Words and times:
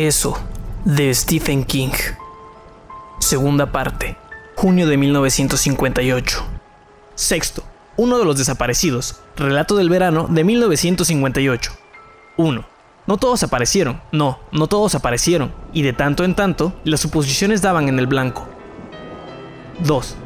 Eso, 0.00 0.34
de 0.86 1.12
Stephen 1.12 1.62
King. 1.62 1.92
Segunda 3.18 3.70
parte, 3.70 4.16
junio 4.56 4.86
de 4.86 4.96
1958. 4.96 6.42
Sexto, 7.14 7.62
uno 7.98 8.18
de 8.18 8.24
los 8.24 8.38
desaparecidos, 8.38 9.20
relato 9.36 9.76
del 9.76 9.90
verano 9.90 10.26
de 10.30 10.42
1958. 10.42 11.72
1. 12.38 12.64
No 13.06 13.16
todos 13.18 13.42
aparecieron, 13.42 14.00
no, 14.10 14.38
no 14.52 14.68
todos 14.68 14.94
aparecieron, 14.94 15.52
y 15.74 15.82
de 15.82 15.92
tanto 15.92 16.24
en 16.24 16.34
tanto, 16.34 16.72
las 16.84 17.00
suposiciones 17.00 17.60
daban 17.60 17.90
en 17.90 17.98
el 17.98 18.06
blanco. 18.06 18.48
2. 19.80 20.16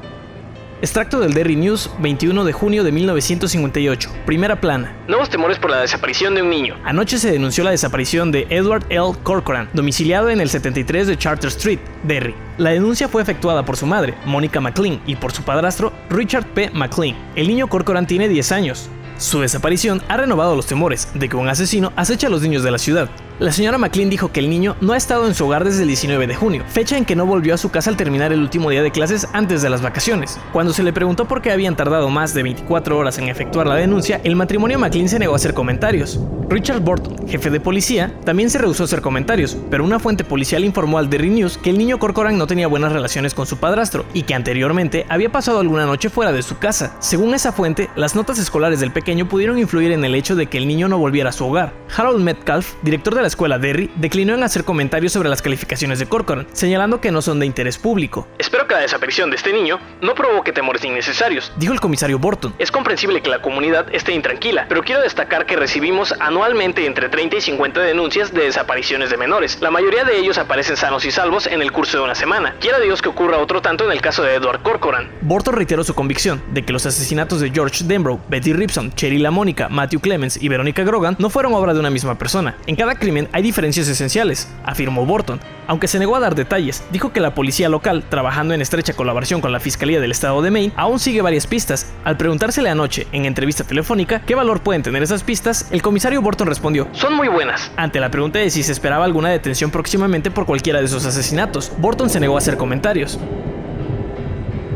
Extracto 0.85 1.19
del 1.19 1.33
Derry 1.33 1.57
News, 1.57 1.89
21 2.01 2.45
de 2.45 2.53
junio 2.53 2.85
de 2.85 2.93
1958. 2.93 4.11
Primera 4.27 4.61
plana. 4.61 4.95
Nuevos 5.09 5.31
temores 5.31 5.59
por 5.59 5.71
la 5.71 5.81
desaparición 5.81 6.35
de 6.35 6.43
un 6.43 6.51
niño. 6.51 6.77
Anoche 6.85 7.17
se 7.17 7.33
denunció 7.33 7.65
la 7.65 7.71
desaparición 7.71 8.31
de 8.31 8.47
Edward 8.51 8.85
L. 8.91 9.13
Corcoran, 9.23 9.71
domiciliado 9.73 10.29
en 10.29 10.43
el 10.43 10.51
73 10.51 11.07
de 11.07 11.17
Charter 11.17 11.49
Street, 11.49 11.79
Derry. 12.03 12.35
La 12.59 12.69
denuncia 12.69 13.09
fue 13.09 13.23
efectuada 13.23 13.65
por 13.65 13.79
su 13.79 13.87
madre, 13.87 14.13
Mónica 14.27 14.61
McLean, 14.61 15.01
y 15.07 15.17
por 15.17 15.33
su 15.33 15.43
padrastro, 15.43 15.91
Richard 16.11 16.45
P. 16.49 16.69
McLean. 16.75 17.17
El 17.35 17.49
niño 17.49 17.67
Corcoran 17.67 18.07
tiene 18.07 18.29
10 18.29 18.53
años. 18.53 18.91
Su 19.17 19.41
desaparición 19.41 20.03
ha 20.09 20.19
renovado 20.19 20.55
los 20.55 20.67
temores 20.67 21.09
de 21.15 21.31
que 21.31 21.37
un 21.37 21.49
asesino 21.49 21.95
acecha 21.97 22.27
a 22.27 22.31
los 22.31 22.43
niños 22.43 22.63
de 22.63 22.71
la 22.73 22.79
ciudad. 22.79 23.09
La 23.41 23.51
señora 23.51 23.79
McLean 23.79 24.11
dijo 24.11 24.31
que 24.31 24.39
el 24.39 24.49
niño 24.49 24.77
no 24.81 24.93
ha 24.93 24.97
estado 24.97 25.27
en 25.27 25.35
su 25.35 25.45
hogar 25.45 25.65
desde 25.65 25.83
el 25.83 25.89
19 25.89 26.29
de 26.29 26.37
junio, 26.37 26.63
fecha 26.69 26.97
en 26.97 27.05
que 27.05 27.17
no 27.17 27.27
volvió 27.27 27.53
a 27.53 27.59
su 27.59 27.69
casa 27.69 27.91
al 27.91 27.97
terminar 27.97 28.33
el 28.33 28.39
último 28.39 28.71
día 28.71 28.81
de 28.81 28.93
clases 28.93 29.27
antes 29.33 29.61
de 29.61 29.71
las 29.71 29.83
vacaciones. 29.83 30.39
Cuando 30.53 30.73
se 30.73 30.85
le 30.85 30.93
preguntó 30.93 31.25
por 31.25 31.43
qué 31.43 31.51
habían 31.51 31.75
tardado 31.75 32.11
más 32.11 32.33
de 32.33 32.45
24 32.45 32.97
horas 32.97 33.19
en 33.19 33.29
efectuar 33.29 33.67
la 33.67 33.75
denuncia, 33.75 34.21
el 34.23 34.37
matrimonio 34.37 34.79
McLean 34.79 35.09
se 35.09 35.19
negó 35.19 35.33
a 35.33 35.37
hacer 35.37 35.53
comentarios. 35.53 36.21
Richard 36.49 36.81
Burton, 36.81 37.27
jefe 37.27 37.51
de 37.51 37.59
policía, 37.59 38.15
también 38.25 38.51
se 38.51 38.59
rehusó 38.59 38.85
a 38.85 38.87
hacer 38.87 39.01
comentarios, 39.01 39.57
pero 39.69 39.83
una 39.83 39.99
fuente 39.99 40.23
policial 40.23 40.65
informó 40.65 40.99
al 40.99 41.11
Derry 41.11 41.31
News 41.31 41.59
que 41.59 41.71
el 41.71 41.79
niño 41.79 41.99
Corcoran 41.99 42.39
no 42.39 42.47
tenía 42.47 42.69
buenas 42.69 42.93
relaciones 42.93 43.35
con 43.35 43.47
su 43.47 43.57
padrastro 43.57 44.05
y 44.15 44.23
que 44.23 44.35
anteriormente 44.35 45.07
había 45.09 45.33
pasado 45.33 45.59
alguna 45.59 45.87
noche 45.87 46.09
fuera 46.09 46.31
de 46.31 46.43
su 46.43 46.59
casa. 46.59 46.95
Según 47.01 47.35
esa 47.35 47.51
fuente, 47.51 47.91
las 47.97 48.15
notas 48.15 48.39
escolares 48.39 48.79
del 48.79 48.93
pequeño 48.93 49.29
pudieron 49.29 49.59
influir 49.59 49.91
en 49.91 50.05
el 50.05 50.15
hecho 50.15 50.37
de 50.37 50.47
que 50.47 50.59
el 50.59 50.69
niño 50.69 50.87
no 50.87 50.99
volviera 50.99 51.31
a 51.31 51.33
su 51.33 51.47
hogar. 51.47 51.73
Harold 51.97 52.23
Metcalf, 52.23 52.75
director 52.83 53.17
de 53.17 53.24
la 53.25 53.29
escuela 53.29 53.59
Derry, 53.59 53.91
declinó 53.97 54.35
en 54.35 54.43
hacer 54.43 54.65
comentarios 54.65 55.15
sobre 55.15 55.31
las 55.31 55.41
calificaciones 55.41 55.99
de 55.99 56.05
Corcoran, 56.05 56.47
señalando 56.53 57.01
que 57.01 57.11
no 57.11 57.23
son 57.23 57.41
de 57.41 57.47
interés 57.47 57.79
público. 57.79 58.29
Espero 58.37 58.67
que 58.67 58.75
la 58.75 58.81
desaparición 58.81 59.31
de 59.31 59.37
este 59.37 59.51
niño 59.51 59.81
no 60.03 60.15
provoque 60.15 60.53
temores 60.53 60.85
innecesarios, 60.85 61.51
dijo 61.57 61.73
el 61.73 61.81
comisario 61.81 62.19
Burton. 62.19 62.55
Es 62.59 62.71
comprensible 62.71 63.23
que 63.23 63.31
la 63.31 63.41
comunidad 63.41 63.87
esté 63.95 64.13
intranquila, 64.13 64.67
pero 64.69 64.83
quiero 64.83 65.01
destacar 65.01 65.47
que 65.47 65.57
recibimos 65.57 66.15
anualmente 66.21 66.85
entre 66.85 67.09
30 67.09 67.37
y 67.37 67.41
50 67.41 67.81
denuncias 67.81 68.35
de 68.35 68.43
desapariciones 68.43 69.09
de 69.09 69.17
menores. 69.17 69.59
La 69.63 69.71
mayoría 69.71 70.05
de 70.05 70.19
ellos 70.19 70.37
aparecen 70.37 70.77
sanos 70.77 71.07
y 71.07 71.11
salvos 71.11 71.47
en 71.47 71.63
el 71.63 71.73
curso 71.73 71.97
de 71.97 72.05
una 72.05 72.15
semana. 72.15 72.57
Quiera 72.61 72.79
Dios 72.79 73.01
que 73.01 73.09
ocurra 73.09 73.39
otro 73.39 73.63
tanto 73.63 73.87
en 73.87 73.93
el 73.93 74.03
caso 74.03 74.23
de 74.23 74.35
Edward 74.35 74.61
Corcoran. 74.61 75.11
Burton 75.23 75.55
reiteró 75.55 75.83
su 75.83 75.95
convicción 75.95 76.43
de 76.53 76.63
que 76.63 76.75
los 76.75 76.85
asesinatos 76.85 77.41
de 77.41 77.51
George 77.51 77.85
Denbrough, 77.85 78.21
Betty 78.29 78.53
Ripson, 78.53 78.93
Cherry 78.93 79.17
Lamónica, 79.17 79.71
Matthew 79.71 80.01
Clemens 80.01 80.43
y 80.43 80.49
Veronica 80.49 80.85
Grogan 80.85 81.17
no 81.19 81.31
fueron 81.31 81.55
obra 81.55 81.73
de 81.73 81.81
una 81.81 81.91
misma 81.91 82.19
persona. 82.19 82.57
En 82.67 82.77
cada 82.77 82.97
crimen 82.97 83.14
hay 83.33 83.43
diferencias 83.43 83.89
esenciales, 83.89 84.49
afirmó 84.65 85.07
Burton. 85.07 85.41
Aunque 85.67 85.89
se 85.89 85.99
negó 85.99 86.17
a 86.17 86.21
dar 86.21 86.35
detalles, 86.35 86.85
dijo 86.91 87.13
que 87.13 87.21
la 87.21 87.35
policía 87.35 87.69
local, 87.69 88.05
trabajando 88.09 88.55
en 88.55 88.61
estrecha 88.61 88.93
colaboración 88.93 89.41
con 89.41 89.53
la 89.53 89.61
Fiscalía 89.61 90.01
del 90.01 90.11
Estado 90.11 90.43
de 90.43 90.51
Maine, 90.51 90.73
aún 90.77 90.99
sigue 90.99 91.23
varias 91.23 91.47
pistas. 91.47 91.87
Al 92.05 92.17
preguntársele 92.17 92.69
anoche, 92.69 93.07
en 93.13 93.25
entrevista 93.25 93.65
telefónica, 93.65 94.21
qué 94.21 94.35
valor 94.35 94.61
pueden 94.61 94.83
tener 94.83 95.03
esas 95.03 95.23
pistas, 95.23 95.69
el 95.71 95.83
comisario 95.83 96.21
Burton 96.21 96.49
respondió, 96.49 96.89
son 96.93 97.15
muy 97.15 97.29
buenas. 97.29 97.71
Ante 97.77 98.01
la 98.01 98.11
pregunta 98.11 98.39
de 98.39 98.51
si 98.51 98.63
se 98.63 98.73
esperaba 98.73 99.05
alguna 99.05 99.31
detención 99.31 99.71
próximamente 99.71 100.31
por 100.31 100.47
cualquiera 100.47 100.81
de 100.81 100.87
esos 100.87 101.07
asesinatos, 101.07 101.73
Burton 101.79 102.11
se 102.11 102.21
negó 102.21 102.35
a 102.37 102.39
hacer 102.39 102.57
comentarios. 102.57 103.19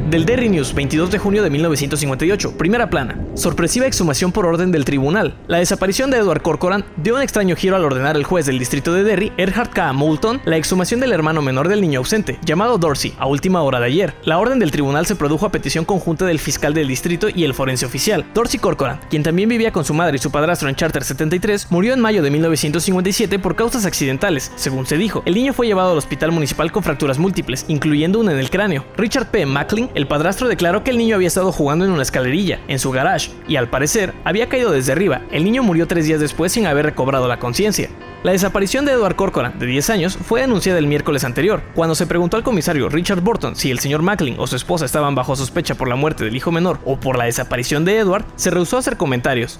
Del 0.08 0.24
Derry 0.24 0.48
News, 0.48 0.72
22 0.72 1.10
de 1.10 1.19
junio 1.19 1.42
de 1.42 1.50
1958. 1.50 2.56
Primera 2.56 2.88
plana. 2.88 3.19
Sorpresiva 3.34 3.86
exhumación 3.86 4.32
por 4.32 4.46
orden 4.46 4.72
del 4.72 4.86
tribunal. 4.86 5.36
La 5.48 5.58
desaparición 5.58 6.10
de 6.10 6.16
Edward 6.16 6.41
Corcoran 6.41 6.86
dio 6.96 7.16
un 7.16 7.20
extraño 7.20 7.54
giro 7.56 7.76
al 7.76 7.84
ordenar 7.84 8.16
el 8.16 8.24
juez 8.24 8.46
del 8.46 8.58
distrito 8.58 8.94
de 8.94 9.04
Derry, 9.04 9.32
Erhard 9.36 9.69
K. 9.69 9.92
Moulton, 9.92 10.41
la 10.46 10.56
exhumación 10.56 11.00
del 11.00 11.12
hermano 11.12 11.42
menor 11.42 11.69
del 11.69 11.82
niño 11.82 11.98
ausente, 11.98 12.38
llamado 12.42 12.78
Dorsey, 12.78 13.14
a 13.19 13.26
última 13.26 13.60
hora 13.60 13.80
de 13.80 13.86
ayer. 13.86 14.14
La 14.24 14.38
orden 14.38 14.58
del 14.58 14.70
tribunal 14.70 15.04
se 15.04 15.14
produjo 15.14 15.44
a 15.44 15.52
petición 15.52 15.84
conjunta 15.84 16.25
del 16.25 16.38
fiscal 16.38 16.72
del 16.72 16.88
distrito 16.88 17.28
y 17.28 17.44
el 17.44 17.52
forense 17.52 17.84
oficial. 17.84 18.25
Dorsey 18.32 18.58
Corcoran, 18.58 19.00
quien 19.10 19.22
también 19.22 19.50
vivía 19.50 19.72
con 19.72 19.84
su 19.84 19.92
madre 19.92 20.16
y 20.16 20.20
su 20.20 20.30
padrastro 20.30 20.70
en 20.70 20.75
Charter 20.75 21.04
73, 21.04 21.66
murió 21.69 21.92
en 21.92 22.00
mayo 22.00 22.22
de 22.22 22.30
1957 22.30 23.38
por 23.40 23.56
causas 23.56 23.84
accidentales, 23.84 24.52
según 24.56 24.86
se 24.86 24.96
dijo. 24.96 25.22
El 25.26 25.34
niño 25.34 25.52
fue 25.52 25.66
llevado 25.66 25.92
al 25.92 25.98
hospital 25.98 26.32
municipal 26.32 26.72
con 26.72 26.82
fracturas 26.82 27.19
múltiples, 27.19 27.66
incluyendo 27.69 28.20
una 28.20 28.32
en 28.32 28.38
el 28.38 28.48
cráneo. 28.48 28.86
Richard 28.96 29.30
P. 29.30 29.44
Macklin, 29.44 29.90
el 29.98 30.06
padrastro 30.06 30.47
declaró 30.47 30.84
que 30.84 30.92
el 30.92 30.97
niño 30.97 31.16
había 31.16 31.26
estado 31.26 31.50
jugando 31.50 31.84
en 31.84 31.91
una 31.91 32.03
escalerilla, 32.03 32.60
en 32.69 32.78
su 32.78 32.92
garage, 32.92 33.32
y 33.48 33.56
al 33.56 33.69
parecer 33.69 34.14
había 34.22 34.48
caído 34.48 34.70
desde 34.70 34.92
arriba. 34.92 35.22
El 35.32 35.42
niño 35.42 35.64
murió 35.64 35.88
tres 35.88 36.06
días 36.06 36.20
después 36.20 36.53
sin 36.53 36.69
haber 36.69 36.84
recobrado 36.84 37.26
la 37.26 37.41
conciencia. 37.41 37.91
La 38.22 38.31
desaparición 38.31 38.84
de 38.84 38.92
Edward 38.92 39.16
Corcoran, 39.16 39.58
de 39.58 39.66
10 39.66 39.91
años, 39.91 40.16
fue 40.16 40.41
anunciada 40.41 40.78
el 40.78 40.87
miércoles 40.87 41.25
anterior, 41.25 41.62
cuando 41.75 41.97
se 41.97 42.06
preguntó 42.06 42.37
al 42.37 42.44
comisario 42.44 42.88
Richard 42.88 43.22
Burton 43.22 43.56
si 43.56 43.72
el 43.72 43.81
señor 43.81 44.03
Macklin 44.03 44.37
o 44.38 44.47
su 44.47 44.54
esposa 44.54 44.84
estaban 44.84 45.16
bajo 45.16 45.34
sospecha 45.34 45.75
por 45.75 45.88
la 45.88 45.97
muerte 45.97 46.25
del 46.25 46.37
hijo 46.37 46.53
menor 46.53 46.78
o 46.84 47.00
por 47.00 47.19
la 47.19 47.25
desaparición 47.25 47.84
de 47.84 47.98
Edward, 47.98 48.25
se 48.37 48.50
rehusó 48.50 48.76
a 48.76 48.78
hacer 48.78 48.98
comentarios. 48.98 49.58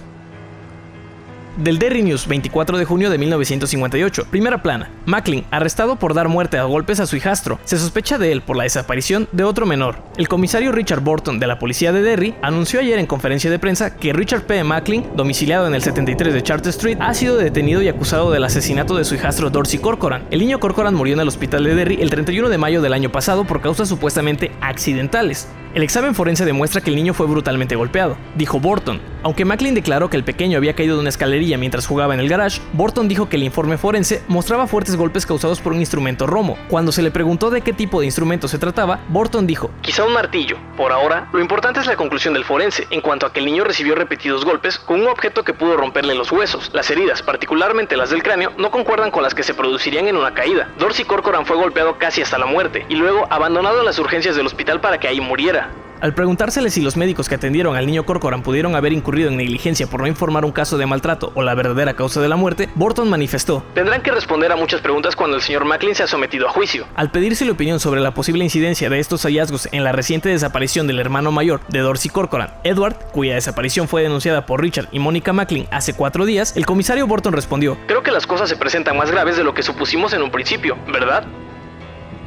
Del 1.59 1.81
Derry 1.81 2.05
News, 2.05 2.29
24 2.29 2.79
de 2.79 2.85
junio 2.85 3.11
de 3.11 3.19
1958. 3.19 4.27
Primera 4.31 4.63
plana. 4.63 4.93
Macklin, 5.07 5.45
arrestado 5.51 5.97
por 5.97 6.15
dar 6.15 6.29
muerte 6.29 6.57
a 6.57 6.63
golpes 6.63 7.01
a 7.01 7.07
su 7.09 7.17
hijastro. 7.17 7.59
Se 7.65 7.79
sospecha 7.79 8.17
de 8.17 8.31
él 8.31 8.43
por 8.43 8.57
la 8.57 8.63
desaparición 8.63 9.29
de 9.33 9.43
otro 9.43 9.67
menor. 9.67 9.97
El 10.17 10.29
comisario 10.29 10.71
Richard 10.71 11.01
Burton 11.01 11.41
de 11.41 11.49
la 11.49 11.59
policía 11.59 11.91
de 11.91 12.03
Derry 12.03 12.37
anunció 12.43 12.79
ayer 12.79 13.01
en 13.01 13.07
conferencia 13.07 13.51
de 13.51 13.59
prensa 13.59 13.97
que 13.97 14.13
Richard 14.13 14.43
P. 14.43 14.63
Macklin, 14.63 15.05
domiciliado 15.17 15.67
en 15.67 15.75
el 15.75 15.83
73 15.83 16.33
de 16.33 16.43
Charter 16.45 16.71
Street, 16.71 16.99
ha 17.01 17.13
sido 17.13 17.37
detenido 17.37 17.83
y 17.83 17.89
acusado 17.89 18.31
del 18.31 18.45
asesinato 18.45 18.97
de 18.97 19.05
su 19.05 19.17
hijastro 19.17 19.51
Dorsey 19.51 19.81
Corcoran. 19.81 20.27
El 20.31 20.39
niño 20.39 20.61
Corcoran 20.61 20.95
murió 20.95 21.15
en 21.15 21.21
el 21.21 21.29
hospital 21.29 21.65
de 21.65 21.75
Derry 21.75 22.01
el 22.01 22.11
31 22.11 22.51
de 22.51 22.59
mayo 22.59 22.83
del 22.83 22.93
año 22.93 23.11
pasado 23.11 23.45
por 23.45 23.61
causas 23.61 23.89
supuestamente 23.89 24.53
accidentales. 24.61 25.49
El 25.75 25.83
examen 25.83 26.15
forense 26.15 26.45
demuestra 26.45 26.81
que 26.81 26.91
el 26.91 26.97
niño 26.97 27.15
fue 27.15 27.27
brutalmente 27.27 27.77
golpeado, 27.77 28.17
dijo 28.37 28.59
Burton. 28.59 29.01
Aunque 29.23 29.45
Macklin 29.45 29.75
declaró 29.75 30.09
que 30.09 30.17
el 30.17 30.25
pequeño 30.25 30.59
había 30.59 30.75
caído 30.75 30.95
de 30.95 31.01
una 31.01 31.09
escalerilla 31.09 31.59
mientras 31.59 31.87
jugaba 31.87 32.15
en 32.15 32.21
el 32.21 32.29
garage, 32.29 32.61
Burton 32.73 33.09
dijo 33.09 33.29
que 33.29 33.37
el 33.37 33.43
informe 33.43 33.77
forense 33.77 34.23
mostraba 34.29 34.67
fuertes 34.67 34.97
golpes 34.97 35.27
causados 35.27 35.61
por 35.61 35.73
un 35.73 35.81
instrumento 35.81 36.27
romo. 36.27 36.57
Cuando 36.69 36.93
se 36.93 37.03
le 37.03 37.11
preguntó 37.11 37.51
de 37.51 37.61
qué 37.61 37.73
tipo 37.73 38.01
de 38.01 38.07
instrumento 38.07 38.47
se 38.47 38.59
trataba, 38.59 39.01
Burton 39.09 39.47
dijo, 39.47 39.71
quizá 39.81 40.05
un 40.05 40.13
martillo. 40.13 40.57
Por 40.77 40.93
ahora, 40.93 41.29
lo 41.33 41.41
importante 41.41 41.81
es 41.81 41.87
la 41.87 41.97
conclusión 41.97 42.35
del 42.35 42.45
forense, 42.45 42.87
en 42.91 43.01
cuanto 43.01 43.27
a 43.27 43.33
que 43.33 43.41
el 43.41 43.47
niño 43.47 43.65
recibió 43.65 43.95
repetidos 43.97 44.45
golpes 44.45 44.79
con 44.79 45.01
un 45.01 45.09
objeto 45.09 45.43
que 45.43 45.53
pudo 45.53 45.77
romperle 45.77 46.15
los 46.15 46.31
huesos. 46.31 46.71
Las 46.73 46.91
heridas, 46.91 47.23
particularmente 47.23 47.97
las 47.97 48.11
del 48.11 48.23
cráneo, 48.23 48.53
no 48.57 48.71
concuerdan 48.71 49.11
con 49.11 49.23
las 49.23 49.35
que 49.35 49.43
se 49.43 49.55
producirían 49.55 50.07
en 50.07 50.17
una 50.17 50.35
caída. 50.35 50.69
Dorsey 50.79 51.05
Corcoran 51.05 51.45
fue 51.45 51.57
golpeado 51.57 51.99
casi 51.99 52.23
hasta 52.23 52.39
la 52.39 52.47
muerte, 52.47 52.87
y 52.89 52.95
luego 52.95 53.27
abandonado 53.31 53.81
en 53.81 53.87
las 53.87 53.99
urgencias 53.99 54.37
del 54.37 54.47
hospital 54.47 54.81
para 54.81 54.99
que 54.99 55.09
ahí 55.09 55.21
muriera. 55.21 55.71
Al 56.01 56.15
preguntársele 56.15 56.71
si 56.71 56.81
los 56.81 56.97
médicos 56.97 57.29
que 57.29 57.35
atendieron 57.35 57.75
al 57.75 57.87
niño 57.87 58.07
Corcoran 58.07 58.43
pudieron 58.43 58.77
haber 58.77 58.93
incurrido 58.93 59.31
en 59.31 59.37
negligencia 59.37 59.89
por 59.89 60.01
no 60.01 60.07
informar 60.07 60.45
un 60.45 60.53
caso 60.53 60.79
de 60.79 60.87
maltrato 60.87 61.33
o 61.35 61.43
la 61.43 61.57
verdadera 61.57 61.95
causa 61.95 62.21
de 62.21 62.29
la 62.29 62.37
muerte, 62.37 62.69
Burton 62.77 63.11
manifestó: 63.11 63.65
Tendrán 63.75 64.03
que 64.03 64.13
responder 64.13 64.53
a 64.53 64.57
muchas 64.57 64.81
preguntas 64.81 65.17
cuando 65.17 65.37
el 65.37 65.43
señor 65.43 65.65
Macklin 65.65 65.97
se 65.97 66.05
ha 66.05 66.07
sometido 66.07 66.47
a 66.47 66.51
juicio. 66.51 66.87
Al 66.95 67.11
pedirse 67.11 67.45
la 67.45 67.53
opinión 67.53 67.81
sobre 67.81 68.01
la 68.01 68.15
posible 68.15 68.45
incidencia 68.45 68.89
de 68.89 69.01
estos 69.01 69.23
hallazgos 69.23 69.69
en 69.73 69.83
la 69.83 69.91
reciente 69.91 70.29
desaparición 70.29 70.87
del 70.87 71.01
hermano 71.01 71.33
mayor 71.33 71.61
de 71.69 71.81
Dorsey 71.81 72.11
Corcoran, 72.11 72.53
Edward, 72.63 72.95
cuya 73.11 73.35
desaparición 73.35 73.89
fue 73.89 74.03
denunciada 74.03 74.47
por 74.47 74.61
Richard 74.61 74.89
y 74.93 75.01
Mónica 75.01 75.33
Macklin 75.33 75.67
hace 75.73 75.95
cuatro 75.95 76.27
días, 76.27 76.57
el 76.57 76.65
comisario 76.65 77.09
Burton 77.09 77.33
respondió: 77.33 77.77
Creo 77.89 78.05
que 78.05 78.13
las 78.13 78.27
cosas 78.27 78.49
se 78.49 78.57
presentan 78.57 78.97
más 78.97 79.11
graves 79.11 79.37
de 79.37 79.43
lo 79.43 79.53
que 79.53 79.65
supusimos 79.65 80.13
en 80.13 80.23
un 80.23 80.31
principio, 80.31 80.77
¿verdad? 80.93 81.25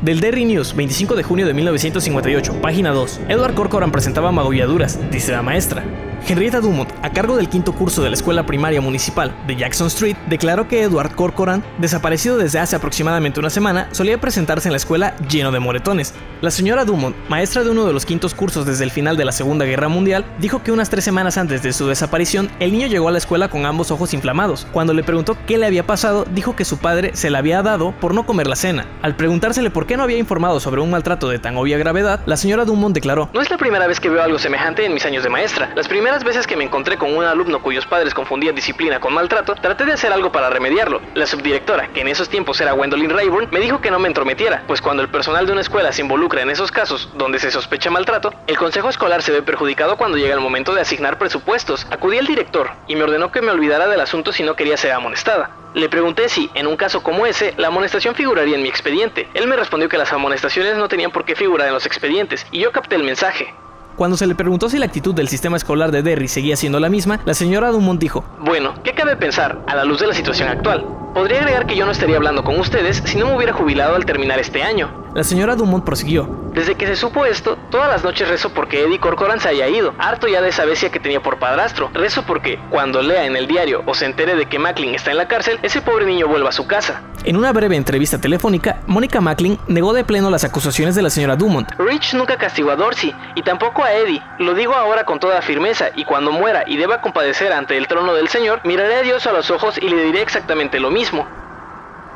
Del 0.02 0.20
Derry 0.20 0.46
News, 0.46 0.76
25 0.76 1.16
de 1.16 1.22
junio 1.22 1.46
de 1.46 1.54
1958, 1.54 2.60
página 2.60 2.90
2. 2.90 3.20
Edward 3.30 3.54
Corcoran 3.54 3.92
presentaba 3.92 4.32
magulladuras, 4.32 5.00
dice 5.12 5.32
la 5.32 5.44
maestra. 5.44 5.84
Henrietta 6.28 6.62
Dumont, 6.62 6.90
a 7.02 7.12
cargo 7.12 7.36
del 7.36 7.50
quinto 7.50 7.74
curso 7.74 8.02
de 8.02 8.10
la 8.10 8.16
Escuela 8.16 8.46
Primaria 8.46 8.80
Municipal 8.80 9.36
de 9.48 9.56
Jackson 9.56 9.88
Street, 9.88 10.16
declaró 10.28 10.68
que 10.68 10.84
Edward 10.84 11.16
Corcoran, 11.16 11.64
desaparecido 11.80 12.38
desde 12.38 12.60
hace 12.60 12.76
aproximadamente 12.76 13.40
una 13.40 13.50
semana, 13.50 13.88
solía 13.92 14.20
presentarse 14.20 14.68
en 14.68 14.74
la 14.74 14.78
escuela 14.78 15.16
lleno 15.30 15.52
de 15.52 15.60
moretones. 15.60 16.14
La 16.42 16.52
señora 16.52 16.86
Dumont, 16.86 17.16
maestra 17.30 17.64
de 17.64 17.70
uno 17.70 17.86
de 17.86 17.94
los 17.94 18.06
quintos 18.06 18.34
cursos 18.34 18.66
desde 18.66 18.84
el 18.84 18.92
final 18.92 19.18
de 19.18 19.26
la 19.26 19.32
Segunda 19.32 19.66
Guerra 19.66 19.90
Mundial, 19.90 20.26
dijo 20.40 20.64
que 20.64 20.72
unas 20.72 20.90
tres 20.90 21.04
semanas 21.04 21.38
antes 21.38 21.64
de 21.64 21.74
su 21.74 21.88
desaparición, 21.88 22.50
el 22.60 22.72
niño 22.72 22.88
llegó 22.88 23.10
a 23.10 23.12
la 23.12 23.18
escuela 23.18 23.50
con 23.50 23.66
ambos 23.66 23.92
ojos 23.92 24.14
inflamados. 24.14 24.68
Cuando 24.72 24.94
le 24.94 25.04
preguntó 25.04 25.38
qué 25.46 25.58
le 25.58 25.66
había 25.66 25.86
pasado, 25.86 26.26
dijo 26.32 26.56
que 26.56 26.66
su 26.66 26.78
padre 26.78 27.12
se 27.14 27.30
la 27.30 27.40
había 27.40 27.62
dado 27.62 27.94
por 28.00 28.14
no 28.14 28.26
comer 28.26 28.48
la 28.48 28.56
cena. 28.56 28.86
Al 29.02 29.16
preguntársele 29.16 29.70
por 29.70 29.86
qué 29.86 29.98
no 29.98 30.04
había 30.04 30.18
informado 30.18 30.60
sobre 30.60 30.82
un 30.82 30.92
maltrato 30.92 31.30
de 31.30 31.40
tan 31.40 31.58
obvia 31.58 31.78
gravedad, 31.78 32.22
la 32.26 32.38
señora 32.38 32.66
Dumont 32.66 32.96
declaró: 32.96 33.30
No 33.34 33.42
es 33.42 33.50
la 33.50 33.58
primera 33.58 33.88
vez 33.88 34.00
que 34.00 34.10
veo 34.10 34.24
algo 34.24 34.40
semejante 34.40 34.86
en 34.86 34.94
mis 34.94 35.06
años 35.06 35.24
de 35.24 35.30
maestra. 35.30 35.72
Las 35.76 35.88
primeras 35.88 36.11
primeras 36.12 36.28
veces 36.28 36.46
que 36.46 36.58
me 36.58 36.66
encontré 36.66 36.98
con 36.98 37.16
un 37.16 37.24
alumno 37.24 37.62
cuyos 37.62 37.86
padres 37.86 38.14
confundían 38.14 38.54
disciplina 38.54 39.00
con 39.00 39.14
maltrato, 39.14 39.56
traté 39.56 39.86
de 39.86 39.94
hacer 39.94 40.12
algo 40.12 40.30
para 40.30 40.50
remediarlo. 40.50 41.00
La 41.14 41.26
subdirectora, 41.26 41.88
que 41.94 42.02
en 42.02 42.10
esos 42.10 42.28
tiempos 42.28 42.60
era 42.60 42.74
Gwendolyn 42.74 43.12
Rayburn, 43.12 43.48
me 43.50 43.62
dijo 43.62 43.80
que 43.80 43.92
no 43.92 43.98
me 43.98 44.10
entrometiera, 44.10 44.66
pues 44.68 44.82
cuando 44.82 45.02
el 45.02 45.08
personal 45.08 45.46
de 45.46 45.54
una 45.54 45.62
escuela 45.62 45.94
se 45.94 46.02
involucra 46.02 46.42
en 46.42 46.50
esos 46.50 46.70
casos 46.70 47.10
donde 47.14 47.40
se 47.40 47.50
sospecha 47.50 47.90
maltrato, 47.90 48.34
el 48.48 48.58
consejo 48.58 48.90
escolar 48.90 49.22
se 49.22 49.32
ve 49.32 49.42
perjudicado 49.42 49.96
cuando 49.96 50.18
llega 50.18 50.34
el 50.34 50.42
momento 50.42 50.76
de 50.76 50.82
asignar 50.82 51.18
presupuestos. 51.18 51.88
Acudí 51.90 52.18
al 52.18 52.28
director 52.28 52.72
y 52.88 52.98
me 52.98 53.04
ordenó 53.04 53.32
que 53.32 53.42
me 53.42 53.52
olvidara 53.52 53.88
del 53.88 54.02
asunto 54.02 54.34
si 54.34 54.44
no 54.44 54.58
quería 54.58 54.76
ser 54.76 54.92
amonestada. 54.92 55.52
Le 55.74 55.88
pregunté 55.88 56.28
si, 56.28 56.52
en 56.56 56.68
un 56.68 56.76
caso 56.76 57.04
como 57.04 57.26
ese, 57.26 57.54
la 57.56 57.68
amonestación 57.68 58.16
figuraría 58.16 58.58
en 58.58 58.64
mi 58.64 58.68
expediente. 58.68 59.30
Él 59.34 59.48
me 59.48 59.56
respondió 59.56 59.88
que 59.88 59.98
las 59.98 60.12
amonestaciones 60.12 60.76
no 60.76 60.90
tenían 60.90 61.12
por 61.12 61.24
qué 61.24 61.36
figurar 61.36 61.70
en 61.70 61.74
los 61.74 61.86
expedientes, 61.86 62.46
y 62.52 62.60
yo 62.60 62.74
capté 62.74 62.98
el 62.98 63.04
mensaje. 63.04 63.54
Cuando 63.96 64.18
se 64.18 64.28
le 64.28 64.36
preguntó 64.36 64.70
si 64.70 64.78
la 64.78 64.86
actitud 64.86 65.14
del 65.14 65.28
sistema 65.28 65.58
escolar 65.58 65.92
de 65.92 66.02
Derry 66.02 66.28
seguía 66.28 66.56
siendo 66.56 66.80
la 66.80 66.90
misma, 66.90 67.20
la 67.26 67.34
señora 67.34 67.70
Dumont 67.70 68.00
dijo, 68.00 68.24
Bueno, 68.40 68.74
¿qué 68.84 68.94
cabe 68.94 69.16
pensar 69.16 69.62
a 69.68 69.76
la 69.76 69.84
luz 69.84 70.00
de 70.00 70.08
la 70.08 70.14
situación 70.14 70.50
actual? 70.50 70.86
Podría 71.14 71.40
agregar 71.40 71.66
que 71.66 71.76
yo 71.76 71.86
no 71.86 71.92
estaría 71.92 72.16
hablando 72.16 72.44
con 72.44 72.58
ustedes 72.58 73.04
si 73.06 73.18
no 73.18 73.26
me 73.26 73.36
hubiera 73.36 73.52
jubilado 73.52 73.96
al 73.96 74.06
terminar 74.06 74.40
este 74.40 74.64
año. 74.64 74.90
La 75.14 75.26
señora 75.26 75.58
Dumont 75.58 75.84
prosiguió. 75.84 76.30
Desde 76.54 76.76
que 76.76 76.88
se 76.88 76.96
supo 76.96 77.26
esto, 77.26 77.58
todas 77.70 77.90
las 77.90 78.04
noches 78.04 78.30
rezo 78.30 78.50
porque 78.54 78.84
Eddie 78.84 79.00
Corcoran 79.00 79.42
se 79.42 79.50
haya 79.50 79.68
ido, 79.68 79.94
harto 79.98 80.28
ya 80.30 80.42
de 80.42 80.50
esa 80.50 80.64
bestia 80.64 80.90
que 80.90 81.02
tenía 81.02 81.22
por 81.22 81.38
padrastro. 81.38 81.90
Rezo 81.94 82.24
porque, 82.24 82.60
cuando 82.70 83.02
lea 83.02 83.26
en 83.26 83.36
el 83.36 83.48
diario 83.48 83.84
o 83.86 83.94
se 83.94 84.06
entere 84.06 84.36
de 84.36 84.46
que 84.46 84.58
Macklin 84.58 84.96
está 84.96 85.12
en 85.12 85.18
la 85.18 85.28
cárcel, 85.28 85.60
ese 85.64 85.82
pobre 85.82 86.06
niño 86.06 86.28
vuelva 86.28 86.50
a 86.50 86.54
su 86.54 86.66
casa. 86.66 87.02
En 87.24 87.36
una 87.36 87.52
breve 87.52 87.76
entrevista 87.76 88.20
telefónica, 88.20 88.80
Mónica 88.88 89.22
Macklin 89.22 89.60
negó 89.68 89.94
de 89.94 90.04
pleno 90.04 90.30
las 90.30 90.46
acusaciones 90.46 90.96
de 90.96 91.02
la 91.02 91.10
señora 91.10 91.36
Dumont. 91.36 91.70
Rich 91.78 92.14
nunca 92.14 92.38
castigó 92.38 92.72
a 92.72 92.78
Dorsey, 92.78 93.14
y 93.36 93.44
tampoco 93.44 93.84
a 93.84 93.94
Eddie. 93.94 94.24
Lo 94.40 94.54
digo 94.54 94.74
ahora 94.76 95.04
con 95.06 95.20
toda 95.20 95.42
firmeza, 95.42 95.90
y 95.96 96.06
cuando 96.06 96.32
muera 96.32 96.64
y 96.66 96.78
deba 96.78 97.02
compadecer 97.02 97.52
ante 97.52 97.78
el 97.78 97.88
trono 97.88 98.14
del 98.14 98.30
Señor, 98.30 98.62
miraré 98.64 98.96
a 98.96 99.02
Dios 99.02 99.28
a 99.28 99.34
los 99.34 99.52
ojos 99.52 99.78
y 99.78 99.90
le 99.90 100.04
diré 100.06 100.22
exactamente 100.22 100.80
lo 100.80 100.90
mismo. 100.90 101.01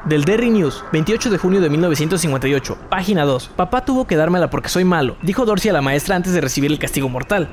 Del 0.06 0.24
Derry 0.26 0.52
News, 0.52 0.84
28 0.92 1.32
de 1.32 1.38
junio 1.40 1.60
de 1.60 1.70
1958, 1.72 2.78
página 2.90 3.26
2. 3.26 3.48
Papá 3.56 3.84
tuvo 3.84 4.06
que 4.06 4.16
dármela 4.16 4.52
porque 4.52 4.70
soy 4.70 4.84
malo, 4.84 5.18
dijo 5.24 5.46
Dorsey 5.46 5.72
a 5.72 5.74
la 5.74 5.82
maestra 5.82 6.16
antes 6.16 6.34
de 6.34 6.42
recibir 6.42 6.72
el 6.72 6.78
castigo 6.78 7.10
mortal. 7.10 7.50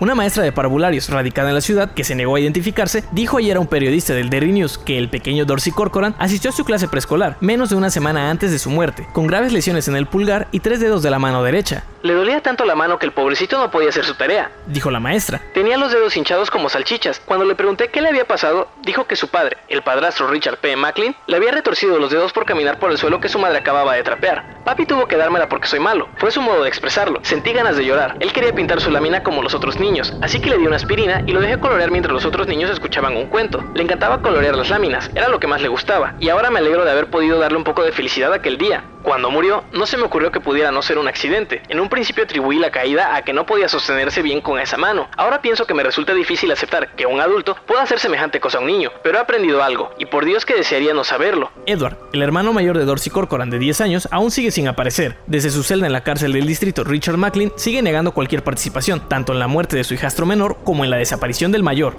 Una 0.00 0.14
maestra 0.14 0.42
de 0.42 0.50
parvularios 0.50 1.10
radicada 1.10 1.50
en 1.50 1.54
la 1.54 1.60
ciudad, 1.60 1.92
que 1.92 2.04
se 2.04 2.14
negó 2.14 2.34
a 2.34 2.40
identificarse, 2.40 3.04
dijo 3.12 3.36
ayer 3.36 3.58
a 3.58 3.60
un 3.60 3.66
periodista 3.66 4.14
del 4.14 4.30
Derry 4.30 4.50
News 4.50 4.78
que 4.78 4.96
el 4.96 5.10
pequeño 5.10 5.44
Dorsey 5.44 5.74
Corcoran 5.74 6.14
asistió 6.18 6.48
a 6.48 6.54
su 6.54 6.64
clase 6.64 6.88
preescolar 6.88 7.36
menos 7.42 7.68
de 7.68 7.76
una 7.76 7.90
semana 7.90 8.30
antes 8.30 8.50
de 8.50 8.58
su 8.58 8.70
muerte, 8.70 9.06
con 9.12 9.26
graves 9.26 9.52
lesiones 9.52 9.88
en 9.88 9.96
el 9.96 10.06
pulgar 10.06 10.48
y 10.52 10.60
tres 10.60 10.80
dedos 10.80 11.02
de 11.02 11.10
la 11.10 11.18
mano 11.18 11.42
derecha. 11.42 11.84
Le 12.00 12.14
dolía 12.14 12.40
tanto 12.40 12.64
la 12.64 12.74
mano 12.74 12.98
que 12.98 13.04
el 13.04 13.12
pobrecito 13.12 13.58
no 13.58 13.70
podía 13.70 13.90
hacer 13.90 14.06
su 14.06 14.14
tarea, 14.14 14.50
dijo 14.66 14.90
la 14.90 15.00
maestra. 15.00 15.42
Tenía 15.52 15.76
los 15.76 15.92
dedos 15.92 16.16
hinchados 16.16 16.50
como 16.50 16.70
salchichas. 16.70 17.20
Cuando 17.20 17.44
le 17.44 17.54
pregunté 17.54 17.88
qué 17.88 18.00
le 18.00 18.08
había 18.08 18.26
pasado, 18.26 18.68
dijo 18.80 19.06
que 19.06 19.16
su 19.16 19.28
padre, 19.28 19.58
el 19.68 19.82
padrastro 19.82 20.28
Richard 20.28 20.60
P. 20.60 20.76
Macklin, 20.76 21.14
le 21.26 21.36
había 21.36 21.50
retorcido 21.50 21.98
los 21.98 22.10
dedos 22.10 22.32
por 22.32 22.46
caminar 22.46 22.78
por 22.78 22.90
el 22.90 22.96
suelo 22.96 23.20
que 23.20 23.28
su 23.28 23.38
madre 23.38 23.58
acababa 23.58 23.96
de 23.96 24.02
trapear. 24.02 24.62
Papi 24.64 24.86
tuvo 24.86 25.08
que 25.08 25.18
dármela 25.18 25.50
porque 25.50 25.68
soy 25.68 25.80
malo. 25.80 26.08
Fue 26.16 26.30
su 26.30 26.40
modo 26.40 26.62
de 26.62 26.70
expresarlo. 26.70 27.20
Sentí 27.22 27.52
ganas 27.52 27.76
de 27.76 27.84
llorar. 27.84 28.16
Él 28.20 28.32
quería 28.32 28.54
pintar 28.54 28.80
su 28.80 28.90
lámina 28.90 29.22
como 29.22 29.42
los 29.42 29.52
otros 29.52 29.78
niños, 29.78 29.89
así 30.20 30.40
que 30.40 30.50
le 30.50 30.58
di 30.58 30.66
una 30.66 30.76
aspirina 30.76 31.22
y 31.26 31.32
lo 31.32 31.40
dejé 31.40 31.58
colorear 31.58 31.90
mientras 31.90 32.12
los 32.12 32.24
otros 32.24 32.46
niños 32.46 32.70
escuchaban 32.70 33.16
un 33.16 33.26
cuento. 33.26 33.64
Le 33.74 33.82
encantaba 33.82 34.22
colorear 34.22 34.56
las 34.56 34.70
láminas, 34.70 35.10
era 35.14 35.28
lo 35.28 35.40
que 35.40 35.48
más 35.48 35.62
le 35.62 35.68
gustaba, 35.68 36.14
y 36.20 36.28
ahora 36.28 36.50
me 36.50 36.60
alegro 36.60 36.84
de 36.84 36.90
haber 36.92 37.08
podido 37.08 37.38
darle 37.38 37.58
un 37.58 37.64
poco 37.64 37.82
de 37.82 37.92
felicidad 37.92 38.32
aquel 38.32 38.56
día. 38.56 38.84
Cuando 39.02 39.30
murió, 39.30 39.64
no 39.72 39.86
se 39.86 39.96
me 39.96 40.02
ocurrió 40.02 40.30
que 40.30 40.40
pudiera 40.40 40.70
no 40.70 40.82
ser 40.82 40.98
un 40.98 41.08
accidente. 41.08 41.62
En 41.68 41.80
un 41.80 41.88
principio 41.88 42.24
atribuí 42.24 42.58
la 42.58 42.70
caída 42.70 43.16
a 43.16 43.22
que 43.22 43.32
no 43.32 43.46
podía 43.46 43.66
sostenerse 43.66 44.20
bien 44.20 44.42
con 44.42 44.60
esa 44.60 44.76
mano. 44.76 45.08
Ahora 45.16 45.40
pienso 45.40 45.66
que 45.66 45.72
me 45.72 45.82
resulta 45.82 46.12
difícil 46.12 46.52
aceptar 46.52 46.94
que 46.96 47.06
un 47.06 47.18
adulto 47.18 47.56
pueda 47.66 47.82
hacer 47.82 47.98
semejante 47.98 48.40
cosa 48.40 48.58
a 48.58 48.60
un 48.60 48.66
niño, 48.66 48.90
pero 49.02 49.16
he 49.16 49.20
aprendido 49.20 49.62
algo, 49.62 49.90
y 49.98 50.04
por 50.04 50.26
Dios 50.26 50.44
que 50.44 50.54
desearía 50.54 50.92
no 50.92 51.04
saberlo. 51.04 51.50
Edward, 51.64 51.96
el 52.12 52.22
hermano 52.22 52.52
mayor 52.52 52.76
de 52.76 52.84
Dorsey 52.84 53.10
Corcoran 53.10 53.48
de 53.48 53.58
10 53.58 53.80
años, 53.80 54.08
aún 54.10 54.30
sigue 54.30 54.50
sin 54.50 54.68
aparecer. 54.68 55.16
Desde 55.26 55.48
su 55.48 55.62
celda 55.62 55.86
en 55.86 55.94
la 55.94 56.02
cárcel 56.02 56.34
del 56.34 56.46
distrito, 56.46 56.84
Richard 56.84 57.16
Macklin 57.16 57.52
sigue 57.56 57.80
negando 57.80 58.12
cualquier 58.12 58.44
participación, 58.44 59.08
tanto 59.08 59.32
en 59.32 59.38
la 59.38 59.46
muerte 59.46 59.76
de 59.76 59.79
su 59.84 59.94
hijastro 59.94 60.26
menor 60.26 60.58
como 60.64 60.84
en 60.84 60.90
la 60.90 60.96
desaparición 60.96 61.52
del 61.52 61.62
mayor. 61.62 61.96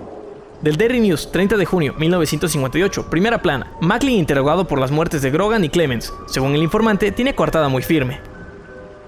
Del 0.61 0.77
Derry 0.77 0.99
News, 0.99 1.31
30 1.31 1.57
de 1.57 1.65
junio 1.65 1.95
1958, 1.97 3.09
primera 3.09 3.41
plana. 3.41 3.71
Macklin 3.81 4.19
interrogado 4.19 4.67
por 4.67 4.79
las 4.79 4.91
muertes 4.91 5.21
de 5.21 5.31
Grogan 5.31 5.63
y 5.63 5.69
Clemens. 5.69 6.13
Según 6.27 6.53
el 6.53 6.61
informante, 6.63 7.11
tiene 7.11 7.33
coartada 7.35 7.67
muy 7.67 7.81
firme. 7.81 8.19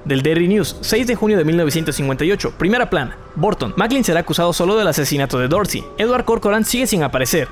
Del 0.05 0.21
Derry 0.21 0.47
News, 0.47 0.77
6 0.81 1.07
de 1.07 1.15
junio 1.15 1.37
de 1.37 1.45
1958, 1.45 2.53
primera 2.57 2.89
plana. 2.89 3.17
Borton. 3.35 3.73
Macklin 3.77 4.03
será 4.03 4.21
acusado 4.21 4.51
solo 4.51 4.75
del 4.75 4.87
asesinato 4.87 5.39
de 5.39 5.47
Dorsey. 5.47 5.83
Edward 5.97 6.25
Corcoran 6.25 6.65
sigue 6.65 6.87
sin 6.87 7.03
aparecer 7.03 7.47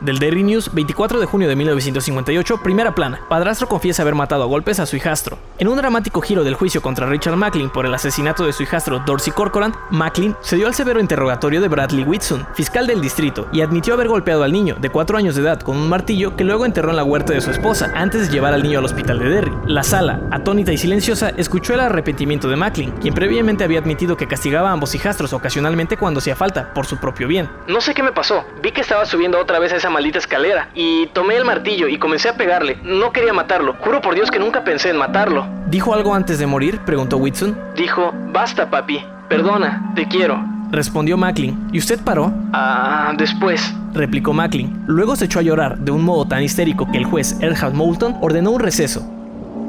del 0.00 0.18
Daily 0.18 0.42
News, 0.42 0.72
24 0.72 1.20
de 1.20 1.26
junio 1.26 1.48
de 1.48 1.56
1958, 1.56 2.62
primera 2.62 2.94
plana. 2.94 3.20
Padrastro 3.28 3.68
confiesa 3.68 4.02
haber 4.02 4.14
matado 4.14 4.42
a 4.42 4.46
golpes 4.46 4.80
a 4.80 4.86
su 4.86 4.96
hijastro. 4.96 5.38
En 5.58 5.68
un 5.68 5.76
dramático 5.76 6.20
giro 6.20 6.44
del 6.44 6.54
juicio 6.54 6.82
contra 6.82 7.06
Richard 7.06 7.36
Macklin 7.36 7.70
por 7.70 7.86
el 7.86 7.94
asesinato 7.94 8.44
de 8.44 8.52
su 8.52 8.62
hijastro 8.62 9.00
Dorsey 9.06 9.32
Corcoran, 9.32 9.74
Macklin 9.90 10.34
se 10.40 10.56
dio 10.56 10.66
al 10.66 10.74
severo 10.74 11.00
interrogatorio 11.00 11.60
de 11.60 11.68
Bradley 11.68 12.04
Whitson, 12.04 12.46
fiscal 12.54 12.86
del 12.86 13.00
distrito, 13.00 13.48
y 13.52 13.60
admitió 13.60 13.94
haber 13.94 14.08
golpeado 14.08 14.42
al 14.42 14.52
niño 14.52 14.76
de 14.80 14.88
4 14.88 15.18
años 15.18 15.34
de 15.34 15.42
edad 15.42 15.60
con 15.60 15.76
un 15.76 15.88
martillo 15.88 16.36
que 16.36 16.44
luego 16.44 16.64
enterró 16.64 16.90
en 16.90 16.96
la 16.96 17.04
huerta 17.04 17.32
de 17.32 17.40
su 17.40 17.50
esposa 17.50 17.92
antes 17.94 18.26
de 18.26 18.32
llevar 18.32 18.54
al 18.54 18.62
niño 18.62 18.78
al 18.78 18.84
hospital 18.84 19.18
de 19.18 19.28
Derry. 19.28 19.52
La 19.66 19.82
sala, 19.82 20.20
atónita 20.30 20.72
y 20.72 20.78
silenciosa, 20.78 21.30
escuchó 21.36 21.74
el 21.74 21.80
arrepentimiento 21.80 22.48
de 22.48 22.56
Macklin, 22.56 22.92
quien 22.92 23.12
previamente 23.12 23.64
había 23.64 23.80
admitido 23.80 24.16
que 24.16 24.26
castigaba 24.26 24.70
a 24.70 24.72
ambos 24.72 24.94
hijastros 24.94 25.32
ocasionalmente 25.32 25.96
cuando 25.96 26.18
hacía 26.18 26.36
falta, 26.36 26.72
por 26.72 26.86
su 26.86 26.96
propio 26.98 27.28
bien. 27.28 27.50
No 27.68 27.80
sé 27.80 27.94
qué 27.94 28.02
me 28.02 28.12
pasó, 28.12 28.44
vi 28.62 28.72
que 28.72 28.80
estaba 28.80 29.04
subiendo 29.04 29.38
otra 29.38 29.58
vez 29.58 29.72
esa 29.72 29.89
maldita 29.90 30.18
escalera 30.18 30.68
y 30.74 31.06
tomé 31.08 31.36
el 31.36 31.44
martillo 31.44 31.88
y 31.88 31.98
comencé 31.98 32.28
a 32.28 32.36
pegarle. 32.36 32.78
No 32.82 33.12
quería 33.12 33.32
matarlo. 33.32 33.74
Juro 33.80 34.00
por 34.00 34.14
Dios 34.14 34.30
que 34.30 34.38
nunca 34.38 34.64
pensé 34.64 34.90
en 34.90 34.96
matarlo. 34.96 35.46
¿Dijo 35.66 35.94
algo 35.94 36.14
antes 36.14 36.38
de 36.38 36.46
morir? 36.46 36.78
preguntó 36.86 37.16
Whitson. 37.18 37.56
Dijo, 37.76 38.12
basta 38.32 38.70
papi, 38.70 39.04
perdona, 39.28 39.92
te 39.94 40.06
quiero. 40.06 40.42
Respondió 40.70 41.16
Macklin. 41.16 41.68
¿Y 41.72 41.78
usted 41.78 42.00
paró? 42.00 42.32
Ah, 42.52 43.12
después. 43.16 43.74
Replicó 43.92 44.32
Macklin. 44.32 44.84
Luego 44.86 45.16
se 45.16 45.24
echó 45.24 45.40
a 45.40 45.42
llorar 45.42 45.78
de 45.78 45.90
un 45.90 46.04
modo 46.04 46.26
tan 46.26 46.42
histérico 46.42 46.90
que 46.90 46.98
el 46.98 47.04
juez 47.04 47.36
Erhard 47.40 47.74
Moulton 47.74 48.16
ordenó 48.20 48.52
un 48.52 48.60
receso. 48.60 49.04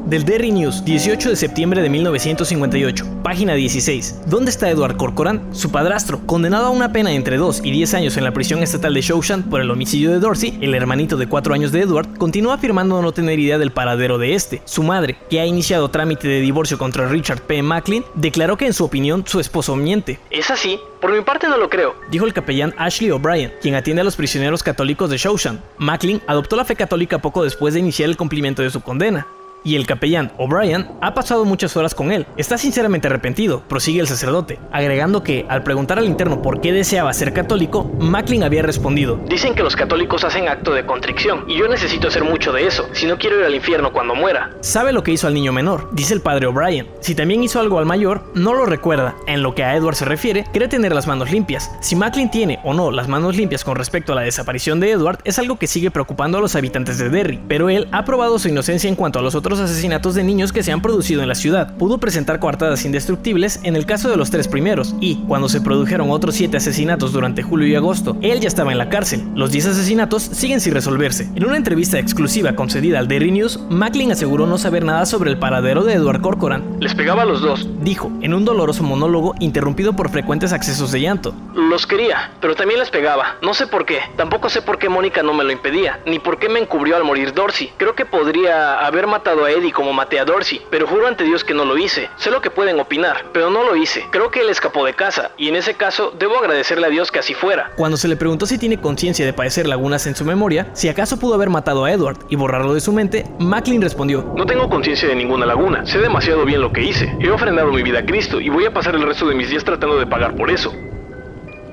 Del 0.06 0.26
Derry 0.26 0.52
News, 0.52 0.84
18 0.84 1.30
de 1.30 1.36
septiembre 1.36 1.82
de 1.82 1.90
1958, 1.90 3.22
página 3.24 3.54
16. 3.54 4.22
¿Dónde 4.26 4.50
está 4.50 4.70
Edward 4.70 4.98
Corcoran? 4.98 5.54
Su 5.54 5.72
padrastro, 5.72 6.26
condenado 6.26 6.66
a 6.66 6.70
una 6.72 6.92
pena 6.92 7.14
entre 7.14 7.38
2 7.38 7.62
y 7.64 7.72
10 7.72 7.94
años 7.94 8.18
en 8.18 8.24
la 8.24 8.34
prisión 8.34 8.64
estatal 8.64 8.94
de 8.96 9.02
Shawshank 9.02 9.48
por 9.48 9.62
el 9.62 9.70
homicidio 9.70 10.12
de 10.12 10.20
Dorsey, 10.20 10.58
el 10.60 10.74
hermanito 10.74 11.18
de 11.18 11.28
4 11.28 11.54
años 11.54 11.72
de 11.72 11.82
Edward, 11.82 12.18
continúa 12.18 12.56
afirmando 12.56 13.02
no 13.02 13.12
tener 13.12 13.40
idea 13.40 13.60
del 13.60 13.72
paradero 13.72 14.18
de 14.18 14.34
este. 14.34 14.62
Su 14.66 14.82
madre, 14.84 15.18
que 15.30 15.40
ha 15.40 15.46
iniciado 15.46 15.92
trámite 15.92 16.28
de 16.28 16.42
divorcio 16.42 16.78
contra 16.78 17.08
Richard 17.08 17.42
P. 17.44 17.62
Macklin, 17.62 18.04
declaró 18.16 18.58
que 18.58 18.66
en 18.66 18.74
su 18.74 18.84
opinión 18.84 19.24
su 19.28 19.40
esposo 19.40 19.76
miente. 19.76 20.20
¿Es 20.32 20.50
así? 20.50 20.80
Por 21.00 21.14
mi 21.14 21.22
parte 21.22 21.48
no 21.48 21.58
lo 21.58 21.70
creo, 21.70 21.96
dijo 22.10 22.26
el 22.26 22.34
capellán 22.34 22.74
Ashley 22.78 23.12
O'Brien, 23.12 23.54
quien 23.62 23.76
atiende 23.76 24.02
a 24.02 24.06
los 24.06 24.16
prisioneros 24.16 24.62
católicos 24.64 25.10
de 25.10 25.18
Shawshank. 25.18 25.60
Macklin 25.78 26.22
adoptó 26.28 26.56
la 26.56 26.66
fe 26.66 26.76
católica 26.76 27.20
poco 27.20 27.44
después 27.44 27.74
de 27.74 27.80
iniciar 27.80 28.10
el 28.10 28.18
cumplimiento 28.18 28.62
de 28.62 28.70
su 28.70 28.82
condena 28.82 29.28
y 29.64 29.76
el 29.76 29.86
capellán 29.86 30.32
O'Brien 30.38 30.88
ha 31.02 31.14
pasado 31.14 31.46
muchas 31.46 31.76
horas 31.78 31.96
con 31.96 32.12
él. 32.12 32.26
Está 32.38 32.58
sinceramente 32.58 33.08
arrepentido, 33.08 33.62
prosigue 33.68 34.00
el 34.00 34.08
sacerdote, 34.08 34.60
agregando 34.72 35.24
que, 35.24 35.46
al 35.50 35.64
preguntar 35.64 36.00
al 36.00 36.06
interno 36.06 36.42
por 36.42 36.62
qué 36.62 36.72
deseaba 36.72 37.14
ser 37.14 37.34
católico, 37.34 37.92
Macklin 38.00 38.44
había 38.44 38.62
respondido: 38.62 39.20
Dicen 39.28 39.56
que 39.56 39.64
los 39.64 39.76
católicos 39.76 40.24
hacen 40.24 40.48
acto 40.48 40.74
de 40.74 40.86
contrición, 40.86 41.46
y 41.48 41.58
yo 41.58 41.68
necesito 41.68 42.08
hacer 42.08 42.24
mucho 42.24 42.52
de 42.52 42.68
eso, 42.68 42.88
si 42.94 43.06
no 43.06 43.18
quiero 43.18 43.40
ir 43.40 43.46
al 43.46 43.56
infierno 43.56 43.92
cuando 43.92 44.16
muera. 44.16 44.52
Sabe 44.62 44.92
lo 44.92 45.04
que 45.04 45.12
hizo 45.12 45.28
al 45.28 45.34
niño 45.34 45.52
menor, 45.52 45.90
dice 45.92 46.14
el 46.14 46.22
padre 46.22 46.48
O'Brien. 46.48 46.88
Si 47.00 47.16
también 47.16 47.44
hizo 47.44 47.60
algo 47.60 47.80
al 47.80 47.86
mayor, 47.86 48.24
no 48.34 48.54
lo 48.54 48.66
recuerda. 48.66 49.16
En 49.28 49.44
lo 49.44 49.56
que 49.56 49.64
a 49.64 49.76
Edward 49.76 49.96
se 49.96 50.06
refiere, 50.06 50.46
cree 50.54 50.68
tener 50.68 50.94
las 50.94 51.08
manos 51.08 51.32
limpias. 51.32 51.72
Si 51.82 51.96
Macklin 51.96 52.32
tiene 52.32 52.60
o 52.64 52.74
no 52.74 52.92
las 52.92 53.08
manos 53.08 53.36
limpias 53.36 53.64
con 53.64 53.76
respecto 53.76 54.14
a 54.14 54.16
la 54.16 54.22
desaparición 54.22 54.80
de 54.80 54.92
Edward, 54.92 55.20
es 55.24 55.40
algo 55.40 55.58
que 55.58 55.68
sigue 55.68 55.92
preocupando 55.92 56.38
a 56.38 56.42
los 56.42 56.56
habitantes 56.56 56.98
de 56.98 57.10
Derry, 57.10 57.40
pero 57.48 57.70
él 57.70 57.88
ha 57.92 58.06
probado 58.06 58.40
su 58.40 58.48
inocencia 58.48 58.90
en 58.90 58.96
cuanto 58.96 59.20
a 59.20 59.22
los 59.22 59.36
otros 59.36 59.51
asesinatos 59.60 60.16
de 60.16 60.24
niños 60.24 60.52
que 60.52 60.64
se 60.64 60.72
han 60.72 60.82
producido 60.82 61.22
en 61.22 61.28
la 61.28 61.36
ciudad. 61.36 61.76
Pudo 61.78 61.98
presentar 61.98 62.40
coartadas 62.40 62.86
indestructibles 62.86 63.60
en 63.64 63.76
el 63.76 63.86
caso 63.86 64.10
de 64.10 64.18
los 64.18 64.32
tres 64.32 64.48
primeros, 64.48 64.96
y 65.00 65.18
cuando 65.28 65.50
se 65.50 65.62
produjeron 65.62 66.12
otros 66.12 66.36
siete 66.36 66.58
asesinatos 66.58 67.14
durante 67.14 67.44
julio 67.44 67.68
y 67.68 67.76
agosto, 67.76 68.18
él 68.22 68.40
ya 68.40 68.48
estaba 68.48 68.72
en 68.72 68.78
la 68.78 68.90
cárcel. 68.90 69.24
Los 69.36 69.52
10 69.52 69.68
asesinatos 69.68 70.24
siguen 70.24 70.62
sin 70.62 70.74
resolverse. 70.74 71.30
En 71.36 71.46
una 71.46 71.58
entrevista 71.58 72.00
exclusiva 72.00 72.56
concedida 72.56 73.00
al 73.00 73.08
Daily 73.08 73.32
News, 73.32 73.60
Macklin 73.70 74.12
aseguró 74.12 74.46
no 74.46 74.58
saber 74.58 74.84
nada 74.84 75.06
sobre 75.06 75.30
el 75.30 75.40
paradero 75.40 75.84
de 75.84 75.94
Edward 75.94 76.22
Corcoran. 76.22 76.78
Les 76.80 76.96
pegaba 76.96 77.24
a 77.24 77.26
los 77.26 77.42
dos, 77.42 77.68
dijo, 77.82 78.12
en 78.22 78.34
un 78.34 78.46
doloroso 78.46 78.84
monólogo 78.84 79.36
interrumpido 79.40 79.94
por 79.94 80.10
frecuentes 80.10 80.54
accesos 80.54 80.92
de 80.92 81.02
llanto. 81.02 81.34
Los 81.56 81.86
quería, 81.88 82.32
pero 82.40 82.56
también 82.56 82.80
les 82.80 82.90
pegaba. 82.90 83.38
No 83.42 83.54
sé 83.54 83.68
por 83.68 83.86
qué. 83.86 84.00
Tampoco 84.18 84.50
sé 84.50 84.62
por 84.62 84.78
qué 84.78 84.90
Mónica 84.90 85.24
no 85.24 85.34
me 85.34 85.44
lo 85.44 85.52
impedía, 85.52 86.00
ni 86.06 86.20
por 86.20 86.40
qué 86.40 86.50
me 86.50 86.60
encubrió 86.60 86.96
al 86.98 87.04
morir 87.04 87.34
Dorsey. 87.34 87.72
Creo 87.78 87.96
que 87.96 88.06
podría 88.06 88.86
haber 88.86 89.08
matado 89.08 89.41
matado 89.42 89.46
a 89.46 89.52
Eddie 89.52 89.72
como 89.72 89.94
maté 89.94 90.20
a 90.20 90.26
Dorsey, 90.26 90.62
pero 90.70 90.88
juro 90.88 91.08
ante 91.08 91.24
Dios 91.24 91.44
que 91.44 91.54
no 91.54 91.66
lo 91.66 91.78
hice. 91.78 92.10
Sé 92.18 92.32
lo 92.32 92.42
que 92.42 92.50
pueden 92.50 92.80
opinar, 92.80 93.26
pero 93.34 93.50
no 93.50 93.64
lo 93.64 93.76
hice. 93.76 94.06
Creo 94.12 94.30
que 94.30 94.42
él 94.42 94.50
escapó 94.50 94.86
de 94.86 94.94
casa, 94.94 95.32
y 95.38 95.48
en 95.48 95.56
ese 95.56 95.74
caso 95.76 96.14
debo 96.18 96.38
agradecerle 96.38 96.88
a 96.88 96.90
Dios 96.90 97.12
que 97.12 97.20
así 97.20 97.34
fuera. 97.34 97.72
Cuando 97.76 97.98
se 97.98 98.08
le 98.08 98.16
preguntó 98.16 98.46
si 98.46 98.58
tiene 98.58 98.80
conciencia 98.80 99.26
de 99.26 99.34
padecer 99.34 99.68
lagunas 99.68 100.06
en 100.08 100.16
su 100.16 100.26
memoria, 100.26 100.70
si 100.74 100.90
acaso 100.90 101.18
pudo 101.18 101.36
haber 101.36 101.50
matado 101.50 101.86
a 101.86 101.92
Edward 101.92 102.18
y 102.30 102.36
borrarlo 102.36 102.74
de 102.74 102.82
su 102.82 102.94
mente, 102.94 103.26
Macklin 103.40 103.82
respondió, 103.82 104.32
No 104.36 104.46
tengo 104.46 104.70
conciencia 104.70 105.08
de 105.08 105.16
ninguna 105.16 105.46
laguna, 105.46 105.86
sé 105.86 106.00
demasiado 106.00 106.46
bien 106.46 106.62
lo 106.62 106.72
que 106.72 106.84
hice. 106.84 107.16
He 107.20 107.30
ofrendado 107.30 107.72
mi 107.72 107.82
vida 107.82 108.00
a 108.00 108.06
Cristo 108.06 108.40
y 108.40 108.50
voy 108.50 108.66
a 108.66 108.74
pasar 108.74 108.96
el 108.96 109.04
resto 109.04 109.28
de 109.28 109.36
mis 109.36 109.50
días 109.50 109.64
tratando 109.64 109.98
de 109.98 110.06
pagar 110.06 110.36
por 110.36 110.52
eso. 110.52 110.72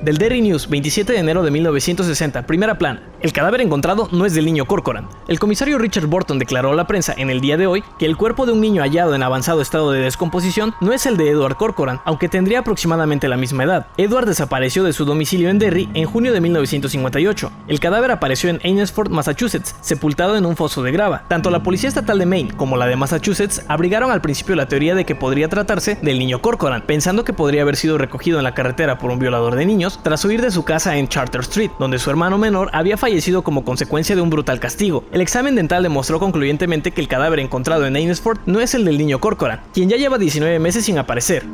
Del 0.02 0.16
Derry 0.16 0.40
News, 0.40 0.68
27 0.68 1.12
de 1.12 1.18
enero 1.18 1.42
de 1.42 1.50
1960, 1.50 2.46
primera 2.46 2.78
plana. 2.78 3.02
El 3.20 3.32
cadáver 3.32 3.60
encontrado 3.60 4.08
no 4.12 4.26
es 4.26 4.32
del 4.32 4.44
niño 4.44 4.64
Corcoran. 4.64 5.08
El 5.26 5.40
comisario 5.40 5.76
Richard 5.76 6.06
Burton 6.06 6.38
declaró 6.38 6.70
a 6.70 6.76
la 6.76 6.86
prensa 6.86 7.12
en 7.16 7.30
el 7.30 7.40
día 7.40 7.56
de 7.56 7.66
hoy 7.66 7.82
que 7.98 8.06
el 8.06 8.16
cuerpo 8.16 8.46
de 8.46 8.52
un 8.52 8.60
niño 8.60 8.80
hallado 8.80 9.16
en 9.16 9.24
avanzado 9.24 9.60
estado 9.60 9.90
de 9.90 10.02
descomposición 10.02 10.72
no 10.80 10.92
es 10.92 11.04
el 11.04 11.16
de 11.16 11.30
Edward 11.30 11.56
Corcoran, 11.56 12.00
aunque 12.04 12.28
tendría 12.28 12.60
aproximadamente 12.60 13.26
la 13.26 13.36
misma 13.36 13.64
edad. 13.64 13.86
Edward 13.96 14.26
desapareció 14.26 14.84
de 14.84 14.92
su 14.92 15.04
domicilio 15.04 15.50
en 15.50 15.58
Derry 15.58 15.88
en 15.94 16.04
junio 16.04 16.32
de 16.32 16.40
1958. 16.42 17.50
El 17.66 17.80
cadáver 17.80 18.12
apareció 18.12 18.50
en 18.50 18.60
Ainsford, 18.62 19.10
Massachusetts, 19.10 19.74
sepultado 19.80 20.36
en 20.36 20.46
un 20.46 20.54
foso 20.54 20.84
de 20.84 20.92
grava. 20.92 21.24
Tanto 21.26 21.50
la 21.50 21.64
policía 21.64 21.88
estatal 21.88 22.20
de 22.20 22.26
Maine 22.26 22.52
como 22.56 22.76
la 22.76 22.86
de 22.86 22.94
Massachusetts 22.94 23.64
abrigaron 23.66 24.12
al 24.12 24.20
principio 24.20 24.54
la 24.54 24.68
teoría 24.68 24.94
de 24.94 25.04
que 25.04 25.16
podría 25.16 25.48
tratarse 25.48 25.98
del 26.02 26.20
niño 26.20 26.40
Corcoran, 26.40 26.82
pensando 26.86 27.24
que 27.24 27.32
podría 27.32 27.62
haber 27.62 27.74
sido 27.74 27.98
recogido 27.98 28.38
en 28.38 28.44
la 28.44 28.54
carretera 28.54 28.98
por 28.98 29.10
un 29.10 29.18
violador 29.18 29.56
de 29.56 29.66
niños 29.66 29.87
tras 29.96 30.24
huir 30.24 30.42
de 30.42 30.50
su 30.50 30.64
casa 30.64 30.96
en 30.96 31.08
Charter 31.08 31.40
Street, 31.40 31.70
donde 31.78 31.98
su 31.98 32.10
hermano 32.10 32.36
menor 32.36 32.68
había 32.74 32.98
fallecido 32.98 33.42
como 33.42 33.64
consecuencia 33.64 34.14
de 34.14 34.20
un 34.20 34.28
brutal 34.28 34.60
castigo. 34.60 35.04
El 35.12 35.22
examen 35.22 35.54
dental 35.54 35.82
demostró 35.82 36.20
concluyentemente 36.20 36.90
que 36.90 37.00
el 37.00 37.08
cadáver 37.08 37.40
encontrado 37.40 37.86
en 37.86 37.96
Ainsford 37.96 38.40
no 38.46 38.60
es 38.60 38.74
el 38.74 38.84
del 38.84 38.98
niño 38.98 39.20
Corcoran, 39.20 39.62
quien 39.72 39.88
ya 39.88 39.96
lleva 39.96 40.18
19 40.18 40.58
meses 40.58 40.84
sin 40.84 40.98
aparecer. 40.98 41.44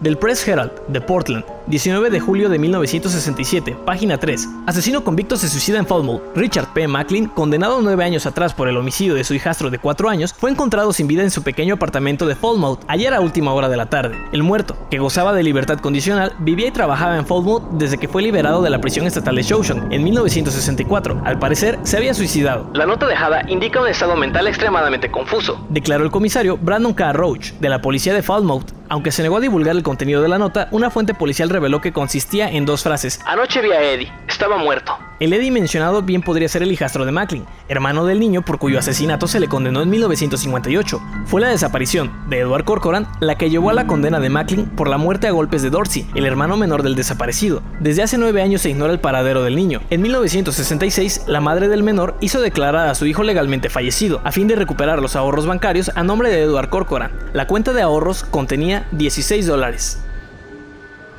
Del 0.00 0.16
Press 0.16 0.46
Herald, 0.46 0.70
de 0.86 1.00
Portland, 1.00 1.44
19 1.66 2.10
de 2.10 2.20
julio 2.20 2.48
de 2.48 2.56
1967, 2.60 3.76
página 3.84 4.16
3. 4.16 4.48
Asesino 4.66 5.02
convicto 5.02 5.36
se 5.36 5.48
suicida 5.48 5.78
en 5.78 5.88
Falmouth. 5.88 6.22
Richard 6.36 6.72
P. 6.72 6.86
Macklin, 6.86 7.26
condenado 7.26 7.80
nueve 7.82 8.04
años 8.04 8.24
atrás 8.24 8.54
por 8.54 8.68
el 8.68 8.76
homicidio 8.76 9.16
de 9.16 9.24
su 9.24 9.34
hijastro 9.34 9.70
de 9.70 9.80
4 9.80 10.08
años, 10.08 10.32
fue 10.32 10.52
encontrado 10.52 10.92
sin 10.92 11.08
vida 11.08 11.24
en 11.24 11.32
su 11.32 11.42
pequeño 11.42 11.74
apartamento 11.74 12.26
de 12.26 12.36
Falmouth 12.36 12.78
ayer 12.86 13.12
a 13.12 13.20
última 13.20 13.52
hora 13.52 13.68
de 13.68 13.76
la 13.76 13.86
tarde. 13.86 14.16
El 14.30 14.44
muerto, 14.44 14.76
que 14.88 15.00
gozaba 15.00 15.32
de 15.32 15.42
libertad 15.42 15.80
condicional, 15.80 16.32
vivía 16.38 16.68
y 16.68 16.72
trabajaba 16.72 17.16
en 17.16 17.26
Falmouth 17.26 17.64
desde 17.72 17.98
que 17.98 18.06
fue 18.06 18.22
liberado 18.22 18.62
de 18.62 18.70
la 18.70 18.80
prisión 18.80 19.04
estatal 19.04 19.34
de 19.34 19.42
Shoshan 19.42 19.92
en 19.92 20.04
1964. 20.04 21.22
Al 21.24 21.40
parecer, 21.40 21.76
se 21.82 21.96
había 21.96 22.14
suicidado. 22.14 22.70
La 22.72 22.86
nota 22.86 23.08
dejada 23.08 23.42
indica 23.48 23.80
un 23.80 23.88
estado 23.88 24.14
mental 24.14 24.46
extremadamente 24.46 25.10
confuso, 25.10 25.66
declaró 25.70 26.04
el 26.04 26.12
comisario 26.12 26.56
Brandon 26.56 26.94
K. 26.94 27.12
Roach, 27.14 27.50
de 27.54 27.68
la 27.68 27.82
policía 27.82 28.14
de 28.14 28.22
Falmouth, 28.22 28.78
aunque 28.90 29.10
se 29.12 29.22
negó 29.22 29.36
a 29.36 29.40
divulgar 29.40 29.76
el 29.76 29.82
contenido 29.88 30.20
de 30.20 30.28
la 30.28 30.36
nota, 30.36 30.68
una 30.70 30.90
fuente 30.90 31.14
policial 31.14 31.48
reveló 31.48 31.80
que 31.80 31.94
consistía 31.94 32.50
en 32.50 32.66
dos 32.66 32.82
frases. 32.82 33.20
Anoche 33.24 33.62
vi 33.62 33.72
a 33.72 33.82
Eddie, 33.82 34.12
estaba 34.28 34.58
muerto. 34.58 34.98
El 35.18 35.32
Eddie 35.32 35.50
mencionado 35.50 36.02
bien 36.02 36.20
podría 36.20 36.46
ser 36.46 36.62
el 36.62 36.70
hijastro 36.70 37.06
de 37.06 37.10
Macklin, 37.10 37.46
hermano 37.68 38.04
del 38.04 38.20
niño 38.20 38.42
por 38.42 38.58
cuyo 38.58 38.78
asesinato 38.78 39.26
se 39.26 39.40
le 39.40 39.48
condenó 39.48 39.80
en 39.80 39.88
1958. 39.88 41.00
Fue 41.24 41.40
la 41.40 41.48
desaparición 41.48 42.12
de 42.28 42.40
Edward 42.40 42.64
Corcoran 42.64 43.08
la 43.18 43.36
que 43.36 43.48
llevó 43.48 43.70
a 43.70 43.72
la 43.72 43.86
condena 43.86 44.20
de 44.20 44.28
Macklin 44.28 44.66
por 44.66 44.88
la 44.88 44.98
muerte 44.98 45.26
a 45.26 45.32
golpes 45.32 45.62
de 45.62 45.70
Dorsey, 45.70 46.06
el 46.14 46.26
hermano 46.26 46.58
menor 46.58 46.82
del 46.82 46.94
desaparecido. 46.94 47.62
Desde 47.80 48.02
hace 48.02 48.18
nueve 48.18 48.42
años 48.42 48.60
se 48.60 48.70
ignora 48.70 48.92
el 48.92 49.00
paradero 49.00 49.42
del 49.42 49.56
niño. 49.56 49.80
En 49.88 50.02
1966, 50.02 51.22
la 51.26 51.40
madre 51.40 51.68
del 51.68 51.82
menor 51.82 52.14
hizo 52.20 52.40
declarar 52.40 52.88
a 52.88 52.94
su 52.94 53.06
hijo 53.06 53.22
legalmente 53.22 53.70
fallecido, 53.70 54.20
a 54.22 54.32
fin 54.32 54.48
de 54.48 54.56
recuperar 54.56 55.00
los 55.00 55.16
ahorros 55.16 55.46
bancarios 55.46 55.90
a 55.94 56.02
nombre 56.04 56.30
de 56.30 56.42
Edward 56.42 56.68
Corcoran. 56.68 57.10
La 57.32 57.46
cuenta 57.46 57.72
de 57.72 57.82
ahorros 57.82 58.22
contenía 58.22 58.86
16 58.92 59.46
dólares. 59.46 59.77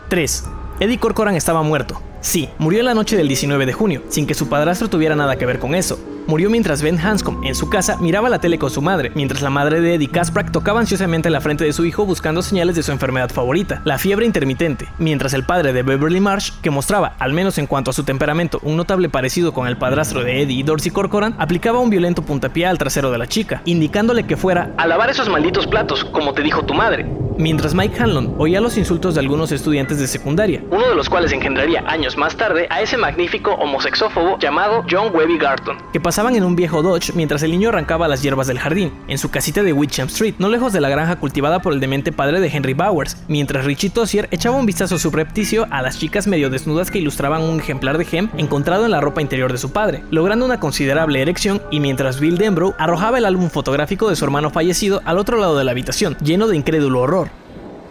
3. 0.09 0.43
Eddie 0.79 0.99
Corcoran 0.99 1.35
estaba 1.35 1.61
muerto. 1.61 2.01
Sí, 2.21 2.49
murió 2.57 2.83
la 2.83 2.93
noche 2.93 3.15
del 3.15 3.27
19 3.27 3.65
de 3.65 3.73
junio, 3.73 4.03
sin 4.09 4.27
que 4.27 4.33
su 4.33 4.49
padrastro 4.49 4.89
tuviera 4.89 5.15
nada 5.15 5.37
que 5.37 5.45
ver 5.45 5.59
con 5.59 5.75
eso. 5.75 5.99
Murió 6.27 6.49
mientras 6.49 6.81
Ben 6.81 6.99
Hanscom, 6.99 7.43
en 7.43 7.55
su 7.55 7.69
casa, 7.69 7.97
miraba 7.97 8.29
la 8.29 8.39
tele 8.39 8.59
con 8.59 8.69
su 8.69 8.81
madre, 8.81 9.11
mientras 9.15 9.41
la 9.41 9.49
madre 9.49 9.81
de 9.81 9.95
Eddie 9.95 10.09
Kasprak 10.09 10.51
tocaba 10.51 10.79
ansiosamente 10.79 11.29
la 11.29 11.41
frente 11.41 11.63
de 11.63 11.73
su 11.73 11.85
hijo 11.85 12.05
buscando 12.05 12.41
señales 12.41 12.75
de 12.75 12.83
su 12.83 12.91
enfermedad 12.91 13.29
favorita, 13.29 13.81
la 13.85 13.97
fiebre 13.97 14.25
intermitente, 14.25 14.87
mientras 14.97 15.33
el 15.33 15.43
padre 15.43 15.73
de 15.73 15.83
Beverly 15.83 16.19
Marsh, 16.19 16.51
que 16.61 16.69
mostraba, 16.69 17.15
al 17.19 17.33
menos 17.33 17.57
en 17.57 17.67
cuanto 17.67 17.91
a 17.91 17.93
su 17.93 18.03
temperamento, 18.03 18.59
un 18.63 18.77
notable 18.77 19.09
parecido 19.09 19.53
con 19.53 19.67
el 19.67 19.77
padrastro 19.77 20.23
de 20.23 20.41
Eddie 20.41 20.59
y 20.59 20.63
Dorsey 20.63 20.91
Corcoran, 20.91 21.35
aplicaba 21.39 21.79
un 21.79 21.89
violento 21.89 22.21
puntapié 22.21 22.67
al 22.67 22.77
trasero 22.77 23.11
de 23.11 23.17
la 23.17 23.27
chica, 23.27 23.61
indicándole 23.65 24.25
que 24.25 24.37
fuera 24.37 24.73
a 24.77 24.87
lavar 24.87 25.09
esos 25.09 25.29
malditos 25.29 25.67
platos, 25.67 26.05
como 26.05 26.33
te 26.33 26.43
dijo 26.43 26.63
tu 26.63 26.73
madre. 26.73 27.05
Mientras 27.39 27.73
Mike 27.73 28.03
Hanlon 28.03 28.35
oía 28.37 28.59
los 28.59 28.77
insultos 28.77 29.13
de 29.13 29.21
algunos 29.21 29.53
estudiantes 29.53 29.97
de 29.97 30.07
secundaria, 30.07 30.61
uno 30.71 30.89
de 30.89 30.95
los 30.95 31.07
cuales 31.07 31.31
engendraría 31.31 31.81
años 31.87 32.17
más 32.17 32.35
tarde 32.35 32.67
a 32.69 32.81
ese 32.81 32.97
magnífico 32.97 33.51
homosexófobo 33.53 34.37
llamado 34.39 34.83
John 34.91 35.15
Webby 35.15 35.37
Garton, 35.37 35.77
que 35.93 36.01
en 36.19 36.43
un 36.43 36.57
viejo 36.57 36.83
Dodge 36.83 37.13
mientras 37.15 37.43
el 37.43 37.51
niño 37.51 37.69
arrancaba 37.69 38.09
las 38.09 38.21
hierbas 38.21 38.45
del 38.47 38.59
jardín, 38.59 38.91
en 39.07 39.17
su 39.17 39.31
casita 39.31 39.63
de 39.63 39.71
Witcham 39.71 40.09
Street, 40.09 40.35
no 40.37 40.49
lejos 40.49 40.73
de 40.73 40.81
la 40.81 40.89
granja 40.89 41.15
cultivada 41.15 41.61
por 41.61 41.71
el 41.71 41.79
demente 41.79 42.11
padre 42.11 42.41
de 42.41 42.49
Henry 42.49 42.73
Bowers, 42.73 43.15
mientras 43.29 43.63
Richie 43.63 43.89
Tossier 43.89 44.27
echaba 44.29 44.57
un 44.57 44.65
vistazo 44.65 44.99
subrepticio 44.99 45.65
a 45.71 45.81
las 45.81 45.97
chicas 45.97 46.27
medio 46.27 46.49
desnudas 46.49 46.91
que 46.91 46.99
ilustraban 46.99 47.41
un 47.41 47.61
ejemplar 47.61 47.97
de 47.97 48.05
Hem 48.11 48.27
encontrado 48.37 48.83
en 48.83 48.91
la 48.91 48.99
ropa 48.99 49.21
interior 49.21 49.53
de 49.53 49.57
su 49.57 49.71
padre, 49.71 50.03
logrando 50.11 50.45
una 50.45 50.59
considerable 50.59 51.21
erección 51.21 51.61
y 51.71 51.79
mientras 51.79 52.19
Bill 52.19 52.37
Denbrough 52.37 52.75
arrojaba 52.77 53.17
el 53.17 53.25
álbum 53.25 53.49
fotográfico 53.49 54.09
de 54.09 54.17
su 54.17 54.25
hermano 54.25 54.49
fallecido 54.49 55.01
al 55.05 55.19
otro 55.19 55.37
lado 55.37 55.57
de 55.57 55.63
la 55.63 55.71
habitación, 55.71 56.17
lleno 56.21 56.49
de 56.49 56.57
incrédulo 56.57 56.99
horror. 56.99 57.29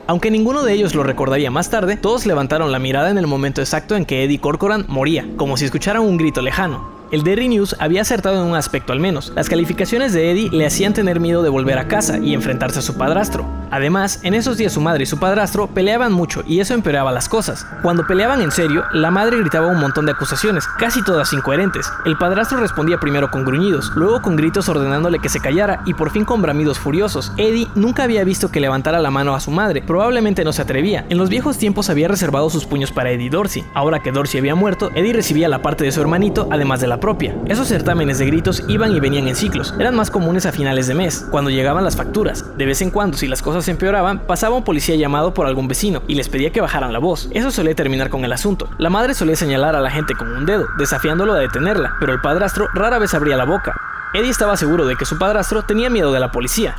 Aunque 0.07 0.31
ninguno 0.31 0.65
de 0.65 0.75
ellos 0.75 0.95
lo 0.95 1.03
recordaría 1.03 1.51
más 1.51 1.71
tarde, 1.71 1.97
todos 1.97 2.27
levantaron 2.27 2.73
la 2.73 2.79
mirada 2.79 3.11
en 3.11 3.17
el 3.17 3.27
momento 3.27 3.63
exacto 3.63 3.97
en 3.97 4.05
que 4.05 4.25
Eddie 4.25 4.39
Corcoran 4.39 4.85
moría, 4.87 5.27
como 5.39 5.57
si 5.57 5.65
escucharan 5.65 6.03
un 6.03 6.19
grito 6.19 6.43
lejano. 6.43 6.98
El 7.11 7.23
Derry 7.23 7.49
News 7.49 7.75
había 7.79 8.03
acertado 8.03 8.43
en 8.43 8.51
un 8.51 8.55
aspecto 8.55 8.93
al 8.93 9.01
menos. 9.01 9.33
Las 9.35 9.49
calificaciones 9.49 10.13
de 10.13 10.31
Eddie 10.31 10.51
le 10.51 10.67
hacían 10.67 10.93
tener 10.93 11.21
miedo 11.21 11.43
de 11.43 11.49
volver 11.49 11.79
a 11.79 11.89
casa 11.89 12.19
y 12.19 12.35
enfrentarse 12.35 12.81
a 12.81 12.83
su 12.83 12.99
padrastro. 12.99 13.47
Además, 13.71 14.21
en 14.25 14.35
esos 14.35 14.59
días 14.59 14.75
su 14.75 14.83
madre 14.83 15.05
y 15.05 15.07
su 15.07 15.19
padrastro 15.19 15.69
peleaban 15.69 16.13
mucho 16.13 16.43
y 16.47 16.61
eso 16.61 16.75
empeoraba 16.75 17.11
las 17.11 17.29
cosas. 17.29 17.67
Cuando 17.83 18.07
peleaban 18.07 18.43
en 18.43 18.51
serio, 18.51 18.85
la 18.93 19.11
madre 19.11 19.39
gritaba 19.39 19.69
un 19.69 19.81
montón 19.81 20.05
de 20.05 20.13
acusaciones, 20.13 20.67
casi 20.79 21.03
todas 21.03 21.33
incoherentes. 21.33 21.91
El 22.05 22.19
padrastro 22.19 22.59
respondía 22.59 23.01
primero 23.01 23.31
con 23.31 23.45
gruñidos, 23.45 23.91
luego 23.95 24.21
con 24.21 24.37
gritos 24.37 24.69
ordenándole 24.69 25.19
que 25.19 25.31
se 25.31 25.41
callara 25.41 25.83
y 25.87 25.95
por 25.95 26.11
fin 26.11 26.27
con 26.27 26.43
bramidos 26.43 26.79
furiosos. 26.79 27.33
Eddie 27.39 27.69
nunca 27.75 28.03
había 28.03 28.25
visto 28.25 28.51
que 28.51 28.61
levantara 28.61 29.01
la 29.01 29.11
mano 29.11 29.35
a 29.35 29.41
su 29.41 29.51
madre, 29.51 29.81
probablemente 29.81 30.45
no 30.45 30.53
se 30.53 30.61
atrevía. 30.61 31.07
En 31.09 31.17
los 31.17 31.31
viejos 31.31 31.57
tiempos 31.57 31.89
había 31.89 32.09
reservado 32.09 32.51
sus 32.51 32.67
puños 32.67 32.93
para 32.93 33.11
Eddie 33.11 33.31
Dorsey. 33.31 33.65
Ahora 33.73 34.01
que 34.01 34.13
Dorsey 34.13 34.41
había 34.41 34.55
muerto, 34.55 34.91
Eddie 34.95 35.15
recibía 35.15 35.49
la 35.49 35.63
parte 35.63 35.85
de 35.85 35.93
su 35.93 36.03
hermanito, 36.03 36.49
además 36.51 36.81
de 36.81 36.87
la 36.87 36.98
propia. 37.01 37.35
Esos 37.47 37.69
certámenes 37.69 38.19
de 38.19 38.27
gritos 38.27 38.63
iban 38.69 38.93
y 38.93 39.01
venían 39.01 39.29
en 39.29 39.37
ciclos, 39.37 39.75
eran 39.79 39.97
más 39.97 40.11
comunes 40.11 40.47
a 40.47 40.53
finales 40.53 40.87
de 40.87 40.95
mes, 40.95 41.27
cuando 41.31 41.51
llegaban 41.51 41.85
las 41.85 41.97
facturas. 41.97 42.57
De 42.57 42.67
vez 42.67 42.83
en 42.83 42.91
cuando, 42.91 43.17
si 43.17 43.27
las 43.27 43.43
cosas 43.43 43.69
empeoraban, 43.69 44.21
pasaba 44.21 44.57
un 44.57 44.65
policía 44.65 44.97
llamado 44.97 45.35
por 45.35 45.47
algún 45.47 45.69
vecino 45.69 46.03
y 46.07 46.15
les 46.15 46.29
pedía 46.29 46.51
que 46.51 46.61
bajaran 46.61 46.93
la 46.93 46.99
voz. 46.99 47.29
Eso 47.33 47.51
solía 47.51 47.75
terminar 47.75 48.11
con 48.11 48.25
el 48.25 48.33
asunto. 48.33 48.69
La 48.79 48.91
madre 48.91 49.15
solía 49.15 49.37
señalar 49.37 49.77
a 49.77 49.81
la 49.81 49.91
gente 49.91 50.15
con 50.15 50.29
un 50.31 50.47
dedo, 50.47 50.67
desafiándolo 50.79 51.33
a 51.33 51.39
detenerla, 51.39 51.95
pero 52.01 52.13
el 52.13 52.21
padrastro 52.21 52.69
rara 52.75 52.99
vez 52.99 53.15
abría 53.15 53.37
la 53.37 53.45
boca. 53.45 53.75
Eddie 54.15 54.31
estaba 54.31 54.57
seguro 54.57 54.87
de 54.87 54.97
que 54.97 55.05
su 55.05 55.19
padrastro 55.19 55.63
tenía 55.63 55.91
miedo 55.91 56.13
de 56.13 56.21
la 56.21 56.33
policía, 56.33 56.77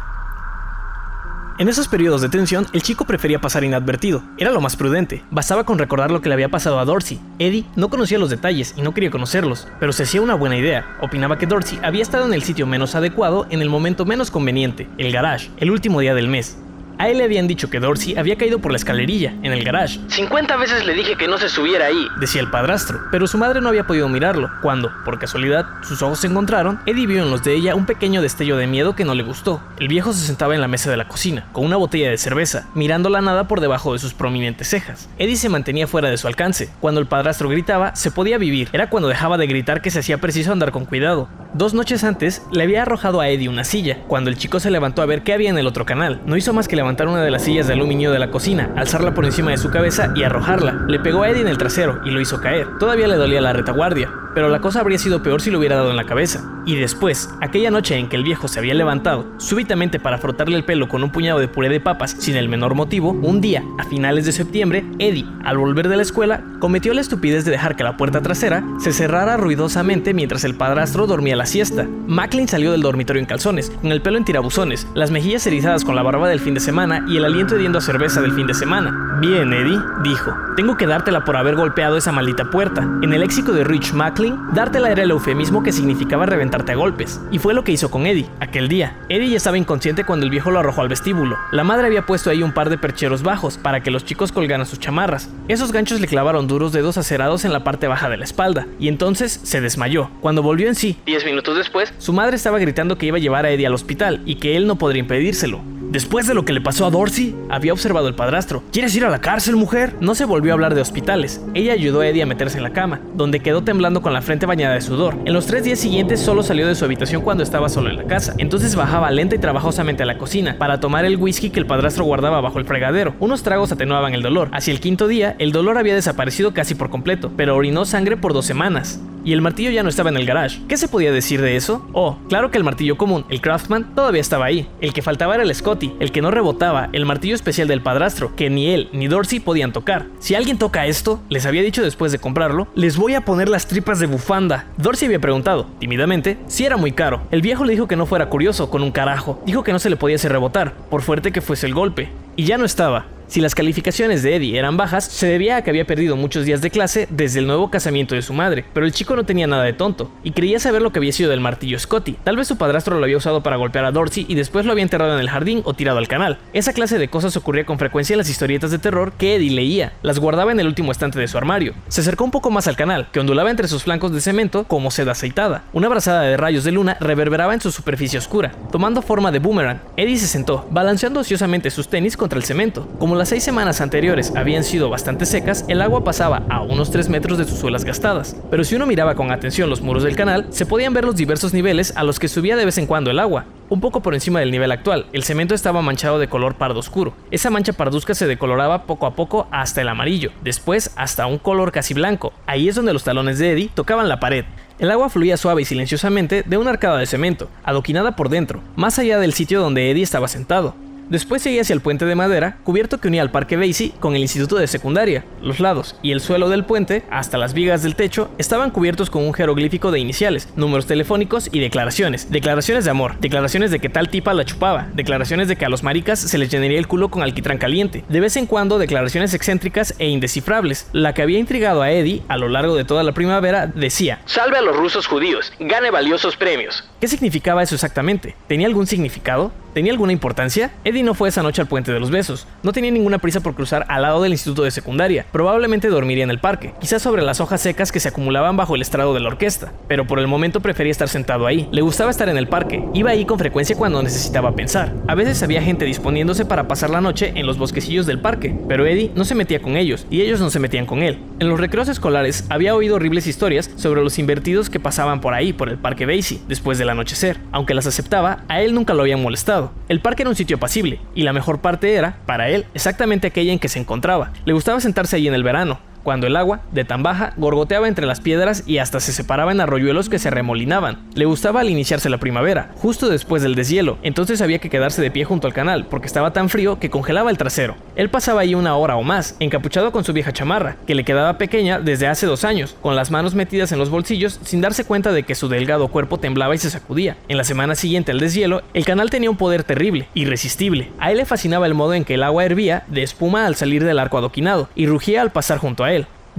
en 1.60 1.68
esos 1.68 1.90
periodos 1.90 2.22
de 2.22 2.30
tensión, 2.30 2.66
el 2.72 2.82
chico 2.82 3.04
prefería 3.04 3.42
pasar 3.42 3.66
inadvertido. 3.66 4.24
Era 4.38 4.52
lo 4.52 4.62
más 4.62 4.78
prudente. 4.78 5.24
Bastaba 5.30 5.66
con 5.66 5.78
recordar 5.78 6.10
lo 6.10 6.22
que 6.22 6.30
le 6.30 6.34
había 6.34 6.48
pasado 6.48 6.80
a 6.80 6.86
Dorsey. 6.86 7.20
Eddie 7.38 7.66
no 7.76 7.90
conocía 7.90 8.18
los 8.18 8.30
detalles 8.30 8.74
y 8.78 8.82
no 8.82 8.94
quería 8.94 9.12
conocerlos, 9.12 9.68
pero 9.78 9.92
se 9.92 10.04
hacía 10.04 10.22
una 10.22 10.36
buena 10.36 10.56
idea. 10.56 10.96
Opinaba 11.02 11.38
que 11.38 11.48
Dorsey 11.48 11.78
había 11.84 12.02
estado 12.02 12.26
en 12.26 12.34
el 12.34 12.44
sitio 12.44 12.66
menos 12.66 12.96
adecuado 12.96 13.46
en 13.50 13.62
el 13.62 13.70
momento 13.70 14.06
menos 14.06 14.32
conveniente, 14.32 14.88
el 14.98 15.12
garage, 15.12 15.52
el 15.58 15.70
último 15.70 16.00
día 16.00 16.16
del 16.16 16.30
mes. 16.30 16.58
A 17.00 17.08
él 17.08 17.20
le 17.20 17.24
habían 17.24 17.48
dicho 17.48 17.70
que 17.70 17.80
Dorsey 17.80 18.18
había 18.18 18.38
caído 18.38 18.60
por 18.60 18.74
la 18.74 18.76
escalerilla, 18.76 19.32
en 19.42 19.54
el 19.54 19.64
garage. 19.64 20.02
50 20.10 20.58
veces 20.58 20.86
le 20.86 20.94
dije 20.94 21.16
que 21.16 21.30
no 21.30 21.38
se 21.38 21.48
subiera 21.48 21.86
ahí, 21.86 22.08
decía 22.20 22.42
el 22.42 22.52
padrastro, 22.52 23.00
pero 23.10 23.26
su 23.26 23.38
madre 23.38 23.62
no 23.62 23.70
había 23.70 23.88
podido 23.88 24.10
mirarlo. 24.10 24.50
Cuando, 24.62 24.92
por 25.06 25.18
casualidad, 25.18 25.66
sus 25.82 26.02
ojos 26.02 26.20
se 26.20 26.28
encontraron, 26.28 26.82
Eddie 26.86 27.08
vio 27.08 27.24
en 27.24 27.32
los 27.32 27.42
de 27.42 27.56
ella 27.56 27.74
un 27.74 27.86
pequeño 27.86 28.22
destello 28.22 28.58
de 28.58 28.68
miedo 28.68 28.98
que 28.98 29.06
no 29.06 29.16
le 29.16 29.24
gustó. 29.24 29.62
El 29.80 29.88
viejo 29.88 30.12
se 30.12 30.28
sentaba 30.28 30.56
en 30.56 30.60
la 30.60 30.68
mesa 30.68 30.92
de 30.92 30.98
la 30.98 31.08
cocina, 31.08 31.48
con 31.54 31.64
una 31.64 31.78
botella 31.78 32.10
de 32.10 32.18
cerveza, 32.18 32.68
mirando 32.76 33.08
la 33.08 33.22
nada 33.22 33.48
por 33.48 33.62
debajo 33.62 33.94
de 33.94 34.00
sus 34.00 34.14
prominentes 34.14 34.68
cejas. 34.68 35.08
Eddie 35.18 35.38
se 35.38 35.48
mantenía 35.48 35.88
fuera 35.88 36.10
de 36.10 36.18
su 36.18 36.28
alcance. 36.28 36.70
Cuando 36.82 37.00
el 37.00 37.08
padrastro 37.08 37.48
gritaba, 37.48 37.96
se 37.96 38.12
podía 38.12 38.38
vivir. 38.38 38.68
Era 38.74 38.90
cuando 38.90 39.08
dejaba 39.08 39.38
de 39.38 39.48
gritar 39.48 39.82
que 39.82 39.90
se 39.90 40.00
hacía 40.00 40.18
preciso 40.18 40.52
andar 40.52 40.74
con 40.74 40.84
cuidado. 40.84 41.30
Dos 41.54 41.74
noches 41.74 42.04
antes, 42.04 42.42
le 42.52 42.64
había 42.64 42.82
arrojado 42.82 43.22
a 43.22 43.30
Eddie 43.30 43.48
una 43.48 43.64
silla, 43.64 44.00
cuando 44.10 44.30
el 44.30 44.38
chico 44.38 44.60
se 44.60 44.70
levantó 44.70 45.02
a 45.02 45.06
ver 45.06 45.24
qué 45.24 45.32
había 45.32 45.50
en 45.50 45.58
el 45.58 45.66
otro 45.66 45.86
canal. 45.86 46.22
No 46.26 46.36
hizo 46.36 46.54
más 46.54 46.68
que 46.68 46.76
levantar 46.76 46.89
una 46.98 47.24
de 47.24 47.32
las 47.32 47.44
sillas 47.44 47.68
de 47.68 47.74
aluminio 47.74 48.12
de 48.12 48.20
la 48.20 48.32
cocina, 48.32 48.72
alzarla 48.76 49.14
por 49.14 49.26
encima 49.26 49.52
de 49.52 49.58
su 49.58 49.70
cabeza 49.70 50.12
y 50.16 50.24
arrojarla. 50.24 50.86
Le 50.88 51.00
pegó 51.00 51.24
a 51.24 51.30
Eddie 51.30 51.42
en 51.42 51.48
el 51.48 51.58
trasero 51.58 52.02
y 52.06 52.12
lo 52.12 52.20
hizo 52.20 52.42
caer. 52.42 52.78
Todavía 52.80 53.08
le 53.08 53.16
dolía 53.16 53.42
la 53.42 53.54
retaguardia. 53.54 54.10
pero 54.34 54.50
la 54.50 54.62
cosa 54.62 54.80
habría 54.80 54.98
sido 54.98 55.24
peor 55.24 55.42
si 55.42 55.52
lo 55.52 55.60
hubiera 55.60 55.76
dado 55.76 55.90
en 55.90 55.98
la 55.98 56.06
cabeza. 56.06 56.42
Y 56.66 56.76
después, 56.76 57.30
aquella 57.42 57.72
noche 57.72 57.98
en 57.98 58.10
que 58.10 58.16
el 58.16 58.24
viejo 58.24 58.48
se 58.48 58.60
había 58.60 58.74
levantado, 58.74 59.26
súbitamente 59.38 60.00
para 60.00 60.18
frotarle 60.18 60.56
el 60.56 60.66
pelo 60.66 60.88
con 60.88 61.04
un 61.04 61.12
puñado 61.12 61.40
de 61.40 61.48
puré 61.48 61.68
de 61.68 61.80
papas 61.80 62.16
sin 62.20 62.36
el 62.36 62.48
menor 62.48 62.76
motivo, 62.76 63.12
un 63.12 63.42
día, 63.42 63.64
a 63.80 63.84
finales 63.86 64.26
de 64.26 64.32
septiembre, 64.32 64.86
Eddie, 65.00 65.26
al 65.44 65.58
volver 65.58 65.90
de 65.90 65.96
la 65.96 66.04
escuela, 66.04 66.44
cometió 66.60 66.94
la 66.94 67.02
estupidez 67.02 67.44
de 67.44 67.52
dejar 67.52 67.76
que 67.76 67.84
la 67.84 67.98
puerta 67.98 68.22
trasera 68.22 68.64
se 68.80 68.94
cerrara 68.94 69.38
ruidosamente 69.38 70.14
mientras 70.14 70.44
el 70.44 70.56
padrastro 70.56 71.08
dormía 71.08 71.36
la 71.36 71.46
siesta. 71.46 71.88
Macklin 72.08 72.48
salió 72.48 72.72
del 72.72 72.82
dormitorio 72.82 73.20
en 73.20 73.26
calzones, 73.26 73.72
con 73.82 73.92
el 73.92 74.02
pelo 74.02 74.18
en 74.18 74.26
tirabuzones, 74.26 74.88
las 74.94 75.12
mejillas 75.12 75.46
erizadas 75.48 75.84
con 75.84 75.96
la 75.96 76.04
barba 76.04 76.30
del 76.30 76.40
fin 76.40 76.54
de 76.54 76.60
semana 76.60 76.79
y 77.08 77.18
el 77.18 77.26
aliento 77.26 77.58
hediendo 77.58 77.80
a 77.80 77.82
cerveza 77.82 78.22
del 78.22 78.32
fin 78.32 78.48
de 78.48 78.54
semana. 78.54 79.18
Bien, 79.20 79.52
Eddie, 79.52 79.82
dijo, 80.02 80.34
tengo 80.56 80.78
que 80.78 80.88
dártela 80.88 81.26
por 81.26 81.36
haber 81.36 81.56
golpeado 81.56 81.98
esa 81.98 82.14
maldita 82.14 82.46
puerta. 82.46 82.84
En 83.02 83.12
el 83.12 83.20
léxico 83.20 83.52
de 83.52 83.66
Rich 83.66 83.92
Macklin, 83.92 84.38
dártela 84.54 84.90
era 84.90 85.04
el 85.04 85.12
eufemismo 85.12 85.62
que 85.62 85.74
significaba 85.74 86.26
reventarte 86.26 86.72
a 86.72 86.76
golpes. 86.76 87.20
Y 87.32 87.40
fue 87.40 87.54
lo 87.54 87.66
que 87.66 87.74
hizo 87.74 87.92
con 87.92 88.08
Eddie, 88.08 88.30
aquel 88.40 88.70
día. 88.70 88.98
Eddie 89.10 89.32
ya 89.32 89.38
estaba 89.38 89.58
inconsciente 89.58 90.06
cuando 90.06 90.24
el 90.24 90.30
viejo 90.30 90.52
lo 90.52 90.60
arrojó 90.60 90.80
al 90.80 90.88
vestíbulo. 90.88 91.38
La 91.52 91.66
madre 91.66 91.88
había 91.88 92.06
puesto 92.06 92.30
ahí 92.30 92.44
un 92.44 92.54
par 92.54 92.70
de 92.70 92.78
percheros 92.78 93.24
bajos 93.24 93.58
para 93.58 93.84
que 93.84 93.92
los 93.92 94.06
chicos 94.06 94.32
colgaran 94.32 94.66
sus 94.66 94.80
chamarras. 94.80 95.30
Esos 95.50 95.74
ganchos 95.74 96.00
le 96.00 96.08
clavaron 96.08 96.48
duros 96.48 96.72
dedos 96.72 96.98
acerados 96.98 97.44
en 97.44 97.52
la 97.52 97.66
parte 97.66 97.88
baja 97.88 98.08
de 98.08 98.16
la 98.16 98.24
espalda, 98.24 98.68
y 98.80 98.88
entonces 98.88 99.42
se 99.44 99.60
desmayó. 99.60 100.10
Cuando 100.22 100.42
volvió 100.42 100.70
en 100.70 100.76
sí, 100.76 100.98
Diez 101.06 101.26
minutos 101.26 101.58
después, 101.58 101.94
su 101.98 102.14
madre 102.14 102.38
estaba 102.38 102.58
gritando 102.58 102.98
que 102.98 103.08
iba 103.08 103.18
a 103.18 103.20
llevar 103.20 103.46
a 103.46 103.50
Eddie 103.50 103.68
al 103.68 103.74
hospital 103.74 104.22
y 104.26 104.36
que 104.36 104.56
él 104.56 104.66
no 104.66 104.78
podría 104.78 105.02
impedírselo. 105.02 105.62
Después 105.90 106.28
de 106.28 106.36
lo 106.36 106.46
que 106.46 106.54
le 106.54 106.62
pasó 106.62 106.86
a 106.86 106.92
Dorsey, 106.92 107.36
había 107.50 107.74
observado 107.74 108.08
el 108.08 108.14
padrastro. 108.14 108.62
¿Quieres 108.72 108.96
ir 108.96 109.06
a 109.06 109.10
la 109.10 109.22
cárcel, 109.22 109.56
mujer? 109.56 109.96
No 110.00 110.14
se 110.14 110.24
volvió 110.24 110.52
a 110.52 110.54
hablar 110.54 110.76
de 110.76 110.82
hospitales. 110.82 111.44
Ella 111.56 111.74
ayudó 111.74 112.02
a 112.02 112.08
Eddie 112.08 112.22
a 112.22 112.28
meterse 112.28 112.58
en 112.58 112.64
la 112.64 112.74
cama, 112.74 113.02
donde 113.16 113.40
quedó 113.40 113.64
temblando 113.64 114.04
con 114.04 114.14
la 114.14 114.22
frente 114.22 114.46
bañada 114.46 114.76
de 114.76 114.82
sudor. 114.82 115.18
En 115.26 115.34
los 115.34 115.48
tres 115.48 115.64
días 115.64 115.80
siguientes 115.80 116.20
solo 116.20 116.44
salió 116.44 116.68
de 116.68 116.76
su 116.76 116.86
habitación 116.86 117.24
cuando 117.24 117.42
estaba 117.42 117.70
solo 117.70 117.90
en 117.90 117.98
la 117.98 118.04
casa. 118.04 118.36
Entonces 118.38 118.76
bajaba 118.76 119.10
lenta 119.10 119.34
y 119.34 119.40
trabajosamente 119.40 120.04
a 120.04 120.06
la 120.06 120.20
cocina 120.20 120.58
para 120.60 120.80
tomar 120.80 121.06
el 121.06 121.18
whisky 121.18 121.50
que 121.50 121.60
el 121.60 121.66
padrastro 121.66 122.06
guardaba 122.06 122.40
bajo 122.40 122.60
el 122.60 122.66
fregadero. 122.66 123.16
Unos 123.20 123.42
tragos 123.42 123.72
atenuaban 123.72 124.14
el 124.14 124.22
dolor. 124.22 124.50
Hacia 124.52 124.72
el 124.72 124.80
quinto 124.80 125.08
día, 125.08 125.36
el 125.40 125.52
dolor 125.52 125.80
había 125.80 125.96
desaparecido 125.96 126.54
casi 126.54 126.76
por 126.76 126.92
completo, 126.92 127.32
pero 127.36 127.56
orinó 127.56 127.86
sangre 127.86 128.16
por 128.16 128.34
dos 128.34 128.46
semanas 128.46 129.02
y 129.24 129.34
el 129.34 129.42
martillo 129.42 129.72
ya 129.72 129.84
no 129.84 129.90
estaba 129.90 130.10
en 130.10 130.18
el 130.18 130.26
garage. 130.26 130.62
¿Qué 130.68 130.78
se 130.78 130.88
podía 130.88 131.12
decir 131.12 131.42
de 131.42 131.56
eso? 131.56 131.88
Oh, 131.94 132.18
claro 132.28 132.52
que 132.52 132.58
el 132.58 132.64
martillo 132.64 132.98
común, 132.98 133.26
el 133.30 133.42
Craftman, 133.42 133.96
todavía 133.96 134.22
estaba 134.22 134.46
ahí. 134.46 134.68
El 134.82 134.94
que 134.94 135.02
faltaba 135.02 135.36
era 135.36 135.44
el 135.44 135.54
Scotty, 135.54 135.94
el 136.00 136.12
que 136.12 136.22
no 136.22 136.32
rebotaba, 136.32 136.90
el 136.94 137.06
martillo 137.06 137.36
especial 137.36 137.68
del 137.68 137.82
padrastro, 137.82 138.36
que 138.36 138.50
ni 138.50 138.68
él 138.68 138.90
ni 138.94 139.08
Dorsey 139.08 139.40
podían 139.40 139.74
tocar. 139.74 140.06
Si 140.20 140.36
alguien 140.36 140.58
toca 140.58 140.88
esto, 140.88 141.22
les 141.30 141.46
había 141.46 141.62
dicho 141.62 141.84
después 141.84 142.12
de 142.12 142.20
comprarlo, 142.20 142.68
les 142.76 142.98
voy 142.98 143.16
a 143.16 143.26
poner 143.26 143.50
las 143.50 143.68
tripas 143.68 144.00
de 144.00 144.08
bufanda. 144.08 144.68
Dorsey 144.78 145.08
había 145.08 145.20
preguntado, 145.20 145.68
tímidamente, 145.80 146.38
si 146.48 146.66
era 146.66 146.78
muy 146.78 146.92
caro. 146.92 147.22
El 147.32 147.42
viejo 147.42 147.66
le 147.66 147.74
dijo 147.74 147.88
que 147.88 147.96
no 147.96 148.06
fuera 148.06 148.30
curioso, 148.30 148.70
con 148.70 148.84
un 148.84 148.92
carajo. 148.92 149.42
Dijo 149.46 149.64
que 149.64 149.72
no 149.72 149.80
se 149.80 149.90
le 149.90 149.98
podía 149.98 150.16
hacer 150.16 150.32
rebotar, 150.32 150.74
por 150.90 151.02
fuerte 151.02 151.32
que 151.32 151.42
fuese 151.42 151.68
el 151.68 151.74
golpe. 151.74 152.10
Y 152.36 152.46
ya 152.46 152.58
no 152.58 152.66
estaba. 152.66 153.06
Si 153.30 153.42
las 153.42 153.54
calificaciones 153.54 154.24
de 154.24 154.36
Eddie 154.36 154.58
eran 154.58 154.76
bajas, 154.76 155.06
se 155.06 155.28
debía 155.28 155.58
a 155.58 155.62
que 155.62 155.70
había 155.70 155.86
perdido 155.86 156.16
muchos 156.16 156.46
días 156.46 156.62
de 156.62 156.72
clase 156.72 157.08
desde 157.12 157.38
el 157.38 157.46
nuevo 157.46 157.70
casamiento 157.70 158.16
de 158.16 158.24
su 158.24 158.34
madre, 158.34 158.66
pero 158.74 158.88
el 158.88 158.92
chico 158.92 159.16
no 159.16 159.24
tenía 159.24 159.46
nada 159.46 159.62
de 159.62 159.74
tonto, 159.74 160.10
y 160.24 160.32
creía 160.32 160.60
saber 160.60 160.82
lo 160.82 160.92
que 160.92 160.98
había 160.98 161.12
sido 161.12 161.30
del 161.30 161.40
martillo 161.40 161.78
Scotty. 161.78 162.14
Tal 162.24 162.38
vez 162.38 162.48
su 162.48 162.58
padrastro 162.58 162.98
lo 162.98 163.04
había 163.04 163.18
usado 163.18 163.44
para 163.44 163.58
golpear 163.58 163.86
a 163.86 163.92
Dorsey 163.92 164.26
y 164.28 164.34
después 164.34 164.66
lo 164.66 164.72
había 164.72 164.82
enterrado 164.82 165.14
en 165.14 165.20
el 165.20 165.30
jardín 165.30 165.62
o 165.64 165.76
tirado 165.76 166.00
al 166.00 166.08
canal. 166.08 166.40
Esa 166.54 166.74
clase 166.74 166.98
de 166.98 167.08
cosas 167.08 167.38
ocurría 167.38 167.68
con 167.68 167.78
frecuencia 167.78 168.16
en 168.16 168.18
las 168.18 168.32
historietas 168.32 168.72
de 168.72 168.80
terror 168.80 169.14
que 169.16 169.36
Eddie 169.36 169.52
leía, 169.52 169.94
las 170.02 170.18
guardaba 170.18 170.52
en 170.52 170.60
el 170.60 170.66
último 170.66 170.92
estante 170.92 171.20
de 171.20 171.28
su 171.28 171.38
armario. 171.38 171.76
Se 171.88 172.02
acercó 172.02 172.24
un 172.24 172.32
poco 172.32 172.50
más 172.50 172.68
al 172.68 172.78
canal, 172.78 173.10
que 173.12 173.20
ondulaba 173.20 173.52
entre 173.52 173.68
sus 173.68 173.84
flancos 173.84 174.12
de 174.12 174.22
cemento 174.22 174.64
como 174.64 174.90
seda 174.90 175.12
aceitada. 175.12 175.66
Una 175.72 175.88
brazada 175.88 176.24
de 176.24 176.36
rayos 176.36 176.64
de 176.64 176.72
luna 176.72 176.98
reverberaba 177.00 177.54
en 177.54 177.62
su 177.62 177.72
superficie 177.72 178.18
oscura, 178.18 178.54
tomando 178.72 179.04
forma 179.04 179.32
de 179.32 179.38
boomerang. 179.38 179.82
Eddie 179.98 180.18
se 180.18 180.26
sentó, 180.26 180.66
balanceando 180.72 181.20
ociosamente 181.20 181.70
sus 181.70 181.90
tenis 181.90 182.18
contra 182.18 182.40
el 182.40 182.44
cemento. 182.44 182.88
Como 182.98 183.19
las 183.20 183.28
seis 183.28 183.44
semanas 183.44 183.82
anteriores 183.82 184.32
habían 184.38 184.64
sido 184.64 184.90
bastante 184.90 185.26
secas, 185.26 185.66
el 185.68 185.82
agua 185.82 186.06
pasaba 186.06 186.44
a 186.48 186.62
unos 186.62 186.90
3 186.90 187.10
metros 187.10 187.38
de 187.38 187.44
sus 187.44 187.60
suelas 187.60 187.84
gastadas. 187.84 188.38
Pero 188.50 188.64
si 188.64 188.76
uno 188.76 188.86
miraba 188.86 189.16
con 189.16 189.30
atención 189.30 189.70
los 189.70 189.82
muros 189.82 190.04
del 190.04 190.16
canal, 190.16 190.48
se 190.52 190.66
podían 190.66 190.94
ver 190.94 191.04
los 191.04 191.18
diversos 191.18 191.54
niveles 191.54 191.92
a 191.98 192.04
los 192.04 192.18
que 192.18 192.30
subía 192.30 192.56
de 192.56 192.64
vez 192.64 192.78
en 192.78 192.86
cuando 192.86 193.12
el 193.12 193.20
agua. 193.20 193.44
Un 193.68 193.82
poco 193.82 194.02
por 194.02 194.14
encima 194.14 194.40
del 194.40 194.52
nivel 194.52 194.72
actual, 194.72 195.06
el 195.12 195.24
cemento 195.24 195.54
estaba 195.54 195.82
manchado 195.82 196.18
de 196.18 196.30
color 196.30 196.56
pardo 196.56 196.80
oscuro. 196.80 197.14
Esa 197.30 197.50
mancha 197.50 197.74
parduzca 197.74 198.16
se 198.16 198.26
decoloraba 198.26 198.84
poco 198.84 199.06
a 199.06 199.16
poco 199.16 199.50
hasta 199.52 199.82
el 199.82 199.90
amarillo, 199.90 200.32
después 200.42 200.92
hasta 200.96 201.28
un 201.28 201.40
color 201.40 201.74
casi 201.74 201.94
blanco. 201.94 202.32
Ahí 202.46 202.70
es 202.70 202.76
donde 202.76 202.94
los 202.94 203.04
talones 203.04 203.38
de 203.38 203.52
Eddie 203.52 203.70
tocaban 203.74 204.08
la 204.08 204.22
pared. 204.22 204.46
El 204.80 204.92
agua 204.92 205.10
fluía 205.10 205.36
suave 205.36 205.64
y 205.64 205.66
silenciosamente 205.66 206.44
de 206.46 206.58
una 206.58 206.70
arcada 206.70 207.00
de 207.00 207.06
cemento, 207.06 207.50
adoquinada 207.66 208.16
por 208.16 208.30
dentro, 208.30 208.62
más 208.78 208.98
allá 208.98 209.20
del 209.20 209.34
sitio 209.34 209.60
donde 209.60 209.92
Eddie 209.92 210.04
estaba 210.04 210.30
sentado. 210.30 210.74
Después 211.10 211.42
seguía 211.42 211.62
hacia 211.62 211.74
el 211.74 211.82
puente 211.82 212.06
de 212.06 212.14
madera, 212.14 212.58
cubierto 212.64 213.00
que 213.00 213.08
unía 213.08 213.24
al 213.24 213.32
Parque 213.32 213.58
Basie 213.58 213.94
con 214.00 214.16
el 214.16 214.22
Instituto 214.22 214.58
de 214.58 214.68
Secundaria. 214.68 215.26
Los 215.42 215.60
lados 215.60 215.96
y 216.04 216.12
el 216.12 216.22
suelo 216.22 216.50
del 216.50 216.66
puente, 216.66 217.04
hasta 217.10 217.40
las 217.40 217.56
vigas 217.56 217.82
del 217.82 217.96
techo, 217.96 218.30
estaban 218.38 218.70
cubiertos 218.70 219.10
con 219.10 219.26
un 219.26 219.34
jeroglífico 219.34 219.90
de 219.90 220.00
iniciales, 220.00 220.50
números 220.56 220.86
telefónicos 220.86 221.50
y 221.52 221.62
declaraciones. 221.62 222.30
Declaraciones 222.30 222.86
de 222.86 222.92
amor, 222.92 223.20
declaraciones 223.20 223.72
de 223.72 223.80
que 223.80 223.90
tal 223.90 224.10
tipa 224.10 224.36
la 224.36 224.46
chupaba, 224.46 224.90
declaraciones 224.94 225.48
de 225.48 225.56
que 225.56 225.66
a 225.66 225.70
los 225.70 225.82
maricas 225.82 226.20
se 226.20 226.38
les 226.38 226.52
llenaría 226.52 226.78
el 226.78 226.88
culo 226.88 227.10
con 227.10 227.24
alquitrán 227.24 227.58
caliente. 227.58 228.04
De 228.08 228.20
vez 228.20 228.38
en 228.38 228.46
cuando 228.46 228.78
declaraciones 228.78 229.34
excéntricas 229.34 229.96
e 229.98 230.08
indescifrables. 230.08 230.90
La 230.94 231.16
que 231.16 231.24
había 231.24 231.40
intrigado 231.40 231.82
a 231.82 231.92
Eddie 231.92 232.22
a 232.28 232.38
lo 232.38 232.50
largo 232.50 232.76
de 232.76 232.86
toda 232.86 233.02
la 233.02 233.14
primavera 233.14 233.66
decía: 233.66 234.22
Salve 234.26 234.60
a 234.60 234.62
los 234.62 234.78
rusos 234.78 235.08
judíos, 235.08 235.52
gane 235.60 235.90
valiosos 235.90 236.38
premios. 236.38 236.88
¿Qué 237.02 237.08
significaba 237.08 237.64
eso 237.64 237.74
exactamente? 237.74 238.36
¿Tenía 238.48 238.68
algún 238.68 238.86
significado? 238.86 239.52
¿Tenía 239.74 239.92
alguna 239.92 240.14
importancia? 240.14 240.72
Eddie 240.84 241.04
no 241.04 241.14
fue 241.14 241.30
esa 241.30 241.44
noche 241.44 241.62
al 241.62 241.68
puente 241.68 241.92
de 241.92 242.00
los 242.00 242.10
besos. 242.10 242.48
No 242.64 242.74
tenía 242.74 242.92
ninguna 242.92 243.20
prisa 243.20 243.42
por 243.42 243.54
cruzar 243.54 243.86
al 243.88 244.02
lado 244.02 244.22
del 244.22 244.32
instituto 244.32 244.64
de 244.64 244.72
secundaria. 244.72 245.26
Probablemente 245.32 245.90
dormiría 245.90 246.24
en 246.24 246.32
el 246.32 246.40
parque, 246.40 246.74
quizás 246.80 247.02
sobre 247.02 247.22
las 247.22 247.40
hojas 247.40 247.62
secas 247.62 247.92
que 247.92 248.00
se 248.00 248.10
acumulaban 248.10 248.58
bajo 248.58 248.76
el 248.76 248.82
estrado 248.82 249.14
de 249.14 249.20
la 249.20 249.30
orquesta. 249.30 249.72
Pero 249.88 250.08
por 250.08 250.20
el 250.20 250.28
momento 250.28 250.60
prefería 250.60 250.92
estar 250.92 251.08
sentado 251.08 251.46
ahí. 251.46 251.70
Le 251.72 251.82
gustaba 251.82 252.12
estar 252.12 252.30
en 252.30 252.38
el 252.38 252.48
parque. 252.48 252.84
Iba 252.94 253.12
ahí 253.12 253.26
con 253.26 253.38
frecuencia 253.38 253.76
cuando 253.76 254.02
necesitaba 254.02 254.56
pensar. 254.56 254.94
A 255.08 255.16
veces 255.16 255.44
había 255.44 255.62
gente 255.62 255.86
disponiéndose 255.86 256.46
para 256.46 256.68
pasar 256.68 256.90
la 256.90 257.02
noche 257.02 257.34
en 257.36 257.46
los 257.46 257.58
bosquecillos 257.58 258.06
del 258.06 258.20
parque, 258.20 258.56
pero 258.68 258.86
Eddie 258.86 259.12
no 259.16 259.26
se 259.26 259.36
metía 259.36 259.62
con 259.62 259.78
ellos 259.78 260.08
y 260.10 260.22
ellos 260.22 260.40
no 260.40 260.50
se 260.50 260.60
metían 260.60 260.86
con 260.86 261.04
él. 261.04 261.20
En 261.40 261.50
los 261.50 261.60
recreos 261.60 261.90
escolares 261.90 262.46
había 262.50 262.76
oído 262.76 262.96
horribles 262.96 263.28
historias 263.28 263.70
sobre 263.76 264.04
los 264.04 264.18
invertidos 264.20 264.70
que 264.70 264.80
pasaban 264.80 265.22
por 265.22 265.34
ahí, 265.34 265.54
por 265.54 265.70
el 265.70 265.78
parque 265.78 266.06
Basie, 266.06 266.40
después 266.48 266.78
del 266.78 266.90
anochecer. 266.90 267.38
Aunque 267.52 267.74
las 267.74 267.88
aceptaba, 267.88 268.44
a 268.48 268.62
él 268.62 268.74
nunca 268.74 268.94
lo 268.94 269.02
habían 269.02 269.22
molestado. 269.22 269.59
El 269.88 270.02
parque 270.02 270.24
era 270.24 270.30
un 270.30 270.36
sitio 270.36 270.58
apacible, 270.58 271.00
y 271.16 271.24
la 271.24 271.34
mejor 271.34 271.60
parte 271.60 271.96
era, 271.96 272.18
para 272.26 272.50
él, 272.50 272.66
exactamente 272.74 273.28
aquella 273.28 273.52
en 273.52 273.60
que 273.60 273.70
se 273.70 273.80
encontraba. 273.80 274.32
Le 274.46 274.54
gustaba 274.54 274.80
sentarse 274.80 275.16
allí 275.16 275.28
en 275.28 275.34
el 275.34 275.44
verano, 275.44 275.80
cuando 276.04 276.28
el 276.28 276.36
agua, 276.36 276.62
de 276.72 276.86
tan 276.86 277.04
baja, 277.04 277.34
gorgoteaba 277.38 277.88
entre 277.88 278.06
las 278.06 278.22
piedras 278.22 278.64
y 278.66 278.78
hasta 278.78 279.00
se 279.00 279.14
separaba 279.14 279.52
en 279.52 279.62
arroyuelos 279.62 280.10
que 280.10 280.20
se 280.20 280.30
remolinaban. 280.30 281.00
Le 281.16 281.26
gustaba 281.26 281.62
al 281.62 281.70
iniciarse 281.70 282.10
la 282.10 282.18
primavera, 282.18 282.72
justo 282.76 283.10
después 283.10 283.44
del 283.44 283.56
deshielo, 283.56 283.98
entonces 284.04 284.42
había 284.42 284.60
que 284.60 284.70
quedarse 284.70 285.02
de 285.02 285.12
pie 285.12 285.26
junto 285.26 285.48
al 285.48 285.54
canal, 285.54 285.86
porque 285.86 286.08
estaba 286.08 286.34
tan 286.34 286.50
frío 286.50 286.80
que 286.80 286.90
congelaba 286.90 287.30
el 287.30 287.38
trasero. 287.38 287.76
Él 287.96 288.10
pasaba 288.10 288.42
ahí 288.42 288.56
una 288.56 288.76
hora 288.76 288.96
o 288.96 289.04
más, 289.04 289.36
encapuchado 289.40 289.92
con 289.92 290.04
su 290.04 290.14
vieja 290.14 290.34
chamarra, 290.34 290.78
que 290.88 290.96
le 290.96 291.04
quedaba 291.04 291.38
pequeña 291.38 291.80
desde 291.80 292.08
hace 292.08 292.26
dos 292.26 292.44
años, 292.44 292.76
con 292.82 292.96
las 292.96 293.12
manos 293.12 293.36
metidas 293.36 293.72
en 293.72 293.80
los 293.80 293.90
bolsillos 293.90 294.40
sin 294.44 294.62
darse 294.62 294.86
cuenta 294.86 295.12
de 295.12 295.24
que 295.24 295.36
su 295.36 295.50
delgado 295.50 295.90
cuerpo 295.90 296.20
temblaba 296.20 296.56
y 296.56 296.60
se 296.60 296.70
sacudía. 296.70 297.18
En 297.28 297.38
la 297.38 297.44
semana 297.44 297.76
siguiente 297.76 298.12
al 298.12 298.20
deshielo, 298.20 298.62
el 298.74 298.86
canal 298.86 299.10
tenía 299.10 299.30
un 299.30 299.38
poder 299.38 299.64
terrible, 299.64 300.08
irresistible. 300.14 300.92
A 301.00 301.12
él 301.12 301.18
le 301.18 301.26
fascinaba 301.26 301.68
el 301.68 301.74
modo 301.74 301.94
en 301.94 302.06
que 302.06 302.16
el 302.16 302.24
agua 302.24 302.46
hervía 302.46 302.84
de 302.88 303.04
espuma 303.04 303.46
al 303.46 303.56
salir 303.56 303.84
del 303.84 304.00
arco 304.00 304.18
adoquinado, 304.18 304.70
y 304.76 304.86
rugía 304.86 305.22
al 305.22 305.32
pasar 305.32 305.58
junto 305.58 305.84
a 305.84 305.89
él 305.89 305.89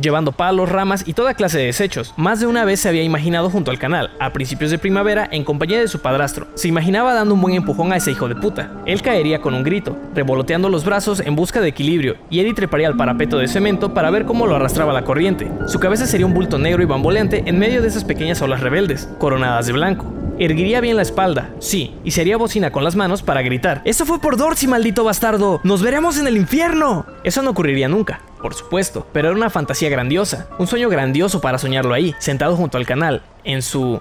llevando 0.01 0.33
palos, 0.33 0.69
ramas 0.69 1.05
y 1.07 1.13
toda 1.13 1.35
clase 1.35 1.59
de 1.59 1.67
desechos. 1.67 2.15
Más 2.17 2.41
de 2.41 2.47
una 2.47 2.65
vez 2.65 2.81
se 2.81 2.89
había 2.89 3.03
imaginado 3.03 3.51
junto 3.51 3.71
al 3.71 3.79
canal, 3.79 4.11
a 4.19 4.33
principios 4.33 4.71
de 4.71 4.79
primavera, 4.79 5.29
en 5.31 5.45
compañía 5.45 5.81
de 5.81 5.89
su 5.89 6.01
padrastro. 6.01 6.49
Se 6.55 6.69
imaginaba 6.69 7.15
dando 7.15 7.35
un 7.35 7.41
buen 7.41 7.55
empujón 7.55 7.93
a 7.93 7.97
ese 7.97 8.11
hijo 8.11 8.29
de 8.29 8.37
puta. 8.37 8.73
Él 8.87 9.03
caería 9.03 9.41
con 9.41 9.55
un 9.55 9.63
grito, 9.63 9.97
revoloteando 10.15 10.69
los 10.69 10.85
brazos 10.85 11.21
en 11.21 11.37
busca 11.37 11.61
de 11.61 11.69
equilibrio, 11.69 12.17
y 12.31 12.41
Eddie 12.41 12.55
treparía 12.55 12.89
al 12.89 12.97
parapeto 12.97 13.39
de 13.39 13.49
cemento 13.49 13.95
para 13.95 14.11
ver 14.11 14.25
cómo 14.25 14.47
lo 14.47 14.57
arrastraba 14.57 14.93
la 14.93 15.05
corriente. 15.05 15.51
Su 15.67 15.81
cabeza 15.81 16.07
sería 16.07 16.27
un 16.27 16.35
bulto 16.35 16.59
negro 16.59 16.83
y 16.83 16.87
bamboleante 16.87 17.45
en 17.47 17.59
medio 17.59 17.83
de 17.83 17.89
esas 17.89 18.05
pequeñas 18.05 18.43
olas 18.43 18.61
rebeldes, 18.61 19.09
coronadas 19.19 19.67
de 19.67 19.73
blanco. 19.73 20.13
Erguiría 20.39 20.81
bien 20.81 20.97
la 20.97 21.03
espalda, 21.03 21.51
sí, 21.59 21.95
y 22.03 22.13
sería 22.13 22.39
bocina 22.39 22.73
con 22.73 22.83
las 22.83 22.97
manos 22.97 23.23
para 23.23 23.43
gritar: 23.43 23.83
¡Eso 23.85 24.07
fue 24.07 24.21
por 24.21 24.39
Dorsey, 24.39 24.69
maldito 24.69 25.05
bastardo! 25.05 25.61
¡Nos 25.65 25.83
veremos 25.83 26.19
en 26.19 26.27
el 26.27 26.39
infierno! 26.39 27.05
Eso 27.25 27.43
no 27.43 27.51
ocurriría 27.51 27.89
nunca, 27.89 28.23
por 28.41 28.55
supuesto, 28.55 29.07
pero 29.13 29.29
era 29.29 29.37
una 29.37 29.51
fantasía 29.51 29.89
grandiosa, 29.89 30.49
un 30.59 30.67
sueño 30.67 30.89
grandioso 30.89 31.41
para 31.41 31.59
soñarlo 31.59 31.95
ahí, 31.95 32.15
sentado 32.19 32.57
junto 32.57 32.79
al 32.79 32.87
canal, 32.87 33.23
en 33.45 33.63
su 33.63 34.01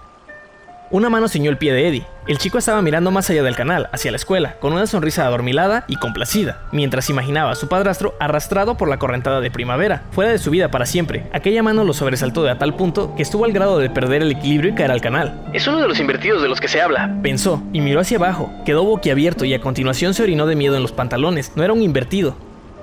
Una 0.92 1.10
mano 1.10 1.28
ciñó 1.28 1.52
el 1.52 1.58
pie 1.60 1.72
de 1.72 1.88
Eddie. 1.88 2.08
El 2.26 2.40
chico 2.40 2.58
estaba 2.58 2.82
mirando 2.82 3.12
más 3.12 3.30
allá 3.30 3.44
del 3.44 3.56
canal, 3.56 3.90
hacia 3.92 4.10
la 4.10 4.18
escuela, 4.18 4.56
con 4.60 4.74
una 4.74 4.88
sonrisa 4.88 5.26
adormilada 5.26 5.86
y 5.88 5.98
complacida, 5.98 6.64
mientras 6.72 7.12
imaginaba 7.12 7.52
a 7.52 7.56
su 7.56 7.68
padrastro 7.68 8.16
arrastrado 8.20 8.76
por 8.76 8.88
la 8.88 8.98
correntada 8.98 9.40
de 9.40 9.52
primavera, 9.52 10.04
fuera 10.12 10.32
de 10.32 10.40
su 10.40 10.50
vida 10.50 10.72
para 10.72 10.88
siempre. 10.88 11.28
Aquella 11.32 11.62
mano 11.62 11.84
lo 11.84 11.94
sobresaltó 11.94 12.42
de 12.44 12.50
a 12.50 12.58
tal 12.58 12.76
punto 12.76 13.14
que 13.16 13.22
estuvo 13.22 13.46
al 13.46 13.52
grado 13.52 13.78
de 13.78 13.92
perder 13.92 14.24
el 14.24 14.32
equilibrio 14.32 14.72
y 14.72 14.76
caer 14.76 14.90
al 14.90 15.02
canal. 15.02 15.44
Es 15.54 15.68
uno 15.68 15.80
de 15.80 15.88
los 15.88 16.00
invertidos 16.00 16.42
de 16.42 16.50
los 16.50 16.60
que 16.60 16.68
se 16.68 16.82
habla. 16.82 17.16
Pensó 17.22 17.62
y 17.72 17.82
miró 17.82 18.00
hacia 18.00 18.18
abajo, 18.18 18.52
quedó 18.66 18.84
boquiabierto 18.84 19.46
y 19.46 19.54
a 19.54 19.62
continuación 19.62 20.16
se 20.16 20.24
orinó 20.24 20.48
de 20.48 20.56
miedo 20.56 20.76
en 20.76 20.82
los 20.82 20.92
pantalones. 20.92 21.52
No 21.56 21.64
era 21.64 21.74
un 21.74 21.84
invertido, 21.84 22.36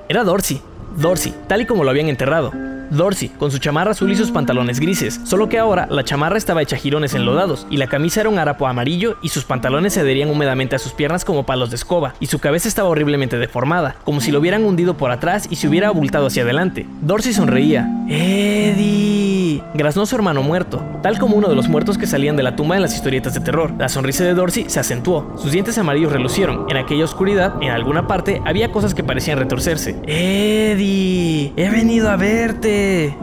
era 0.09 0.23
Dorsey. 0.23 0.63
Dorsey, 0.97 1.35
tal 1.47 1.61
y 1.61 1.67
como 1.67 1.85
lo 1.85 1.91
habían 1.91 2.09
enterrado. 2.09 2.53
Dorsey, 2.91 3.29
con 3.29 3.51
su 3.51 3.59
chamarra 3.59 3.93
azul 3.93 4.11
y 4.11 4.17
sus 4.17 4.31
pantalones 4.31 4.81
grises, 4.81 5.21
solo 5.25 5.49
que 5.49 5.59
ahora 5.59 5.87
la 5.91 6.05
chamarra 6.05 6.39
estaba 6.39 6.63
hecha 6.63 6.77
girones 6.77 7.15
enlodados, 7.15 7.67
y 7.71 7.77
la 7.77 7.87
camisa 7.87 8.21
era 8.21 8.31
un 8.31 8.39
harapo 8.39 8.67
amarillo, 8.67 9.17
y 9.23 9.29
sus 9.29 9.45
pantalones 9.45 9.95
se 9.95 10.01
adherían 10.01 10.31
húmedamente 10.31 10.77
a 10.77 10.79
sus 10.79 10.93
piernas 10.93 11.25
como 11.25 11.47
palos 11.47 11.71
de 11.71 11.77
escoba, 11.77 12.15
y 12.21 12.27
su 12.27 12.39
cabeza 12.39 12.69
estaba 12.69 12.89
horriblemente 12.89 13.39
deformada, 13.39 13.97
como 14.05 14.21
si 14.21 14.31
lo 14.31 14.41
hubieran 14.41 14.65
hundido 14.65 14.97
por 14.97 15.11
atrás 15.11 15.47
y 15.51 15.57
se 15.57 15.69
hubiera 15.69 15.89
abultado 15.89 16.27
hacia 16.27 16.43
adelante. 16.43 16.87
Dorsey 17.03 17.33
sonreía. 17.33 17.89
¡Eddie! 18.09 19.63
Graznó 19.75 20.07
su 20.07 20.17
hermano 20.17 20.43
muerto, 20.43 20.83
tal 21.03 21.19
como 21.19 21.37
uno 21.37 21.49
de 21.49 21.55
los 21.55 21.69
muertos 21.69 21.99
que 21.99 22.07
salían 22.07 22.37
de 22.37 22.43
la 22.43 22.57
tumba 22.57 22.77
en 22.77 22.83
las 22.83 22.95
historietas 22.95 23.35
de 23.35 23.41
terror. 23.41 23.73
La 23.79 23.89
sonrisa 23.89 24.25
de 24.25 24.35
Dorsey 24.35 24.67
se 24.69 24.81
acentuó, 24.81 25.35
sus 25.37 25.53
dientes 25.53 25.79
amarillos 25.79 26.13
relucieron. 26.13 26.67
En 26.69 26.77
aquella 26.77 27.05
oscuridad, 27.05 27.55
en 27.61 27.71
alguna 27.71 28.07
parte, 28.07 28.43
había 28.45 28.71
cosas 28.71 28.95
que 28.95 29.05
parecían 29.05 29.39
retorcerse. 29.39 29.97
¡Eddie! 30.07 31.53
¡He 31.57 31.71
venido 31.71 32.11
a 32.11 32.17
verte! 32.17 32.76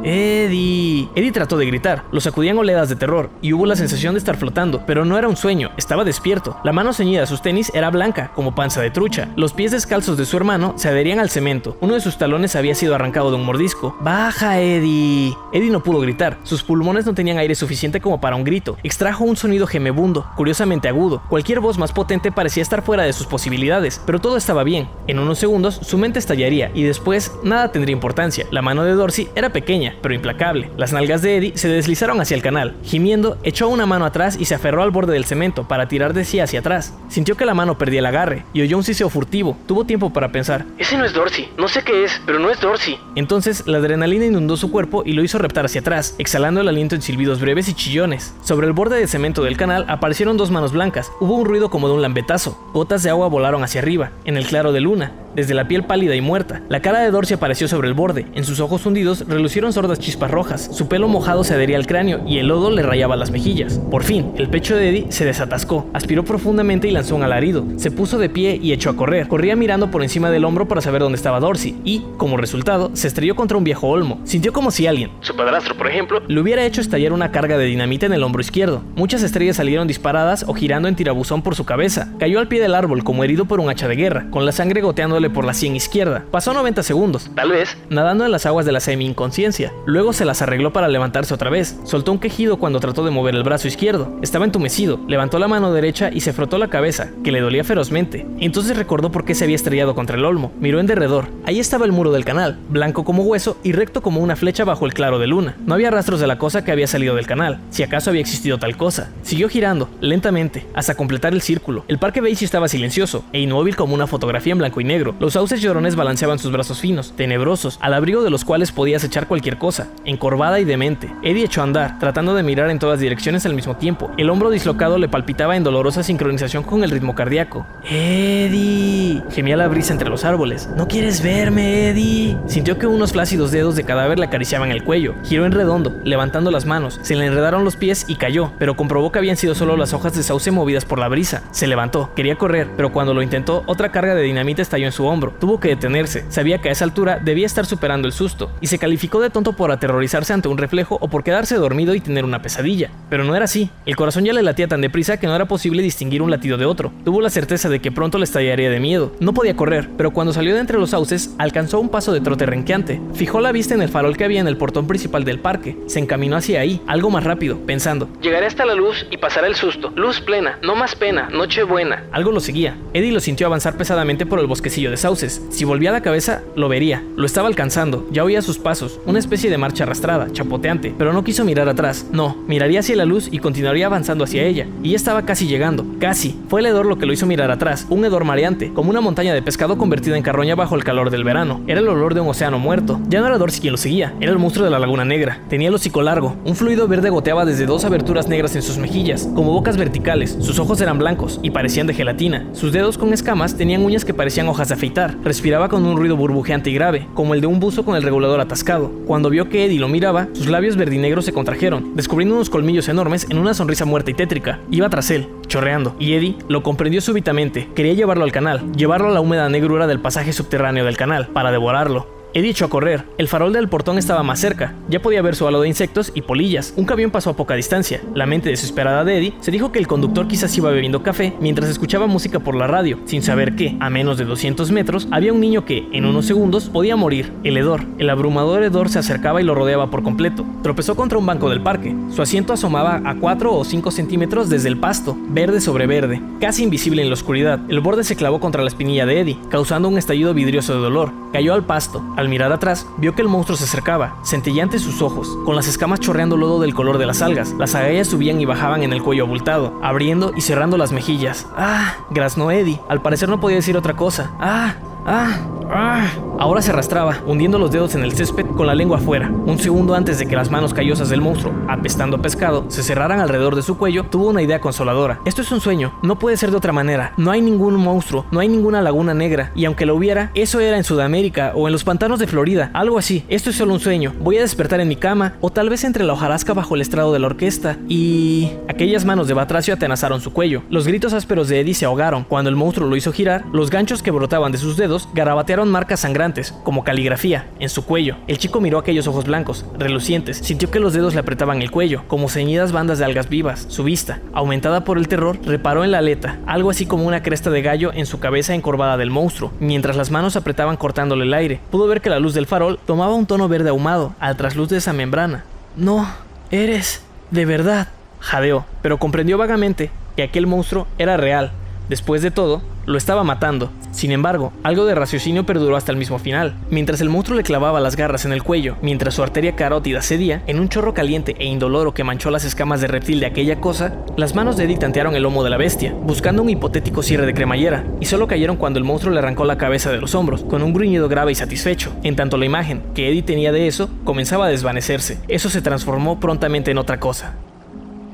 Eddie. 0.03 1.09
Eddie 1.15 1.31
trató 1.31 1.57
de 1.57 1.65
gritar, 1.65 2.03
lo 2.11 2.19
sacudían 2.21 2.57
oleadas 2.57 2.89
de 2.89 2.95
terror 2.95 3.29
y 3.41 3.53
hubo 3.53 3.65
la 3.65 3.75
sensación 3.75 4.13
de 4.13 4.19
estar 4.19 4.37
flotando, 4.37 4.83
pero 4.85 5.05
no 5.05 5.17
era 5.17 5.27
un 5.27 5.37
sueño, 5.37 5.71
estaba 5.77 6.03
despierto. 6.03 6.57
La 6.63 6.71
mano 6.73 6.93
ceñida 6.93 7.23
a 7.23 7.27
sus 7.27 7.41
tenis 7.41 7.71
era 7.73 7.89
blanca, 7.89 8.31
como 8.35 8.55
panza 8.55 8.81
de 8.81 8.91
trucha. 8.91 9.29
Los 9.35 9.53
pies 9.53 9.71
descalzos 9.71 10.17
de 10.17 10.25
su 10.25 10.37
hermano 10.37 10.73
se 10.77 10.89
adherían 10.89 11.19
al 11.19 11.29
cemento. 11.29 11.77
Uno 11.81 11.93
de 11.93 12.01
sus 12.01 12.17
talones 12.17 12.55
había 12.55 12.75
sido 12.75 12.95
arrancado 12.95 13.29
de 13.29 13.37
un 13.37 13.45
mordisco. 13.45 13.95
¡Baja, 14.01 14.59
Eddie! 14.59 15.35
Eddie 15.51 15.69
no 15.69 15.83
pudo 15.83 15.99
gritar, 15.99 16.37
sus 16.43 16.63
pulmones 16.63 17.05
no 17.05 17.13
tenían 17.13 17.37
aire 17.37 17.55
suficiente 17.55 18.01
como 18.01 18.19
para 18.19 18.35
un 18.35 18.43
grito. 18.43 18.77
Extrajo 18.83 19.23
un 19.23 19.35
sonido 19.35 19.67
gemebundo, 19.67 20.25
curiosamente 20.35 20.87
agudo. 20.87 21.21
Cualquier 21.29 21.59
voz 21.59 21.77
más 21.77 21.91
potente 21.91 22.31
parecía 22.31 22.63
estar 22.63 22.81
fuera 22.81 23.03
de 23.03 23.13
sus 23.13 23.27
posibilidades, 23.27 24.01
pero 24.05 24.19
todo 24.19 24.37
estaba 24.37 24.63
bien. 24.63 24.87
En 25.07 25.19
unos 25.19 25.39
segundos 25.39 25.79
su 25.81 25.97
mente 25.97 26.19
estallaría 26.19 26.71
y 26.73 26.83
después 26.83 27.31
nada 27.43 27.71
tendría 27.71 27.93
importancia. 27.93 28.45
La 28.51 28.61
mano 28.61 28.83
de 28.83 28.93
Dorsey 28.93 29.29
era 29.35 29.42
pequeña, 29.51 29.95
pero 30.01 30.13
implacable. 30.13 30.69
Las 30.77 30.93
nalgas 30.93 31.21
de 31.21 31.37
Eddie 31.37 31.57
se 31.57 31.67
deslizaron 31.67 32.21
hacia 32.21 32.35
el 32.35 32.41
canal. 32.41 32.75
Gimiendo, 32.83 33.37
echó 33.43 33.67
una 33.67 33.85
mano 33.85 34.05
atrás 34.05 34.37
y 34.39 34.45
se 34.45 34.55
aferró 34.55 34.83
al 34.83 34.91
borde 34.91 35.13
del 35.13 35.25
cemento 35.25 35.67
para 35.67 35.87
tirar 35.87 36.13
de 36.13 36.25
sí 36.25 36.39
hacia 36.39 36.59
atrás. 36.59 36.93
Sintió 37.09 37.35
que 37.35 37.45
la 37.45 37.53
mano 37.53 37.77
perdía 37.77 37.99
el 37.99 38.05
agarre 38.05 38.45
y 38.53 38.61
oyó 38.61 38.77
un 38.77 38.83
siseo 38.83 39.09
furtivo. 39.09 39.57
Tuvo 39.67 39.85
tiempo 39.85 40.11
para 40.11 40.31
pensar. 40.31 40.65
Ese 40.77 40.97
no 40.97 41.05
es 41.05 41.13
Dorsey. 41.13 41.49
No 41.57 41.67
sé 41.67 41.83
qué 41.83 42.03
es, 42.03 42.21
pero 42.25 42.39
no 42.39 42.49
es 42.49 42.59
Dorsey. 42.59 42.97
Entonces, 43.15 43.63
la 43.67 43.79
adrenalina 43.79 44.25
inundó 44.25 44.57
su 44.57 44.71
cuerpo 44.71 45.03
y 45.05 45.13
lo 45.13 45.23
hizo 45.23 45.37
reptar 45.37 45.65
hacia 45.65 45.81
atrás, 45.81 46.15
exhalando 46.17 46.61
el 46.61 46.67
aliento 46.67 46.95
en 46.95 47.01
silbidos 47.01 47.39
breves 47.39 47.67
y 47.69 47.73
chillones. 47.73 48.33
Sobre 48.43 48.67
el 48.67 48.73
borde 48.73 48.99
de 48.99 49.07
cemento 49.07 49.43
del 49.43 49.57
canal 49.57 49.85
aparecieron 49.87 50.37
dos 50.37 50.51
manos 50.51 50.71
blancas. 50.71 51.11
Hubo 51.19 51.35
un 51.35 51.45
ruido 51.45 51.69
como 51.69 51.87
de 51.87 51.95
un 51.95 52.01
lambetazo. 52.01 52.57
Gotas 52.73 53.03
de 53.03 53.09
agua 53.09 53.27
volaron 53.27 53.63
hacia 53.63 53.81
arriba, 53.81 54.11
en 54.25 54.37
el 54.37 54.45
claro 54.45 54.71
de 54.71 54.81
luna 54.81 55.22
desde 55.35 55.53
la 55.53 55.67
piel 55.67 55.83
pálida 55.83 56.15
y 56.15 56.21
muerta. 56.21 56.61
La 56.69 56.81
cara 56.81 56.99
de 56.99 57.11
Dorsey 57.11 57.35
apareció 57.35 57.67
sobre 57.67 57.87
el 57.87 57.93
borde, 57.93 58.27
en 58.33 58.45
sus 58.45 58.59
ojos 58.59 58.85
hundidos 58.85 59.27
relucieron 59.27 59.73
sordas 59.73 59.99
chispas 59.99 60.31
rojas, 60.31 60.69
su 60.71 60.87
pelo 60.87 61.07
mojado 61.07 61.43
se 61.43 61.53
adhería 61.53 61.77
al 61.77 61.87
cráneo 61.87 62.21
y 62.27 62.37
el 62.37 62.47
lodo 62.47 62.71
le 62.71 62.83
rayaba 62.83 63.15
las 63.15 63.31
mejillas. 63.31 63.79
Por 63.91 64.03
fin, 64.03 64.31
el 64.37 64.49
pecho 64.49 64.75
de 64.75 64.89
Eddie 64.89 65.05
se 65.09 65.25
desatascó, 65.25 65.89
aspiró 65.93 66.23
profundamente 66.23 66.87
y 66.87 66.91
lanzó 66.91 67.15
un 67.15 67.23
alarido. 67.23 67.65
Se 67.77 67.91
puso 67.91 68.17
de 68.17 68.29
pie 68.29 68.59
y 68.61 68.73
echó 68.73 68.89
a 68.89 68.95
correr. 68.95 69.27
Corría 69.27 69.55
mirando 69.55 69.91
por 69.91 70.03
encima 70.03 70.29
del 70.29 70.45
hombro 70.45 70.67
para 70.67 70.81
saber 70.81 71.01
dónde 71.01 71.15
estaba 71.15 71.39
Dorsey 71.39 71.75
y, 71.83 72.03
como 72.17 72.37
resultado, 72.37 72.91
se 72.93 73.07
estrelló 73.07 73.35
contra 73.35 73.57
un 73.57 73.63
viejo 73.63 73.87
olmo. 73.87 74.21
Sintió 74.23 74.53
como 74.53 74.71
si 74.71 74.87
alguien, 74.87 75.11
su 75.21 75.35
padrastro 75.35 75.75
por 75.75 75.87
ejemplo, 75.87 76.21
le 76.27 76.39
hubiera 76.39 76.65
hecho 76.65 76.81
estallar 76.81 77.13
una 77.13 77.31
carga 77.31 77.57
de 77.57 77.65
dinamita 77.65 78.05
en 78.05 78.13
el 78.13 78.23
hombro 78.23 78.41
izquierdo. 78.41 78.83
Muchas 78.95 79.23
estrellas 79.23 79.57
salieron 79.57 79.87
disparadas 79.87 80.45
o 80.47 80.53
girando 80.53 80.87
en 80.87 80.95
tirabuzón 80.95 81.41
por 81.41 81.55
su 81.55 81.65
cabeza. 81.65 82.09
Cayó 82.19 82.39
al 82.39 82.47
pie 82.47 82.61
del 82.61 82.75
árbol 82.75 83.03
como 83.03 83.23
herido 83.23 83.45
por 83.45 83.59
un 83.59 83.69
hacha 83.69 83.87
de 83.87 83.95
guerra, 83.95 84.27
con 84.29 84.45
la 84.45 84.51
sangre 84.51 84.81
por 85.29 85.45
la 85.45 85.53
sien 85.53 85.75
izquierda 85.75 85.93
Pasó 86.31 86.53
90 86.53 86.83
segundos, 86.83 87.29
tal 87.35 87.51
vez, 87.51 87.77
nadando 87.89 88.25
en 88.25 88.31
las 88.31 88.45
aguas 88.45 88.65
de 88.65 88.71
la 88.71 88.79
semi-inconsciencia. 88.79 89.71
Luego 89.85 90.13
se 90.13 90.25
las 90.25 90.41
arregló 90.41 90.73
para 90.73 90.87
levantarse 90.87 91.33
otra 91.33 91.49
vez. 91.49 91.77
Soltó 91.83 92.11
un 92.11 92.19
quejido 92.19 92.57
cuando 92.57 92.79
trató 92.79 93.05
de 93.05 93.11
mover 93.11 93.35
el 93.35 93.43
brazo 93.43 93.67
izquierdo. 93.67 94.17
Estaba 94.21 94.45
entumecido. 94.45 94.99
Levantó 95.07 95.39
la 95.39 95.47
mano 95.47 95.71
derecha 95.71 96.09
y 96.11 96.21
se 96.21 96.33
frotó 96.33 96.57
la 96.57 96.69
cabeza, 96.69 97.09
que 97.23 97.31
le 97.31 97.41
dolía 97.41 97.63
ferozmente. 97.63 98.25
Entonces 98.39 98.77
recordó 98.77 99.11
por 99.11 99.25
qué 99.25 99.35
se 99.35 99.43
había 99.43 99.55
estrellado 99.55 99.95
contra 99.95 100.17
el 100.17 100.25
olmo. 100.25 100.51
Miró 100.59 100.79
en 100.79 100.87
derredor. 100.87 101.27
Ahí 101.45 101.59
estaba 101.59 101.85
el 101.85 101.91
muro 101.91 102.11
del 102.11 102.25
canal, 102.25 102.57
blanco 102.69 103.03
como 103.03 103.23
hueso 103.23 103.57
y 103.63 103.71
recto 103.71 104.01
como 104.01 104.21
una 104.21 104.35
flecha 104.35 104.65
bajo 104.65 104.85
el 104.85 104.93
claro 104.93 105.19
de 105.19 105.27
luna. 105.27 105.55
No 105.65 105.75
había 105.75 105.91
rastros 105.91 106.19
de 106.19 106.27
la 106.27 106.37
cosa 106.37 106.63
que 106.63 106.71
había 106.71 106.87
salido 106.87 107.15
del 107.15 107.27
canal, 107.27 107.59
si 107.69 107.83
acaso 107.83 108.09
había 108.09 108.21
existido 108.21 108.57
tal 108.57 108.75
cosa. 108.77 109.11
Siguió 109.21 109.49
girando, 109.49 109.89
lentamente, 110.01 110.65
hasta 110.73 110.95
completar 110.95 111.33
el 111.33 111.41
círculo. 111.41 111.85
El 111.87 111.99
parque 111.99 112.21
Basie 112.21 112.45
estaba 112.45 112.67
silencioso 112.67 113.23
e 113.33 113.39
inmóvil 113.39 113.75
como 113.75 113.93
una 113.93 114.07
fotografía 114.07 114.53
en 114.53 114.59
blanco 114.59 114.81
y 114.81 114.83
negro. 114.83 115.12
Los 115.19 115.33
sauces 115.33 115.61
llorones 115.61 115.95
balanceaban 115.95 116.39
sus 116.39 116.51
brazos 116.51 116.79
finos, 116.79 117.13
tenebrosos, 117.15 117.77
al 117.81 117.93
abrigo 117.93 118.23
de 118.23 118.29
los 118.29 118.43
cuales 118.43 118.71
podías 118.71 119.03
echar 119.03 119.27
cualquier 119.27 119.57
cosa, 119.57 119.87
encorvada 120.05 120.59
y 120.59 120.65
demente. 120.65 121.13
Eddie 121.21 121.45
echó 121.45 121.61
a 121.61 121.65
andar, 121.65 121.99
tratando 121.99 122.33
de 122.35 122.43
mirar 122.43 122.69
en 122.69 122.79
todas 122.79 122.99
direcciones 122.99 123.45
al 123.45 123.53
mismo 123.53 123.77
tiempo. 123.77 124.11
El 124.17 124.29
hombro 124.29 124.49
dislocado 124.49 124.97
le 124.97 125.07
palpitaba 125.07 125.55
en 125.55 125.63
dolorosa 125.63 126.03
sincronización 126.03 126.63
con 126.63 126.83
el 126.83 126.91
ritmo 126.91 127.15
cardíaco. 127.15 127.65
Eddie, 127.89 129.21
gemía 129.31 129.57
la 129.57 129.67
brisa 129.67 129.93
entre 129.93 130.09
los 130.09 130.25
árboles. 130.25 130.69
¿No 130.75 130.87
quieres 130.87 131.21
verme, 131.21 131.89
Eddie? 131.89 132.37
Sintió 132.47 132.77
que 132.77 132.87
unos 132.87 133.13
flácidos 133.13 133.51
dedos 133.51 133.75
de 133.75 133.83
cadáver 133.83 134.19
le 134.19 134.25
acariciaban 134.25 134.71
el 134.71 134.83
cuello. 134.83 135.15
Giró 135.23 135.45
en 135.45 135.51
redondo, 135.51 135.95
levantando 136.03 136.51
las 136.51 136.65
manos. 136.65 136.99
Se 137.03 137.15
le 137.15 137.25
enredaron 137.25 137.63
los 137.63 137.75
pies 137.75 138.05
y 138.07 138.15
cayó, 138.15 138.51
pero 138.59 138.75
comprobó 138.75 139.11
que 139.11 139.19
habían 139.19 139.37
sido 139.37 139.55
solo 139.55 139.77
las 139.77 139.93
hojas 139.93 140.15
de 140.15 140.23
sauce 140.23 140.51
movidas 140.51 140.85
por 140.85 140.99
la 140.99 141.07
brisa. 141.07 141.43
Se 141.51 141.67
levantó, 141.67 142.13
quería 142.15 142.35
correr, 142.35 142.69
pero 142.75 142.91
cuando 142.91 143.13
lo 143.13 143.21
intentó, 143.21 143.63
otra 143.67 143.91
carga 143.91 144.15
de 144.15 144.23
dinamita 144.23 144.61
estalló 144.61 144.85
en 144.85 144.91
su 144.91 145.02
hombro. 145.07 145.33
Tuvo 145.39 145.59
que 145.59 145.69
detenerse. 145.69 146.25
Sabía 146.29 146.59
que 146.59 146.69
a 146.69 146.71
esa 146.71 146.85
altura 146.85 147.19
debía 147.23 147.45
estar 147.45 147.65
superando 147.65 148.07
el 148.07 148.13
susto, 148.13 148.51
y 148.61 148.67
se 148.67 148.79
calificó 148.79 149.21
de 149.21 149.29
tonto 149.29 149.53
por 149.53 149.71
aterrorizarse 149.71 150.33
ante 150.33 150.47
un 150.47 150.57
reflejo 150.57 150.97
o 151.01 151.07
por 151.07 151.23
quedarse 151.23 151.55
dormido 151.55 151.95
y 151.95 151.99
tener 151.99 152.25
una 152.25 152.41
pesadilla. 152.41 152.91
Pero 153.09 153.23
no 153.23 153.35
era 153.35 153.45
así. 153.45 153.69
El 153.85 153.95
corazón 153.95 154.25
ya 154.25 154.33
le 154.33 154.41
latía 154.41 154.67
tan 154.67 154.81
deprisa 154.81 155.17
que 155.17 155.27
no 155.27 155.35
era 155.35 155.47
posible 155.47 155.81
distinguir 155.81 156.21
un 156.21 156.31
latido 156.31 156.57
de 156.57 156.65
otro. 156.65 156.91
Tuvo 157.03 157.21
la 157.21 157.29
certeza 157.29 157.69
de 157.69 157.79
que 157.79 157.91
pronto 157.91 158.17
le 158.17 158.23
estallaría 158.23 158.69
de 158.69 158.79
miedo. 158.79 159.13
No 159.19 159.33
podía 159.33 159.55
correr, 159.55 159.89
pero 159.97 160.11
cuando 160.11 160.33
salió 160.33 160.53
de 160.53 160.59
entre 160.59 160.77
los 160.77 160.91
sauces, 160.91 161.33
alcanzó 161.37 161.79
un 161.79 161.89
paso 161.89 162.13
de 162.13 162.21
trote 162.21 162.45
renqueante. 162.45 163.01
Fijó 163.13 163.39
la 163.39 163.51
vista 163.51 163.73
en 163.73 163.81
el 163.81 163.89
farol 163.89 164.17
que 164.17 164.23
había 164.23 164.39
en 164.39 164.47
el 164.47 164.57
portón 164.57 164.87
principal 164.87 165.23
del 165.23 165.39
parque. 165.39 165.77
Se 165.87 165.99
encaminó 165.99 166.37
hacia 166.37 166.59
ahí, 166.59 166.81
algo 166.87 167.09
más 167.09 167.23
rápido, 167.23 167.59
pensando. 167.65 168.09
Llegaré 168.21 168.45
hasta 168.45 168.65
la 168.65 168.75
luz 168.75 169.05
y 169.11 169.17
pasará 169.17 169.47
el 169.47 169.55
susto. 169.55 169.91
Luz 169.95 170.21
plena, 170.21 170.57
no 170.61 170.75
más 170.75 170.95
pena, 170.95 171.29
noche 171.29 171.63
buena. 171.63 172.03
Algo 172.11 172.31
lo 172.31 172.39
seguía. 172.39 172.77
Eddie 172.93 173.11
lo 173.11 173.19
sintió 173.19 173.47
avanzar 173.47 173.77
pesadamente 173.77 174.25
por 174.25 174.39
el 174.39 174.47
bosquecillo 174.47 174.91
Si 174.97 175.65
volvía 175.65 175.91
la 175.91 176.01
cabeza, 176.01 176.41
lo 176.55 176.69
vería. 176.69 177.03
Lo 177.15 177.25
estaba 177.25 177.47
alcanzando. 177.47 178.07
Ya 178.11 178.23
oía 178.23 178.41
sus 178.41 178.57
pasos, 178.57 178.99
una 179.05 179.19
especie 179.19 179.49
de 179.49 179.57
marcha 179.57 179.83
arrastrada, 179.83 180.27
chapoteante, 180.31 180.93
pero 180.97 181.13
no 181.13 181.23
quiso 181.23 181.45
mirar 181.45 181.67
atrás. 181.69 182.05
No, 182.11 182.37
miraría 182.47 182.79
hacia 182.79 182.95
la 182.95 183.05
luz 183.05 183.27
y 183.31 183.39
continuaría 183.39 183.87
avanzando 183.87 184.23
hacia 184.23 184.43
ella. 184.43 184.67
Y 184.81 184.91
ya 184.91 184.95
estaba 184.95 185.25
casi 185.25 185.47
llegando. 185.47 185.85
Casi. 185.99 186.39
Fue 186.47 186.59
el 186.59 186.67
hedor 186.67 186.85
lo 186.85 186.97
que 186.97 187.05
lo 187.05 187.13
hizo 187.13 187.25
mirar 187.25 187.51
atrás. 187.51 187.85
Un 187.89 188.05
hedor 188.05 188.23
mareante, 188.23 188.71
como 188.73 188.89
una 188.89 189.01
montaña 189.01 189.33
de 189.33 189.41
pescado 189.41 189.77
convertida 189.77 190.17
en 190.17 190.23
carroña 190.23 190.55
bajo 190.55 190.75
el 190.75 190.83
calor 190.83 191.09
del 191.09 191.23
verano. 191.23 191.61
Era 191.67 191.79
el 191.79 191.87
olor 191.87 192.13
de 192.13 192.21
un 192.21 192.29
océano 192.29 192.59
muerto. 192.59 192.99
Ya 193.09 193.19
no 193.19 193.27
era 193.27 193.37
Dorsey 193.37 193.61
quien 193.61 193.73
lo 193.73 193.77
seguía, 193.77 194.13
era 194.19 194.31
el 194.31 194.39
monstruo 194.39 194.65
de 194.65 194.71
la 194.71 194.79
laguna 194.79 195.05
negra. 195.05 195.41
Tenía 195.49 195.69
el 195.69 195.75
hocico 195.75 196.01
largo. 196.01 196.35
Un 196.45 196.55
fluido 196.55 196.87
verde 196.87 197.09
goteaba 197.09 197.45
desde 197.45 197.65
dos 197.65 197.85
aberturas 197.85 198.27
negras 198.27 198.55
en 198.55 198.61
sus 198.61 198.77
mejillas, 198.77 199.27
como 199.35 199.51
bocas 199.51 199.77
verticales. 199.77 200.37
Sus 200.39 200.59
ojos 200.59 200.81
eran 200.81 200.99
blancos 200.99 201.39
y 201.41 201.51
parecían 201.51 201.87
de 201.87 201.93
gelatina. 201.93 202.47
Sus 202.53 202.71
dedos 202.71 202.97
con 202.97 203.13
escamas 203.13 203.55
tenían 203.55 203.83
uñas 203.83 204.05
que 204.05 204.13
parecían 204.13 204.47
hojas 204.47 204.69
de 204.69 204.75
Respiraba 205.23 205.69
con 205.69 205.85
un 205.85 205.95
ruido 205.95 206.17
burbujeante 206.17 206.69
y 206.69 206.73
grave, 206.73 207.07
como 207.13 207.33
el 207.33 207.41
de 207.41 207.47
un 207.47 207.59
buzo 207.61 207.85
con 207.85 207.95
el 207.95 208.03
regulador 208.03 208.41
atascado. 208.41 208.91
Cuando 209.05 209.29
vio 209.29 209.47
que 209.47 209.65
Eddie 209.65 209.79
lo 209.79 209.87
miraba, 209.87 210.27
sus 210.33 210.47
labios 210.47 210.75
verdinegros 210.75 211.23
se 211.23 211.31
contrajeron, 211.31 211.95
descubriendo 211.95 212.35
unos 212.35 212.49
colmillos 212.49 212.89
enormes 212.89 213.25
en 213.29 213.37
una 213.37 213.53
sonrisa 213.53 213.85
muerta 213.85 214.11
y 214.11 214.13
tétrica. 214.13 214.59
Iba 214.71 214.89
tras 214.89 215.09
él, 215.09 215.27
chorreando, 215.47 215.95
y 215.99 216.13
Eddie 216.13 216.35
lo 216.49 216.63
comprendió 216.63 216.99
súbitamente. 216.99 217.69
Quería 217.75 217.93
llevarlo 217.93 218.25
al 218.25 218.33
canal, 218.33 218.73
llevarlo 218.73 219.07
a 219.07 219.11
la 219.11 219.21
húmeda 219.21 219.47
negrura 219.47 219.87
del 219.87 220.01
pasaje 220.01 220.33
subterráneo 220.33 220.83
del 220.83 220.97
canal, 220.97 221.29
para 221.29 221.51
devorarlo. 221.51 222.12
Eddie 222.35 222.49
echó 222.49 222.65
a 222.65 222.69
correr. 222.69 223.05
El 223.19 223.27
farol 223.27 223.53
del 223.53 223.69
portón 223.69 223.99
estaba 223.99 224.23
más 224.23 224.39
cerca. 224.39 224.73
Ya 224.89 225.01
podía 225.01 225.21
ver 225.21 225.35
su 225.35 225.47
halo 225.47 225.61
de 225.61 225.67
insectos 225.67 226.11
y 226.15 226.21
polillas. 226.21 226.73
Un 226.75 226.85
camión 226.85 227.11
pasó 227.11 227.29
a 227.29 227.35
poca 227.35 227.53
distancia. 227.53 228.01
La 228.15 228.25
mente 228.25 228.49
desesperada 228.49 229.03
de 229.03 229.19
Eddie 229.19 229.33
se 229.39 229.51
dijo 229.51 229.71
que 229.71 229.77
el 229.77 229.87
conductor 229.87 230.27
quizás 230.27 230.57
iba 230.57 230.71
bebiendo 230.71 231.03
café 231.03 231.33
mientras 231.39 231.69
escuchaba 231.69 232.07
música 232.07 232.39
por 232.39 232.55
la 232.55 232.65
radio, 232.65 232.97
sin 233.05 233.21
saber 233.21 233.55
que, 233.55 233.77
a 233.79 233.91
menos 233.91 234.17
de 234.17 234.25
200 234.25 234.71
metros, 234.71 235.07
había 235.11 235.31
un 235.31 235.41
niño 235.41 235.63
que, 235.63 235.87
en 235.91 236.05
unos 236.05 236.25
segundos, 236.25 236.69
podía 236.69 236.95
morir. 236.95 237.31
El 237.43 237.55
hedor. 237.55 237.85
El 237.99 238.09
abrumador 238.09 238.63
hedor 238.63 238.89
se 238.89 238.97
acercaba 238.97 239.39
y 239.39 239.43
lo 239.43 239.53
rodeaba 239.53 239.91
por 239.91 240.01
completo. 240.01 240.43
Tropezó 240.63 240.95
contra 240.95 241.19
un 241.19 241.27
banco 241.27 241.51
del 241.51 241.61
parque. 241.61 241.95
Su 242.09 242.23
asiento 242.23 242.53
asomaba 242.53 243.01
a 243.05 243.15
4 243.15 243.55
o 243.55 243.63
5 243.63 243.91
centímetros 243.91 244.49
desde 244.49 244.69
el 244.69 244.77
pasto, 244.77 245.15
verde 245.29 245.61
sobre 245.61 245.85
verde, 245.85 246.19
casi 246.41 246.63
invisible 246.63 247.03
en 247.03 247.09
la 247.09 247.13
oscuridad. 247.13 247.59
El 247.69 247.79
borde 247.79 248.03
se 248.03 248.15
clavó 248.15 248.39
contra 248.39 248.63
la 248.63 248.69
espinilla 248.69 249.05
de 249.05 249.19
Eddie, 249.19 249.37
causando 249.49 249.87
un 249.87 249.99
estallido 249.99 250.33
vidrioso 250.33 250.73
de 250.73 250.79
dolor. 250.79 251.11
Cayó 251.31 251.53
al 251.53 251.65
pasto. 251.65 252.03
Al 252.23 252.29
mirar 252.29 252.53
atrás, 252.53 252.87
vio 252.95 253.13
que 253.15 253.21
el 253.21 253.27
monstruo 253.27 253.57
se 253.57 253.65
acercaba, 253.65 254.15
centellante 254.23 254.79
sus 254.79 255.01
ojos, 255.01 255.37
con 255.43 255.57
las 255.57 255.67
escamas 255.67 255.99
chorreando 255.99 256.37
lodo 256.37 256.61
del 256.61 256.73
color 256.73 256.97
de 256.97 257.05
las 257.05 257.21
algas. 257.21 257.51
Las 257.57 257.75
agallas 257.75 258.07
subían 258.07 258.39
y 258.39 258.45
bajaban 258.45 258.81
en 258.81 258.93
el 258.93 259.03
cuello 259.03 259.25
abultado, 259.25 259.77
abriendo 259.81 260.31
y 260.33 260.39
cerrando 260.39 260.77
las 260.77 260.93
mejillas. 260.93 261.47
¡Ah! 261.57 261.95
graznó 262.11 262.49
Eddie. 262.49 262.79
Al 262.87 263.01
parecer 263.01 263.27
no 263.27 263.41
podía 263.41 263.57
decir 263.57 263.75
otra 263.75 263.97
cosa. 263.97 264.31
¡Ah! 264.39 264.75
¡Ah! 265.05 265.37
¡Ah! 265.69 266.07
Ahora 266.39 266.61
se 266.61 266.71
arrastraba, 266.71 267.19
hundiendo 267.25 267.57
los 267.57 267.71
dedos 267.71 267.95
en 267.95 268.03
el 268.03 268.13
césped 268.13 268.45
con 268.45 268.67
la 268.67 268.75
lengua 268.75 268.97
afuera. 268.97 269.29
Un 269.45 269.59
segundo 269.59 269.95
antes 269.95 270.17
de 270.19 270.25
que 270.25 270.35
las 270.35 270.51
manos 270.51 270.73
callosas 270.73 271.09
del 271.09 271.21
monstruo, 271.21 271.53
apestando 271.67 272.17
a 272.17 272.21
pescado, 272.21 272.65
se 272.69 272.83
cerraran 272.83 273.19
alrededor 273.19 273.55
de 273.55 273.61
su 273.61 273.77
cuello, 273.77 274.05
tuvo 274.05 274.29
una 274.29 274.41
idea 274.41 274.59
consoladora. 274.59 275.19
Esto 275.25 275.41
es 275.41 275.51
un 275.51 275.61
sueño, 275.61 275.93
no 276.01 276.19
puede 276.19 276.37
ser 276.37 276.51
de 276.51 276.57
otra 276.57 276.73
manera. 276.73 277.13
No 277.17 277.31
hay 277.31 277.41
ningún 277.41 277.75
monstruo, 277.75 278.25
no 278.31 278.39
hay 278.39 278.47
ninguna 278.47 278.81
laguna 278.81 279.13
negra, 279.13 279.51
y 279.55 279.65
aunque 279.65 279.85
lo 279.85 279.95
hubiera, 279.95 280.31
eso 280.33 280.59
era 280.59 280.77
en 280.77 280.83
Sudamérica 280.83 281.53
o 281.55 281.67
en 281.67 281.73
los 281.73 281.83
pantanos 281.83 282.19
de 282.19 282.27
Florida, 282.27 282.71
algo 282.73 282.97
así. 282.97 283.23
Esto 283.29 283.49
es 283.49 283.55
solo 283.55 283.73
un 283.73 283.79
sueño. 283.79 284.13
Voy 284.19 284.37
a 284.37 284.41
despertar 284.41 284.79
en 284.79 284.87
mi 284.87 284.95
cama, 284.95 285.35
o 285.39 285.49
tal 285.49 285.69
vez 285.69 285.83
entre 285.83 286.03
la 286.03 286.13
hojarasca 286.13 286.53
bajo 286.53 286.75
el 286.75 286.81
estrado 286.81 287.13
de 287.13 287.19
la 287.19 287.27
orquesta, 287.27 287.77
y... 287.87 288.51
Aquellas 288.67 289.05
manos 289.05 289.27
de 289.27 289.33
Batracio 289.33 289.73
atenazaron 289.73 290.19
su 290.19 290.33
cuello. 290.33 290.63
Los 290.69 290.87
gritos 290.87 291.13
ásperos 291.13 291.47
de 291.47 291.59
Eddie 291.59 291.73
se 291.73 291.85
ahogaron. 291.85 292.23
Cuando 292.23 292.49
el 292.49 292.55
monstruo 292.55 292.89
lo 292.89 292.95
hizo 292.95 293.11
girar, 293.11 293.45
los 293.51 293.69
ganchos 293.69 294.01
que 294.01 294.11
brotaban 294.11 294.51
de 294.51 294.57
sus 294.57 294.77
dedos 294.77 294.92
garabatearon 295.13 295.69
marcas 295.69 296.01
sangrantes, 296.01 296.51
como 296.63 296.83
caligrafía, 296.83 297.47
en 297.59 297.69
su 297.69 297.85
cuello. 297.85 298.17
El 298.27 298.37
chico 298.37 298.61
miró 298.61 298.77
aquellos 298.77 299.07
ojos 299.07 299.25
blancos, 299.25 299.65
relucientes, 299.77 300.37
sintió 300.37 300.71
que 300.71 300.79
los 300.79 300.93
dedos 300.93 301.13
le 301.13 301.19
apretaban 301.19 301.61
el 301.61 301.71
cuello, 301.71 302.03
como 302.07 302.29
ceñidas 302.29 302.71
bandas 302.71 302.99
de 302.99 303.05
algas 303.05 303.29
vivas. 303.29 303.65
Su 303.69 303.83
vista, 303.83 304.19
aumentada 304.33 304.83
por 304.83 304.97
el 304.97 305.07
terror, 305.07 305.37
reparó 305.43 305.83
en 305.83 305.91
la 305.91 305.97
aleta, 305.99 306.39
algo 306.45 306.69
así 306.69 306.85
como 306.85 307.05
una 307.05 307.23
cresta 307.23 307.49
de 307.49 307.61
gallo 307.61 307.91
en 307.93 308.05
su 308.05 308.19
cabeza 308.19 308.53
encorvada 308.53 308.97
del 308.97 309.09
monstruo, 309.09 309.51
mientras 309.59 309.95
las 309.95 310.11
manos 310.11 310.35
apretaban 310.35 310.77
cortándole 310.77 311.25
el 311.25 311.33
aire. 311.33 311.59
Pudo 311.71 311.87
ver 311.87 312.01
que 312.01 312.09
la 312.09 312.19
luz 312.19 312.33
del 312.33 312.47
farol 312.47 312.79
tomaba 312.85 313.15
un 313.15 313.25
tono 313.25 313.47
verde 313.47 313.69
ahumado 313.69 314.13
al 314.19 314.37
trasluz 314.37 314.69
de 314.69 314.77
esa 314.77 314.93
membrana. 314.93 315.45
No, 315.75 316.07
eres... 316.51 317.03
de 317.31 317.45
verdad, 317.45 317.87
jadeó, 318.19 318.65
pero 318.83 318.99
comprendió 318.99 319.37
vagamente 319.37 319.89
que 320.15 320.23
aquel 320.23 320.45
monstruo 320.45 320.87
era 320.99 321.17
real. 321.17 321.51
Después 321.89 322.21
de 322.21 322.31
todo, 322.31 322.61
lo 322.85 322.97
estaba 322.97 323.23
matando. 323.23 323.71
Sin 323.91 324.11
embargo, 324.11 324.51
algo 324.63 324.85
de 324.85 324.95
raciocinio 324.95 325.45
perduró 325.45 325.75
hasta 325.75 325.91
el 325.91 325.97
mismo 325.97 326.19
final. 326.19 326.55
Mientras 326.69 327.01
el 327.01 327.09
monstruo 327.09 327.37
le 327.37 327.43
clavaba 327.43 327.79
las 327.79 327.95
garras 327.95 328.25
en 328.25 328.33
el 328.33 328.43
cuello, 328.43 328.75
mientras 328.81 329.13
su 329.13 329.23
arteria 329.23 329.55
carótida 329.55 330.01
cedía, 330.01 330.43
en 330.47 330.59
un 330.59 330.69
chorro 330.69 330.93
caliente 330.93 331.35
e 331.39 331.45
indoloro 331.45 331.93
que 331.93 332.03
manchó 332.03 332.31
las 332.31 332.45
escamas 332.45 332.81
de 332.81 332.87
reptil 332.87 333.19
de 333.19 333.25
aquella 333.25 333.59
cosa, 333.59 333.95
las 334.17 334.35
manos 334.35 334.57
de 334.57 334.65
Eddie 334.65 334.77
tantearon 334.77 335.15
el 335.15 335.23
lomo 335.23 335.43
de 335.43 335.49
la 335.49 335.57
bestia, 335.57 335.93
buscando 335.93 336.41
un 336.41 336.49
hipotético 336.49 337.03
cierre 337.03 337.25
de 337.25 337.33
cremallera, 337.33 337.85
y 337.99 338.05
solo 338.05 338.27
cayeron 338.27 338.57
cuando 338.57 338.79
el 338.79 338.85
monstruo 338.85 339.13
le 339.13 339.19
arrancó 339.19 339.45
la 339.45 339.57
cabeza 339.57 339.91
de 339.91 339.99
los 339.99 340.15
hombros, 340.15 340.43
con 340.43 340.63
un 340.63 340.73
gruñido 340.73 341.07
grave 341.09 341.31
y 341.31 341.35
satisfecho, 341.35 341.93
en 342.03 342.15
tanto 342.15 342.37
la 342.37 342.45
imagen 342.45 342.83
que 342.95 343.09
Eddie 343.09 343.23
tenía 343.23 343.51
de 343.51 343.67
eso 343.67 343.89
comenzaba 344.03 344.45
a 344.45 344.49
desvanecerse. 344.49 345.19
Eso 345.27 345.49
se 345.49 345.61
transformó 345.61 346.19
prontamente 346.19 346.71
en 346.71 346.77
otra 346.77 346.99
cosa. 346.99 347.35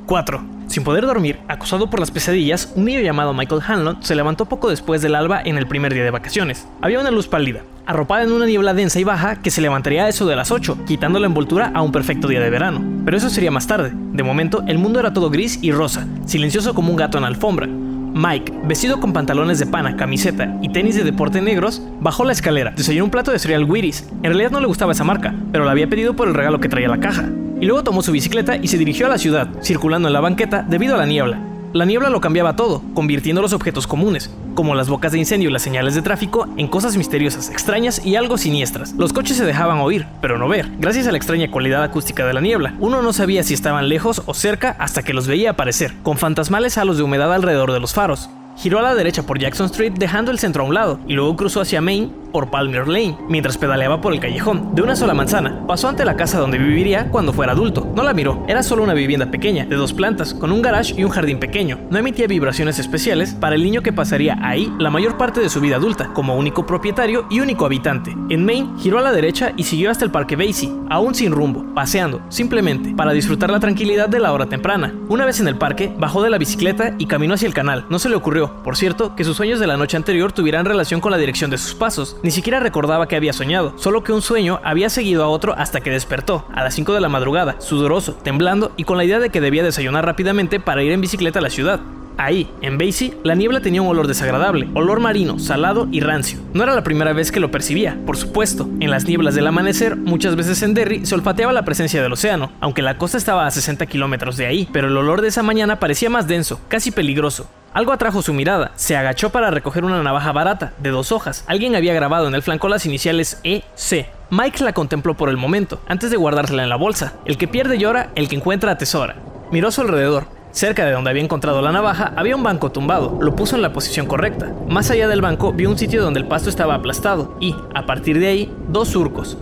4. 0.10 0.44
Sin 0.66 0.84
poder 0.84 1.06
dormir, 1.06 1.38
acosado 1.48 1.88
por 1.88 2.00
las 2.00 2.10
pesadillas, 2.10 2.74
un 2.76 2.86
niño 2.86 3.00
llamado 3.00 3.32
Michael 3.32 3.62
Hanlon 3.66 4.02
se 4.02 4.16
levantó 4.16 4.48
poco 4.48 4.68
después 4.68 5.04
del 5.04 5.14
alba 5.14 5.40
en 5.40 5.56
el 5.56 5.68
primer 5.68 5.94
día 5.94 6.04
de 6.04 6.10
vacaciones. 6.10 6.68
Había 6.82 7.00
una 7.00 7.12
luz 7.12 7.28
pálida, 7.28 7.62
arropada 7.86 8.24
en 8.24 8.32
una 8.32 8.48
niebla 8.48 8.74
densa 8.74 9.00
y 9.00 9.04
baja 9.04 9.36
que 9.36 9.52
se 9.52 9.62
levantaría 9.62 10.06
a 10.06 10.10
eso 10.10 10.26
de 10.26 10.36
las 10.36 10.50
8, 10.50 10.80
quitando 10.88 11.20
la 11.20 11.28
envoltura 11.28 11.72
a 11.76 11.84
un 11.84 11.92
perfecto 11.92 12.28
día 12.28 12.40
de 12.40 12.50
verano. 12.50 12.84
Pero 13.06 13.18
eso 13.18 13.30
sería 13.30 13.52
más 13.52 13.68
tarde. 13.68 13.92
De 13.94 14.24
momento, 14.24 14.64
el 14.66 14.80
mundo 14.80 15.00
era 15.00 15.14
todo 15.14 15.30
gris 15.30 15.60
y 15.62 15.72
rosa, 15.72 16.08
silencioso 16.26 16.74
como 16.74 16.90
un 16.90 16.98
gato 16.98 17.20
en 17.20 17.26
alfombra. 17.26 17.68
Mike, 17.68 18.52
vestido 18.64 19.00
con 19.00 19.14
pantalones 19.14 19.60
de 19.60 19.68
pana, 19.68 19.96
camiseta 19.96 20.58
y 20.64 20.70
tenis 20.70 20.96
de 20.96 21.04
deporte 21.04 21.40
negros, 21.40 21.84
bajó 22.00 22.26
la 22.26 22.32
escalera, 22.32 22.74
desayunó 22.76 23.06
un 23.06 23.12
plato 23.12 23.32
de 23.32 23.38
cereal 23.38 23.66
Wheaties. 23.66 24.10
En 24.24 24.32
realidad 24.32 24.50
no 24.50 24.60
le 24.60 24.66
gustaba 24.66 24.94
esa 24.94 25.04
marca, 25.04 25.36
pero 25.52 25.66
la 25.66 25.72
había 25.72 25.88
pedido 25.88 26.16
por 26.16 26.28
el 26.28 26.34
regalo 26.34 26.60
que 26.60 26.68
traía 26.68 26.88
la 26.88 27.00
caja 27.00 27.30
y 27.60 27.66
luego 27.66 27.84
tomó 27.84 28.02
su 28.02 28.12
bicicleta 28.12 28.56
y 28.56 28.68
se 28.68 28.78
dirigió 28.78 29.06
a 29.06 29.10
la 29.10 29.18
ciudad, 29.18 29.50
circulando 29.62 30.08
en 30.08 30.14
la 30.14 30.22
banqueta 30.22 30.66
debido 30.68 30.96
a 30.96 30.98
la 30.98 31.06
niebla. 31.06 31.40
La 31.72 31.86
niebla 31.86 32.10
lo 32.10 32.20
cambiaba 32.20 32.56
todo, 32.56 32.82
convirtiendo 32.96 33.44
los 33.44 33.54
objetos 33.54 33.86
comunes, 33.86 34.32
como 34.56 34.74
las 34.74 34.90
bocas 34.90 35.12
de 35.12 35.20
incendio 35.20 35.50
y 35.50 35.54
las 35.54 35.62
señales 35.62 35.94
de 35.94 36.02
tráfico, 36.02 36.48
en 36.58 36.68
cosas 36.68 36.98
misteriosas, 36.98 37.52
extrañas 37.52 38.04
y 38.04 38.16
algo 38.16 38.40
siniestras. 38.40 38.94
Los 38.94 39.14
coches 39.14 39.38
se 39.38 39.46
dejaban 39.46 39.78
oír, 39.78 40.08
pero 40.20 40.40
no 40.40 40.48
ver, 40.48 40.68
gracias 40.80 41.06
a 41.06 41.12
la 41.12 41.18
extraña 41.18 41.52
cualidad 41.52 41.84
acústica 41.84 42.26
de 42.26 42.34
la 42.34 42.42
niebla. 42.42 42.74
Uno 42.80 43.04
no 43.04 43.14
sabía 43.14 43.44
si 43.44 43.54
estaban 43.54 43.88
lejos 43.88 44.24
o 44.26 44.34
cerca 44.34 44.76
hasta 44.80 45.04
que 45.04 45.14
los 45.14 45.28
veía 45.28 45.52
aparecer, 45.52 45.94
con 46.02 46.18
fantasmales 46.18 46.78
halos 46.80 46.98
de 46.98 47.04
humedad 47.04 47.32
alrededor 47.32 47.72
de 47.72 47.80
los 47.80 47.94
faros. 47.94 48.32
Giró 48.56 48.80
a 48.80 48.82
la 48.82 48.96
derecha 48.96 49.24
por 49.24 49.40
Jackson 49.40 49.68
Street 49.68 49.94
dejando 49.98 50.32
el 50.32 50.40
centro 50.40 50.64
a 50.64 50.68
un 50.68 50.74
lado 50.74 51.00
y 51.08 51.14
luego 51.14 51.36
cruzó 51.36 51.62
hacia 51.62 51.82
Main 51.82 52.14
por 52.32 52.52
Palmer 52.52 52.88
Lane 52.88 53.18
mientras 53.28 53.58
pedaleaba 53.58 54.02
por 54.02 54.14
el 54.14 54.20
callejón. 54.20 54.76
De 54.76 54.82
una 54.82 54.96
sola 54.96 55.14
manzana, 55.14 55.66
pasó 55.68 55.88
ante 55.88 56.06
la 56.06 56.16
casa 56.16 56.40
donde 56.40 56.58
viviría 56.58 57.10
cuando 57.10 57.34
fuera 57.34 57.54
adulto. 57.54 57.88
No 57.96 58.04
la 58.04 58.14
miró, 58.14 58.44
era 58.48 58.64
solo 58.64 58.84
una 58.84 58.94
vivienda 58.94 59.32
pequeña, 59.32 59.66
de 59.66 59.76
dos 59.76 59.94
plantas, 59.94 60.34
con 60.34 60.52
un 60.52 60.62
garage 60.62 60.94
y 60.98 61.04
un 61.04 61.10
jardín 61.10 61.40
pequeño. 61.40 61.80
No 61.90 61.98
emitía 61.98 62.28
vibraciones 62.28 62.80
especiales 62.80 63.34
para 63.34 63.56
el 63.56 63.64
niño 63.64 63.82
que 63.82 63.94
pasaría 63.94 64.38
ahí 64.42 64.72
la 64.78 64.90
mayor 64.90 65.18
parte 65.18 65.40
de 65.40 65.50
su 65.50 65.62
vida 65.62 65.78
adulta, 65.78 66.12
como 66.14 66.36
único 66.36 66.66
propietario 66.66 67.26
y 67.30 67.40
único 67.40 67.66
habitante. 67.66 68.16
En 68.30 68.46
Main, 68.46 68.78
giró 68.78 69.00
a 69.00 69.04
la 69.04 69.12
derecha 69.12 69.54
y 69.56 69.64
siguió 69.64 69.90
hasta 69.90 70.06
el 70.06 70.12
parque 70.12 70.36
Basie, 70.36 70.72
aún 70.90 71.16
sin 71.16 71.32
rumbo, 71.32 71.66
paseando, 71.74 72.22
simplemente, 72.30 72.94
para 72.96 73.14
disfrutar 73.14 73.50
la 73.50 73.60
tranquilidad 73.60 74.10
de 74.10 74.20
la 74.20 74.34
hora 74.34 74.48
temprana. 74.48 74.94
Una 75.08 75.26
vez 75.26 75.40
en 75.40 75.48
el 75.48 75.58
parque, 75.58 75.94
bajó 75.98 76.22
de 76.22 76.30
la 76.30 76.38
bicicleta 76.38 76.96
y 76.98 77.08
caminó 77.08 77.34
hacia 77.34 77.48
el 77.48 77.54
canal. 77.54 77.86
No 77.90 78.00
se 78.00 78.10
le 78.10 78.16
ocurrió, 78.16 78.49
por 78.64 78.78
cierto, 78.78 79.16
que 79.16 79.24
sus 79.24 79.38
sueños 79.38 79.60
de 79.60 79.68
la 79.68 79.78
noche 79.78 79.98
anterior 79.98 80.32
tuvieran 80.32 80.66
relación 80.66 81.02
con 81.02 81.12
la 81.12 81.18
dirección 81.18 81.50
de 81.50 81.58
sus 81.58 81.76
pasos. 81.76 82.18
Ni 82.24 82.32
siquiera 82.32 82.60
recordaba 82.60 83.08
que 83.08 83.16
había 83.16 83.34
soñado, 83.34 83.74
solo 83.78 84.04
que 84.04 84.12
un 84.12 84.22
sueño 84.22 84.60
había 84.64 84.90
seguido 84.90 85.24
a 85.24 85.28
otro 85.28 85.54
hasta 85.58 85.82
que 85.82 85.92
despertó, 85.92 86.46
a 86.54 86.64
las 86.64 86.74
5 86.76 86.94
de 86.94 87.02
la 87.02 87.10
madrugada, 87.10 87.60
sudoroso, 87.60 88.14
temblando 88.14 88.72
y 88.78 88.84
con 88.84 88.98
la 88.98 89.06
idea 89.06 89.20
de 89.20 89.30
que 89.30 89.42
debía 89.42 89.64
desayunar 89.64 90.06
rápidamente 90.06 90.60
para 90.60 90.84
ir 90.84 90.92
en 90.92 91.02
bicicleta 91.02 91.40
a 91.40 91.42
la 91.42 91.50
ciudad. 91.50 91.80
Ahí, 92.20 92.52
en 92.62 92.78
Basie, 92.78 93.14
la 93.24 93.34
niebla 93.34 93.62
tenía 93.62 93.82
un 93.82 93.88
olor 93.88 94.06
desagradable, 94.06 94.68
olor 94.74 95.00
marino, 95.00 95.40
salado 95.40 95.88
y 95.90 96.02
rancio. 96.02 96.38
No 96.54 96.64
era 96.64 96.76
la 96.76 96.84
primera 96.84 97.14
vez 97.14 97.32
que 97.32 97.40
lo 97.40 97.50
percibía, 97.50 97.98
por 98.06 98.18
supuesto. 98.18 98.68
En 98.82 98.92
las 98.92 99.06
nieblas 99.06 99.36
del 99.36 99.48
amanecer, 99.48 99.96
muchas 99.96 100.36
veces 100.36 100.62
en 100.62 100.74
Derry 100.74 101.06
se 101.06 101.16
olfateaba 101.16 101.54
la 101.54 101.64
presencia 101.64 102.04
del 102.04 102.12
océano, 102.12 102.52
aunque 102.60 102.82
la 102.82 102.98
costa 102.98 103.18
estaba 103.18 103.48
a 103.48 103.52
60 103.52 103.86
kilómetros 103.86 104.36
de 104.36 104.48
ahí, 104.48 104.68
pero 104.74 104.90
el 104.90 104.98
olor 104.98 105.22
de 105.22 105.30
esa 105.30 105.44
mañana 105.44 105.80
parecía 105.80 106.10
más 106.10 106.28
denso, 106.28 106.60
casi 106.68 106.92
peligroso. 106.92 107.50
Algo 107.72 107.94
atrajo 107.94 108.22
su 108.22 108.34
mirada. 108.34 108.72
Se 108.76 108.98
agachó 108.98 109.30
para 109.30 109.50
recoger 109.50 109.86
una 109.86 110.04
navaja 110.04 110.34
barata, 110.34 110.74
de 110.80 110.90
dos 110.90 111.14
hojas. 111.14 111.46
Alguien 111.48 111.74
había 111.74 111.94
grabado 111.94 112.28
en 112.28 112.36
el 112.36 112.42
flanco 112.42 112.68
las 112.68 112.86
iniciales 112.86 113.40
EC. 113.46 114.08
Mike 114.30 114.66
la 114.66 114.74
contempló 114.74 115.16
por 115.16 115.30
el 115.30 115.38
momento, 115.38 115.80
antes 115.88 116.12
de 116.12 116.18
guardársela 116.18 116.64
en 116.64 116.70
la 116.70 116.76
bolsa. 116.76 117.14
El 117.24 117.38
que 117.38 117.48
pierde 117.48 117.78
llora, 117.78 118.10
el 118.16 118.28
que 118.28 118.36
encuentra 118.36 118.72
atesora. 118.72 119.16
Miró 119.54 119.70
a 119.70 119.72
su 119.72 119.80
alrededor. 119.80 120.39
Cerca 120.52 120.86
de 120.86 120.92
donde 120.92 121.12
había 121.12 121.24
encontrado 121.24 121.62
la 121.62 121.72
navaja 121.72 122.14
había 122.16 122.36
un 122.36 122.44
banco 122.44 122.72
tumbado, 122.72 123.20
lo 123.22 123.36
puso 123.36 123.56
en 123.56 123.62
la 123.62 123.72
posición 123.72 124.08
correcta. 124.08 124.52
Más 124.68 124.90
allá 124.90 125.08
del 125.08 125.22
banco 125.22 125.54
vio 125.54 125.70
un 125.70 125.78
sitio 125.78 126.02
donde 126.02 126.20
el 126.20 126.28
pasto 126.28 126.50
estaba 126.50 126.74
aplastado 126.74 127.36
y, 127.40 127.56
a 127.76 127.86
partir 127.86 128.20
de 128.20 128.28
ahí, 128.28 128.54
dos 128.68 128.90
surcos, 128.90 129.38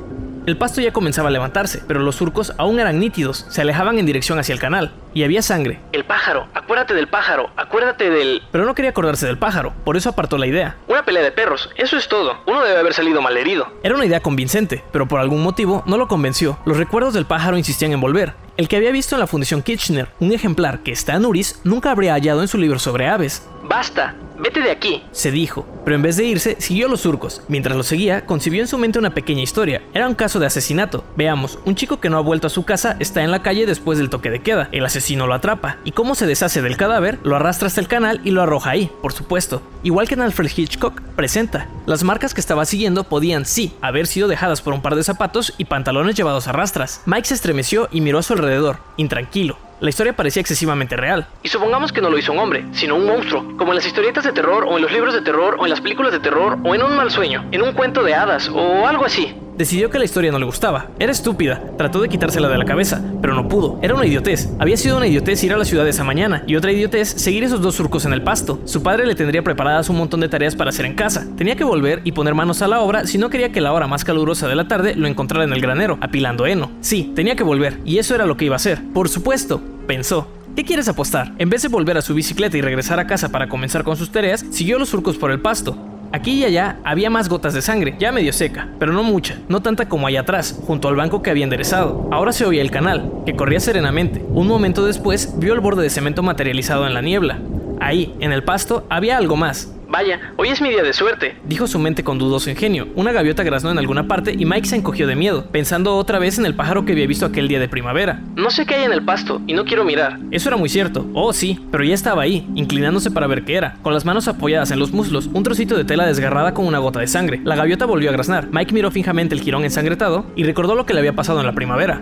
el 0.47 0.57
pasto 0.57 0.79
ya 0.79 0.93
comenzaba 0.93 1.27
a 1.27 1.31
levantarse, 1.31 1.83
pero 1.89 1.99
los 1.99 2.15
surcos 2.15 2.53
aún 2.57 2.79
eran 2.79 3.01
nítidos, 3.01 3.45
se 3.49 3.59
alejaban 3.59 3.99
en 3.99 4.05
dirección 4.05 4.39
hacia 4.39 4.53
el 4.53 4.59
canal, 4.59 4.93
y 5.17 5.23
había 5.23 5.41
sangre. 5.41 5.79
El 5.93 6.05
pájaro, 6.05 6.47
acuérdate 6.53 6.93
del 6.93 7.07
pájaro, 7.07 7.49
acuérdate 7.57 8.11
del... 8.11 8.43
Pero 8.51 8.65
no 8.65 8.75
quería 8.75 8.91
acordarse 8.91 9.25
del 9.25 9.39
pájaro, 9.39 9.73
por 9.83 9.97
eso 9.97 10.09
apartó 10.09 10.37
la 10.37 10.45
idea. 10.45 10.75
Una 10.87 11.03
pelea 11.03 11.23
de 11.23 11.31
perros, 11.31 11.71
eso 11.75 11.97
es 11.97 12.07
todo. 12.07 12.37
Uno 12.45 12.61
debe 12.61 12.77
haber 12.77 12.93
salido 12.93 13.19
malherido. 13.19 13.67
Era 13.81 13.95
una 13.95 14.05
idea 14.05 14.19
convincente, 14.19 14.83
pero 14.91 15.07
por 15.07 15.19
algún 15.19 15.41
motivo 15.41 15.81
no 15.87 15.97
lo 15.97 16.07
convenció. 16.07 16.59
Los 16.65 16.77
recuerdos 16.77 17.15
del 17.15 17.25
pájaro 17.25 17.57
insistían 17.57 17.93
en 17.93 17.99
volver. 17.99 18.35
El 18.57 18.67
que 18.67 18.75
había 18.75 18.91
visto 18.91 19.15
en 19.15 19.19
la 19.19 19.27
Fundación 19.27 19.61
Kitchener 19.61 20.09
un 20.19 20.31
ejemplar 20.33 20.79
que 20.79 20.91
está 20.91 21.13
en 21.13 21.25
Uris 21.25 21.61
nunca 21.63 21.91
habría 21.91 22.13
hallado 22.13 22.41
en 22.41 22.47
su 22.47 22.57
libro 22.57 22.79
sobre 22.79 23.07
aves. 23.07 23.47
Basta, 23.63 24.15
vete 24.39 24.61
de 24.61 24.71
aquí. 24.71 25.03
Se 25.11 25.29
dijo, 25.29 25.67
pero 25.83 25.95
en 25.95 26.01
vez 26.01 26.15
de 26.17 26.25
irse, 26.25 26.55
siguió 26.59 26.87
los 26.87 27.01
surcos. 27.01 27.43
Mientras 27.49 27.77
lo 27.77 27.83
seguía, 27.83 28.25
concibió 28.25 28.61
en 28.61 28.67
su 28.67 28.77
mente 28.77 28.97
una 28.97 29.13
pequeña 29.13 29.43
historia. 29.43 29.81
Era 29.93 30.07
un 30.07 30.15
caso 30.15 30.39
de 30.39 30.47
asesinato. 30.47 31.03
Veamos, 31.15 31.59
un 31.65 31.75
chico 31.75 31.99
que 31.99 32.09
no 32.09 32.17
ha 32.17 32.21
vuelto 32.21 32.47
a 32.47 32.49
su 32.49 32.65
casa 32.65 32.95
está 32.99 33.23
en 33.23 33.29
la 33.29 33.43
calle 33.43 33.65
después 33.65 33.99
del 33.99 34.09
toque 34.09 34.31
de 34.31 34.39
queda. 34.39 34.69
El 34.71 34.85
asesino 34.85 35.06
lo 35.15 35.33
atrapa. 35.33 35.77
¿Y 35.83 35.91
cómo 35.91 36.15
se 36.15 36.25
deshace 36.25 36.61
del 36.61 36.75
cadáver? 36.75 37.19
Lo 37.23 37.35
arrastra 37.35 37.67
hasta 37.67 37.79
el 37.79 37.87
canal 37.87 38.19
y 38.23 38.31
lo 38.31 38.41
arroja 38.41 38.71
ahí, 38.71 38.91
por 39.01 39.13
supuesto. 39.13 39.61
Igual 39.83 40.07
que 40.07 40.15
en 40.15 40.21
Alfred 40.21 40.51
Hitchcock, 40.55 41.01
presenta. 41.15 41.67
Las 41.85 42.03
marcas 42.03 42.33
que 42.33 42.41
estaba 42.41 42.65
siguiendo 42.65 43.05
podían, 43.05 43.45
sí, 43.45 43.73
haber 43.81 44.07
sido 44.07 44.27
dejadas 44.27 44.61
por 44.61 44.73
un 44.73 44.81
par 44.81 44.95
de 44.95 45.03
zapatos 45.03 45.53
y 45.57 45.65
pantalones 45.65 46.15
llevados 46.15 46.47
a 46.47 46.51
rastras. 46.51 47.01
Mike 47.05 47.27
se 47.29 47.35
estremeció 47.35 47.87
y 47.91 48.01
miró 48.01 48.19
a 48.19 48.23
su 48.23 48.33
alrededor, 48.33 48.79
intranquilo. 48.97 49.57
La 49.79 49.89
historia 49.89 50.15
parecía 50.15 50.41
excesivamente 50.41 50.95
real. 50.95 51.27
Y 51.43 51.49
supongamos 51.49 51.91
que 51.91 52.01
no 52.01 52.09
lo 52.09 52.17
hizo 52.17 52.31
un 52.31 52.39
hombre, 52.39 52.65
sino 52.71 52.95
un 52.95 53.05
monstruo, 53.05 53.55
como 53.57 53.73
en 53.73 53.75
las 53.75 53.85
historietas 53.85 54.23
de 54.23 54.33
terror 54.33 54.65
o 54.67 54.75
en 54.77 54.81
los 54.81 54.91
libros 54.91 55.13
de 55.13 55.21
terror 55.21 55.55
o 55.59 55.65
en 55.65 55.69
las 55.69 55.81
películas 55.81 56.11
de 56.11 56.19
terror 56.19 56.57
o 56.63 56.73
en 56.73 56.81
un 56.81 56.95
mal 56.95 57.11
sueño, 57.11 57.47
en 57.51 57.61
un 57.61 57.73
cuento 57.73 58.01
de 58.01 58.15
hadas 58.15 58.49
o 58.49 58.87
algo 58.87 59.05
así. 59.05 59.35
Decidió 59.57 59.89
que 59.89 59.97
la 59.97 60.05
historia 60.05 60.31
no 60.31 60.37
le 60.37 60.45
gustaba. 60.45 60.91
Era 60.99 61.11
estúpida. 61.11 61.63
Trató 61.77 61.99
de 61.99 62.09
quitársela 62.09 62.47
de 62.47 62.59
la 62.59 62.65
cabeza, 62.65 63.03
pero 63.21 63.33
no 63.33 63.47
pudo. 63.47 63.79
Era 63.81 63.95
una 63.95 64.05
idiotez. 64.05 64.49
Había 64.59 64.77
sido 64.77 64.97
una 64.97 65.07
idiotez 65.07 65.43
ir 65.43 65.51
a 65.51 65.57
la 65.57 65.65
ciudad 65.65 65.87
esa 65.87 66.03
mañana 66.03 66.43
y 66.45 66.55
otra 66.55 66.71
idiotez 66.71 67.09
seguir 67.09 67.43
esos 67.43 67.61
dos 67.61 67.73
surcos 67.73 68.05
en 68.05 68.13
el 68.13 68.21
pasto. 68.21 68.59
Su 68.65 68.83
padre 68.83 69.07
le 69.07 69.15
tendría 69.15 69.41
preparadas 69.41 69.89
un 69.89 69.97
montón 69.97 70.19
de 70.19 70.29
tareas 70.29 70.55
para 70.55 70.69
hacer 70.69 70.85
en 70.85 70.93
casa. 70.93 71.25
Tenía 71.35 71.55
que 71.55 71.63
volver 71.63 72.01
y 72.03 72.11
poner 72.11 72.35
manos 72.35 72.61
a 72.61 72.67
la 72.67 72.81
obra 72.81 73.07
si 73.07 73.17
no 73.17 73.31
quería 73.31 73.51
que 73.51 73.61
la 73.61 73.73
hora 73.73 73.87
más 73.87 74.05
calurosa 74.05 74.47
de 74.47 74.55
la 74.55 74.67
tarde 74.67 74.93
lo 74.95 75.07
encontrara 75.07 75.43
en 75.43 75.53
el 75.53 75.61
granero, 75.61 75.97
apilando 76.01 76.45
heno. 76.45 76.71
Sí, 76.81 77.11
tenía 77.15 77.35
que 77.35 77.43
volver, 77.43 77.79
y 77.83 77.97
eso 77.97 78.13
era 78.13 78.27
lo 78.27 78.37
que 78.37 78.45
iba 78.45 78.55
a 78.55 78.57
hacer. 78.57 78.79
Por 78.93 79.09
supuesto, 79.09 79.59
pensó. 79.87 80.27
¿Qué 80.55 80.65
quieres 80.65 80.87
apostar? 80.87 81.33
En 81.37 81.49
vez 81.49 81.61
de 81.63 81.67
volver 81.67 81.97
a 81.97 82.01
su 82.01 82.13
bicicleta 82.13 82.57
y 82.57 82.61
regresar 82.61 82.99
a 82.99 83.07
casa 83.07 83.29
para 83.29 83.47
comenzar 83.47 83.83
con 83.83 83.97
sus 83.97 84.11
tareas, 84.11 84.45
siguió 84.51 84.79
los 84.79 84.89
surcos 84.89 85.17
por 85.17 85.31
el 85.31 85.39
pasto. 85.39 85.77
Aquí 86.11 86.31
y 86.33 86.45
allá 86.45 86.77
había 86.83 87.09
más 87.09 87.29
gotas 87.29 87.53
de 87.53 87.61
sangre, 87.61 87.95
ya 87.99 88.11
medio 88.11 88.31
seca, 88.33 88.69
pero 88.79 88.93
no 88.93 89.03
mucha, 89.03 89.37
no 89.49 89.61
tanta 89.61 89.89
como 89.89 90.07
allá 90.07 90.21
atrás, 90.21 90.59
junto 90.65 90.87
al 90.87 90.95
banco 90.95 91.21
que 91.21 91.29
había 91.29 91.43
enderezado. 91.43 92.07
Ahora 92.11 92.31
se 92.31 92.45
oía 92.45 92.61
el 92.61 92.71
canal, 92.71 93.11
que 93.25 93.35
corría 93.35 93.59
serenamente. 93.59 94.23
Un 94.29 94.47
momento 94.47 94.85
después 94.85 95.33
vio 95.37 95.53
el 95.53 95.59
borde 95.59 95.83
de 95.83 95.89
cemento 95.89 96.23
materializado 96.23 96.87
en 96.87 96.93
la 96.93 97.01
niebla. 97.01 97.39
Ahí, 97.79 98.15
en 98.19 98.31
el 98.31 98.43
pasto, 98.43 98.85
había 98.89 99.17
algo 99.17 99.35
más. 99.35 99.71
Vaya, 99.89 100.33
hoy 100.35 100.49
es 100.49 100.61
mi 100.61 100.69
día 100.69 100.83
de 100.83 100.91
suerte, 100.91 101.37
dijo 101.45 101.65
su 101.65 101.79
mente 101.79 102.03
con 102.03 102.17
dudoso 102.17 102.49
ingenio. 102.49 102.89
Una 102.95 103.13
gaviota 103.13 103.43
graznó 103.43 103.71
en 103.71 103.77
alguna 103.77 104.05
parte 104.05 104.35
y 104.37 104.45
Mike 104.45 104.67
se 104.67 104.75
encogió 104.75 105.07
de 105.07 105.15
miedo, 105.15 105.45
pensando 105.49 105.95
otra 105.95 106.19
vez 106.19 106.37
en 106.37 106.45
el 106.45 106.55
pájaro 106.55 106.83
que 106.83 106.91
había 106.91 107.07
visto 107.07 107.25
aquel 107.25 107.47
día 107.47 107.59
de 107.59 107.69
primavera. 107.69 108.21
No 108.35 108.49
sé 108.49 108.65
qué 108.65 108.75
hay 108.75 108.83
en 108.83 108.91
el 108.91 109.05
pasto 109.05 109.41
y 109.47 109.53
no 109.53 109.63
quiero 109.63 109.85
mirar. 109.85 110.19
Eso 110.31 110.49
era 110.49 110.57
muy 110.57 110.67
cierto. 110.67 111.07
Oh, 111.13 111.31
sí, 111.31 111.65
pero 111.71 111.85
ya 111.85 111.93
estaba 111.93 112.23
ahí, 112.23 112.45
inclinándose 112.55 113.11
para 113.11 113.27
ver 113.27 113.45
qué 113.45 113.55
era, 113.55 113.77
con 113.81 113.93
las 113.93 114.03
manos 114.03 114.27
apoyadas 114.27 114.71
en 114.71 114.79
los 114.79 114.91
muslos, 114.91 115.29
un 115.31 115.43
trocito 115.43 115.77
de 115.77 115.85
tela 115.85 116.05
desgarrada 116.05 116.53
con 116.53 116.67
una 116.67 116.79
gota 116.79 116.99
de 116.99 117.07
sangre. 117.07 117.39
La 117.45 117.55
gaviota 117.55 117.85
volvió 117.85 118.09
a 118.09 118.13
graznar. 118.13 118.49
Mike 118.51 118.73
miró 118.73 118.91
fijamente 118.91 119.35
el 119.35 119.41
jirón 119.41 119.63
ensangretado 119.63 120.25
y 120.35 120.43
recordó 120.43 120.75
lo 120.75 120.85
que 120.85 120.93
le 120.93 120.99
había 120.99 121.15
pasado 121.15 121.39
en 121.39 121.45
la 121.45 121.53
primavera. 121.53 122.01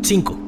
5. 0.00 0.40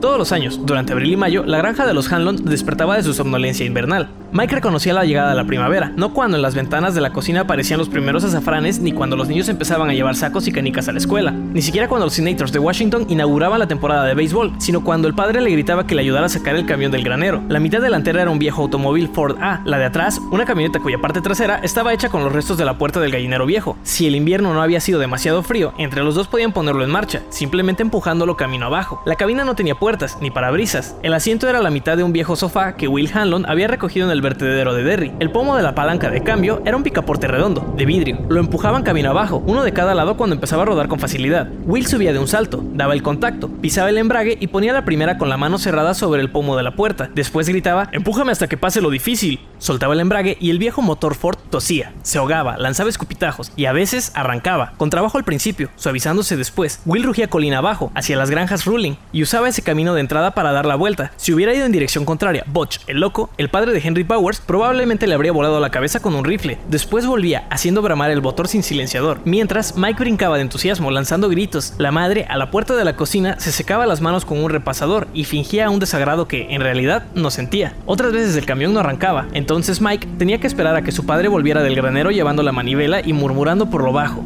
Todos 0.00 0.18
los 0.18 0.32
años, 0.32 0.66
durante 0.66 0.92
abril 0.92 1.12
y 1.12 1.16
mayo, 1.16 1.44
la 1.44 1.58
granja 1.58 1.86
de 1.86 1.94
los 1.94 2.10
Hanlon 2.10 2.44
despertaba 2.44 2.96
de 2.96 3.02
su 3.02 3.12
somnolencia 3.12 3.66
invernal. 3.66 4.08
Mike 4.32 4.54
reconocía 4.54 4.94
la 4.94 5.04
llegada 5.04 5.30
de 5.30 5.34
la 5.34 5.44
primavera, 5.44 5.92
no 5.96 6.14
cuando 6.14 6.36
en 6.36 6.42
las 6.42 6.54
ventanas 6.54 6.94
de 6.94 7.00
la 7.00 7.12
cocina 7.12 7.40
aparecían 7.40 7.78
los 7.78 7.88
primeros 7.88 8.22
azafranes, 8.22 8.78
ni 8.78 8.92
cuando 8.92 9.16
los 9.16 9.26
niños 9.26 9.48
empezaban 9.48 9.90
a 9.90 9.92
llevar 9.92 10.14
sacos 10.14 10.46
y 10.46 10.52
canicas 10.52 10.86
a 10.86 10.92
la 10.92 10.98
escuela, 10.98 11.32
ni 11.32 11.62
siquiera 11.62 11.88
cuando 11.88 12.06
los 12.06 12.14
Senators 12.14 12.52
de 12.52 12.60
Washington 12.60 13.06
inauguraban 13.08 13.58
la 13.58 13.66
temporada 13.66 14.04
de 14.04 14.14
béisbol, 14.14 14.52
sino 14.58 14.84
cuando 14.84 15.08
el 15.08 15.14
padre 15.14 15.40
le 15.40 15.50
gritaba 15.50 15.84
que 15.84 15.96
le 15.96 16.02
ayudara 16.02 16.26
a 16.26 16.28
sacar 16.28 16.54
el 16.54 16.64
camión 16.64 16.92
del 16.92 17.02
granero. 17.02 17.42
La 17.48 17.58
mitad 17.58 17.80
delantera 17.80 18.22
era 18.22 18.30
un 18.30 18.38
viejo 18.38 18.62
automóvil 18.62 19.08
Ford 19.08 19.36
A, 19.40 19.62
la 19.64 19.78
de 19.78 19.86
atrás, 19.86 20.20
una 20.30 20.44
camioneta 20.44 20.78
cuya 20.78 20.98
parte 20.98 21.20
trasera 21.20 21.58
estaba 21.64 21.92
hecha 21.92 22.08
con 22.08 22.22
los 22.22 22.32
restos 22.32 22.56
de 22.56 22.64
la 22.64 22.78
puerta 22.78 23.00
del 23.00 23.10
gallinero 23.10 23.46
viejo. 23.46 23.76
Si 23.82 24.06
el 24.06 24.14
invierno 24.14 24.54
no 24.54 24.62
había 24.62 24.78
sido 24.78 25.00
demasiado 25.00 25.42
frío, 25.42 25.72
entre 25.76 26.04
los 26.04 26.14
dos 26.14 26.28
podían 26.28 26.52
ponerlo 26.52 26.84
en 26.84 26.90
marcha, 26.90 27.22
simplemente 27.30 27.82
empujándolo 27.82 28.36
camino 28.36 28.66
abajo. 28.66 29.02
La 29.06 29.16
cabina 29.16 29.44
no 29.44 29.56
tenía 29.56 29.74
puertas, 29.74 30.18
ni 30.20 30.30
parabrisas. 30.30 30.94
El 31.02 31.14
asiento 31.14 31.48
era 31.48 31.60
la 31.62 31.70
mitad 31.70 31.96
de 31.96 32.04
un 32.04 32.12
viejo 32.12 32.36
sofá 32.36 32.76
que 32.76 32.86
Will 32.86 33.10
Hanlon 33.12 33.44
había 33.50 33.66
recogido 33.66 34.06
en 34.06 34.12
el 34.12 34.19
vertedero 34.20 34.74
de 34.74 34.82
Derry. 34.82 35.12
El 35.20 35.30
pomo 35.30 35.56
de 35.56 35.62
la 35.62 35.74
palanca 35.74 36.10
de 36.10 36.22
cambio 36.22 36.62
era 36.64 36.76
un 36.76 36.82
picaporte 36.82 37.26
redondo, 37.26 37.74
de 37.76 37.86
vidrio. 37.86 38.18
Lo 38.28 38.40
empujaban 38.40 38.82
camino 38.82 39.10
abajo, 39.10 39.42
uno 39.46 39.62
de 39.62 39.72
cada 39.72 39.94
lado 39.94 40.16
cuando 40.16 40.34
empezaba 40.34 40.62
a 40.62 40.66
rodar 40.66 40.88
con 40.88 40.98
facilidad. 40.98 41.48
Will 41.64 41.86
subía 41.86 42.12
de 42.12 42.18
un 42.18 42.28
salto, 42.28 42.62
daba 42.74 42.94
el 42.94 43.02
contacto, 43.02 43.48
pisaba 43.48 43.88
el 43.88 43.98
embrague 43.98 44.36
y 44.40 44.48
ponía 44.48 44.72
la 44.72 44.84
primera 44.84 45.18
con 45.18 45.28
la 45.28 45.36
mano 45.36 45.58
cerrada 45.58 45.94
sobre 45.94 46.20
el 46.20 46.30
pomo 46.30 46.56
de 46.56 46.62
la 46.62 46.74
puerta. 46.74 47.10
Después 47.14 47.48
gritaba, 47.48 47.88
empújame 47.92 48.32
hasta 48.32 48.48
que 48.48 48.56
pase 48.56 48.80
lo 48.80 48.90
difícil. 48.90 49.40
Soltaba 49.58 49.94
el 49.94 50.00
embrague 50.00 50.36
y 50.40 50.50
el 50.50 50.58
viejo 50.58 50.82
motor 50.82 51.14
Ford 51.14 51.38
tosía, 51.50 51.92
se 52.02 52.18
ahogaba, 52.18 52.56
lanzaba 52.56 52.88
escupitajos 52.88 53.52
y 53.56 53.66
a 53.66 53.72
veces 53.72 54.12
arrancaba, 54.14 54.72
con 54.76 54.90
trabajo 54.90 55.18
al 55.18 55.24
principio, 55.24 55.68
suavizándose 55.76 56.36
después. 56.36 56.80
Will 56.86 57.04
rugía 57.04 57.28
colina 57.28 57.58
abajo, 57.58 57.92
hacia 57.94 58.16
las 58.16 58.30
granjas 58.30 58.64
Ruling, 58.64 58.94
y 59.12 59.22
usaba 59.22 59.48
ese 59.48 59.62
camino 59.62 59.94
de 59.94 60.00
entrada 60.00 60.32
para 60.32 60.52
dar 60.52 60.66
la 60.66 60.76
vuelta. 60.76 61.12
Si 61.16 61.32
hubiera 61.32 61.54
ido 61.54 61.66
en 61.66 61.72
dirección 61.72 62.04
contraria, 62.04 62.44
Butch, 62.46 62.80
el 62.86 63.00
loco, 63.00 63.30
el 63.36 63.48
padre 63.50 63.72
de 63.72 63.80
Henry 63.82 64.04
Powers, 64.10 64.40
probablemente 64.40 65.06
le 65.06 65.14
habría 65.14 65.30
volado 65.30 65.60
la 65.60 65.70
cabeza 65.70 66.00
con 66.00 66.16
un 66.16 66.24
rifle. 66.24 66.58
Después 66.68 67.06
volvía, 67.06 67.46
haciendo 67.48 67.80
bramar 67.80 68.10
el 68.10 68.20
motor 68.20 68.48
sin 68.48 68.64
silenciador, 68.64 69.20
mientras 69.24 69.76
Mike 69.76 70.00
brincaba 70.00 70.34
de 70.34 70.42
entusiasmo, 70.42 70.90
lanzando 70.90 71.28
gritos. 71.28 71.74
La 71.78 71.92
madre, 71.92 72.26
a 72.28 72.36
la 72.36 72.50
puerta 72.50 72.74
de 72.74 72.84
la 72.84 72.96
cocina, 72.96 73.38
se 73.38 73.52
secaba 73.52 73.86
las 73.86 74.00
manos 74.00 74.24
con 74.24 74.42
un 74.42 74.50
repasador 74.50 75.06
y 75.14 75.26
fingía 75.26 75.70
un 75.70 75.78
desagrado 75.78 76.26
que, 76.26 76.52
en 76.52 76.60
realidad, 76.60 77.04
no 77.14 77.30
sentía. 77.30 77.74
Otras 77.86 78.12
veces 78.12 78.34
el 78.34 78.46
camión 78.46 78.74
no 78.74 78.80
arrancaba, 78.80 79.28
entonces 79.32 79.80
Mike 79.80 80.08
tenía 80.18 80.40
que 80.40 80.48
esperar 80.48 80.74
a 80.74 80.82
que 80.82 80.90
su 80.90 81.06
padre 81.06 81.28
volviera 81.28 81.62
del 81.62 81.76
granero 81.76 82.10
llevando 82.10 82.42
la 82.42 82.50
manivela 82.50 83.02
y 83.06 83.12
murmurando 83.12 83.70
por 83.70 83.84
lo 83.84 83.92
bajo. 83.92 84.24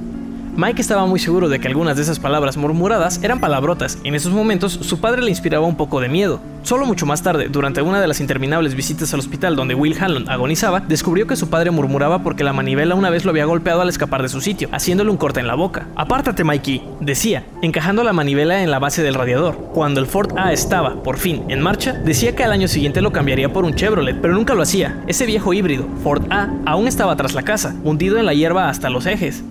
Mike 0.57 0.81
estaba 0.81 1.05
muy 1.05 1.19
seguro 1.19 1.49
de 1.49 1.59
que 1.59 1.67
algunas 1.67 1.97
de 1.97 2.03
esas 2.03 2.21
palabras 2.21 2.57
murmuradas 2.57 3.19
eran 3.25 3.41
palabrotas. 3.41 3.99
En 4.05 4.15
esos 4.15 4.33
momentos, 4.33 4.73
su 4.73 5.01
padre 5.01 5.21
le 5.23 5.31
inspiraba 5.31 5.67
un 5.67 5.77
poco 5.77 6.01
de 6.01 6.09
miedo. 6.09 6.41
Solo 6.63 6.87
mucho 6.87 7.07
más 7.07 7.25
tarde, 7.25 7.49
durante 7.49 7.83
una 7.83 8.01
de 8.01 8.07
las 8.07 8.21
interminables 8.21 8.77
visitas 8.77 9.13
al 9.13 9.19
hospital 9.19 9.57
donde 9.57 9.75
Will 9.75 9.97
Hanlon 10.01 10.31
agonizaba, 10.31 10.79
descubrió 10.79 11.27
que 11.27 11.35
su 11.35 11.51
padre 11.51 11.73
murmuraba 11.73 12.23
porque 12.23 12.45
la 12.45 12.53
manivela 12.53 12.95
una 12.95 13.11
vez 13.11 13.25
lo 13.25 13.33
había 13.33 13.47
golpeado 13.47 13.83
al 13.83 13.89
escapar 13.89 14.23
de 14.23 14.29
su 14.29 14.41
sitio, 14.41 14.69
haciéndole 14.71 15.11
un 15.11 15.17
corte 15.17 15.41
en 15.41 15.49
la 15.49 15.57
boca. 15.57 15.89
Apártate, 15.97 16.45
Mikey, 16.45 16.83
decía, 17.01 17.45
encajando 17.61 18.05
la 18.05 18.13
manivela 18.13 18.63
en 18.63 18.71
la 18.71 18.79
base 18.79 19.03
del 19.03 19.15
radiador. 19.15 19.57
Cuando 19.75 19.99
el 20.01 20.07
Ford 20.07 20.39
A 20.39 20.53
estaba, 20.53 21.03
por 21.03 21.19
fin, 21.19 21.43
en 21.49 21.63
marcha, 21.63 21.95
decía 21.95 22.37
que 22.37 22.45
al 22.45 22.53
año 22.53 22.69
siguiente 22.69 23.03
lo 23.03 23.13
cambiaría 23.13 23.53
por 23.53 23.65
un 23.65 23.75
Chevrolet, 23.75 24.21
pero 24.23 24.35
nunca 24.35 24.55
lo 24.55 24.63
hacía. 24.63 25.03
Ese 25.09 25.27
viejo 25.27 25.53
híbrido, 25.53 25.89
Ford 26.05 26.23
A, 26.31 26.49
aún 26.65 26.87
estaba 26.87 27.17
tras 27.17 27.35
la 27.35 27.43
casa, 27.43 27.75
hundido 27.83 28.19
en 28.19 28.27
la 28.27 28.35
hierba 28.35 28.69
hasta 28.69 28.89
los 28.89 29.07
ejes. 29.07 29.43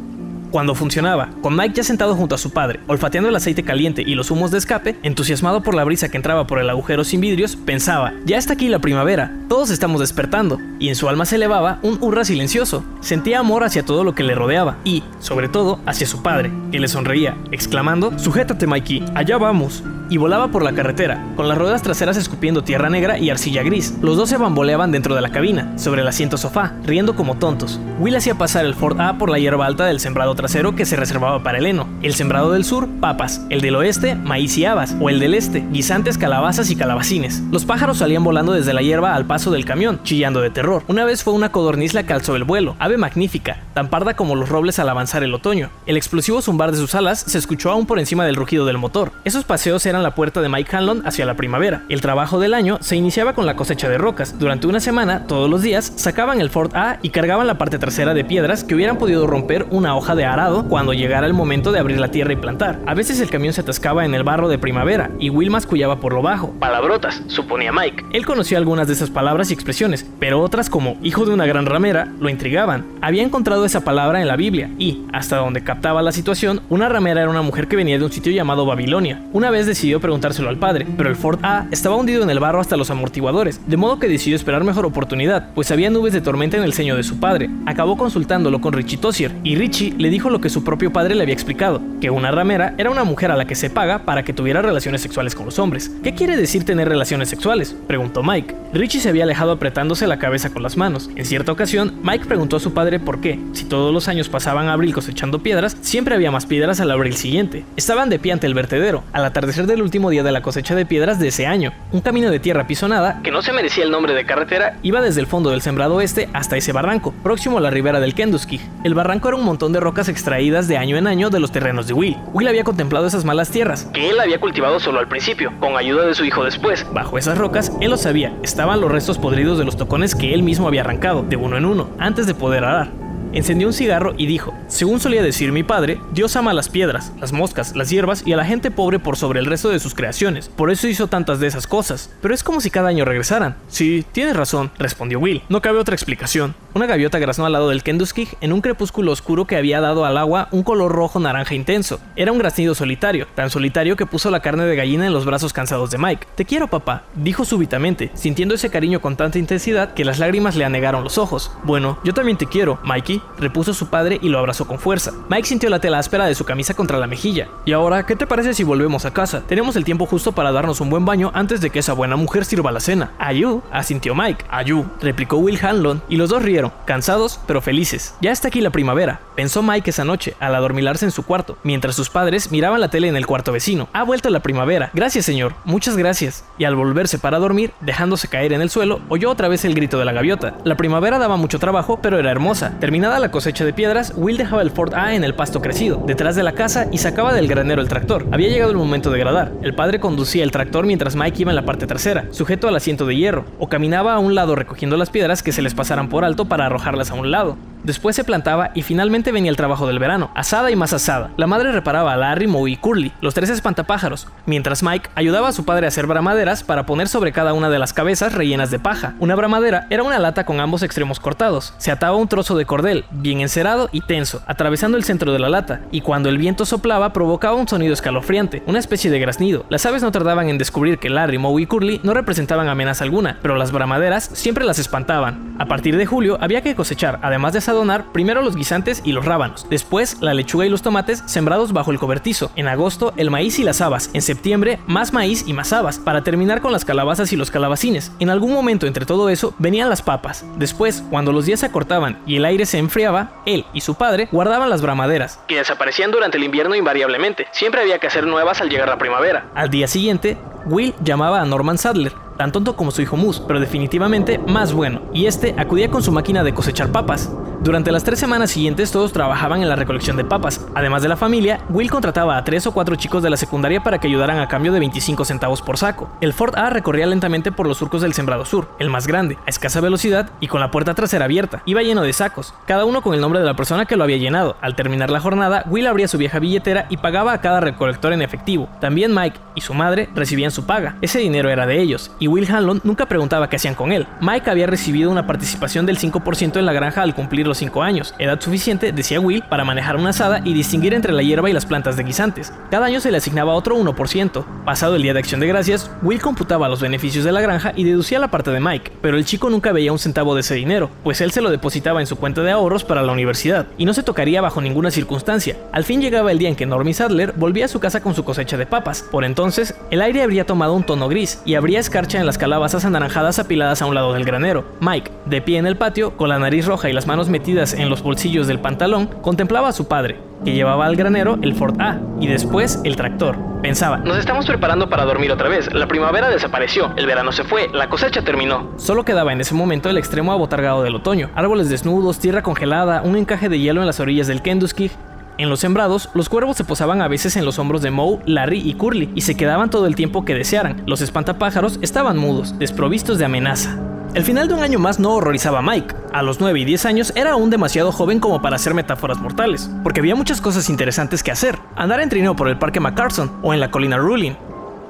Cuando 0.53 0.75
funcionaba, 0.75 1.29
con 1.41 1.55
Mike 1.55 1.77
ya 1.77 1.83
sentado 1.83 2.13
junto 2.13 2.35
a 2.35 2.37
su 2.37 2.51
padre, 2.51 2.79
olfateando 2.85 3.27
el 3.27 3.35
aceite 3.35 3.63
caliente 3.63 4.03
y 4.05 4.13
los 4.13 4.29
humos 4.29 4.51
de 4.51 4.59
escape, 4.59 4.99
entusiasmado 5.01 5.63
por 5.63 5.73
la 5.73 5.83
brisa 5.83 6.09
que 6.09 6.17
entraba 6.17 6.45
por 6.45 6.59
el 6.59 6.69
agujero 6.69 7.03
sin 7.03 7.21
vidrios, 7.21 7.55
pensaba, 7.55 8.13
ya 8.23 8.37
está 8.37 8.53
aquí 8.53 8.67
la 8.67 8.77
primavera, 8.77 9.35
todos 9.49 9.71
estamos 9.71 9.99
despertando, 9.99 10.59
y 10.77 10.89
en 10.89 10.95
su 10.95 11.09
alma 11.09 11.25
se 11.25 11.37
elevaba 11.37 11.79
un 11.81 11.97
hurra 12.01 12.23
silencioso. 12.23 12.83
Sentía 13.01 13.39
amor 13.39 13.63
hacia 13.63 13.83
todo 13.83 14.03
lo 14.03 14.13
que 14.13 14.23
le 14.23 14.35
rodeaba, 14.35 14.77
y, 14.83 15.01
sobre 15.19 15.49
todo, 15.49 15.79
hacia 15.87 16.05
su 16.05 16.21
padre, 16.21 16.51
que 16.71 16.79
le 16.79 16.87
sonreía, 16.87 17.35
exclamando, 17.51 18.19
Sujétate 18.19 18.67
Mikey, 18.67 19.05
allá 19.15 19.39
vamos. 19.39 19.83
Y 20.09 20.17
volaba 20.17 20.49
por 20.49 20.63
la 20.63 20.73
carretera, 20.73 21.25
con 21.35 21.47
las 21.47 21.57
ruedas 21.57 21.81
traseras 21.81 22.17
escupiendo 22.17 22.63
tierra 22.63 22.89
negra 22.91 23.17
y 23.17 23.31
arcilla 23.31 23.63
gris. 23.63 23.95
Los 24.01 24.17
dos 24.17 24.29
se 24.29 24.37
bamboleaban 24.37 24.91
dentro 24.91 25.15
de 25.15 25.21
la 25.21 25.31
cabina, 25.31 25.75
sobre 25.79 26.01
el 26.01 26.07
asiento 26.07 26.37
sofá, 26.37 26.73
riendo 26.83 27.15
como 27.15 27.35
tontos. 27.35 27.79
Will 27.99 28.15
hacía 28.15 28.35
pasar 28.35 28.65
el 28.65 28.75
Ford 28.75 28.99
A 28.99 29.17
por 29.17 29.31
la 29.31 29.39
hierba 29.39 29.65
alta 29.65 29.85
del 29.85 29.99
sembrado 29.99 30.35
trasero 30.43 30.75
que 30.75 30.85
se 30.85 30.97
reservaba 30.97 31.41
para 31.41 31.57
el 31.57 31.65
heno. 31.65 31.87
El 32.01 32.15
sembrado 32.15 32.51
del 32.51 32.65
sur, 32.65 32.89
papas. 32.99 33.39
El 33.49 33.61
del 33.61 33.77
oeste, 33.77 34.15
maíz 34.15 34.57
y 34.57 34.65
habas. 34.65 34.93
O 34.99 35.09
el 35.09 35.21
del 35.21 35.35
este, 35.35 35.65
guisantes, 35.71 36.17
calabazas 36.17 36.69
y 36.69 36.75
calabacines. 36.75 37.41
Los 37.49 37.63
pájaros 37.63 37.99
salían 37.99 38.25
volando 38.25 38.51
desde 38.51 38.73
la 38.73 38.81
hierba 38.81 39.15
al 39.15 39.23
paso 39.23 39.51
del 39.51 39.63
camión, 39.63 40.01
chillando 40.03 40.41
de 40.41 40.49
terror. 40.49 40.83
Una 40.89 41.05
vez 41.05 41.23
fue 41.23 41.31
una 41.31 41.53
codorniz 41.53 41.93
la 41.93 42.03
que 42.03 42.11
alzó 42.11 42.35
el 42.35 42.43
vuelo, 42.43 42.75
ave 42.79 42.97
magnífica, 42.97 43.59
tan 43.73 43.87
parda 43.87 44.15
como 44.17 44.35
los 44.35 44.49
robles 44.49 44.79
al 44.79 44.89
avanzar 44.89 45.23
el 45.23 45.33
otoño. 45.33 45.69
El 45.85 45.95
explosivo 45.95 46.41
zumbar 46.41 46.73
de 46.73 46.77
sus 46.77 46.93
alas 46.93 47.21
se 47.21 47.37
escuchó 47.37 47.71
aún 47.71 47.85
por 47.85 47.97
encima 47.97 48.25
del 48.25 48.35
rugido 48.35 48.65
del 48.65 48.77
motor. 48.77 49.13
Esos 49.23 49.45
paseos 49.45 49.85
eran 49.85 50.03
la 50.03 50.13
puerta 50.13 50.41
de 50.41 50.49
Mike 50.49 50.75
Hanlon 50.75 51.07
hacia 51.07 51.25
la 51.25 51.35
primavera. 51.35 51.83
El 51.87 52.01
trabajo 52.01 52.37
del 52.37 52.53
año 52.53 52.79
se 52.81 52.97
iniciaba 52.97 53.31
con 53.31 53.45
la 53.45 53.55
cosecha 53.55 53.87
de 53.87 53.97
rocas. 53.97 54.37
Durante 54.39 54.67
una 54.67 54.81
semana, 54.81 55.25
todos 55.25 55.49
los 55.49 55.61
días, 55.61 55.93
sacaban 55.95 56.41
el 56.41 56.49
Ford 56.49 56.75
A 56.75 56.99
y 57.01 57.11
cargaban 57.11 57.47
la 57.47 57.57
parte 57.57 57.79
trasera 57.79 58.13
de 58.13 58.25
piedras 58.25 58.65
que 58.65 58.75
hubieran 58.75 58.97
podido 58.97 59.25
romper 59.25 59.67
una 59.69 59.95
hoja 59.95 60.15
de 60.15 60.32
arado 60.33 60.67
cuando 60.67 60.93
llegara 60.93 61.27
el 61.27 61.33
momento 61.33 61.71
de 61.71 61.79
abrir 61.79 61.99
la 61.99 62.09
tierra 62.09 62.33
y 62.33 62.37
plantar. 62.37 62.79
A 62.85 62.93
veces 62.93 63.19
el 63.19 63.29
camión 63.29 63.53
se 63.53 63.61
atascaba 63.61 64.05
en 64.05 64.13
el 64.13 64.23
barro 64.23 64.49
de 64.49 64.57
primavera 64.57 65.11
y 65.19 65.29
Will 65.29 65.49
mascullaba 65.49 65.99
por 65.99 66.13
lo 66.13 66.21
bajo. 66.21 66.51
Palabrotas, 66.59 67.21
suponía 67.27 67.71
Mike. 67.71 68.05
Él 68.11 68.25
conocía 68.25 68.57
algunas 68.57 68.87
de 68.87 68.93
esas 68.93 69.09
palabras 69.09 69.51
y 69.51 69.53
expresiones, 69.53 70.05
pero 70.19 70.41
otras 70.41 70.69
como 70.69 70.97
hijo 71.03 71.25
de 71.25 71.33
una 71.33 71.45
gran 71.45 71.65
ramera 71.65 72.07
lo 72.19 72.29
intrigaban. 72.29 72.85
Había 73.01 73.23
encontrado 73.23 73.65
esa 73.65 73.81
palabra 73.81 74.21
en 74.21 74.27
la 74.27 74.35
Biblia 74.35 74.69
y, 74.77 75.03
hasta 75.13 75.37
donde 75.37 75.63
captaba 75.63 76.01
la 76.01 76.11
situación, 76.11 76.61
una 76.69 76.89
ramera 76.89 77.21
era 77.21 77.29
una 77.29 77.41
mujer 77.41 77.67
que 77.67 77.75
venía 77.75 77.97
de 77.97 78.05
un 78.05 78.11
sitio 78.11 78.31
llamado 78.31 78.65
Babilonia. 78.65 79.21
Una 79.33 79.51
vez 79.51 79.65
decidió 79.65 79.99
preguntárselo 79.99 80.49
al 80.49 80.57
padre, 80.57 80.87
pero 80.97 81.09
el 81.09 81.15
Ford 81.15 81.39
A 81.43 81.65
estaba 81.71 81.95
hundido 81.95 82.23
en 82.23 82.29
el 82.29 82.39
barro 82.39 82.59
hasta 82.59 82.77
los 82.77 82.89
amortiguadores, 82.89 83.61
de 83.67 83.77
modo 83.77 83.99
que 83.99 84.07
decidió 84.07 84.35
esperar 84.35 84.63
mejor 84.63 84.85
oportunidad, 84.85 85.53
pues 85.53 85.71
había 85.71 85.89
nubes 85.89 86.13
de 86.13 86.21
tormenta 86.21 86.57
en 86.57 86.63
el 86.63 86.73
ceño 86.73 86.95
de 86.95 87.03
su 87.03 87.19
padre. 87.19 87.49
Acabó 87.65 87.97
consultándolo 87.97 88.61
con 88.61 88.73
Richie 88.73 88.97
Tossier 88.97 89.31
y 89.43 89.55
Richie 89.55 89.93
le 89.97 90.09
dijo 90.13 90.29
lo 90.29 90.39
que 90.39 90.49
su 90.49 90.63
propio 90.63 90.93
padre 90.93 91.15
le 91.15 91.23
había 91.23 91.33
explicado, 91.33 91.81
que 91.99 92.11
una 92.11 92.29
ramera 92.29 92.75
era 92.77 92.91
una 92.91 93.03
mujer 93.03 93.31
a 93.31 93.35
la 93.35 93.45
que 93.45 93.55
se 93.55 93.71
paga 93.71 94.05
para 94.05 94.23
que 94.23 94.31
tuviera 94.31 94.61
relaciones 94.61 95.01
sexuales 95.01 95.33
con 95.33 95.45
los 95.45 95.57
hombres. 95.57 95.91
¿Qué 96.03 96.13
quiere 96.13 96.37
decir 96.37 96.65
tener 96.65 96.87
relaciones 96.87 97.29
sexuales? 97.29 97.75
preguntó 97.87 98.21
Mike. 98.21 98.55
Richie 98.73 98.99
se 98.99 99.09
había 99.09 99.23
alejado 99.23 99.51
apretándose 99.51 100.05
la 100.05 100.19
cabeza 100.19 100.51
con 100.51 100.61
las 100.61 100.77
manos. 100.77 101.09
En 101.15 101.25
cierta 101.25 101.51
ocasión, 101.51 101.95
Mike 102.03 102.25
preguntó 102.25 102.57
a 102.57 102.59
su 102.59 102.73
padre 102.73 102.99
por 102.99 103.21
qué, 103.21 103.39
si 103.53 103.65
todos 103.65 103.91
los 103.91 104.07
años 104.07 104.29
pasaban 104.29 104.67
abril 104.67 104.93
cosechando 104.93 105.41
piedras, 105.41 105.77
siempre 105.81 106.13
había 106.13 106.29
más 106.29 106.45
piedras 106.45 106.79
al 106.79 106.91
abril 106.91 107.15
siguiente. 107.15 107.65
Estaban 107.75 108.09
de 108.09 108.19
pie 108.19 108.33
ante 108.33 108.45
el 108.45 108.53
vertedero, 108.53 109.03
al 109.13 109.25
atardecer 109.25 109.65
del 109.65 109.81
último 109.81 110.11
día 110.11 110.21
de 110.21 110.31
la 110.31 110.43
cosecha 110.43 110.75
de 110.75 110.85
piedras 110.85 111.19
de 111.19 111.29
ese 111.29 111.47
año. 111.47 111.73
Un 111.91 112.01
camino 112.01 112.29
de 112.29 112.39
tierra 112.39 112.67
pisonada, 112.67 113.19
que 113.23 113.31
no 113.31 113.41
se 113.41 113.51
merecía 113.51 113.83
el 113.83 113.91
nombre 113.91 114.13
de 114.13 114.25
carretera, 114.25 114.77
iba 114.83 115.01
desde 115.01 115.21
el 115.21 115.27
fondo 115.27 115.49
del 115.49 115.63
sembrado 115.63 115.95
oeste 115.95 116.29
hasta 116.33 116.55
ese 116.55 116.71
barranco, 116.71 117.13
próximo 117.23 117.57
a 117.57 117.61
la 117.61 117.71
ribera 117.71 117.99
del 117.99 118.13
Kentucky. 118.13 118.61
El 118.83 118.93
barranco 118.93 119.29
era 119.29 119.37
un 119.37 119.45
montón 119.45 119.73
de 119.73 119.79
rocas 119.79 120.02
extraídas 120.09 120.67
de 120.67 120.77
año 120.77 120.97
en 120.97 121.07
año 121.07 121.29
de 121.29 121.39
los 121.39 121.51
terrenos 121.51 121.87
de 121.87 121.93
Will. 121.93 122.17
Will 122.33 122.47
había 122.47 122.63
contemplado 122.63 123.07
esas 123.07 123.25
malas 123.25 123.49
tierras, 123.49 123.87
que 123.93 124.09
él 124.09 124.19
había 124.19 124.39
cultivado 124.39 124.79
solo 124.79 124.99
al 124.99 125.07
principio, 125.07 125.51
con 125.59 125.77
ayuda 125.77 126.05
de 126.05 126.13
su 126.13 126.25
hijo 126.25 126.43
después. 126.43 126.85
Bajo 126.93 127.17
esas 127.17 127.37
rocas, 127.37 127.71
él 127.81 127.91
lo 127.91 127.97
sabía, 127.97 128.33
estaban 128.43 128.81
los 128.81 128.91
restos 128.91 129.17
podridos 129.17 129.57
de 129.57 129.65
los 129.65 129.77
tocones 129.77 130.15
que 130.15 130.33
él 130.33 130.43
mismo 130.43 130.67
había 130.67 130.81
arrancado, 130.81 131.23
de 131.23 131.35
uno 131.35 131.57
en 131.57 131.65
uno, 131.65 131.89
antes 131.99 132.27
de 132.27 132.35
poder 132.35 132.63
arar 132.63 133.03
encendió 133.33 133.67
un 133.67 133.73
cigarro 133.73 134.13
y 134.17 134.25
dijo, 134.25 134.53
según 134.67 134.99
solía 134.99 135.21
decir 135.21 135.51
mi 135.51 135.63
padre, 135.63 135.99
Dios 136.13 136.35
ama 136.35 136.53
las 136.53 136.69
piedras, 136.69 137.11
las 137.19 137.33
moscas, 137.33 137.75
las 137.75 137.89
hierbas 137.89 138.23
y 138.25 138.33
a 138.33 138.37
la 138.37 138.45
gente 138.45 138.71
pobre 138.71 138.99
por 138.99 139.17
sobre 139.17 139.39
el 139.39 139.45
resto 139.45 139.69
de 139.69 139.79
sus 139.79 139.95
creaciones, 139.95 140.49
por 140.49 140.71
eso 140.71 140.87
hizo 140.87 141.07
tantas 141.07 141.39
de 141.39 141.47
esas 141.47 141.67
cosas, 141.67 142.11
pero 142.21 142.33
es 142.33 142.43
como 142.43 142.61
si 142.61 142.69
cada 142.69 142.89
año 142.89 143.05
regresaran. 143.05 143.55
Sí, 143.67 144.05
tienes 144.11 144.35
razón, 144.35 144.71
respondió 144.77 145.19
Will, 145.19 145.41
no 145.49 145.61
cabe 145.61 145.79
otra 145.79 145.95
explicación. 145.95 146.55
Una 146.73 146.85
gaviota 146.85 147.19
graznó 147.19 147.45
al 147.45 147.53
lado 147.53 147.69
del 147.69 147.83
Kenduskig 147.83 148.29
en 148.41 148.53
un 148.53 148.61
crepúsculo 148.61 149.11
oscuro 149.11 149.45
que 149.45 149.57
había 149.57 149.81
dado 149.81 150.05
al 150.05 150.17
agua 150.17 150.47
un 150.51 150.63
color 150.63 150.91
rojo 150.91 151.19
naranja 151.19 151.55
intenso. 151.55 151.99
Era 152.15 152.31
un 152.31 152.39
graznido 152.39 152.75
solitario, 152.75 153.27
tan 153.35 153.49
solitario 153.49 153.95
que 153.95 154.05
puso 154.05 154.31
la 154.31 154.41
carne 154.41 154.65
de 154.65 154.75
gallina 154.75 155.05
en 155.05 155.13
los 155.13 155.25
brazos 155.25 155.53
cansados 155.53 155.91
de 155.91 155.97
Mike. 155.97 156.27
Te 156.35 156.45
quiero, 156.45 156.67
papá, 156.67 157.03
dijo 157.15 157.45
súbitamente, 157.45 158.11
sintiendo 158.13 158.55
ese 158.55 158.69
cariño 158.69 159.01
con 159.01 159.15
tanta 159.15 159.39
intensidad 159.39 159.93
que 159.93 160.05
las 160.05 160.19
lágrimas 160.19 160.55
le 160.55 160.65
anegaron 160.65 161.03
los 161.03 161.17
ojos. 161.17 161.51
Bueno, 161.63 161.99
yo 162.03 162.13
también 162.13 162.37
te 162.37 162.47
quiero, 162.47 162.79
Mikey, 162.83 163.21
repuso 163.37 163.73
su 163.73 163.87
padre 163.87 164.19
y 164.21 164.29
lo 164.29 164.39
abrazó 164.39 164.65
con 164.65 164.79
fuerza. 164.79 165.11
Mike 165.29 165.47
sintió 165.47 165.69
la 165.69 165.79
tela 165.79 165.99
áspera 165.99 166.25
de 166.25 166.35
su 166.35 166.45
camisa 166.45 166.73
contra 166.73 166.97
la 166.97 167.07
mejilla. 167.07 167.47
Y 167.65 167.73
ahora, 167.73 168.05
¿qué 168.05 168.15
te 168.15 168.27
parece 168.27 168.53
si 168.53 168.63
volvemos 168.63 169.05
a 169.05 169.13
casa? 169.13 169.41
Tenemos 169.47 169.75
el 169.75 169.83
tiempo 169.83 170.05
justo 170.05 170.31
para 170.31 170.51
darnos 170.51 170.81
un 170.81 170.89
buen 170.89 171.05
baño 171.05 171.31
antes 171.33 171.61
de 171.61 171.69
que 171.69 171.79
esa 171.79 171.93
buena 171.93 172.15
mujer 172.15 172.45
sirva 172.45 172.71
la 172.71 172.79
cena. 172.79 173.11
Ayú, 173.19 173.61
asintió 173.71 174.15
Mike. 174.15 174.45
Ayú, 174.49 174.85
replicó 175.01 175.37
Will 175.37 175.59
Hanlon, 175.61 176.01
y 176.09 176.17
los 176.17 176.29
dos 176.29 176.43
rieron, 176.43 176.71
cansados 176.85 177.39
pero 177.47 177.61
felices. 177.61 178.15
Ya 178.21 178.31
está 178.31 178.47
aquí 178.47 178.61
la 178.61 178.69
primavera, 178.69 179.21
pensó 179.35 179.63
Mike 179.63 179.89
esa 179.89 180.03
noche, 180.03 180.35
al 180.39 180.55
adormilarse 180.55 181.05
en 181.05 181.11
su 181.11 181.23
cuarto, 181.23 181.57
mientras 181.63 181.95
sus 181.95 182.09
padres 182.09 182.51
miraban 182.51 182.81
la 182.81 182.89
tele 182.89 183.07
en 183.07 183.15
el 183.15 183.25
cuarto 183.25 183.51
vecino. 183.51 183.87
Ha 183.93 184.03
vuelto 184.03 184.29
la 184.29 184.41
primavera. 184.41 184.89
Gracias, 184.93 185.25
señor. 185.25 185.53
Muchas 185.65 185.97
gracias. 185.97 186.45
Y 186.57 186.65
al 186.65 186.75
volverse 186.75 187.19
para 187.19 187.39
dormir, 187.39 187.71
dejándose 187.81 188.27
caer 188.27 188.53
en 188.53 188.61
el 188.61 188.69
suelo, 188.69 189.01
oyó 189.09 189.29
otra 189.29 189.47
vez 189.47 189.65
el 189.65 189.75
grito 189.75 189.99
de 189.99 190.05
la 190.05 190.13
gaviota. 190.13 190.55
La 190.63 190.77
primavera 190.77 191.19
daba 191.19 191.37
mucho 191.37 191.59
trabajo, 191.59 191.99
pero 192.01 192.19
era 192.19 192.31
hermosa. 192.31 192.79
Terminada 192.79 193.12
la 193.19 193.31
cosecha 193.31 193.65
de 193.65 193.73
piedras, 193.73 194.13
Will 194.15 194.37
dejaba 194.37 194.61
el 194.61 194.71
Ford 194.71 194.93
A 194.93 195.15
en 195.15 195.23
el 195.23 195.35
pasto 195.35 195.61
crecido, 195.61 196.03
detrás 196.05 196.35
de 196.35 196.43
la 196.43 196.53
casa 196.53 196.87
y 196.91 196.97
sacaba 196.97 197.33
del 197.33 197.47
granero 197.47 197.81
el 197.81 197.87
tractor. 197.87 198.27
Había 198.31 198.49
llegado 198.49 198.71
el 198.71 198.77
momento 198.77 199.11
de 199.11 199.19
gradar. 199.19 199.51
El 199.61 199.75
padre 199.75 199.99
conducía 199.99 200.43
el 200.43 200.51
tractor 200.51 200.85
mientras 200.85 201.15
Mike 201.15 201.41
iba 201.41 201.51
en 201.51 201.55
la 201.55 201.65
parte 201.65 201.87
trasera, 201.87 202.25
sujeto 202.31 202.67
al 202.67 202.75
asiento 202.75 203.05
de 203.05 203.15
hierro, 203.15 203.45
o 203.59 203.67
caminaba 203.67 204.13
a 204.13 204.19
un 204.19 204.35
lado 204.35 204.55
recogiendo 204.55 204.97
las 204.97 205.09
piedras 205.09 205.43
que 205.43 205.51
se 205.51 205.61
les 205.61 205.73
pasaran 205.73 206.09
por 206.09 206.25
alto 206.25 206.45
para 206.45 206.65
arrojarlas 206.65 207.11
a 207.11 207.15
un 207.15 207.31
lado. 207.31 207.57
Después 207.83 208.15
se 208.15 208.23
plantaba 208.23 208.71
y 208.73 208.81
finalmente 208.81 209.31
venía 209.31 209.51
el 209.51 209.57
trabajo 209.57 209.87
del 209.87 209.99
verano, 209.99 210.31
asada 210.35 210.71
y 210.71 210.75
más 210.75 210.93
asada. 210.93 211.31
La 211.35 211.47
madre 211.47 211.71
reparaba 211.71 212.13
a 212.13 212.17
Larry, 212.17 212.47
Moe 212.47 212.71
y 212.71 212.77
Curly, 212.77 213.11
los 213.19 213.33
tres 213.33 213.49
espantapájaros, 213.49 214.27
mientras 214.45 214.83
Mike 214.83 215.09
ayudaba 215.15 215.49
a 215.49 215.51
su 215.51 215.65
padre 215.65 215.85
a 215.85 215.89
hacer 215.89 216.07
bramaderas 216.07 216.63
para 216.63 216.85
poner 216.85 217.09
sobre 217.09 217.33
cada 217.33 217.53
una 217.53 217.69
de 217.69 217.79
las 217.79 217.91
cabezas 217.91 218.33
rellenas 218.33 218.71
de 218.71 218.79
paja. 218.79 219.15
Una 219.19 219.35
bramadera 219.35 219.87
era 219.89 220.03
una 220.03 220.19
lata 220.19 220.45
con 220.45 220.61
ambos 220.61 220.81
extremos 220.81 221.19
cortados. 221.19 221.73
Se 221.77 221.91
ataba 221.91 222.15
un 222.15 222.29
trozo 222.29 222.55
de 222.55 222.65
cordel, 222.65 223.05
bien 223.11 223.41
encerado 223.41 223.89
y 223.91 224.01
tenso, 224.01 224.41
atravesando 224.47 224.97
el 224.97 225.03
centro 225.03 225.33
de 225.33 225.39
la 225.39 225.49
lata, 225.49 225.81
y 225.91 226.01
cuando 226.01 226.29
el 226.29 226.37
viento 226.37 226.65
soplaba 226.65 227.11
provocaba 227.11 227.57
un 227.57 227.67
sonido 227.67 227.93
escalofriante, 227.93 228.63
una 228.65 228.79
especie 228.79 229.11
de 229.11 229.19
graznido. 229.19 229.65
Las 229.69 229.85
aves 229.85 230.03
no 230.03 230.11
tardaban 230.11 230.49
en 230.49 230.57
descubrir 230.57 230.99
que 230.99 231.09
Larry, 231.09 231.37
Moe 231.37 231.61
y 231.61 231.65
Curly 231.65 231.99
no 232.03 232.13
representaban 232.13 232.69
amenaza 232.69 233.03
alguna, 233.03 233.39
pero 233.41 233.57
las 233.57 233.71
bramaderas 233.71 234.29
siempre 234.33 234.63
las 234.63 234.79
espantaban. 234.79 235.55
A 235.59 235.65
partir 235.65 235.97
de 235.97 236.05
julio 236.05 236.37
había 236.39 236.61
que 236.61 236.75
cosechar, 236.75 237.19
además 237.21 237.53
de 237.53 237.61
donar 237.73 238.11
primero 238.11 238.41
los 238.41 238.55
guisantes 238.55 239.01
y 239.03 239.11
los 239.11 239.25
rábanos, 239.25 239.67
después 239.69 240.17
la 240.21 240.33
lechuga 240.33 240.65
y 240.65 240.69
los 240.69 240.81
tomates 240.81 241.23
sembrados 241.25 241.73
bajo 241.73 241.91
el 241.91 241.99
cobertizo, 241.99 242.51
en 242.55 242.67
agosto 242.67 243.13
el 243.17 243.31
maíz 243.31 243.59
y 243.59 243.63
las 243.63 243.81
habas, 243.81 244.09
en 244.13 244.21
septiembre 244.21 244.79
más 244.87 245.13
maíz 245.13 245.43
y 245.47 245.53
más 245.53 245.73
habas, 245.73 245.99
para 245.99 246.23
terminar 246.23 246.61
con 246.61 246.71
las 246.71 246.85
calabazas 246.85 247.33
y 247.33 247.35
los 247.35 247.51
calabacines. 247.51 248.11
En 248.19 248.29
algún 248.29 248.53
momento 248.53 248.87
entre 248.87 249.05
todo 249.05 249.29
eso 249.29 249.53
venían 249.59 249.89
las 249.89 250.01
papas. 250.01 250.45
Después, 250.57 251.03
cuando 251.09 251.31
los 251.31 251.45
días 251.45 251.59
se 251.61 251.65
acortaban 251.65 252.19
y 252.25 252.37
el 252.37 252.45
aire 252.45 252.65
se 252.65 252.77
enfriaba, 252.77 253.41
él 253.45 253.65
y 253.73 253.81
su 253.81 253.95
padre 253.95 254.27
guardaban 254.31 254.69
las 254.69 254.81
bramaderas, 254.81 255.39
que 255.47 255.57
desaparecían 255.57 256.11
durante 256.11 256.37
el 256.37 256.43
invierno 256.43 256.75
invariablemente. 256.75 257.47
Siempre 257.51 257.81
había 257.81 257.99
que 257.99 258.07
hacer 258.07 258.25
nuevas 258.25 258.61
al 258.61 258.69
llegar 258.69 258.87
la 258.87 258.97
primavera. 258.97 259.45
Al 259.55 259.69
día 259.69 259.87
siguiente, 259.87 260.37
Will 260.65 260.93
llamaba 261.03 261.41
a 261.41 261.45
Norman 261.45 261.77
Sadler, 261.77 262.13
tan 262.43 262.51
tonto 262.51 262.75
como 262.75 262.91
su 262.91 263.01
hijo 263.01 263.15
Moose, 263.15 263.41
pero 263.47 263.61
definitivamente 263.61 264.37
más 264.37 264.73
bueno, 264.73 265.03
y 265.13 265.27
este 265.27 265.55
acudía 265.57 265.89
con 265.89 266.03
su 266.03 266.11
máquina 266.11 266.43
de 266.43 266.53
cosechar 266.53 266.91
papas. 266.91 267.31
Durante 267.63 267.93
las 267.93 268.03
tres 268.03 268.19
semanas 268.19 268.51
siguientes 268.51 268.91
todos 268.91 269.13
trabajaban 269.13 269.61
en 269.61 269.69
la 269.69 269.77
recolección 269.77 270.17
de 270.17 270.25
papas. 270.25 270.67
Además 270.75 271.01
de 271.01 271.07
la 271.07 271.15
familia, 271.15 271.61
Will 271.69 271.89
contrataba 271.89 272.35
a 272.35 272.43
tres 272.43 272.67
o 272.67 272.73
cuatro 272.73 272.97
chicos 272.97 273.23
de 273.23 273.29
la 273.29 273.37
secundaria 273.37 273.81
para 273.81 273.99
que 273.99 274.09
ayudaran 274.09 274.39
a 274.39 274.49
cambio 274.49 274.73
de 274.73 274.81
25 274.81 275.23
centavos 275.23 275.61
por 275.61 275.77
saco. 275.77 276.09
El 276.19 276.33
Ford 276.33 276.57
A 276.57 276.69
recorría 276.69 277.05
lentamente 277.05 277.53
por 277.53 277.65
los 277.65 277.77
surcos 277.77 278.01
del 278.01 278.11
sembrado 278.11 278.43
sur, 278.43 278.67
el 278.79 278.89
más 278.89 279.07
grande, 279.07 279.37
a 279.45 279.49
escasa 279.49 279.79
velocidad 279.79 280.29
y 280.41 280.47
con 280.47 280.59
la 280.59 280.71
puerta 280.71 280.93
trasera 280.93 281.23
abierta. 281.23 281.63
Iba 281.65 281.83
lleno 281.83 282.01
de 282.01 282.11
sacos, 282.11 282.53
cada 282.67 282.83
uno 282.83 283.01
con 283.01 283.13
el 283.13 283.21
nombre 283.21 283.39
de 283.39 283.45
la 283.45 283.55
persona 283.55 283.85
que 283.85 283.95
lo 283.95 284.03
había 284.03 284.17
llenado. 284.17 284.57
Al 284.59 284.75
terminar 284.75 285.09
la 285.09 285.21
jornada, 285.21 285.63
Will 285.69 285.87
abría 285.87 286.09
su 286.09 286.17
vieja 286.17 286.39
billetera 286.39 286.87
y 286.89 286.97
pagaba 286.97 287.31
a 287.31 287.39
cada 287.39 287.61
recolector 287.61 288.11
en 288.11 288.21
efectivo. 288.21 288.67
También 288.81 289.15
Mike 289.15 289.39
y 289.55 289.61
su 289.61 289.73
madre 289.73 290.09
recibían 290.13 290.51
su 290.51 290.65
paga. 290.65 290.97
Ese 291.01 291.19
dinero 291.19 291.49
era 291.49 291.65
de 291.65 291.79
ellos, 291.79 292.11
y 292.19 292.27
Will 292.33 292.51
Hanlon 292.51 292.81
nunca 292.83 293.05
preguntaba 293.05 293.47
qué 293.47 293.57
hacían 293.57 293.75
con 293.75 293.91
él. 293.91 294.07
Mike 294.19 294.49
había 294.49 294.65
recibido 294.65 295.11
una 295.11 295.27
participación 295.27 295.85
del 295.85 295.99
5% 295.99 296.57
en 296.57 296.65
la 296.65 296.73
granja 296.73 297.03
al 297.03 297.13
cumplir 297.13 297.43
5 297.53 297.83
años, 297.83 298.15
edad 298.17 298.41
suficiente, 298.41 298.91
decía 298.91 299.19
Will, 299.19 299.43
para 299.43 299.65
manejar 299.65 299.97
una 299.97 300.09
asada 300.09 300.41
y 300.43 300.53
distinguir 300.53 300.95
entre 300.95 301.13
la 301.13 301.21
hierba 301.21 301.49
y 301.49 301.53
las 301.53 301.67
plantas 301.67 301.95
de 301.95 302.03
guisantes. 302.03 302.51
Cada 302.71 302.87
año 302.87 303.01
se 303.01 303.11
le 303.11 303.17
asignaba 303.17 303.53
otro 303.53 303.77
1%. 303.77 304.45
Pasado 304.65 304.95
el 304.95 305.03
día 305.03 305.13
de 305.13 305.19
acción 305.19 305.41
de 305.41 305.47
gracias, 305.47 305.91
Will 306.01 306.21
computaba 306.21 306.69
los 306.69 306.81
beneficios 306.81 307.23
de 307.23 307.31
la 307.31 307.41
granja 307.41 307.73
y 307.75 307.83
deducía 307.83 308.17
la 308.17 308.31
parte 308.31 308.49
de 308.49 308.59
Mike, 308.59 308.93
pero 309.01 309.17
el 309.17 309.25
chico 309.25 309.49
nunca 309.49 309.71
veía 309.71 309.91
un 309.91 309.99
centavo 309.99 310.33
de 310.33 310.41
ese 310.41 310.55
dinero, 310.55 310.89
pues 311.03 311.21
él 311.21 311.31
se 311.31 311.41
lo 311.41 311.51
depositaba 311.51 311.99
en 311.99 312.07
su 312.07 312.15
cuenta 312.15 312.41
de 312.41 312.51
ahorros 312.51 312.83
para 312.83 313.03
la 313.03 313.11
universidad, 313.11 313.67
y 313.77 313.85
no 313.85 313.93
se 313.93 314.01
tocaría 314.01 314.41
bajo 314.41 314.61
ninguna 314.61 314.89
circunstancia. 314.89 315.57
Al 315.71 315.83
fin 315.83 316.01
llegaba 316.01 316.31
el 316.31 316.39
día 316.39 316.49
en 316.49 316.55
que 316.55 316.65
Normie 316.65 316.95
Sadler 316.95 317.33
volvía 317.35 317.65
a 317.65 317.67
su 317.67 317.79
casa 317.79 318.01
con 318.01 318.15
su 318.15 318.23
cosecha 318.23 318.57
de 318.57 318.65
papas. 318.65 319.03
Por 319.11 319.25
entonces, 319.25 319.75
el 319.91 320.01
aire 320.01 320.23
habría 320.23 320.45
tomado 320.45 320.73
un 320.73 320.83
tono 320.83 321.09
gris 321.09 321.41
y 321.45 321.55
habría 321.55 321.79
escarcha 321.79 322.12
en 322.19 322.25
las 322.25 322.37
calabazas 322.37 322.85
anaranjadas 322.85 323.39
apiladas 323.39 323.81
a 323.81 323.85
un 323.85 323.95
lado 323.95 324.13
del 324.13 324.25
granero. 324.25 324.65
Mike, 324.79 325.11
de 325.25 325.41
pie 325.41 325.57
en 325.57 325.67
el 325.67 325.77
patio, 325.77 326.15
con 326.17 326.29
la 326.29 326.39
nariz 326.39 326.65
roja 326.65 326.89
y 326.89 326.93
las 326.93 327.07
manos 327.07 327.29
metidas 327.29 327.73
en 327.73 327.89
los 327.89 328.01
bolsillos 328.01 328.47
del 328.47 328.59
pantalón, 328.59 329.07
contemplaba 329.21 329.69
a 329.69 329.73
su 329.73 329.87
padre, 329.87 330.19
que 330.43 330.53
llevaba 330.53 330.85
al 330.85 330.95
granero 330.95 331.37
el 331.41 331.55
Ford 331.55 331.79
A 331.79 331.99
y 332.19 332.27
después 332.27 332.79
el 332.83 332.95
tractor. 332.95 333.37
Pensaba, 333.61 333.97
nos 333.97 334.17
estamos 334.17 334.45
preparando 334.45 334.89
para 334.89 335.05
dormir 335.05 335.31
otra 335.31 335.47
vez, 335.47 335.73
la 335.73 335.87
primavera 335.87 336.29
desapareció, 336.29 336.91
el 336.97 337.05
verano 337.05 337.31
se 337.31 337.43
fue, 337.43 337.69
la 337.71 337.87
cosecha 337.87 338.21
terminó. 338.21 338.71
Solo 338.77 339.05
quedaba 339.05 339.31
en 339.31 339.39
ese 339.41 339.53
momento 339.53 339.89
el 339.89 339.97
extremo 339.97 340.33
abotargado 340.33 340.83
del 340.83 340.95
otoño, 340.95 341.29
árboles 341.33 341.69
desnudos, 341.69 342.19
tierra 342.19 342.43
congelada, 342.43 343.01
un 343.03 343.15
encaje 343.15 343.47
de 343.47 343.59
hielo 343.59 343.81
en 343.81 343.87
las 343.87 343.99
orillas 343.99 344.27
del 344.27 344.41
Kentucky, 344.41 344.91
en 345.37 345.49
los 345.49 345.59
sembrados, 345.59 346.09
los 346.13 346.29
cuervos 346.29 346.57
se 346.57 346.63
posaban 346.63 347.01
a 347.01 347.07
veces 347.07 347.35
en 347.35 347.45
los 347.45 347.59
hombros 347.59 347.81
de 347.81 347.91
Moe, 347.91 348.19
Larry 348.25 348.59
y 348.59 348.75
Curly 348.75 349.11
y 349.15 349.21
se 349.21 349.35
quedaban 349.35 349.69
todo 349.69 349.87
el 349.87 349.95
tiempo 349.95 350.25
que 350.25 350.35
desearan. 350.35 350.83
Los 350.85 351.01
espantapájaros 351.01 351.79
estaban 351.81 352.17
mudos, 352.17 352.57
desprovistos 352.59 353.17
de 353.17 353.25
amenaza. 353.25 353.79
El 354.13 354.23
final 354.23 354.47
de 354.47 354.53
un 354.53 354.61
año 354.61 354.77
más 354.77 354.99
no 354.99 355.15
horrorizaba 355.15 355.59
a 355.59 355.61
Mike. 355.63 355.95
A 356.13 356.21
los 356.21 356.39
9 356.39 356.59
y 356.59 356.65
10 356.65 356.85
años 356.85 357.13
era 357.15 357.31
aún 357.31 357.49
demasiado 357.49 357.91
joven 357.91 358.19
como 358.19 358.43
para 358.43 358.57
hacer 358.57 358.75
metáforas 358.75 359.17
mortales, 359.17 359.71
porque 359.83 360.01
había 360.01 360.15
muchas 360.15 360.39
cosas 360.39 360.69
interesantes 360.69 361.23
que 361.23 361.31
hacer. 361.31 361.57
Andar 361.75 361.99
en 361.99 362.09
trineo 362.09 362.35
por 362.35 362.47
el 362.47 362.59
Parque 362.59 362.79
MacArthur 362.79 363.31
o 363.41 363.55
en 363.55 363.59
la 363.59 363.71
colina 363.71 363.97
Ruling, 363.97 364.33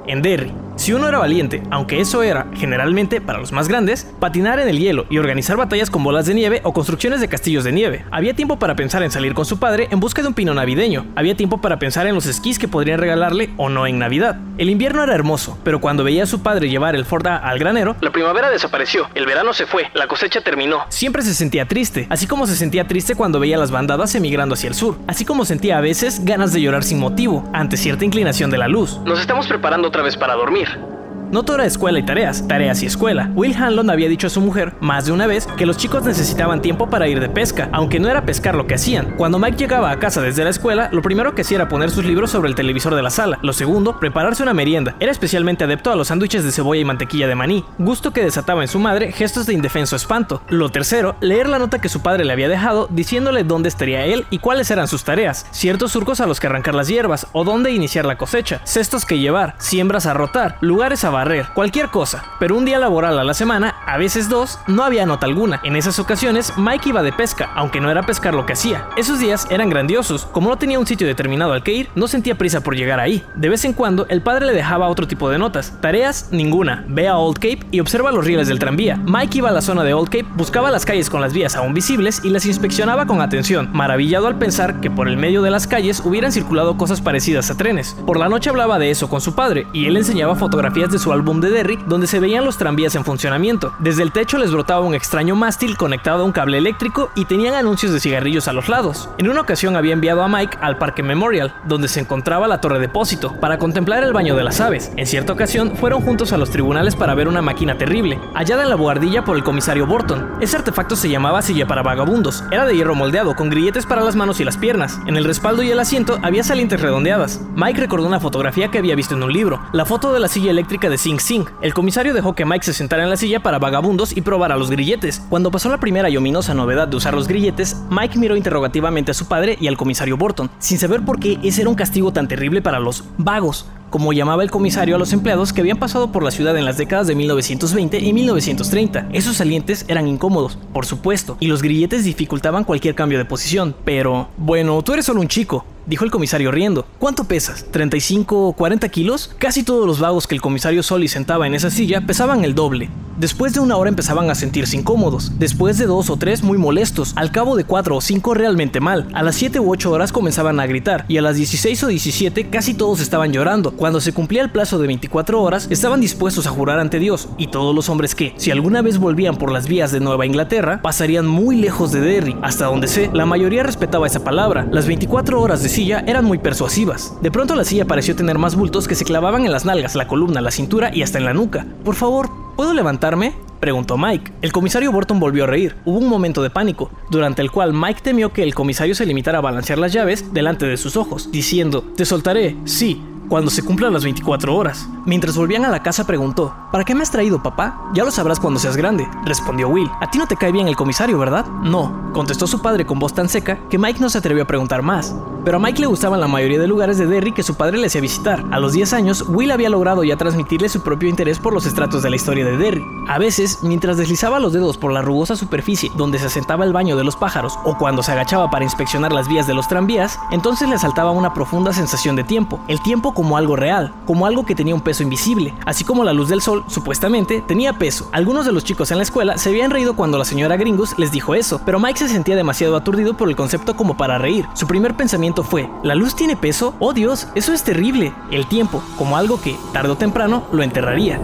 en 0.07 0.21
Derry, 0.21 0.53
si 0.75 0.91
uno 0.91 1.07
era 1.07 1.19
valiente, 1.19 1.61
aunque 1.69 2.01
eso 2.01 2.23
era, 2.23 2.47
generalmente, 2.55 3.21
para 3.21 3.39
los 3.39 3.51
más 3.51 3.67
grandes, 3.67 4.07
patinar 4.19 4.59
en 4.59 4.67
el 4.67 4.79
hielo 4.79 5.05
y 5.09 5.19
organizar 5.19 5.55
batallas 5.55 5.89
con 5.89 6.03
bolas 6.03 6.25
de 6.25 6.33
nieve 6.33 6.61
o 6.63 6.73
construcciones 6.73 7.21
de 7.21 7.27
castillos 7.27 7.63
de 7.63 7.71
nieve. 7.71 8.05
Había 8.11 8.33
tiempo 8.33 8.57
para 8.57 8.75
pensar 8.75 9.03
en 9.03 9.11
salir 9.11 9.33
con 9.33 9.45
su 9.45 9.59
padre 9.59 9.87
en 9.91 9.99
busca 9.99 10.21
de 10.21 10.27
un 10.27 10.33
pino 10.33 10.53
navideño. 10.53 11.05
Había 11.15 11.35
tiempo 11.35 11.61
para 11.61 11.77
pensar 11.77 12.07
en 12.07 12.15
los 12.15 12.25
esquís 12.25 12.57
que 12.57 12.67
podrían 12.67 12.99
regalarle 12.99 13.51
o 13.57 13.69
no 13.69 13.85
en 13.85 13.99
Navidad. 13.99 14.39
El 14.57 14.69
invierno 14.69 15.03
era 15.03 15.13
hermoso, 15.13 15.57
pero 15.63 15.79
cuando 15.79 16.03
veía 16.03 16.23
a 16.23 16.27
su 16.27 16.41
padre 16.41 16.69
llevar 16.69 16.95
el 16.95 17.05
Ford 17.05 17.27
al 17.27 17.59
granero, 17.59 17.95
la 18.01 18.11
primavera 18.11 18.49
desapareció, 18.49 19.07
el 19.13 19.25
verano 19.25 19.53
se 19.53 19.67
fue, 19.67 19.89
la 19.93 20.07
cosecha 20.07 20.41
terminó. 20.41 20.85
Siempre 20.89 21.21
se 21.21 21.33
sentía 21.33 21.67
triste, 21.67 22.07
así 22.09 22.27
como 22.27 22.47
se 22.47 22.55
sentía 22.55 22.87
triste 22.87 23.15
cuando 23.15 23.39
veía 23.39 23.57
las 23.57 23.71
bandadas 23.71 24.15
emigrando 24.15 24.55
hacia 24.55 24.69
el 24.69 24.75
sur, 24.75 24.97
así 25.07 25.23
como 25.23 25.45
sentía 25.45 25.77
a 25.77 25.81
veces 25.81 26.25
ganas 26.25 26.51
de 26.51 26.61
llorar 26.61 26.83
sin 26.83 26.99
motivo, 26.99 27.47
ante 27.53 27.77
cierta 27.77 28.05
inclinación 28.05 28.49
de 28.49 28.57
la 28.57 28.67
luz. 28.67 28.99
Nos 29.05 29.19
estamos 29.19 29.47
preparando 29.47 29.91
otra 29.93 30.01
vez 30.01 30.17
para 30.17 30.33
dormir. 30.33 30.92
No 31.33 31.41
todo 31.41 31.63
escuela 31.63 31.97
y 31.97 32.03
tareas, 32.03 32.47
tareas 32.47 32.83
y 32.83 32.85
escuela. 32.85 33.31
Will 33.33 33.55
Hanlon 33.55 33.89
había 33.89 34.07
dicho 34.07 34.27
a 34.27 34.29
su 34.29 34.39
mujer 34.39 34.75
más 34.81 35.07
de 35.07 35.13
una 35.13 35.25
vez 35.25 35.47
que 35.57 35.65
los 35.65 35.77
chicos 35.77 36.03
necesitaban 36.03 36.61
tiempo 36.61 36.91
para 36.91 37.07
ir 37.07 37.19
de 37.19 37.27
pesca, 37.27 37.69
aunque 37.71 37.99
no 37.99 38.07
era 38.07 38.23
pescar 38.23 38.53
lo 38.53 38.67
que 38.67 38.75
hacían. 38.75 39.15
Cuando 39.17 39.39
Mike 39.39 39.57
llegaba 39.57 39.89
a 39.89 39.97
casa 39.97 40.21
desde 40.21 40.43
la 40.43 40.51
escuela, 40.51 40.89
lo 40.91 41.01
primero 41.01 41.33
que 41.33 41.41
hacía 41.41 41.55
era 41.55 41.69
poner 41.69 41.89
sus 41.89 42.05
libros 42.05 42.29
sobre 42.29 42.49
el 42.49 42.55
televisor 42.55 42.93
de 42.93 43.01
la 43.01 43.09
sala. 43.09 43.39
Lo 43.41 43.51
segundo, 43.51 43.99
prepararse 43.99 44.43
una 44.43 44.53
merienda. 44.53 44.95
Era 44.99 45.11
especialmente 45.11 45.63
adepto 45.63 45.91
a 45.91 45.95
los 45.95 46.09
sándwiches 46.09 46.43
de 46.43 46.51
cebolla 46.51 46.81
y 46.81 46.85
mantequilla 46.85 47.27
de 47.27 47.33
maní, 47.33 47.65
gusto 47.79 48.13
que 48.13 48.23
desataba 48.23 48.61
en 48.61 48.67
su 48.67 48.77
madre 48.77 49.11
gestos 49.11 49.47
de 49.47 49.53
indefenso 49.53 49.95
espanto. 49.95 50.43
Lo 50.49 50.69
tercero, 50.69 51.15
leer 51.19 51.49
la 51.49 51.57
nota 51.57 51.81
que 51.81 51.89
su 51.89 52.03
padre 52.03 52.25
le 52.25 52.33
había 52.33 52.47
dejado 52.47 52.87
diciéndole 52.91 53.43
dónde 53.43 53.69
estaría 53.69 54.05
él 54.05 54.27
y 54.29 54.37
cuáles 54.37 54.69
eran 54.69 54.87
sus 54.87 55.03
tareas, 55.03 55.47
ciertos 55.49 55.93
surcos 55.93 56.19
a 56.19 56.27
los 56.27 56.39
que 56.39 56.45
arrancar 56.45 56.75
las 56.75 56.89
hierbas 56.89 57.25
o 57.31 57.43
dónde 57.43 57.71
iniciar 57.71 58.05
la 58.05 58.19
cosecha, 58.19 58.61
cestos 58.65 59.03
que 59.03 59.17
llevar, 59.17 59.55
siembras 59.57 60.05
a 60.05 60.13
rotar, 60.13 60.57
lugares 60.61 61.03
a 61.03 61.09
cualquier 61.53 61.89
cosa. 61.89 62.23
Pero 62.39 62.57
un 62.57 62.65
día 62.65 62.79
laboral 62.79 63.17
a 63.19 63.23
la 63.23 63.33
semana, 63.33 63.75
a 63.85 63.97
veces 63.97 64.29
dos, 64.29 64.59
no 64.67 64.83
había 64.83 65.05
nota 65.05 65.25
alguna. 65.25 65.59
En 65.63 65.75
esas 65.75 65.99
ocasiones, 65.99 66.53
Mike 66.57 66.89
iba 66.89 67.03
de 67.03 67.13
pesca, 67.13 67.49
aunque 67.55 67.79
no 67.79 67.89
era 67.89 68.03
pescar 68.03 68.33
lo 68.33 68.45
que 68.45 68.53
hacía. 68.53 68.87
Esos 68.97 69.19
días 69.19 69.47
eran 69.49 69.69
grandiosos. 69.69 70.25
Como 70.25 70.49
no 70.49 70.57
tenía 70.57 70.79
un 70.79 70.87
sitio 70.87 71.07
determinado 71.07 71.53
al 71.53 71.63
que 71.63 71.73
ir, 71.73 71.89
no 71.95 72.07
sentía 72.07 72.35
prisa 72.35 72.61
por 72.61 72.75
llegar 72.75 72.99
ahí. 72.99 73.23
De 73.35 73.49
vez 73.49 73.65
en 73.65 73.73
cuando, 73.73 74.05
el 74.09 74.21
padre 74.21 74.45
le 74.45 74.53
dejaba 74.53 74.87
otro 74.87 75.07
tipo 75.07 75.29
de 75.29 75.37
notas. 75.37 75.73
Tareas, 75.81 76.29
ninguna. 76.31 76.83
Ve 76.87 77.07
a 77.07 77.17
Old 77.17 77.35
Cape 77.35 77.65
y 77.71 77.79
observa 77.79 78.11
los 78.11 78.25
rieles 78.25 78.47
del 78.47 78.59
tranvía. 78.59 78.97
Mike 79.05 79.37
iba 79.37 79.49
a 79.49 79.53
la 79.53 79.61
zona 79.61 79.83
de 79.83 79.93
Old 79.93 80.09
Cape, 80.09 80.27
buscaba 80.35 80.71
las 80.71 80.85
calles 80.85 81.09
con 81.09 81.21
las 81.21 81.33
vías 81.33 81.55
aún 81.55 81.73
visibles 81.73 82.21
y 82.23 82.29
las 82.29 82.45
inspeccionaba 82.45 83.05
con 83.05 83.21
atención, 83.21 83.69
maravillado 83.73 84.27
al 84.27 84.37
pensar 84.37 84.81
que 84.81 84.91
por 84.91 85.07
el 85.07 85.17
medio 85.17 85.41
de 85.41 85.51
las 85.51 85.67
calles 85.67 86.01
hubieran 86.05 86.31
circulado 86.31 86.77
cosas 86.77 87.01
parecidas 87.01 87.49
a 87.49 87.57
trenes. 87.57 87.95
Por 88.05 88.19
la 88.19 88.29
noche 88.29 88.49
hablaba 88.49 88.79
de 88.79 88.91
eso 88.91 89.09
con 89.09 89.21
su 89.21 89.35
padre 89.35 89.67
y 89.73 89.85
él 89.85 89.97
enseñaba 89.97 90.35
fotografías 90.35 90.91
de 90.91 90.99
su 90.99 91.12
álbum 91.13 91.39
de 91.39 91.49
Derrick 91.49 91.85
donde 91.85 92.07
se 92.07 92.19
veían 92.19 92.45
los 92.45 92.57
tranvías 92.57 92.95
en 92.95 93.05
funcionamiento. 93.05 93.73
Desde 93.79 94.03
el 94.03 94.11
techo 94.11 94.37
les 94.37 94.51
brotaba 94.51 94.81
un 94.81 94.95
extraño 94.95 95.35
mástil 95.35 95.77
conectado 95.77 96.23
a 96.23 96.25
un 96.25 96.31
cable 96.31 96.57
eléctrico 96.57 97.11
y 97.15 97.25
tenían 97.25 97.53
anuncios 97.53 97.93
de 97.93 97.99
cigarrillos 97.99 98.47
a 98.47 98.53
los 98.53 98.69
lados. 98.69 99.09
En 99.17 99.29
una 99.29 99.41
ocasión 99.41 99.75
había 99.75 99.93
enviado 99.93 100.23
a 100.23 100.27
Mike 100.27 100.57
al 100.61 100.77
Parque 100.77 101.03
Memorial, 101.03 101.55
donde 101.65 101.87
se 101.87 101.99
encontraba 101.99 102.47
la 102.47 102.61
torre 102.61 102.79
depósito, 102.79 103.39
para 103.39 103.57
contemplar 103.57 104.03
el 104.03 104.13
baño 104.13 104.35
de 104.35 104.43
las 104.43 104.59
aves. 104.59 104.91
En 104.97 105.05
cierta 105.05 105.33
ocasión 105.33 105.75
fueron 105.77 106.01
juntos 106.01 106.33
a 106.33 106.37
los 106.37 106.49
tribunales 106.49 106.95
para 106.95 107.15
ver 107.15 107.27
una 107.27 107.41
máquina 107.41 107.77
terrible, 107.77 108.19
hallada 108.33 108.63
en 108.63 108.69
la 108.69 108.75
buhardilla 108.75 109.23
por 109.23 109.35
el 109.35 109.43
comisario 109.43 109.87
Borton. 109.87 110.33
Ese 110.41 110.57
artefacto 110.57 110.95
se 110.95 111.09
llamaba 111.09 111.41
silla 111.41 111.67
para 111.67 111.83
vagabundos. 111.83 112.43
Era 112.51 112.65
de 112.65 112.75
hierro 112.75 112.95
moldeado, 112.95 113.35
con 113.35 113.49
grilletes 113.49 113.85
para 113.85 114.03
las 114.03 114.15
manos 114.15 114.39
y 114.39 114.43
las 114.43 114.57
piernas. 114.57 114.99
En 115.05 115.17
el 115.17 115.25
respaldo 115.25 115.63
y 115.63 115.71
el 115.71 115.79
asiento 115.79 116.19
había 116.21 116.43
salientes 116.43 116.81
redondeadas. 116.81 117.41
Mike 117.55 117.79
recordó 117.79 118.07
una 118.07 118.19
fotografía 118.19 118.69
que 118.69 118.79
había 118.79 118.95
visto 118.95 119.15
en 119.15 119.23
un 119.23 119.31
libro, 119.31 119.61
la 119.73 119.85
foto 119.85 120.13
de 120.13 120.19
la 120.19 120.27
silla 120.27 120.51
eléctrica 120.51 120.89
de 120.89 120.97
Sing 121.03 121.19
Sing. 121.19 121.43
El 121.61 121.73
comisario 121.73 122.13
dejó 122.13 122.33
que 122.33 122.45
Mike 122.45 122.63
se 122.63 122.71
sentara 122.71 123.03
en 123.03 123.09
la 123.09 123.17
silla 123.17 123.41
para 123.43 123.59
vagabundos 123.59 124.15
y 124.15 124.21
probara 124.21 124.55
los 124.55 124.71
grilletes. 124.71 125.21
Cuando 125.29 125.51
pasó 125.51 125.67
la 125.67 125.81
primera 125.81 126.09
y 126.09 126.15
ominosa 126.15 126.53
novedad 126.53 126.87
de 126.87 126.95
usar 126.95 127.13
los 127.13 127.27
grilletes, 127.27 127.75
Mike 127.89 128.17
miró 128.17 128.37
interrogativamente 128.37 129.11
a 129.11 129.13
su 129.13 129.27
padre 129.27 129.57
y 129.59 129.67
al 129.67 129.75
comisario 129.75 130.15
Borton, 130.15 130.49
sin 130.59 130.79
saber 130.79 131.03
por 131.03 131.19
qué 131.19 131.39
ese 131.43 131.59
era 131.59 131.69
un 131.69 131.75
castigo 131.75 132.13
tan 132.13 132.29
terrible 132.29 132.61
para 132.61 132.79
los 132.79 133.03
vagos 133.17 133.65
como 133.93 134.11
llamaba 134.11 134.41
el 134.41 134.49
comisario 134.49 134.95
a 134.95 134.97
los 134.97 135.13
empleados 135.13 135.53
que 135.53 135.61
habían 135.61 135.77
pasado 135.77 136.11
por 136.11 136.23
la 136.23 136.31
ciudad 136.31 136.57
en 136.57 136.65
las 136.65 136.79
décadas 136.79 137.05
de 137.05 137.13
1920 137.13 137.99
y 137.99 138.11
1930. 138.11 139.09
Esos 139.13 139.37
salientes 139.37 139.85
eran 139.87 140.07
incómodos, 140.07 140.57
por 140.73 140.87
supuesto, 140.87 141.37
y 141.39 141.45
los 141.45 141.61
grilletes 141.61 142.03
dificultaban 142.03 142.63
cualquier 142.63 142.95
cambio 142.95 143.19
de 143.19 143.25
posición, 143.25 143.75
pero... 143.85 144.29
Bueno, 144.37 144.81
tú 144.81 144.93
eres 144.93 145.05
solo 145.05 145.21
un 145.21 145.27
chico, 145.27 145.63
dijo 145.85 146.05
el 146.05 146.11
comisario 146.11 146.51
riendo. 146.51 146.85
¿Cuánto 146.99 147.25
pesas? 147.25 147.65
¿35 147.71 148.25
o 148.31 148.53
40 148.53 148.89
kilos? 148.89 149.31
Casi 149.37 149.63
todos 149.63 149.85
los 149.85 149.99
vagos 149.99 150.27
que 150.27 150.35
el 150.35 150.41
comisario 150.41 150.83
Soli 150.83 151.07
sentaba 151.07 151.47
en 151.47 151.55
esa 151.55 151.69
silla 151.69 152.01
pesaban 152.05 152.43
el 152.43 152.55
doble. 152.55 152.89
Después 153.17 153.53
de 153.53 153.59
una 153.59 153.77
hora 153.77 153.89
empezaban 153.89 154.31
a 154.31 154.35
sentirse 154.35 154.75
incómodos, 154.75 155.33
después 155.37 155.77
de 155.77 155.85
dos 155.85 156.09
o 156.09 156.17
tres 156.17 156.41
muy 156.41 156.57
molestos, 156.57 157.13
al 157.15 157.31
cabo 157.31 157.55
de 157.55 157.63
cuatro 157.63 157.95
o 157.95 158.01
cinco 158.01 158.33
realmente 158.33 158.79
mal. 158.79 159.07
A 159.13 159.21
las 159.21 159.35
7 159.35 159.59
u 159.59 159.71
8 159.71 159.91
horas 159.91 160.11
comenzaban 160.11 160.59
a 160.59 160.65
gritar 160.65 161.05
y 161.07 161.17
a 161.17 161.21
las 161.21 161.35
16 161.35 161.83
o 161.83 161.87
17 161.87 162.49
casi 162.49 162.73
todos 162.73 163.01
estaban 163.01 163.31
llorando. 163.31 163.71
Cuando 163.73 164.01
se 164.01 164.13
cumplía 164.13 164.41
el 164.41 164.49
plazo 164.49 164.79
de 164.79 164.87
24 164.87 165.41
horas, 165.41 165.67
estaban 165.69 166.01
dispuestos 166.01 166.47
a 166.47 166.49
jurar 166.49 166.79
ante 166.79 166.97
Dios 166.97 167.29
y 167.37 167.47
todos 167.47 167.75
los 167.75 167.87
hombres 167.87 168.15
que, 168.15 168.33
si 168.37 168.49
alguna 168.49 168.81
vez 168.81 168.97
volvían 168.97 169.35
por 169.35 169.51
las 169.51 169.67
vías 169.67 169.91
de 169.91 169.99
Nueva 169.99 170.25
Inglaterra, 170.25 170.81
pasarían 170.81 171.27
muy 171.27 171.55
lejos 171.57 171.91
de 171.91 172.01
Derry. 172.01 172.35
Hasta 172.41 172.65
donde 172.65 172.87
sé, 172.87 173.11
la 173.13 173.27
mayoría 173.27 173.61
respetaba 173.61 174.07
esa 174.07 174.23
palabra. 174.23 174.67
Las 174.71 174.87
24 174.87 175.39
horas 175.39 175.61
de 175.61 175.69
silla 175.73 176.03
eran 176.07 176.23
muy 176.23 176.37
persuasivas. 176.37 177.15
De 177.21 177.31
pronto 177.31 177.55
la 177.55 177.65
silla 177.65 177.85
pareció 177.85 178.15
tener 178.15 178.37
más 178.37 178.55
bultos 178.55 178.87
que 178.87 178.95
se 178.95 179.05
clavaban 179.05 179.45
en 179.45 179.51
las 179.51 179.65
nalgas, 179.65 179.95
la 179.95 180.07
columna, 180.07 180.39
la 180.39 180.51
cintura 180.51 180.91
y 180.93 181.01
hasta 181.01 181.17
en 181.17 181.25
la 181.25 181.33
nuca. 181.33 181.65
Por 181.83 181.95
favor, 181.95 182.29
¿Puedo 182.55 182.73
levantarme? 182.73 183.33
preguntó 183.59 183.97
Mike. 183.97 184.31
El 184.41 184.51
comisario 184.51 184.91
Burton 184.91 185.19
volvió 185.19 185.45
a 185.45 185.47
reír. 185.47 185.75
Hubo 185.85 185.97
un 185.97 186.07
momento 186.07 186.43
de 186.43 186.51
pánico, 186.51 186.91
durante 187.09 187.41
el 187.41 187.49
cual 187.49 187.73
Mike 187.73 188.01
temió 188.03 188.31
que 188.31 188.43
el 188.43 188.53
comisario 188.53 188.93
se 188.93 189.05
limitara 189.05 189.39
a 189.39 189.41
balancear 189.41 189.79
las 189.79 189.91
llaves 189.91 190.33
delante 190.33 190.67
de 190.67 190.77
sus 190.77 190.95
ojos, 190.95 191.31
diciendo, 191.31 191.81
Te 191.95 192.05
soltaré, 192.05 192.55
sí, 192.65 193.01
cuando 193.33 193.49
se 193.49 193.65
cumplan 193.65 193.91
las 193.91 194.03
24 194.03 194.55
horas. 194.55 194.87
Mientras 195.05 195.35
volvían 195.35 195.65
a 195.65 195.71
la 195.71 195.81
casa 195.81 196.05
preguntó, 196.05 196.53
¿Para 196.73 196.85
qué 196.85 196.95
me 196.95 197.03
has 197.03 197.11
traído, 197.11 197.41
papá? 197.43 197.79
Ya 197.93 198.03
lo 198.03 198.09
sabrás 198.09 198.39
cuando 198.39 198.59
seas 198.59 198.75
grande, 198.75 199.07
respondió 199.25 199.69
Will. 199.69 199.89
A 200.01 200.09
ti 200.09 200.17
no 200.17 200.25
te 200.25 200.35
cae 200.35 200.51
bien 200.51 200.67
el 200.67 200.75
comisario, 200.75 201.19
¿verdad? 201.19 201.45
No, 201.45 202.11
contestó 202.13 202.47
su 202.47 202.63
padre 202.63 202.87
con 202.87 202.97
voz 202.97 203.13
tan 203.13 203.29
seca 203.29 203.59
que 203.69 203.77
Mike 203.77 203.99
no 203.99 204.09
se 204.09 204.17
atrevió 204.17 204.41
a 204.41 204.47
preguntar 204.47 204.81
más. 204.81 205.15
Pero 205.45 205.57
a 205.57 205.59
Mike 205.59 205.81
le 205.81 205.87
gustaban 205.87 206.19
la 206.19 206.27
mayoría 206.27 206.59
de 206.59 206.67
lugares 206.67 206.97
de 206.97 207.05
Derry 207.05 207.31
que 207.31 207.43
su 207.43 207.55
padre 207.55 207.77
le 207.77 207.87
hacía 207.87 208.01
visitar. 208.01 208.43
A 208.49 208.59
los 208.59 208.73
10 208.73 208.93
años, 208.93 209.25
Will 209.27 209.51
había 209.51 209.69
logrado 209.69 210.03
ya 210.03 210.17
transmitirle 210.17 210.67
su 210.67 210.81
propio 210.81 211.09
interés 211.09 211.37
por 211.37 211.53
los 211.53 211.67
estratos 211.67 212.01
de 212.01 212.09
la 212.09 212.15
historia 212.15 212.43
de 212.43 212.57
Derry. 212.57 212.83
A 213.07 213.19
veces, 213.19 213.59
mientras 213.61 213.97
deslizaba 213.97 214.39
los 214.39 214.53
dedos 214.53 214.77
por 214.77 214.91
la 214.91 215.03
rugosa 215.03 215.35
superficie 215.35 215.91
donde 215.95 216.17
se 216.17 216.25
asentaba 216.25 216.65
el 216.65 216.73
baño 216.73 216.95
de 216.95 217.03
los 217.03 217.17
pájaros, 217.17 217.59
o 217.65 217.77
cuando 217.77 218.01
se 218.01 218.13
agachaba 218.13 218.49
para 218.49 218.63
inspeccionar 218.63 219.11
las 219.11 219.27
vías 219.27 219.45
de 219.45 219.53
los 219.53 219.67
tranvías, 219.67 220.17
entonces 220.31 220.67
le 220.69 220.75
asaltaba 220.75 221.11
una 221.11 221.35
profunda 221.35 221.71
sensación 221.71 222.15
de 222.15 222.23
tiempo. 222.23 222.59
El 222.67 222.81
tiempo 222.81 223.13
como 223.13 223.22
algo 223.37 223.55
real, 223.55 223.93
como 224.05 224.25
algo 224.25 224.45
que 224.45 224.55
tenía 224.55 224.75
un 224.75 224.81
peso 224.81 225.03
invisible, 225.03 225.53
así 225.65 225.83
como 225.83 226.03
la 226.03 226.13
luz 226.13 226.29
del 226.29 226.41
sol, 226.41 226.63
supuestamente, 226.67 227.43
tenía 227.47 227.73
peso. 227.73 228.09
Algunos 228.11 228.45
de 228.45 228.51
los 228.51 228.63
chicos 228.63 228.91
en 228.91 228.97
la 228.97 229.03
escuela 229.03 229.37
se 229.37 229.49
habían 229.49 229.71
reído 229.71 229.95
cuando 229.95 230.17
la 230.17 230.25
señora 230.25 230.57
Gringus 230.57 230.97
les 230.97 231.11
dijo 231.11 231.35
eso, 231.35 231.61
pero 231.65 231.79
Mike 231.79 231.99
se 231.99 232.09
sentía 232.09 232.35
demasiado 232.35 232.75
aturdido 232.75 233.15
por 233.15 233.29
el 233.29 233.35
concepto 233.35 233.75
como 233.75 233.97
para 233.97 234.17
reír. 234.17 234.45
Su 234.53 234.67
primer 234.67 234.95
pensamiento 234.95 235.43
fue, 235.43 235.69
¿la 235.83 235.95
luz 235.95 236.15
tiene 236.15 236.35
peso? 236.35 236.75
¡Oh 236.79 236.93
Dios! 236.93 237.27
Eso 237.35 237.53
es 237.53 237.63
terrible. 237.63 238.13
El 238.31 238.47
tiempo, 238.47 238.83
como 238.97 239.17
algo 239.17 239.39
que, 239.41 239.57
tarde 239.71 239.91
o 239.91 239.97
temprano, 239.97 240.43
lo 240.51 240.63
enterraría. 240.63 241.19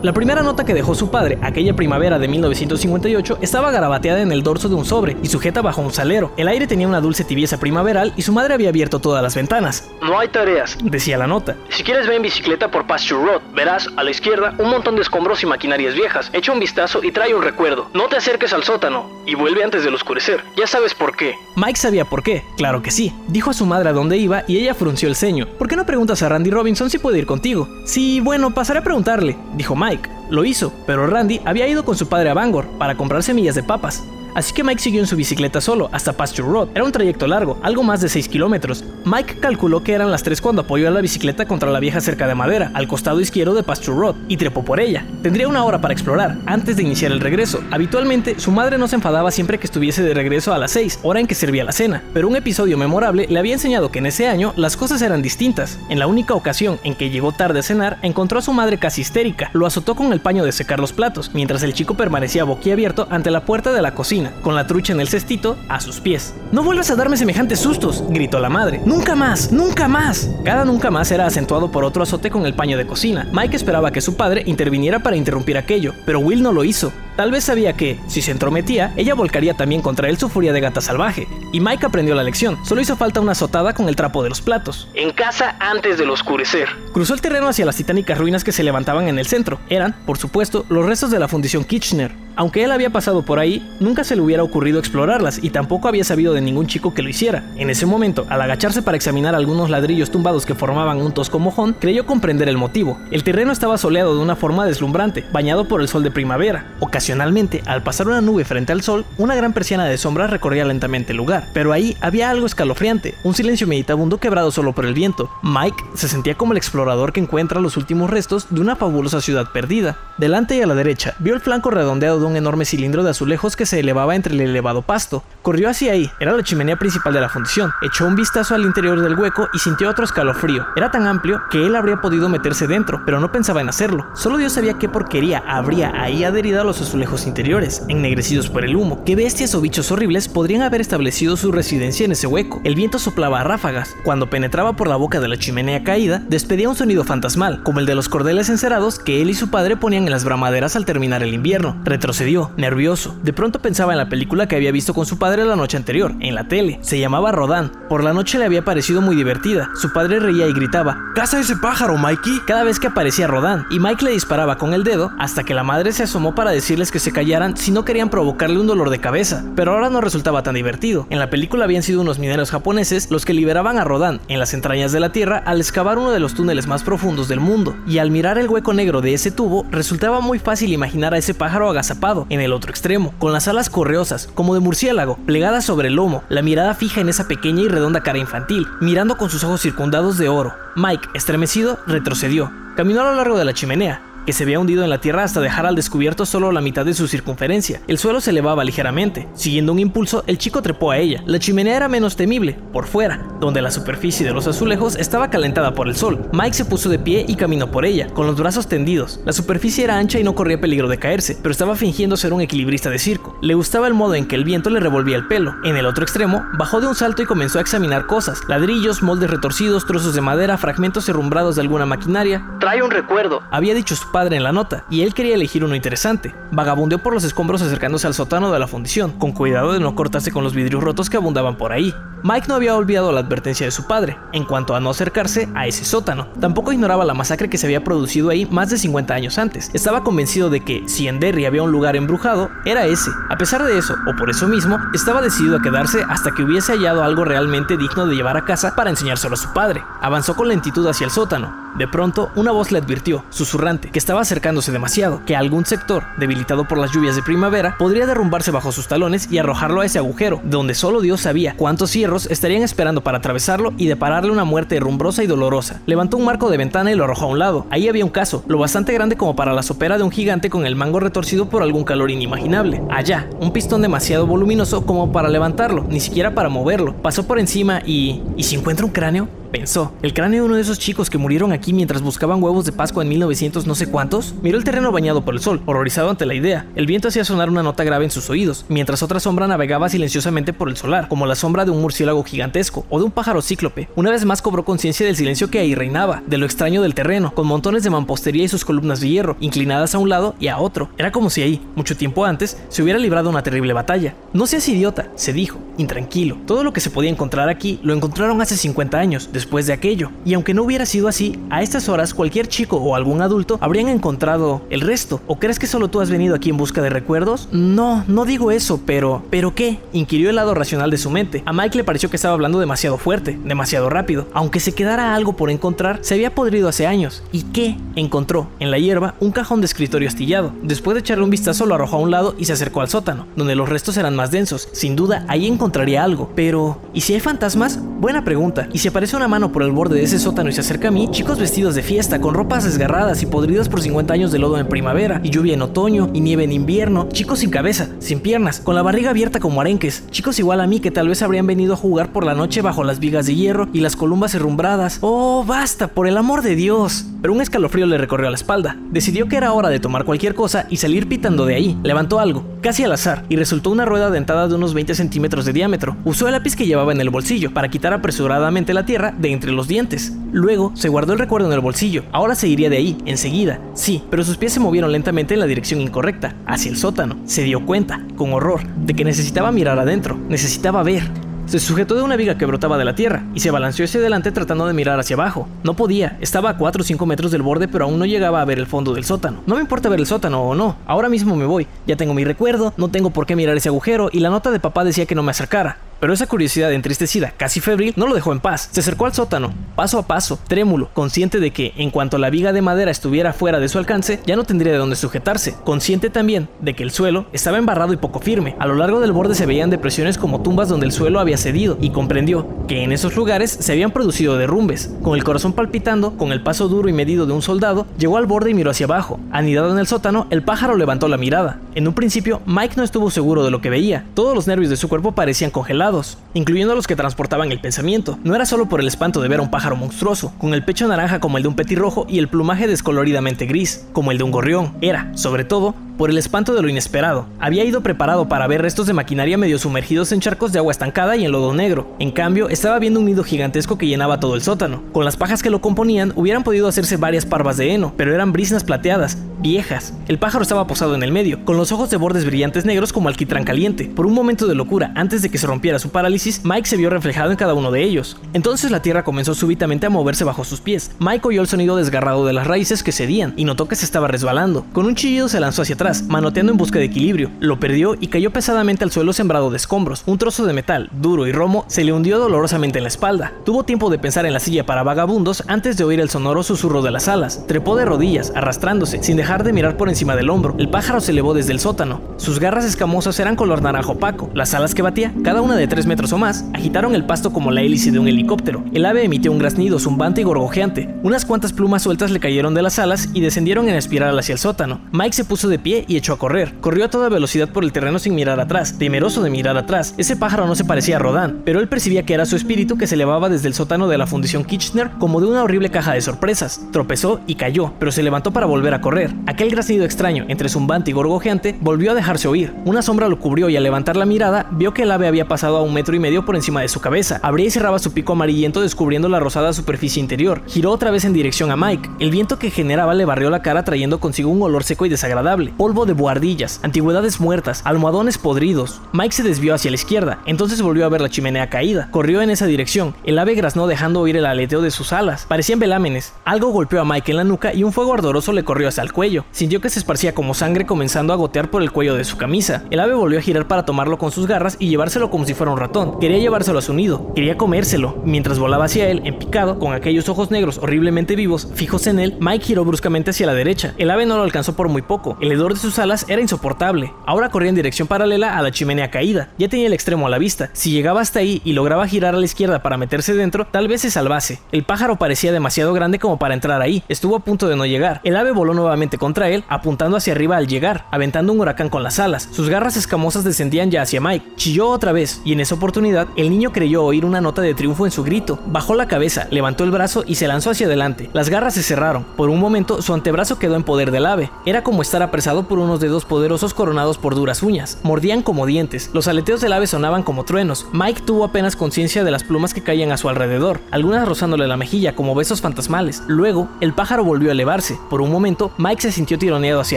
La 0.00 0.12
primera 0.12 0.42
nota 0.42 0.64
que 0.64 0.74
dejó 0.74 0.94
su 0.94 1.10
padre, 1.10 1.40
aquella 1.42 1.74
primavera 1.74 2.20
de 2.20 2.28
1958, 2.28 3.38
estaba 3.40 3.72
garabateada 3.72 4.22
en 4.22 4.30
el 4.30 4.44
dorso 4.44 4.68
de 4.68 4.76
un 4.76 4.84
sobre 4.84 5.16
y 5.24 5.28
sujeta 5.28 5.60
bajo 5.60 5.80
un 5.80 5.92
salero. 5.92 6.30
El 6.36 6.46
aire 6.46 6.68
tenía 6.68 6.86
una 6.86 7.00
dulce 7.00 7.24
tibieza 7.24 7.58
primaveral 7.58 8.12
y 8.16 8.22
su 8.22 8.32
madre 8.32 8.54
había 8.54 8.68
abierto 8.68 9.00
todas 9.00 9.24
las 9.24 9.34
ventanas. 9.34 9.90
No 10.00 10.16
hay 10.16 10.28
tareas, 10.28 10.78
decía 10.84 11.18
la 11.18 11.26
nota. 11.26 11.56
Si 11.70 11.82
quieres 11.82 12.06
ve 12.06 12.14
en 12.14 12.22
bicicleta 12.22 12.70
por 12.70 12.86
Pasture 12.86 13.24
Road, 13.24 13.40
verás 13.56 13.88
a 13.96 14.04
la 14.04 14.12
izquierda 14.12 14.54
un 14.58 14.70
montón 14.70 14.94
de 14.94 15.02
escombros 15.02 15.42
y 15.42 15.46
maquinarias 15.46 15.94
viejas. 15.96 16.30
Echa 16.32 16.52
un 16.52 16.60
vistazo 16.60 17.02
y 17.02 17.10
trae 17.10 17.34
un 17.34 17.42
recuerdo. 17.42 17.88
No 17.92 18.06
te 18.06 18.18
acerques 18.18 18.52
al 18.52 18.62
sótano 18.62 19.10
y 19.26 19.34
vuelve 19.34 19.64
antes 19.64 19.82
del 19.82 19.96
oscurecer. 19.96 20.44
Ya 20.56 20.68
sabes 20.68 20.94
por 20.94 21.16
qué. 21.16 21.34
Mike 21.56 21.76
sabía 21.76 22.04
por 22.04 22.22
qué, 22.22 22.44
claro 22.56 22.82
que 22.82 22.92
sí. 22.92 23.12
Dijo 23.26 23.50
a 23.50 23.54
su 23.54 23.66
madre 23.66 23.88
a 23.88 23.92
dónde 23.92 24.16
iba 24.16 24.44
y 24.46 24.58
ella 24.58 24.74
frunció 24.74 25.08
el 25.08 25.16
ceño. 25.16 25.48
¿Por 25.58 25.66
qué 25.66 25.74
no 25.74 25.84
preguntas 25.84 26.22
a 26.22 26.28
Randy 26.28 26.50
Robinson 26.50 26.88
si 26.88 26.98
puede 26.98 27.18
ir 27.18 27.26
contigo? 27.26 27.68
Sí, 27.84 28.20
bueno, 28.20 28.54
pasaré 28.54 28.78
a 28.78 28.84
preguntarle, 28.84 29.36
dijo 29.56 29.74
Mike. 29.74 29.87
Lo 30.28 30.44
hizo, 30.44 30.72
pero 30.86 31.06
Randy 31.06 31.40
había 31.44 31.66
ido 31.68 31.84
con 31.84 31.96
su 31.96 32.08
padre 32.08 32.30
a 32.30 32.34
Bangor 32.34 32.66
para 32.78 32.96
comprar 32.96 33.22
semillas 33.22 33.54
de 33.54 33.62
papas. 33.62 34.04
Así 34.34 34.52
que 34.52 34.64
Mike 34.64 34.82
siguió 34.82 35.00
en 35.00 35.06
su 35.06 35.16
bicicleta 35.16 35.60
solo 35.60 35.88
hasta 35.92 36.12
Pasture 36.12 36.48
Road. 36.48 36.68
Era 36.74 36.84
un 36.84 36.92
trayecto 36.92 37.26
largo, 37.26 37.58
algo 37.62 37.82
más 37.82 38.00
de 38.00 38.08
6 38.08 38.28
kilómetros. 38.28 38.84
Mike 39.04 39.38
calculó 39.40 39.82
que 39.82 39.92
eran 39.92 40.10
las 40.10 40.22
3 40.22 40.40
cuando 40.40 40.62
apoyó 40.62 40.88
a 40.88 40.90
la 40.90 41.00
bicicleta 41.00 41.46
contra 41.46 41.70
la 41.70 41.80
vieja 41.80 42.00
cerca 42.00 42.26
de 42.26 42.34
madera, 42.34 42.70
al 42.74 42.88
costado 42.88 43.20
izquierdo 43.20 43.54
de 43.54 43.62
Pasture 43.62 43.98
Road, 43.98 44.16
y 44.28 44.36
trepó 44.36 44.64
por 44.64 44.80
ella. 44.80 45.04
Tendría 45.22 45.48
una 45.48 45.64
hora 45.64 45.80
para 45.80 45.94
explorar, 45.94 46.38
antes 46.46 46.76
de 46.76 46.82
iniciar 46.82 47.12
el 47.12 47.20
regreso. 47.20 47.60
Habitualmente, 47.70 48.38
su 48.38 48.50
madre 48.50 48.78
no 48.78 48.88
se 48.88 48.96
enfadaba 48.96 49.30
siempre 49.30 49.58
que 49.58 49.66
estuviese 49.66 50.02
de 50.02 50.14
regreso 50.14 50.52
a 50.52 50.58
las 50.58 50.72
6, 50.72 51.00
hora 51.02 51.20
en 51.20 51.26
que 51.26 51.34
servía 51.34 51.64
la 51.64 51.72
cena, 51.72 52.02
pero 52.12 52.28
un 52.28 52.36
episodio 52.36 52.78
memorable 52.78 53.26
le 53.28 53.38
había 53.38 53.54
enseñado 53.54 53.90
que 53.90 53.98
en 53.98 54.06
ese 54.06 54.28
año 54.28 54.52
las 54.56 54.76
cosas 54.76 55.02
eran 55.02 55.22
distintas. 55.22 55.78
En 55.88 55.98
la 55.98 56.06
única 56.06 56.34
ocasión 56.34 56.78
en 56.84 56.94
que 56.94 57.10
llegó 57.10 57.32
tarde 57.32 57.60
a 57.60 57.62
cenar, 57.62 57.98
encontró 58.02 58.38
a 58.38 58.42
su 58.42 58.52
madre 58.52 58.78
casi 58.78 59.00
histérica, 59.00 59.50
lo 59.52 59.66
azotó 59.66 59.94
con 59.94 60.12
el 60.12 60.20
paño 60.20 60.44
de 60.44 60.52
secar 60.52 60.80
los 60.80 60.92
platos, 60.92 61.30
mientras 61.34 61.62
el 61.62 61.72
chico 61.72 61.94
permanecía 61.94 62.44
boquiabierto 62.44 63.06
ante 63.10 63.30
la 63.30 63.44
puerta 63.44 63.72
de 63.72 63.82
la 63.82 63.94
cocina, 63.94 64.17
con 64.42 64.54
la 64.54 64.66
trucha 64.66 64.92
en 64.92 65.00
el 65.00 65.08
cestito 65.08 65.56
a 65.68 65.80
sus 65.80 66.00
pies. 66.00 66.34
No 66.52 66.62
vuelvas 66.62 66.90
a 66.90 66.96
darme 66.96 67.16
semejantes 67.16 67.60
sustos, 67.60 68.04
gritó 68.08 68.38
la 68.40 68.48
madre. 68.48 68.80
Nunca 68.84 69.14
más, 69.14 69.52
nunca 69.52 69.88
más. 69.88 70.30
Cada 70.44 70.64
nunca 70.64 70.90
más 70.90 71.10
era 71.10 71.26
acentuado 71.26 71.70
por 71.70 71.84
otro 71.84 72.02
azote 72.02 72.30
con 72.30 72.46
el 72.46 72.54
paño 72.54 72.76
de 72.76 72.86
cocina. 72.86 73.28
Mike 73.32 73.56
esperaba 73.56 73.90
que 73.90 74.00
su 74.00 74.16
padre 74.16 74.42
interviniera 74.46 74.98
para 75.00 75.16
interrumpir 75.16 75.56
aquello, 75.56 75.94
pero 76.04 76.20
Will 76.20 76.42
no 76.42 76.52
lo 76.52 76.64
hizo. 76.64 76.92
Tal 77.18 77.32
vez 77.32 77.42
sabía 77.42 77.72
que, 77.72 77.98
si 78.06 78.22
se 78.22 78.30
entrometía, 78.30 78.92
ella 78.94 79.12
volcaría 79.12 79.54
también 79.54 79.82
contra 79.82 80.08
él 80.08 80.18
su 80.18 80.28
furia 80.28 80.52
de 80.52 80.60
gata 80.60 80.80
salvaje, 80.80 81.26
y 81.50 81.58
Mike 81.58 81.84
aprendió 81.84 82.14
la 82.14 82.22
lección, 82.22 82.64
solo 82.64 82.80
hizo 82.80 82.94
falta 82.94 83.20
una 83.20 83.32
azotada 83.32 83.74
con 83.74 83.88
el 83.88 83.96
trapo 83.96 84.22
de 84.22 84.28
los 84.28 84.40
platos. 84.40 84.86
En 84.94 85.10
casa 85.10 85.56
antes 85.58 85.98
del 85.98 86.10
oscurecer. 86.10 86.68
Cruzó 86.92 87.14
el 87.14 87.20
terreno 87.20 87.48
hacia 87.48 87.66
las 87.66 87.74
titánicas 87.74 88.18
ruinas 88.18 88.44
que 88.44 88.52
se 88.52 88.62
levantaban 88.62 89.08
en 89.08 89.18
el 89.18 89.26
centro. 89.26 89.58
Eran, 89.68 89.96
por 90.06 90.16
supuesto, 90.16 90.64
los 90.68 90.86
restos 90.86 91.10
de 91.10 91.18
la 91.18 91.26
fundición 91.26 91.64
Kitchener, 91.64 92.12
aunque 92.38 92.62
él 92.62 92.70
había 92.70 92.90
pasado 92.90 93.22
por 93.22 93.40
ahí, 93.40 93.68
nunca 93.80 94.04
se 94.04 94.14
le 94.14 94.22
hubiera 94.22 94.44
ocurrido 94.44 94.78
explorarlas 94.78 95.42
y 95.42 95.50
tampoco 95.50 95.88
había 95.88 96.04
sabido 96.04 96.34
de 96.34 96.40
ningún 96.40 96.68
chico 96.68 96.94
que 96.94 97.02
lo 97.02 97.08
hiciera. 97.08 97.42
En 97.56 97.68
ese 97.68 97.84
momento, 97.84 98.26
al 98.28 98.40
agacharse 98.40 98.80
para 98.80 98.96
examinar 98.96 99.34
algunos 99.34 99.70
ladrillos 99.70 100.12
tumbados 100.12 100.46
que 100.46 100.54
formaban 100.54 101.02
un 101.02 101.10
tosco 101.10 101.40
mojón, 101.40 101.72
creyó 101.72 102.06
comprender 102.06 102.48
el 102.48 102.56
motivo. 102.56 102.96
El 103.10 103.24
terreno 103.24 103.50
estaba 103.50 103.76
soleado 103.76 104.14
de 104.14 104.22
una 104.22 104.36
forma 104.36 104.66
deslumbrante, 104.66 105.24
bañado 105.32 105.66
por 105.66 105.80
el 105.80 105.88
sol 105.88 106.04
de 106.04 106.12
primavera. 106.12 106.76
Ocasionalmente, 106.78 107.07
al 107.10 107.82
pasar 107.82 108.06
una 108.06 108.20
nube 108.20 108.44
frente 108.44 108.70
al 108.70 108.82
sol, 108.82 109.06
una 109.16 109.34
gran 109.34 109.54
persiana 109.54 109.86
de 109.86 109.96
sombra 109.96 110.26
recorría 110.26 110.66
lentamente 110.66 111.12
el 111.12 111.16
lugar. 111.16 111.48
Pero 111.54 111.72
ahí 111.72 111.96
había 112.02 112.28
algo 112.28 112.44
escalofriante, 112.44 113.14
un 113.24 113.34
silencio 113.34 113.66
meditabundo 113.66 114.18
quebrado 114.18 114.50
solo 114.50 114.74
por 114.74 114.84
el 114.84 114.92
viento. 114.92 115.30
Mike 115.42 115.82
se 115.94 116.06
sentía 116.06 116.34
como 116.34 116.52
el 116.52 116.58
explorador 116.58 117.14
que 117.14 117.20
encuentra 117.20 117.62
los 117.62 117.78
últimos 117.78 118.10
restos 118.10 118.48
de 118.50 118.60
una 118.60 118.76
fabulosa 118.76 119.22
ciudad 119.22 119.52
perdida. 119.52 119.96
Delante 120.18 120.56
y 120.56 120.60
a 120.60 120.66
la 120.66 120.74
derecha, 120.74 121.14
vio 121.18 121.34
el 121.34 121.40
flanco 121.40 121.70
redondeado 121.70 122.20
de 122.20 122.26
un 122.26 122.36
enorme 122.36 122.66
cilindro 122.66 123.02
de 123.02 123.10
azulejos 123.10 123.56
que 123.56 123.64
se 123.64 123.80
elevaba 123.80 124.14
entre 124.14 124.34
el 124.34 124.40
elevado 124.42 124.82
pasto. 124.82 125.22
Corrió 125.40 125.70
hacia 125.70 125.92
ahí, 125.92 126.10
era 126.20 126.32
la 126.32 126.42
chimenea 126.42 126.76
principal 126.76 127.14
de 127.14 127.22
la 127.22 127.30
fundición. 127.30 127.72
Echó 127.80 128.06
un 128.06 128.16
vistazo 128.16 128.54
al 128.54 128.64
interior 128.64 129.00
del 129.00 129.18
hueco 129.18 129.48
y 129.54 129.58
sintió 129.60 129.88
otro 129.88 130.04
escalofrío. 130.04 130.66
Era 130.76 130.90
tan 130.90 131.06
amplio 131.06 131.40
que 131.50 131.64
él 131.64 131.74
habría 131.74 132.02
podido 132.02 132.28
meterse 132.28 132.66
dentro, 132.66 133.02
pero 133.06 133.18
no 133.18 133.32
pensaba 133.32 133.62
en 133.62 133.70
hacerlo. 133.70 134.04
Solo 134.14 134.36
Dios 134.36 134.52
sabía 134.52 134.74
qué 134.74 134.90
porquería 134.90 135.42
habría 135.46 135.92
ahí 135.98 136.24
adherida 136.24 136.60
a 136.60 136.64
los 136.64 136.82
azulejos 136.82 136.97
interiores, 137.26 137.82
ennegrecidos 137.88 138.48
por 138.48 138.64
el 138.64 138.76
humo. 138.76 139.02
Qué 139.04 139.14
bestias 139.16 139.54
o 139.54 139.60
bichos 139.60 139.90
horribles 139.90 140.28
podrían 140.28 140.62
haber 140.62 140.80
establecido 140.80 141.36
su 141.36 141.52
residencia 141.52 142.04
en 142.04 142.12
ese 142.12 142.26
hueco. 142.26 142.60
El 142.64 142.74
viento 142.74 142.98
soplaba 142.98 143.40
a 143.40 143.44
ráfagas. 143.44 143.94
Cuando 144.04 144.30
penetraba 144.30 144.74
por 144.74 144.88
la 144.88 144.96
boca 144.96 145.20
de 145.20 145.28
la 145.28 145.36
chimenea 145.36 145.84
caída, 145.84 146.22
despedía 146.28 146.68
un 146.68 146.76
sonido 146.76 147.04
fantasmal, 147.04 147.62
como 147.62 147.80
el 147.80 147.86
de 147.86 147.94
los 147.94 148.08
cordeles 148.08 148.48
encerados 148.48 148.98
que 148.98 149.22
él 149.22 149.30
y 149.30 149.34
su 149.34 149.50
padre 149.50 149.76
ponían 149.76 150.04
en 150.04 150.10
las 150.10 150.24
bramaderas 150.24 150.76
al 150.76 150.84
terminar 150.84 151.22
el 151.22 151.34
invierno. 151.34 151.80
Retrocedió, 151.84 152.50
nervioso. 152.56 153.16
De 153.22 153.32
pronto 153.32 153.60
pensaba 153.60 153.92
en 153.92 153.98
la 153.98 154.08
película 154.08 154.48
que 154.48 154.56
había 154.56 154.72
visto 154.72 154.94
con 154.94 155.06
su 155.06 155.18
padre 155.18 155.44
la 155.44 155.56
noche 155.56 155.76
anterior, 155.76 156.14
en 156.20 156.34
la 156.34 156.48
tele. 156.48 156.78
Se 156.82 156.98
llamaba 156.98 157.32
Rodán. 157.32 157.72
Por 157.88 158.04
la 158.04 158.12
noche 158.12 158.38
le 158.38 158.44
había 158.44 158.64
parecido 158.64 159.00
muy 159.00 159.16
divertida. 159.16 159.70
Su 159.74 159.92
padre 159.92 160.20
reía 160.20 160.46
y 160.46 160.52
gritaba, 160.52 160.98
¡Caza 161.14 161.40
ese 161.40 161.56
pájaro, 161.56 161.96
Mikey! 161.96 162.40
Cada 162.46 162.64
vez 162.64 162.78
que 162.78 162.88
aparecía 162.88 163.26
Rodán, 163.26 163.66
y 163.70 163.78
Mike 163.78 164.04
le 164.04 164.10
disparaba 164.12 164.58
con 164.58 164.74
el 164.74 164.84
dedo 164.84 165.10
hasta 165.18 165.44
que 165.44 165.54
la 165.54 165.62
madre 165.62 165.92
se 165.92 166.04
asomó 166.04 166.34
para 166.34 166.50
que 166.90 166.98
se 166.98 167.12
callaran 167.12 167.56
si 167.56 167.70
no 167.70 167.84
querían 167.84 168.10
provocarle 168.10 168.58
un 168.58 168.66
dolor 168.66 168.90
de 168.90 169.00
cabeza. 169.00 169.44
Pero 169.56 169.72
ahora 169.72 169.90
no 169.90 170.00
resultaba 170.00 170.42
tan 170.42 170.54
divertido. 170.54 171.06
En 171.10 171.18
la 171.18 171.30
película 171.30 171.64
habían 171.64 171.82
sido 171.82 172.00
unos 172.00 172.18
mineros 172.18 172.50
japoneses 172.50 173.10
los 173.10 173.24
que 173.24 173.34
liberaban 173.34 173.78
a 173.78 173.84
Rodán 173.84 174.20
en 174.28 174.38
las 174.38 174.54
entrañas 174.54 174.92
de 174.92 175.00
la 175.00 175.12
Tierra 175.12 175.42
al 175.44 175.60
excavar 175.60 175.98
uno 175.98 176.10
de 176.10 176.20
los 176.20 176.34
túneles 176.34 176.66
más 176.66 176.82
profundos 176.82 177.28
del 177.28 177.40
mundo. 177.40 177.76
Y 177.86 177.98
al 177.98 178.10
mirar 178.10 178.38
el 178.38 178.48
hueco 178.48 178.72
negro 178.72 179.00
de 179.00 179.14
ese 179.14 179.30
tubo, 179.30 179.66
resultaba 179.70 180.20
muy 180.20 180.38
fácil 180.38 180.72
imaginar 180.72 181.14
a 181.14 181.18
ese 181.18 181.34
pájaro 181.34 181.68
agazapado 181.68 182.26
en 182.28 182.40
el 182.40 182.52
otro 182.52 182.70
extremo, 182.70 183.14
con 183.18 183.32
las 183.32 183.48
alas 183.48 183.70
correosas, 183.70 184.28
como 184.34 184.54
de 184.54 184.60
murciélago, 184.60 185.16
plegadas 185.26 185.64
sobre 185.64 185.88
el 185.88 185.94
lomo, 185.94 186.22
la 186.28 186.42
mirada 186.42 186.74
fija 186.74 187.00
en 187.00 187.08
esa 187.08 187.28
pequeña 187.28 187.62
y 187.62 187.68
redonda 187.68 188.02
cara 188.02 188.18
infantil, 188.18 188.66
mirando 188.80 189.16
con 189.16 189.30
sus 189.30 189.44
ojos 189.44 189.60
circundados 189.60 190.18
de 190.18 190.28
oro. 190.28 190.54
Mike, 190.76 191.08
estremecido, 191.14 191.78
retrocedió. 191.86 192.50
Caminó 192.76 193.00
a 193.00 193.10
lo 193.10 193.16
largo 193.16 193.36
de 193.36 193.44
la 193.44 193.54
chimenea, 193.54 194.00
que 194.28 194.34
se 194.34 194.44
había 194.44 194.60
hundido 194.60 194.84
en 194.84 194.90
la 194.90 195.00
tierra 195.00 195.22
hasta 195.22 195.40
dejar 195.40 195.64
al 195.64 195.74
descubierto 195.74 196.26
solo 196.26 196.52
la 196.52 196.60
mitad 196.60 196.84
de 196.84 196.92
su 196.92 197.08
circunferencia. 197.08 197.80
El 197.88 197.96
suelo 197.96 198.20
se 198.20 198.28
elevaba 198.28 198.62
ligeramente. 198.62 199.26
Siguiendo 199.32 199.72
un 199.72 199.78
impulso, 199.78 200.22
el 200.26 200.36
chico 200.36 200.60
trepó 200.60 200.90
a 200.90 200.98
ella. 200.98 201.22
La 201.24 201.38
chimenea 201.38 201.78
era 201.78 201.88
menos 201.88 202.14
temible, 202.14 202.58
por 202.70 202.86
fuera, 202.86 203.26
donde 203.40 203.62
la 203.62 203.70
superficie 203.70 204.26
de 204.26 204.34
los 204.34 204.46
azulejos 204.46 204.96
estaba 204.96 205.30
calentada 205.30 205.72
por 205.72 205.88
el 205.88 205.96
sol. 205.96 206.28
Mike 206.30 206.52
se 206.52 206.66
puso 206.66 206.90
de 206.90 206.98
pie 206.98 207.24
y 207.26 207.36
caminó 207.36 207.70
por 207.70 207.86
ella, 207.86 208.08
con 208.08 208.26
los 208.26 208.36
brazos 208.36 208.68
tendidos. 208.68 209.18
La 209.24 209.32
superficie 209.32 209.84
era 209.84 209.96
ancha 209.96 210.18
y 210.18 210.24
no 210.24 210.34
corría 210.34 210.60
peligro 210.60 210.88
de 210.88 210.98
caerse, 210.98 211.38
pero 211.40 211.50
estaba 211.50 211.74
fingiendo 211.74 212.18
ser 212.18 212.34
un 212.34 212.42
equilibrista 212.42 212.90
de 212.90 212.98
circo. 212.98 213.38
Le 213.40 213.54
gustaba 213.54 213.86
el 213.86 213.94
modo 213.94 214.14
en 214.14 214.28
que 214.28 214.36
el 214.36 214.44
viento 214.44 214.68
le 214.68 214.80
revolvía 214.80 215.16
el 215.16 215.26
pelo. 215.26 215.54
En 215.64 215.78
el 215.78 215.86
otro 215.86 216.04
extremo, 216.04 216.44
bajó 216.58 216.82
de 216.82 216.86
un 216.86 216.94
salto 216.94 217.22
y 217.22 217.24
comenzó 217.24 217.60
a 217.60 217.62
examinar 217.62 218.04
cosas: 218.04 218.42
ladrillos, 218.46 219.02
moldes 219.02 219.30
retorcidos, 219.30 219.86
trozos 219.86 220.14
de 220.14 220.20
madera, 220.20 220.58
fragmentos 220.58 221.08
herrumbrados 221.08 221.56
de 221.56 221.62
alguna 221.62 221.86
maquinaria. 221.86 222.46
Trae 222.60 222.82
un 222.82 222.90
recuerdo, 222.90 223.40
había 223.50 223.72
dicho 223.72 223.96
su 223.96 224.12
padre 224.12 224.17
en 224.26 224.42
la 224.42 224.52
nota, 224.52 224.84
y 224.90 225.02
él 225.02 225.14
quería 225.14 225.34
elegir 225.34 225.64
uno 225.64 225.74
interesante. 225.74 226.34
Vagabundeó 226.50 226.98
por 226.98 227.14
los 227.14 227.24
escombros 227.24 227.62
acercándose 227.62 228.06
al 228.06 228.14
sótano 228.14 228.52
de 228.52 228.58
la 228.58 228.66
fundición, 228.66 229.12
con 229.12 229.32
cuidado 229.32 229.72
de 229.72 229.80
no 229.80 229.94
cortarse 229.94 230.32
con 230.32 230.44
los 230.44 230.54
vidrios 230.54 230.82
rotos 230.82 231.08
que 231.08 231.16
abundaban 231.16 231.56
por 231.56 231.72
ahí. 231.72 231.94
Mike 232.24 232.48
no 232.48 232.56
había 232.56 232.74
olvidado 232.74 233.12
la 233.12 233.20
advertencia 233.20 233.64
de 233.64 233.70
su 233.70 233.86
padre, 233.86 234.18
en 234.32 234.44
cuanto 234.44 234.74
a 234.74 234.80
no 234.80 234.90
acercarse 234.90 235.48
a 235.54 235.68
ese 235.68 235.84
sótano. 235.84 236.26
Tampoco 236.40 236.72
ignoraba 236.72 237.04
la 237.04 237.14
masacre 237.14 237.48
que 237.48 237.58
se 237.58 237.66
había 237.66 237.84
producido 237.84 238.30
ahí 238.30 238.44
más 238.46 238.70
de 238.70 238.78
50 238.78 239.14
años 239.14 239.38
antes. 239.38 239.70
Estaba 239.72 240.02
convencido 240.02 240.50
de 240.50 240.60
que, 240.60 240.82
si 240.88 241.06
en 241.06 241.20
Derry 241.20 241.46
había 241.46 241.62
un 241.62 241.70
lugar 241.70 241.94
embrujado, 241.94 242.50
era 242.64 242.86
ese. 242.86 243.10
A 243.30 243.38
pesar 243.38 243.62
de 243.62 243.78
eso, 243.78 243.94
o 244.08 244.16
por 244.16 244.30
eso 244.30 244.48
mismo, 244.48 244.78
estaba 244.94 245.22
decidido 245.22 245.58
a 245.58 245.62
quedarse 245.62 246.02
hasta 246.08 246.32
que 246.32 246.42
hubiese 246.42 246.72
hallado 246.72 247.04
algo 247.04 247.24
realmente 247.24 247.76
digno 247.76 248.06
de 248.06 248.16
llevar 248.16 248.36
a 248.36 248.44
casa 248.44 248.74
para 248.74 248.90
enseñárselo 248.90 249.34
a 249.34 249.38
su 249.38 249.52
padre. 249.52 249.84
Avanzó 250.00 250.34
con 250.34 250.48
lentitud 250.48 250.86
hacia 250.88 251.04
el 251.04 251.12
sótano. 251.12 251.68
De 251.76 251.86
pronto, 251.86 252.30
una 252.34 252.50
voz 252.50 252.72
le 252.72 252.78
advirtió, 252.78 253.24
susurrante, 253.30 253.90
que 253.90 253.98
estaba 254.08 254.22
acercándose 254.22 254.72
demasiado, 254.72 255.22
que 255.26 255.36
algún 255.36 255.66
sector, 255.66 256.02
debilitado 256.16 256.66
por 256.66 256.78
las 256.78 256.92
lluvias 256.92 257.14
de 257.14 257.22
primavera, 257.22 257.76
podría 257.78 258.06
derrumbarse 258.06 258.50
bajo 258.50 258.72
sus 258.72 258.88
talones 258.88 259.30
y 259.30 259.36
arrojarlo 259.36 259.82
a 259.82 259.84
ese 259.84 259.98
agujero, 259.98 260.40
donde 260.44 260.74
solo 260.74 261.02
Dios 261.02 261.20
sabía 261.20 261.54
cuántos 261.58 261.92
hierros 261.92 262.24
estarían 262.30 262.62
esperando 262.62 263.02
para 263.02 263.18
atravesarlo 263.18 263.74
y 263.76 263.86
depararle 263.86 264.30
una 264.30 264.44
muerte 264.44 264.76
herrumbrosa 264.76 265.22
y 265.22 265.26
dolorosa. 265.26 265.82
Levantó 265.84 266.16
un 266.16 266.24
marco 266.24 266.48
de 266.48 266.56
ventana 266.56 266.90
y 266.90 266.94
lo 266.94 267.04
arrojó 267.04 267.26
a 267.26 267.28
un 267.28 267.38
lado. 267.38 267.66
Ahí 267.68 267.86
había 267.86 268.02
un 268.02 268.10
caso, 268.10 268.42
lo 268.48 268.56
bastante 268.56 268.94
grande 268.94 269.18
como 269.18 269.36
para 269.36 269.52
la 269.52 269.62
sopera 269.62 269.98
de 269.98 270.04
un 270.04 270.10
gigante 270.10 270.48
con 270.48 270.64
el 270.64 270.74
mango 270.74 271.00
retorcido 271.00 271.50
por 271.50 271.62
algún 271.62 271.84
calor 271.84 272.10
inimaginable. 272.10 272.80
Allá, 272.88 273.28
un 273.40 273.52
pistón 273.52 273.82
demasiado 273.82 274.26
voluminoso 274.26 274.86
como 274.86 275.12
para 275.12 275.28
levantarlo, 275.28 275.84
ni 275.86 276.00
siquiera 276.00 276.34
para 276.34 276.48
moverlo. 276.48 276.94
Pasó 276.94 277.26
por 277.26 277.38
encima 277.38 277.82
y... 277.84 278.22
¿Y 278.38 278.44
si 278.44 278.56
encuentra 278.56 278.86
un 278.86 278.92
cráneo? 278.92 279.28
Pensó, 279.50 279.92
¿el 280.02 280.12
cráneo 280.12 280.42
de 280.42 280.46
uno 280.46 280.56
de 280.56 280.60
esos 280.60 280.78
chicos 280.78 281.08
que 281.08 281.16
murieron 281.16 281.52
aquí 281.52 281.72
mientras 281.72 282.02
buscaban 282.02 282.42
huevos 282.42 282.66
de 282.66 282.72
Pascua 282.72 283.02
en 283.02 283.08
1900 283.08 283.66
no 283.66 283.74
sé 283.74 283.86
cuántos? 283.86 284.34
Miró 284.42 284.58
el 284.58 284.64
terreno 284.64 284.92
bañado 284.92 285.24
por 285.24 285.32
el 285.32 285.40
sol, 285.40 285.62
horrorizado 285.64 286.10
ante 286.10 286.26
la 286.26 286.34
idea. 286.34 286.66
El 286.74 286.86
viento 286.86 287.08
hacía 287.08 287.24
sonar 287.24 287.48
una 287.48 287.62
nota 287.62 287.82
grave 287.82 288.04
en 288.04 288.10
sus 288.10 288.28
oídos, 288.28 288.66
mientras 288.68 289.02
otra 289.02 289.20
sombra 289.20 289.46
navegaba 289.46 289.88
silenciosamente 289.88 290.52
por 290.52 290.68
el 290.68 290.76
solar, 290.76 291.08
como 291.08 291.24
la 291.24 291.34
sombra 291.34 291.64
de 291.64 291.70
un 291.70 291.80
murciélago 291.80 292.22
gigantesco 292.24 292.84
o 292.90 292.98
de 292.98 293.06
un 293.06 293.10
pájaro 293.10 293.40
cíclope. 293.40 293.88
Una 293.96 294.10
vez 294.10 294.26
más 294.26 294.42
cobró 294.42 294.66
conciencia 294.66 295.06
del 295.06 295.16
silencio 295.16 295.48
que 295.48 295.60
ahí 295.60 295.74
reinaba, 295.74 296.22
de 296.26 296.36
lo 296.36 296.44
extraño 296.44 296.82
del 296.82 296.94
terreno, 296.94 297.32
con 297.34 297.46
montones 297.46 297.82
de 297.82 297.90
mampostería 297.90 298.44
y 298.44 298.48
sus 298.48 298.66
columnas 298.66 299.00
de 299.00 299.08
hierro, 299.08 299.38
inclinadas 299.40 299.94
a 299.94 299.98
un 299.98 300.10
lado 300.10 300.34
y 300.38 300.48
a 300.48 300.58
otro. 300.58 300.90
Era 300.98 301.10
como 301.10 301.30
si 301.30 301.40
ahí, 301.40 301.62
mucho 301.74 301.96
tiempo 301.96 302.26
antes, 302.26 302.58
se 302.68 302.82
hubiera 302.82 302.98
librado 302.98 303.30
una 303.30 303.42
terrible 303.42 303.72
batalla. 303.72 304.14
No 304.34 304.46
seas 304.46 304.68
idiota, 304.68 305.10
se 305.14 305.32
dijo, 305.32 305.58
intranquilo. 305.78 306.36
Todo 306.46 306.62
lo 306.64 306.74
que 306.74 306.80
se 306.80 306.90
podía 306.90 307.10
encontrar 307.10 307.48
aquí 307.48 307.80
lo 307.82 307.94
encontraron 307.94 308.42
hace 308.42 308.56
50 308.56 308.98
años, 308.98 309.30
después 309.38 309.66
de 309.66 309.72
aquello. 309.72 310.10
Y 310.24 310.34
aunque 310.34 310.52
no 310.52 310.64
hubiera 310.64 310.84
sido 310.84 311.06
así, 311.06 311.38
a 311.48 311.62
estas 311.62 311.88
horas 311.88 312.12
cualquier 312.12 312.48
chico 312.48 312.76
o 312.76 312.96
algún 312.96 313.22
adulto 313.22 313.56
habrían 313.60 313.88
encontrado 313.88 314.62
el 314.68 314.80
resto. 314.80 315.20
¿O 315.28 315.38
crees 315.38 315.58
que 315.58 315.68
solo 315.68 315.88
tú 315.88 316.00
has 316.00 316.10
venido 316.10 316.34
aquí 316.34 316.50
en 316.50 316.56
busca 316.56 316.82
de 316.82 316.90
recuerdos? 316.90 317.48
No, 317.52 318.04
no 318.08 318.24
digo 318.24 318.50
eso, 318.50 318.80
pero... 318.84 319.22
¿Pero 319.30 319.54
qué? 319.54 319.78
inquirió 319.92 320.30
el 320.30 320.36
lado 320.36 320.54
racional 320.54 320.90
de 320.90 320.98
su 320.98 321.10
mente. 321.10 321.42
A 321.46 321.52
Mike 321.52 321.78
le 321.78 321.84
pareció 321.84 322.10
que 322.10 322.16
estaba 322.16 322.34
hablando 322.34 322.58
demasiado 322.58 322.98
fuerte, 322.98 323.38
demasiado 323.44 323.88
rápido. 323.90 324.26
Aunque 324.32 324.60
se 324.60 324.72
quedara 324.72 325.14
algo 325.14 325.34
por 325.34 325.50
encontrar, 325.50 326.00
se 326.02 326.14
había 326.14 326.34
podrido 326.34 326.68
hace 326.68 326.86
años. 326.86 327.22
¿Y 327.30 327.42
qué? 327.44 327.76
Encontró, 327.94 328.48
en 328.58 328.70
la 328.70 328.78
hierba, 328.78 329.14
un 329.20 329.30
cajón 329.30 329.60
de 329.60 329.66
escritorio 329.66 330.08
astillado. 330.08 330.52
Después 330.62 330.94
de 330.94 331.00
echarle 331.00 331.24
un 331.24 331.30
vistazo, 331.30 331.66
lo 331.66 331.74
arrojó 331.74 331.96
a 331.96 332.00
un 332.00 332.10
lado 332.10 332.34
y 332.38 332.46
se 332.46 332.52
acercó 332.52 332.80
al 332.80 332.88
sótano, 332.88 333.26
donde 333.36 333.54
los 333.54 333.68
restos 333.68 333.96
eran 333.96 334.16
más 334.16 334.30
densos. 334.30 334.68
Sin 334.72 334.96
duda, 334.96 335.24
ahí 335.28 335.46
encontraría 335.46 336.02
algo. 336.02 336.32
Pero, 336.34 336.80
¿y 336.92 337.02
si 337.02 337.14
hay 337.14 337.20
fantasmas? 337.20 337.78
Buena 338.00 338.24
pregunta. 338.24 338.68
¿Y 338.72 338.78
si 338.78 338.88
aparece 338.88 339.16
una 339.16 339.27
mano 339.28 339.52
por 339.52 339.62
el 339.62 339.70
borde 339.70 339.96
de 339.96 340.04
ese 340.04 340.18
sótano 340.18 340.50
y 340.50 340.52
se 340.52 340.62
acerca 340.62 340.88
a 340.88 340.90
mí? 340.90 341.08
Chicos 341.10 341.38
vestidos 341.38 341.74
de 341.74 341.82
fiesta, 341.82 342.20
con 342.20 342.34
ropas 342.34 342.64
desgarradas 342.64 343.22
y 343.22 343.26
podridos 343.26 343.68
por 343.68 343.80
50 343.80 344.12
años 344.12 344.32
de 344.32 344.38
lodo 344.38 344.58
en 344.58 344.68
primavera, 344.68 345.20
y 345.22 345.30
lluvia 345.30 345.54
en 345.54 345.62
otoño, 345.62 346.10
y 346.12 346.20
nieve 346.20 346.44
en 346.44 346.52
invierno. 346.52 347.08
Chicos 347.12 347.40
sin 347.40 347.50
cabeza, 347.50 347.88
sin 348.00 348.20
piernas, 348.20 348.60
con 348.60 348.74
la 348.74 348.82
barriga 348.82 349.10
abierta 349.10 349.38
como 349.38 349.60
arenques. 349.60 350.04
Chicos 350.10 350.38
igual 350.38 350.60
a 350.60 350.66
mí 350.66 350.80
que 350.80 350.90
tal 350.90 351.08
vez 351.08 351.22
habrían 351.22 351.46
venido 351.46 351.74
a 351.74 351.76
jugar 351.76 352.12
por 352.12 352.24
la 352.24 352.34
noche 352.34 352.62
bajo 352.62 352.82
las 352.84 352.98
vigas 352.98 353.26
de 353.26 353.34
hierro 353.34 353.68
y 353.72 353.80
las 353.80 353.96
columbas 353.96 354.34
herrumbradas. 354.34 354.98
¡Oh, 355.02 355.44
basta! 355.44 355.88
Por 355.88 356.08
el 356.08 356.16
amor 356.16 356.42
de 356.42 356.56
Dios. 356.56 357.04
Pero 357.20 357.32
un 357.32 357.40
escalofrío 357.40 357.86
le 357.86 357.98
recorrió 357.98 358.30
la 358.30 358.36
espalda. 358.36 358.76
Decidió 358.90 359.28
que 359.28 359.36
era 359.36 359.52
hora 359.52 359.68
de 359.68 359.80
tomar 359.80 360.04
cualquier 360.04 360.34
cosa 360.34 360.66
y 360.70 360.76
salir 360.76 361.08
pitando 361.08 361.46
de 361.46 361.54
ahí. 361.54 361.78
Levantó 361.82 362.20
algo, 362.20 362.44
casi 362.62 362.84
al 362.84 362.92
azar, 362.92 363.24
y 363.28 363.36
resultó 363.36 363.70
una 363.70 363.84
rueda 363.84 364.10
dentada 364.10 364.48
de 364.48 364.54
unos 364.54 364.74
20 364.74 364.94
centímetros 364.94 365.44
de 365.44 365.52
diámetro. 365.52 365.96
Usó 366.04 366.26
el 366.26 366.32
lápiz 366.32 366.56
que 366.56 366.66
llevaba 366.66 366.92
en 366.92 367.00
el 367.00 367.10
bolsillo 367.10 367.52
para 367.52 367.68
quitar 367.68 367.92
apresuradamente 367.92 368.72
la 368.72 368.86
tierra 368.86 369.14
de 369.18 369.32
entre 369.32 369.52
los 369.52 369.68
dientes. 369.68 370.12
Luego 370.32 370.72
se 370.74 370.88
guardó 370.88 371.12
el 371.12 371.18
recuerdo 371.18 371.48
en 371.48 371.54
el 371.54 371.60
bolsillo. 371.60 372.04
Ahora 372.12 372.34
se 372.34 372.48
iría 372.48 372.70
de 372.70 372.76
ahí, 372.76 372.98
enseguida. 373.06 373.60
Sí, 373.74 374.02
pero 374.10 374.24
sus 374.24 374.36
pies 374.36 374.52
se 374.52 374.60
movieron 374.60 374.92
lentamente 374.92 375.34
en 375.34 375.40
la 375.40 375.46
dirección 375.46 375.80
incorrecta, 375.80 376.34
hacia 376.46 376.70
el 376.70 376.76
sótano. 376.76 377.16
Se 377.24 377.42
dio 377.42 377.64
cuenta, 377.66 378.04
con 378.16 378.32
horror, 378.32 378.66
de 378.76 378.94
que 378.94 379.04
necesitaba 379.04 379.52
mirar 379.52 379.78
adentro, 379.78 380.16
necesitaba 380.28 380.82
ver. 380.82 381.10
Se 381.48 381.58
sujetó 381.58 381.94
de 381.94 382.02
una 382.02 382.16
viga 382.16 382.36
que 382.36 382.44
brotaba 382.44 382.76
de 382.76 382.84
la 382.84 382.94
tierra 382.94 383.24
y 383.34 383.40
se 383.40 383.50
balanceó 383.50 383.86
hacia 383.86 384.00
adelante 384.00 384.32
tratando 384.32 384.66
de 384.66 384.74
mirar 384.74 385.00
hacia 385.00 385.16
abajo. 385.16 385.48
No 385.62 385.72
podía, 385.72 386.18
estaba 386.20 386.50
a 386.50 386.58
4 386.58 386.82
o 386.82 386.84
5 386.84 387.06
metros 387.06 387.32
del 387.32 387.40
borde 387.40 387.68
pero 387.68 387.86
aún 387.86 387.98
no 387.98 388.04
llegaba 388.04 388.42
a 388.42 388.44
ver 388.44 388.58
el 388.58 388.66
fondo 388.66 388.92
del 388.92 389.04
sótano. 389.04 389.40
No 389.46 389.54
me 389.54 389.62
importa 389.62 389.88
ver 389.88 389.98
el 389.98 390.06
sótano 390.06 390.42
o 390.42 390.54
no, 390.54 390.76
ahora 390.86 391.08
mismo 391.08 391.36
me 391.36 391.46
voy. 391.46 391.66
Ya 391.86 391.96
tengo 391.96 392.12
mi 392.12 392.22
recuerdo, 392.22 392.74
no 392.76 392.88
tengo 392.88 393.08
por 393.08 393.24
qué 393.24 393.34
mirar 393.34 393.56
ese 393.56 393.70
agujero 393.70 394.10
y 394.12 394.20
la 394.20 394.28
nota 394.28 394.50
de 394.50 394.60
papá 394.60 394.84
decía 394.84 395.06
que 395.06 395.14
no 395.14 395.22
me 395.22 395.30
acercara. 395.30 395.78
Pero 396.00 396.12
esa 396.12 396.28
curiosidad 396.28 396.72
entristecida, 396.72 397.32
casi 397.36 397.58
febril, 397.58 397.92
no 397.96 398.06
lo 398.06 398.14
dejó 398.14 398.30
en 398.30 398.38
paz. 398.38 398.68
Se 398.70 398.80
acercó 398.80 399.06
al 399.06 399.14
sótano, 399.14 399.52
paso 399.74 399.98
a 399.98 400.06
paso, 400.06 400.38
trémulo, 400.46 400.90
consciente 400.94 401.40
de 401.40 401.50
que, 401.50 401.72
en 401.76 401.90
cuanto 401.90 402.18
la 402.18 402.30
viga 402.30 402.52
de 402.52 402.62
madera 402.62 402.92
estuviera 402.92 403.32
fuera 403.32 403.58
de 403.58 403.68
su 403.68 403.78
alcance, 403.78 404.20
ya 404.24 404.36
no 404.36 404.44
tendría 404.44 404.72
de 404.72 404.78
dónde 404.78 404.94
sujetarse. 404.94 405.56
Consciente 405.64 406.08
también 406.08 406.48
de 406.60 406.74
que 406.74 406.84
el 406.84 406.92
suelo 406.92 407.26
estaba 407.32 407.58
embarrado 407.58 407.92
y 407.92 407.96
poco 407.96 408.20
firme. 408.20 408.54
A 408.60 408.66
lo 408.66 408.76
largo 408.76 409.00
del 409.00 409.10
borde 409.10 409.34
se 409.34 409.46
veían 409.46 409.70
depresiones 409.70 410.18
como 410.18 410.40
tumbas 410.40 410.68
donde 410.68 410.86
el 410.86 410.92
suelo 410.92 411.18
había 411.18 411.36
cedido, 411.36 411.76
y 411.80 411.90
comprendió 411.90 412.46
que 412.68 412.84
en 412.84 412.92
esos 412.92 413.16
lugares 413.16 413.50
se 413.50 413.72
habían 413.72 413.90
producido 413.90 414.38
derrumbes. 414.38 414.94
Con 415.02 415.16
el 415.16 415.24
corazón 415.24 415.52
palpitando, 415.52 416.16
con 416.16 416.30
el 416.30 416.44
paso 416.44 416.68
duro 416.68 416.88
y 416.88 416.92
medido 416.92 417.26
de 417.26 417.32
un 417.32 417.42
soldado, 417.42 417.86
llegó 417.98 418.18
al 418.18 418.26
borde 418.26 418.50
y 418.50 418.54
miró 418.54 418.70
hacia 418.70 418.86
abajo. 418.86 419.18
Anidado 419.32 419.72
en 419.72 419.80
el 419.80 419.88
sótano, 419.88 420.28
el 420.30 420.44
pájaro 420.44 420.76
levantó 420.76 421.08
la 421.08 421.16
mirada. 421.16 421.58
En 421.74 421.88
un 421.88 421.94
principio, 421.94 422.40
Mike 422.46 422.74
no 422.76 422.84
estuvo 422.84 423.10
seguro 423.10 423.44
de 423.44 423.50
lo 423.50 423.60
que 423.60 423.70
veía. 423.70 424.04
Todos 424.14 424.36
los 424.36 424.46
nervios 424.46 424.70
de 424.70 424.76
su 424.76 424.88
cuerpo 424.88 425.12
parecían 425.12 425.50
congelados 425.50 425.87
incluyendo 426.34 426.74
los 426.74 426.86
que 426.86 426.96
transportaban 426.96 427.50
el 427.50 427.60
pensamiento. 427.60 428.18
No 428.24 428.34
era 428.34 428.46
solo 428.46 428.68
por 428.68 428.80
el 428.80 428.88
espanto 428.88 429.20
de 429.20 429.28
ver 429.28 429.40
a 429.40 429.42
un 429.42 429.50
pájaro 429.50 429.76
monstruoso, 429.76 430.32
con 430.38 430.54
el 430.54 430.64
pecho 430.64 430.86
naranja 430.86 431.20
como 431.20 431.36
el 431.36 431.42
de 431.42 431.48
un 431.48 431.56
petirrojo 431.56 432.06
y 432.08 432.18
el 432.18 432.28
plumaje 432.28 432.66
descoloridamente 432.66 433.46
gris, 433.46 433.86
como 433.92 434.12
el 434.12 434.18
de 434.18 434.24
un 434.24 434.30
gorrión. 434.30 434.74
Era, 434.80 435.10
sobre 435.14 435.44
todo, 435.44 435.74
por 435.98 436.10
el 436.10 436.16
espanto 436.16 436.54
de 436.54 436.62
lo 436.62 436.68
inesperado. 436.68 437.26
Había 437.40 437.64
ido 437.64 437.82
preparado 437.82 438.28
para 438.28 438.46
ver 438.46 438.62
restos 438.62 438.86
de 438.86 438.92
maquinaria 438.92 439.36
medio 439.36 439.58
sumergidos 439.58 440.12
en 440.12 440.20
charcos 440.20 440.52
de 440.52 440.60
agua 440.60 440.70
estancada 440.70 441.16
y 441.16 441.24
en 441.24 441.32
lodo 441.32 441.52
negro. 441.52 441.88
En 441.98 442.12
cambio, 442.12 442.48
estaba 442.48 442.78
viendo 442.78 443.00
un 443.00 443.06
nido 443.06 443.24
gigantesco 443.24 443.76
que 443.76 443.88
llenaba 443.88 444.20
todo 444.20 444.36
el 444.36 444.42
sótano. 444.42 444.82
Con 444.92 445.04
las 445.04 445.16
pajas 445.16 445.42
que 445.42 445.50
lo 445.50 445.60
componían, 445.60 446.12
hubieran 446.14 446.44
podido 446.44 446.68
hacerse 446.68 446.96
varias 446.96 447.26
parvas 447.26 447.56
de 447.56 447.74
heno, 447.74 447.92
pero 447.96 448.14
eran 448.14 448.32
brisnas 448.32 448.62
plateadas, 448.62 449.18
viejas. 449.40 449.92
El 450.06 450.18
pájaro 450.18 450.42
estaba 450.42 450.66
posado 450.66 450.94
en 450.94 451.02
el 451.02 451.12
medio, 451.12 451.44
con 451.44 451.56
los 451.56 451.72
ojos 451.72 451.90
de 451.90 451.96
bordes 451.96 452.24
brillantes 452.24 452.64
negros 452.64 452.92
como 452.92 453.08
alquitrán 453.08 453.44
caliente. 453.44 453.86
Por 453.86 454.06
un 454.06 454.14
momento 454.14 454.46
de 454.46 454.54
locura, 454.54 454.92
antes 454.94 455.22
de 455.22 455.30
que 455.30 455.38
se 455.38 455.48
rompiera 455.48 455.77
su 455.78 455.90
parálisis, 455.90 456.42
Mike 456.44 456.68
se 456.68 456.76
vio 456.76 456.90
reflejado 456.90 457.30
en 457.30 457.36
cada 457.36 457.54
uno 457.54 457.70
de 457.70 457.82
ellos. 457.82 458.16
Entonces 458.32 458.70
la 458.70 458.82
tierra 458.82 459.04
comenzó 459.04 459.34
súbitamente 459.34 459.86
a 459.86 459.90
moverse 459.90 460.24
bajo 460.24 460.44
sus 460.44 460.60
pies. 460.60 460.90
Mike 460.98 461.28
oyó 461.28 461.42
el 461.42 461.48
sonido 461.48 461.76
desgarrado 461.76 462.26
de 462.26 462.32
las 462.32 462.46
raíces 462.46 462.82
que 462.82 462.92
cedían 462.92 463.34
y 463.36 463.44
notó 463.44 463.68
que 463.68 463.76
se 463.76 463.84
estaba 463.84 464.08
resbalando. 464.08 464.66
Con 464.72 464.86
un 464.86 464.94
chillido 464.94 465.28
se 465.28 465.40
lanzó 465.40 465.62
hacia 465.62 465.74
atrás, 465.74 466.02
manoteando 466.02 466.52
en 466.52 466.58
busca 466.58 466.78
de 466.78 466.86
equilibrio. 466.86 467.30
Lo 467.40 467.60
perdió 467.60 467.94
y 467.98 468.08
cayó 468.08 468.32
pesadamente 468.32 468.84
al 468.84 468.90
suelo 468.90 469.12
sembrado 469.12 469.50
de 469.50 469.56
escombros. 469.56 470.02
Un 470.06 470.18
trozo 470.18 470.46
de 470.46 470.52
metal, 470.52 470.90
duro 470.92 471.26
y 471.26 471.32
romo, 471.32 471.64
se 471.68 471.84
le 471.84 471.92
hundió 471.92 472.18
dolorosamente 472.18 472.78
en 472.78 472.84
la 472.84 472.88
espalda. 472.88 473.32
Tuvo 473.44 473.64
tiempo 473.64 473.90
de 473.90 473.98
pensar 473.98 474.26
en 474.26 474.32
la 474.32 474.40
silla 474.40 474.66
para 474.66 474.82
vagabundos 474.82 475.44
antes 475.46 475.76
de 475.76 475.84
oír 475.84 476.00
el 476.00 476.10
sonoro 476.10 476.42
susurro 476.42 476.82
de 476.82 476.90
las 476.90 477.08
alas. 477.08 477.46
Trepó 477.46 477.76
de 477.76 477.84
rodillas, 477.84 478.32
arrastrándose, 478.34 479.02
sin 479.02 479.16
dejar 479.16 479.44
de 479.44 479.52
mirar 479.52 479.76
por 479.76 479.88
encima 479.88 480.16
del 480.16 480.30
hombro. 480.30 480.54
El 480.58 480.70
pájaro 480.70 481.00
se 481.00 481.12
elevó 481.12 481.34
desde 481.34 481.52
el 481.52 481.60
sótano. 481.60 482.00
Sus 482.16 482.40
garras 482.40 482.64
escamosas 482.64 483.18
eran 483.20 483.36
color 483.36 483.62
naranja 483.62 483.92
opaco. 483.92 484.30
Las 484.34 484.54
alas 484.54 484.74
que 484.74 484.82
batía, 484.82 485.12
cada 485.22 485.42
una 485.42 485.56
de 485.56 485.67
3 485.68 485.86
metros 485.86 486.12
o 486.12 486.18
más, 486.18 486.44
agitaron 486.54 486.94
el 486.94 487.04
pasto 487.04 487.32
como 487.32 487.50
la 487.50 487.62
hélice 487.62 487.90
de 487.90 487.98
un 487.98 488.08
helicóptero. 488.08 488.64
El 488.72 488.86
ave 488.86 489.04
emitió 489.04 489.30
un 489.30 489.38
graznido 489.38 489.78
zumbante 489.78 490.20
y 490.20 490.24
gorgojeante. 490.24 490.94
Unas 491.02 491.24
cuantas 491.24 491.52
plumas 491.52 491.82
sueltas 491.82 492.10
le 492.10 492.20
cayeron 492.20 492.54
de 492.54 492.62
las 492.62 492.78
alas 492.78 493.08
y 493.12 493.20
descendieron 493.20 493.68
en 493.68 493.74
espiral 493.74 494.18
hacia 494.18 494.32
el 494.32 494.38
sótano. 494.38 494.80
Mike 494.92 495.12
se 495.12 495.24
puso 495.24 495.48
de 495.48 495.58
pie 495.58 495.84
y 495.86 495.96
echó 495.96 496.14
a 496.14 496.18
correr. 496.18 496.54
Corrió 496.60 496.86
a 496.86 496.90
toda 496.90 497.08
velocidad 497.08 497.48
por 497.48 497.64
el 497.64 497.72
terreno 497.72 497.98
sin 497.98 498.14
mirar 498.14 498.40
atrás, 498.40 498.78
temeroso 498.78 499.22
de 499.22 499.30
mirar 499.30 499.56
atrás. 499.56 499.94
Ese 499.98 500.16
pájaro 500.16 500.46
no 500.46 500.54
se 500.54 500.64
parecía 500.64 500.96
a 500.96 500.98
Rodan, 500.98 501.42
pero 501.44 501.60
él 501.60 501.68
percibía 501.68 502.04
que 502.04 502.14
era 502.14 502.26
su 502.26 502.36
espíritu 502.36 502.78
que 502.78 502.86
se 502.86 502.94
elevaba 502.94 503.28
desde 503.28 503.48
el 503.48 503.54
sótano 503.54 503.88
de 503.88 503.98
la 503.98 504.06
Fundición 504.06 504.44
Kitchener 504.44 504.90
como 504.98 505.20
de 505.20 505.26
una 505.26 505.42
horrible 505.42 505.70
caja 505.70 505.92
de 505.92 506.00
sorpresas. 506.00 506.60
Tropezó 506.72 507.20
y 507.26 507.34
cayó, 507.34 507.74
pero 507.78 507.92
se 507.92 508.02
levantó 508.02 508.32
para 508.32 508.46
volver 508.46 508.74
a 508.74 508.80
correr. 508.80 509.12
Aquel 509.26 509.50
graznido 509.50 509.84
extraño, 509.84 510.24
entre 510.28 510.48
zumbante 510.48 510.90
y 510.90 510.94
gorgojeante, 510.94 511.56
volvió 511.60 511.92
a 511.92 511.94
dejarse 511.94 512.28
oír. 512.28 512.54
Una 512.64 512.82
sombra 512.82 513.08
lo 513.08 513.18
cubrió 513.18 513.48
y 513.48 513.56
al 513.56 513.62
levantar 513.62 513.96
la 513.96 514.06
mirada, 514.06 514.46
vio 514.52 514.72
que 514.72 514.82
el 514.82 514.90
ave 514.90 515.06
había 515.06 515.28
pasado 515.28 515.57
a 515.58 515.62
un 515.62 515.74
metro 515.74 515.94
y 515.94 515.98
medio 515.98 516.24
por 516.24 516.36
encima 516.36 516.60
de 516.60 516.68
su 516.68 516.80
cabeza. 516.80 517.20
Abría 517.22 517.46
y 517.46 517.50
cerraba 517.50 517.78
su 517.78 517.92
pico 517.92 518.12
amarillento 518.12 518.60
descubriendo 518.60 519.08
la 519.08 519.20
rosada 519.20 519.52
superficie 519.52 520.00
interior. 520.00 520.42
Giró 520.46 520.70
otra 520.70 520.90
vez 520.90 521.04
en 521.04 521.12
dirección 521.12 521.50
a 521.50 521.56
Mike. 521.56 521.90
El 521.98 522.10
viento 522.10 522.38
que 522.38 522.50
generaba 522.50 522.94
le 522.94 523.04
barrió 523.04 523.30
la 523.30 523.42
cara 523.42 523.64
trayendo 523.64 524.00
consigo 524.00 524.30
un 524.30 524.42
olor 524.42 524.64
seco 524.64 524.86
y 524.86 524.88
desagradable. 524.88 525.52
Polvo 525.56 525.86
de 525.86 525.92
buhardillas, 525.92 526.60
antigüedades 526.62 527.20
muertas, 527.20 527.62
almohadones 527.64 528.18
podridos. 528.18 528.80
Mike 528.92 529.14
se 529.14 529.22
desvió 529.22 529.54
hacia 529.54 529.70
la 529.70 529.76
izquierda, 529.76 530.20
entonces 530.26 530.62
volvió 530.62 530.86
a 530.86 530.88
ver 530.88 531.00
la 531.00 531.08
chimenea 531.08 531.50
caída. 531.50 531.88
Corrió 531.90 532.22
en 532.22 532.30
esa 532.30 532.46
dirección. 532.46 532.94
El 533.04 533.18
ave 533.18 533.34
graznó 533.34 533.66
dejando 533.66 534.00
oír 534.00 534.16
el 534.16 534.26
aleteo 534.26 534.62
de 534.62 534.70
sus 534.70 534.92
alas. 534.92 535.26
Parecían 535.26 535.58
velámenes. 535.58 536.12
Algo 536.24 536.50
golpeó 536.50 536.80
a 536.80 536.84
Mike 536.84 537.10
en 537.10 537.16
la 537.16 537.24
nuca 537.24 537.52
y 537.54 537.64
un 537.64 537.72
fuego 537.72 537.94
ardoroso 537.94 538.32
le 538.32 538.44
corrió 538.44 538.68
hasta 538.68 538.82
el 538.82 538.92
cuello. 538.92 539.24
Sintió 539.30 539.60
que 539.60 539.70
se 539.70 539.78
esparcía 539.78 540.14
como 540.14 540.34
sangre 540.34 540.66
comenzando 540.66 541.12
a 541.12 541.16
gotear 541.16 541.50
por 541.50 541.62
el 541.62 541.72
cuello 541.72 541.94
de 541.94 542.04
su 542.04 542.16
camisa. 542.16 542.64
El 542.70 542.80
ave 542.80 542.94
volvió 542.94 543.18
a 543.18 543.22
girar 543.22 543.48
para 543.48 543.64
tomarlo 543.64 543.98
con 543.98 544.10
sus 544.10 544.26
garras 544.26 544.56
y 544.58 544.68
llevárselo 544.68 545.10
como 545.10 545.24
si 545.24 545.34
fuera 545.34 545.47
un 545.50 545.58
ratón. 545.58 545.98
Quería 546.00 546.18
llevárselo 546.18 546.58
a 546.58 546.62
su 546.62 546.74
nido. 546.74 547.12
Quería 547.14 547.36
comérselo. 547.36 547.98
Mientras 548.04 548.38
volaba 548.38 548.66
hacia 548.66 548.88
él, 548.88 549.02
en 549.04 549.18
picado, 549.18 549.58
con 549.58 549.72
aquellos 549.72 550.08
ojos 550.08 550.30
negros 550.30 550.58
horriblemente 550.58 551.16
vivos, 551.16 551.48
fijos 551.54 551.86
en 551.86 551.98
él, 551.98 552.16
Mike 552.20 552.44
giró 552.44 552.64
bruscamente 552.64 553.10
hacia 553.10 553.26
la 553.26 553.34
derecha. 553.34 553.74
El 553.78 553.90
ave 553.90 554.06
no 554.06 554.16
lo 554.16 554.22
alcanzó 554.22 554.54
por 554.54 554.68
muy 554.68 554.82
poco. 554.82 555.16
El 555.20 555.32
hedor 555.32 555.54
de 555.54 555.60
sus 555.60 555.78
alas 555.78 556.06
era 556.08 556.22
insoportable. 556.22 556.92
Ahora 557.06 557.30
corría 557.30 557.48
en 557.48 557.54
dirección 557.54 557.88
paralela 557.88 558.36
a 558.36 558.42
la 558.42 558.50
chimenea 558.50 558.90
caída. 558.90 559.30
Ya 559.38 559.48
tenía 559.48 559.66
el 559.66 559.72
extremo 559.72 560.06
a 560.06 560.10
la 560.10 560.18
vista. 560.18 560.50
Si 560.52 560.70
llegaba 560.70 561.00
hasta 561.00 561.20
ahí 561.20 561.40
y 561.44 561.52
lograba 561.52 561.86
girar 561.86 562.14
a 562.14 562.18
la 562.18 562.24
izquierda 562.24 562.62
para 562.62 562.76
meterse 562.76 563.14
dentro, 563.14 563.46
tal 563.46 563.68
vez 563.68 563.82
se 563.82 563.90
salvase. 563.90 564.40
El 564.52 564.64
pájaro 564.64 564.96
parecía 564.96 565.32
demasiado 565.32 565.72
grande 565.72 565.98
como 565.98 566.18
para 566.18 566.34
entrar 566.34 566.62
ahí. 566.62 566.82
Estuvo 566.88 567.16
a 567.16 567.20
punto 567.20 567.48
de 567.48 567.56
no 567.56 567.66
llegar. 567.66 568.00
El 568.04 568.16
ave 568.16 568.32
voló 568.32 568.54
nuevamente 568.54 568.98
contra 568.98 569.28
él, 569.30 569.44
apuntando 569.48 569.96
hacia 569.96 570.12
arriba 570.12 570.36
al 570.36 570.46
llegar, 570.46 570.86
aventando 570.90 571.32
un 571.32 571.40
huracán 571.40 571.68
con 571.68 571.82
las 571.82 571.98
alas. 571.98 572.28
Sus 572.32 572.48
garras 572.48 572.76
escamosas 572.76 573.24
descendían 573.24 573.70
ya 573.70 573.82
hacia 573.82 574.00
Mike. 574.00 574.26
Chilló 574.36 574.68
otra 574.68 574.92
vez, 574.92 575.20
y 575.28 575.32
en 575.32 575.40
esa 575.40 575.56
oportunidad, 575.56 576.08
el 576.16 576.30
niño 576.30 576.52
creyó 576.52 576.82
oír 576.82 577.04
una 577.04 577.20
nota 577.20 577.42
de 577.42 577.52
triunfo 577.52 577.84
en 577.84 577.92
su 577.92 578.02
grito. 578.02 578.38
Bajó 578.46 578.74
la 578.74 578.88
cabeza, 578.88 579.28
levantó 579.30 579.62
el 579.62 579.70
brazo 579.70 580.02
y 580.06 580.14
se 580.14 580.26
lanzó 580.26 580.48
hacia 580.48 580.64
adelante. 580.64 581.10
Las 581.12 581.28
garras 581.28 581.52
se 581.52 581.62
cerraron. 581.62 582.04
Por 582.16 582.30
un 582.30 582.40
momento, 582.40 582.80
su 582.80 582.94
antebrazo 582.94 583.38
quedó 583.38 583.54
en 583.54 583.62
poder 583.62 583.90
del 583.90 584.06
ave. 584.06 584.30
Era 584.46 584.62
como 584.62 584.80
estar 584.80 585.02
apresado 585.02 585.46
por 585.46 585.58
unos 585.58 585.80
dedos 585.80 586.06
poderosos 586.06 586.54
coronados 586.54 586.96
por 586.96 587.14
duras 587.14 587.42
uñas. 587.42 587.76
Mordían 587.82 588.22
como 588.22 588.46
dientes. 588.46 588.88
Los 588.94 589.06
aleteos 589.06 589.42
del 589.42 589.52
ave 589.52 589.66
sonaban 589.66 590.02
como 590.02 590.24
truenos. 590.24 590.64
Mike 590.72 591.02
tuvo 591.04 591.24
apenas 591.24 591.56
conciencia 591.56 592.04
de 592.04 592.10
las 592.10 592.24
plumas 592.24 592.54
que 592.54 592.62
caían 592.62 592.90
a 592.90 592.96
su 592.96 593.10
alrededor, 593.10 593.60
algunas 593.70 594.08
rozándole 594.08 594.46
la 594.46 594.56
mejilla 594.56 594.94
como 594.94 595.14
besos 595.14 595.42
fantasmales. 595.42 596.04
Luego, 596.06 596.48
el 596.62 596.72
pájaro 596.72 597.04
volvió 597.04 597.28
a 597.28 597.32
elevarse. 597.32 597.78
Por 597.90 598.00
un 598.00 598.10
momento, 598.10 598.50
Mike 598.56 598.80
se 598.80 598.92
sintió 598.92 599.18
tironeado 599.18 599.60
hacia 599.60 599.76